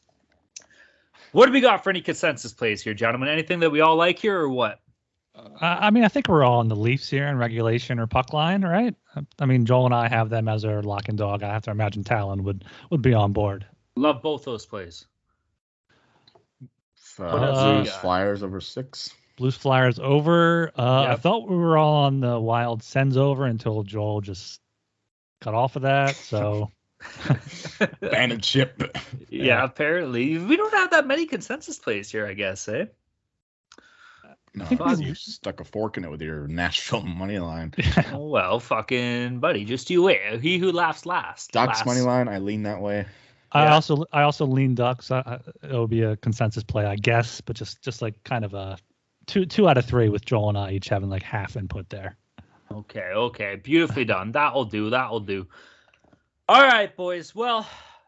What 1.32 1.46
do 1.46 1.52
we 1.52 1.62
got 1.62 1.84
for 1.84 1.90
any 1.90 2.02
consensus 2.02 2.54
plays 2.54 2.82
here, 2.82 2.94
gentlemen? 2.94 3.30
Anything 3.30 3.60
that 3.60 3.70
we 3.70 3.82
all 3.82 3.96
like 3.96 4.20
here, 4.20 4.40
or 4.40 4.50
what? 4.50 4.80
Uh, 5.36 5.50
I 5.62 5.90
mean, 5.92 6.04
I 6.04 6.08
think 6.08 6.28
we're 6.28 6.44
all 6.44 6.62
in 6.62 6.68
the 6.68 6.76
Leafs 6.76 7.10
here 7.10 7.28
in 7.28 7.38
regulation 7.38 8.00
or 8.00 8.08
puck 8.08 8.34
line, 8.34 8.64
right? 8.64 8.96
I 9.40 9.46
mean, 9.46 9.66
Joel 9.66 9.86
and 9.86 9.96
I 9.96 10.08
have 10.08 10.30
them 10.30 10.48
as 10.48 10.66
our 10.66 10.82
lock 10.82 11.10
and 11.10 11.18
dog. 11.18 11.44
I 11.44 11.54
have 11.54 11.64
to 11.64 11.72
imagine 11.72 12.04
Talon 12.04 12.44
would 12.44 12.66
would 12.90 13.02
be 13.02 13.14
on 13.14 13.32
board. 13.32 13.66
Love 13.96 14.22
both 14.22 14.44
those 14.44 14.66
plays. 14.66 15.06
Uh, 17.18 17.82
Blues 17.82 17.94
Flyers 17.96 18.44
over 18.44 18.62
six. 18.62 19.14
Blues 19.38 19.56
Flyers 19.56 20.00
over. 20.00 20.72
Uh, 20.76 21.06
yep. 21.08 21.12
I 21.12 21.16
thought 21.16 21.50
we 21.50 21.58
were 21.58 21.78
all 21.78 22.06
on 22.06 22.20
the 22.22 22.40
Wild 22.40 22.82
Sens 22.84 23.18
over 23.18 23.46
until 23.46 23.84
Joel 23.84 24.22
just 24.22 24.62
cut 25.42 25.54
off 25.54 25.76
of 25.76 25.84
that. 25.84 26.16
So. 26.16 26.72
Abandoned 28.02 28.44
ship. 28.44 28.82
Yeah, 29.30 29.44
yeah, 29.44 29.64
apparently 29.64 30.38
we 30.38 30.58
don't 30.58 30.74
have 30.74 30.92
that 30.92 31.08
many 31.08 31.26
consensus 31.26 31.80
plays 31.80 32.12
here. 32.12 32.26
I 32.26 32.34
guess, 32.34 32.68
eh? 32.68 32.86
No, 34.56 34.96
you 34.98 35.14
stuck 35.16 35.60
a 35.60 35.64
fork 35.64 35.98
in 35.98 36.04
it 36.04 36.10
with 36.10 36.22
your 36.22 36.48
Nashville 36.48 37.02
money 37.06 37.40
line. 37.40 37.74
oh, 38.14 38.28
well, 38.30 38.60
fucking 38.60 39.40
buddy, 39.40 39.64
just 39.64 39.90
you 39.90 40.04
wait. 40.04 40.42
He 40.42 40.58
who 40.58 40.72
laughs 40.72 41.06
last. 41.06 41.52
Ducks 41.52 41.86
money 41.86 42.02
line. 42.02 42.28
I 42.28 42.40
lean 42.40 42.64
that 42.64 42.82
way. 42.82 43.06
I 43.52 43.64
yeah. 43.64 43.74
also 43.74 44.06
I 44.12 44.24
also 44.24 44.46
lean 44.46 44.76
Ducks. 44.76 45.12
I, 45.12 45.40
it'll 45.64 45.88
be 45.88 46.02
a 46.02 46.18
consensus 46.18 46.64
play, 46.64 46.86
I 46.86 46.96
guess, 46.96 47.42
but 47.42 47.56
just 47.56 47.82
just 47.82 48.02
like 48.02 48.24
kind 48.24 48.46
of 48.46 48.54
a 48.54 48.78
two 49.26 49.46
two 49.46 49.68
out 49.68 49.78
of 49.78 49.86
three 49.86 50.10
with 50.10 50.26
Joel 50.26 50.50
and 50.50 50.58
I 50.58 50.72
each 50.72 50.90
having 50.90 51.10
like 51.10 51.24
half 51.24 51.56
input 51.56 51.90
there. 51.90 52.18
Okay, 52.72 53.12
okay, 53.14 53.56
beautifully 53.56 54.06
done. 54.06 54.32
That'll 54.32 54.66
do. 54.66 54.90
That'll 54.92 55.20
do. 55.20 55.48
All 56.50 56.64
right, 56.64 56.96
boys. 56.98 57.36
Well, 57.36 57.68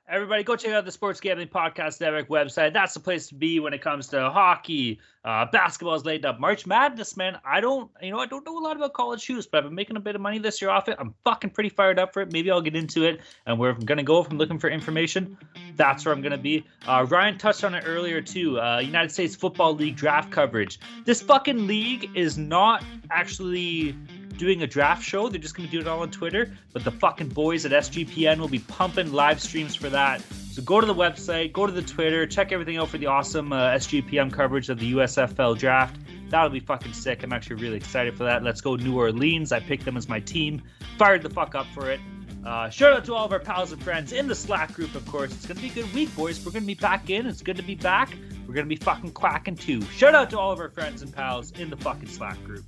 everybody 0.10 0.42
go 0.42 0.56
check 0.56 0.72
out 0.72 0.84
the 0.84 0.92
Sports 0.92 1.20
Gambling 1.20 1.50
Podcast 1.50 2.02
Network 2.02 2.28
website. 2.28 2.74
That's 2.74 2.96
the 2.96 3.00
place 3.00 3.28
to 3.28 3.36
be 3.36 3.60
when 3.60 3.72
it 3.72 3.84
comes 3.84 4.08
to 4.08 4.32
hockey. 4.32 5.00
Uh, 5.24 5.46
basketball 5.52 5.94
is 5.94 6.06
laid 6.06 6.26
up. 6.26 6.40
March 6.40 6.66
Madness, 6.66 7.16
man. 7.16 7.38
I 7.46 7.62
don't, 7.62 7.92
you 8.02 8.10
know, 8.10 8.18
I 8.18 8.26
don't 8.26 8.44
know 8.44 8.58
a 8.58 8.64
lot 8.64 8.78
about 8.78 8.94
college 8.94 9.28
hoops, 9.28 9.46
but 9.46 9.60
I've 9.60 9.66
been 9.66 9.76
making 9.76 9.96
a 9.96 10.00
bit 10.00 10.16
of 10.16 10.22
money 10.22 10.40
this 10.40 10.60
year 10.60 10.72
off 10.72 10.90
it. 10.90 10.96
I'm 10.98 11.14
fucking 11.24 11.52
pretty 11.52 11.70
fired 11.70 12.00
up 12.00 12.16
for 12.16 12.24
it. 12.24 12.32
Maybe 12.32 12.50
I'll 12.50 12.62
get 12.62 12.76
into 12.76 13.04
it. 13.04 13.22
And 13.46 13.60
where 13.60 13.70
I'm 13.70 13.82
gonna 13.82 14.02
go 14.02 14.24
I'm 14.24 14.40
looking 14.40 14.58
for 14.58 14.72
information, 14.72 15.38
that's 15.76 16.04
where 16.04 16.12
I'm 16.12 16.24
gonna 16.24 16.40
be. 16.40 16.66
Uh, 16.88 17.06
Ryan 17.08 17.38
touched 17.38 17.64
on 17.64 17.76
it 17.76 17.84
earlier 17.86 18.22
too. 18.24 18.60
Uh, 18.60 18.80
United 18.80 19.12
States 19.12 19.36
Football 19.36 19.76
League 19.76 19.98
draft 19.98 20.32
coverage. 20.32 20.80
This 21.06 21.22
fucking 21.22 21.68
league 21.68 22.10
is 22.16 22.40
not 22.40 22.84
actually 23.12 23.96
doing 24.42 24.64
a 24.64 24.68
draft 24.68 25.04
show. 25.04 25.30
They're 25.30 25.40
just 25.40 25.56
going 25.56 25.70
to 25.70 25.72
do 25.72 25.80
it 25.82 25.88
all 25.88 26.00
on 26.00 26.10
Twitter. 26.10 26.52
But 26.74 26.84
the 26.84 26.90
fucking 26.90 27.30
boys 27.30 27.64
at 27.68 27.72
SGPN 27.72 28.40
will 28.40 28.48
be 28.48 28.58
pumping 28.58 29.14
live 29.14 29.40
streams 29.40 29.76
for 29.76 29.88
that. 29.90 30.22
So 30.52 30.64
go 30.64 30.82
to 30.82 30.88
the 30.88 30.96
website, 30.96 31.54
go 31.54 31.68
to 31.68 31.72
the 31.72 31.84
Twitter, 31.84 32.26
check 32.26 32.52
everything 32.52 32.78
out 32.78 32.90
for 32.90 32.98
the 32.98 33.06
awesome 33.06 33.54
uh, 33.54 33.70
SGPN 33.74 34.34
coverage 34.34 34.70
of 34.70 34.80
the 34.80 34.94
USFL 34.94 35.60
draft. 35.60 35.96
That'll 36.30 36.50
be 36.50 36.60
fucking 36.60 36.94
sick. 36.94 37.22
I'm 37.22 37.32
actually 37.34 37.58
really 37.58 37.78
excited 37.78 38.18
for 38.18 38.24
that. 38.24 38.42
Let's 38.42 38.62
go 38.62 38.76
New 38.76 38.98
Orleans. 38.98 39.52
I 39.52 39.60
picked 39.60 39.86
them 39.86 39.96
as 39.96 40.10
my 40.10 40.20
team. 40.20 40.64
Fired 40.98 41.22
the 41.22 41.30
fuck 41.30 41.54
up 41.54 41.68
for 41.68 41.92
it. 41.92 42.00
Uh, 42.44 42.68
shout 42.72 42.94
out 42.94 43.06
to 43.06 43.14
all 43.14 43.26
of 43.26 43.32
our 43.32 43.40
pals 43.40 43.72
and 43.72 43.84
friends 43.84 44.12
in 44.12 44.28
the 44.28 44.34
Slack 44.34 44.74
group, 44.74 44.96
of 44.96 45.06
course. 45.06 45.32
It's 45.32 45.46
going 45.46 45.58
to 45.58 45.62
be 45.62 45.70
a 45.70 45.84
good 45.84 45.94
week, 45.94 46.16
boys. 46.16 46.44
We're 46.44 46.52
going 46.52 46.64
to 46.64 46.68
be 46.68 46.74
back 46.74 47.12
in. 47.12 47.28
It's 47.28 47.44
good 47.44 47.58
to 47.58 47.64
be 47.64 47.76
back. 47.76 48.10
We're 48.48 48.56
going 48.56 48.66
to 48.66 48.76
be 48.76 48.84
fucking 48.84 49.12
quacking 49.12 49.56
too. 49.56 49.84
Shout 49.84 50.16
out 50.16 50.32
to 50.32 50.40
all 50.40 50.52
of 50.52 50.60
our 50.60 50.70
friends 50.70 51.04
and 51.04 51.14
pals 51.14 51.52
in 51.52 51.70
the 51.70 51.78
fucking 51.78 52.08
Slack 52.08 52.44
group 52.44 52.66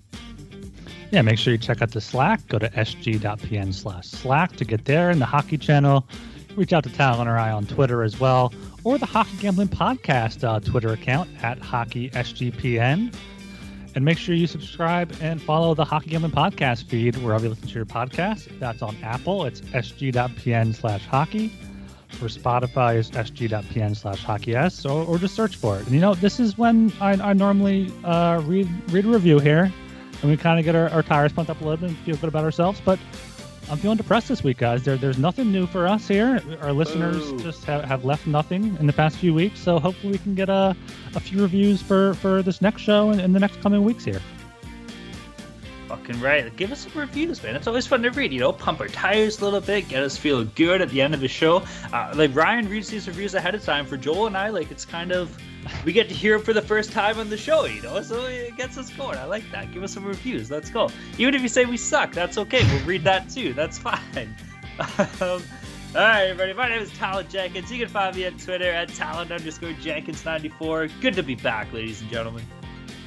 yeah, 1.13 1.21
make 1.21 1.37
sure 1.37 1.53
you 1.53 1.59
check 1.59 1.79
out 1.83 1.91
the 1.91 2.01
Slack. 2.01 2.45
Go 2.47 2.57
to 2.57 2.67
sg.pn 2.69 3.71
slash 3.71 4.07
Slack 4.07 4.55
to 4.55 4.65
get 4.65 4.85
there 4.85 5.11
in 5.11 5.19
the 5.19 5.27
hockey 5.27 5.59
channel. 5.59 6.07
Reach 6.55 6.73
out 6.73 6.83
to 6.85 6.89
Talon 6.89 7.27
or 7.27 7.37
I 7.37 7.51
on 7.51 7.67
Twitter 7.67 8.01
as 8.01 8.19
well, 8.19 8.51
or 8.83 8.97
the 8.97 9.05
Hockey 9.05 9.37
Gambling 9.37 9.67
Podcast 9.67 10.43
uh, 10.43 10.59
Twitter 10.59 10.91
account 10.91 11.29
at 11.43 11.59
HockeySGPN. 11.59 13.13
And 13.93 14.03
make 14.03 14.17
sure 14.17 14.33
you 14.33 14.47
subscribe 14.47 15.15
and 15.21 15.39
follow 15.39 15.75
the 15.75 15.85
Hockey 15.85 16.09
Gambling 16.09 16.31
Podcast 16.31 16.85
feed 16.85 17.15
wherever 17.17 17.43
you 17.43 17.51
listen 17.51 17.67
to 17.67 17.75
your 17.75 17.85
podcast. 17.85 18.59
That's 18.59 18.81
on 18.81 18.97
Apple, 19.03 19.45
it's 19.45 19.61
sg.pn 19.61 20.73
slash 20.73 21.05
hockey. 21.05 21.53
For 22.09 22.27
Spotify, 22.27 22.95
it's 22.95 23.11
sg.pn 23.11 23.95
slash 23.95 24.23
hockey 24.23 24.55
s, 24.55 24.83
or, 24.83 25.05
or 25.05 25.19
just 25.19 25.35
search 25.35 25.57
for 25.57 25.77
it. 25.77 25.85
And 25.85 25.93
you 25.93 26.01
know, 26.01 26.15
this 26.15 26.39
is 26.39 26.57
when 26.57 26.91
I, 26.99 27.13
I 27.13 27.33
normally 27.33 27.91
uh, 28.03 28.41
read, 28.45 28.67
read 28.91 29.05
a 29.05 29.09
review 29.09 29.37
here 29.37 29.71
and 30.23 30.31
we 30.31 30.37
kind 30.37 30.57
of 30.57 30.65
get 30.65 30.73
our, 30.73 30.89
our, 30.89 31.03
tires 31.03 31.33
pumped 31.33 31.51
up 31.51 31.59
a 31.59 31.63
little 31.63 31.77
bit 31.77 31.89
and 31.89 31.97
feel 31.99 32.15
good 32.15 32.29
about 32.29 32.45
ourselves. 32.45 32.81
But 32.83 32.97
I'm 33.69 33.77
feeling 33.77 33.97
depressed 33.97 34.29
this 34.29 34.41
week, 34.41 34.57
guys. 34.57 34.83
There, 34.83 34.95
there's 34.95 35.17
nothing 35.17 35.51
new 35.51 35.67
for 35.67 35.85
us 35.85 36.07
here. 36.07 36.41
Our 36.61 36.71
listeners 36.71 37.29
Ooh. 37.29 37.39
just 37.39 37.65
have, 37.65 37.83
have 37.83 38.05
left 38.05 38.25
nothing 38.25 38.77
in 38.79 38.87
the 38.87 38.93
past 38.93 39.17
few 39.17 39.33
weeks. 39.33 39.59
So 39.59 39.79
hopefully 39.79 40.13
we 40.13 40.19
can 40.19 40.33
get 40.33 40.47
a, 40.47 40.75
a 41.13 41.19
few 41.19 41.41
reviews 41.41 41.81
for, 41.81 42.13
for 42.15 42.41
this 42.41 42.61
next 42.61 42.81
show 42.81 43.09
and 43.09 43.19
in 43.19 43.33
the 43.33 43.39
next 43.39 43.61
coming 43.61 43.83
weeks 43.83 44.05
here. 44.05 44.21
Fucking 45.97 46.21
right. 46.21 46.55
Give 46.57 46.71
us 46.71 46.79
some 46.79 46.99
reviews, 46.99 47.43
man. 47.43 47.55
It's 47.55 47.67
always 47.67 47.85
fun 47.85 48.01
to 48.01 48.09
read. 48.09 48.33
You 48.33 48.39
know, 48.39 48.51
pump 48.51 48.79
our 48.79 48.87
tires 48.87 49.39
a 49.41 49.43
little 49.43 49.61
bit, 49.61 49.87
get 49.89 50.01
us 50.01 50.17
feeling 50.17 50.51
good 50.55 50.81
at 50.81 50.89
the 50.89 51.03
end 51.03 51.13
of 51.13 51.19
the 51.19 51.27
show. 51.27 51.61
Uh, 51.93 52.11
like 52.15 52.35
Ryan 52.35 52.67
reads 52.67 52.89
these 52.89 53.07
reviews 53.07 53.35
ahead 53.35 53.53
of 53.53 53.63
time 53.63 53.85
for 53.85 53.95
Joel 53.95 54.25
and 54.25 54.35
I. 54.35 54.49
Like 54.49 54.71
it's 54.71 54.85
kind 54.85 55.11
of 55.11 55.37
we 55.85 55.93
get 55.93 56.09
to 56.09 56.15
hear 56.15 56.33
him 56.33 56.41
for 56.41 56.51
the 56.51 56.63
first 56.63 56.91
time 56.93 57.19
on 57.19 57.29
the 57.29 57.37
show, 57.37 57.65
you 57.65 57.79
know, 57.83 58.01
so 58.01 58.25
it 58.25 58.57
gets 58.57 58.75
us 58.75 58.89
going. 58.89 59.19
I 59.19 59.25
like 59.25 59.43
that. 59.51 59.71
Give 59.71 59.83
us 59.83 59.93
some 59.93 60.03
reviews. 60.03 60.49
Let's 60.49 60.71
go. 60.71 60.89
Even 61.19 61.35
if 61.35 61.43
you 61.43 61.47
say 61.47 61.65
we 61.65 61.77
suck, 61.77 62.11
that's 62.11 62.39
okay. 62.39 62.63
We'll 62.73 62.85
read 62.85 63.03
that 63.03 63.29
too. 63.29 63.53
That's 63.53 63.77
fine. 63.77 64.35
Um, 65.21 65.43
all 65.95 66.01
right, 66.01 66.23
everybody. 66.23 66.53
My 66.53 66.69
name 66.69 66.81
is 66.81 66.91
Talon 66.93 67.27
Jenkins. 67.29 67.71
You 67.71 67.77
can 67.77 67.87
find 67.87 68.15
me 68.15 68.25
on 68.25 68.39
Twitter 68.39 68.71
at 68.71 68.89
Talon 68.89 69.31
underscore 69.31 69.69
Jenkins94. 69.73 70.89
Good 70.99 71.13
to 71.13 71.21
be 71.21 71.35
back, 71.35 71.71
ladies 71.71 72.01
and 72.01 72.09
gentlemen. 72.09 72.43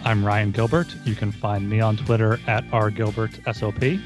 I'm 0.04 0.24
Ryan 0.24 0.52
Gilbert. 0.52 0.94
You 1.04 1.14
can 1.14 1.32
find 1.32 1.68
me 1.68 1.80
on 1.80 1.96
Twitter 1.96 2.38
at 2.46 2.64
rgilbertsop. 2.70 4.00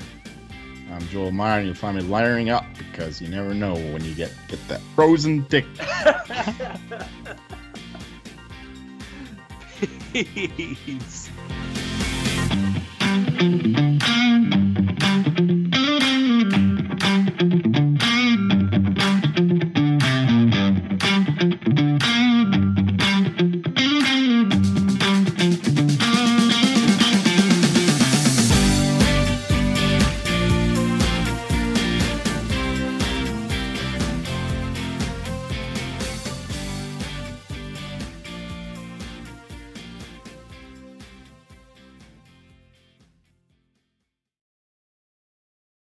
I'm 0.91 1.09
Joel 1.09 1.31
Meyer, 1.31 1.59
and 1.59 1.67
you'll 1.67 1.77
find 1.77 1.97
me 1.97 2.03
lining 2.03 2.51
up 2.51 2.65
because 2.77 3.21
you 3.21 3.29
never 3.29 3.55
know 3.55 3.75
when 3.75 4.05
you 4.05 4.15
get 4.15 4.33
get 4.49 4.67
that 4.69 4.81
frozen 4.95 5.47
dick. 5.49 5.67
Peace. 10.13 11.31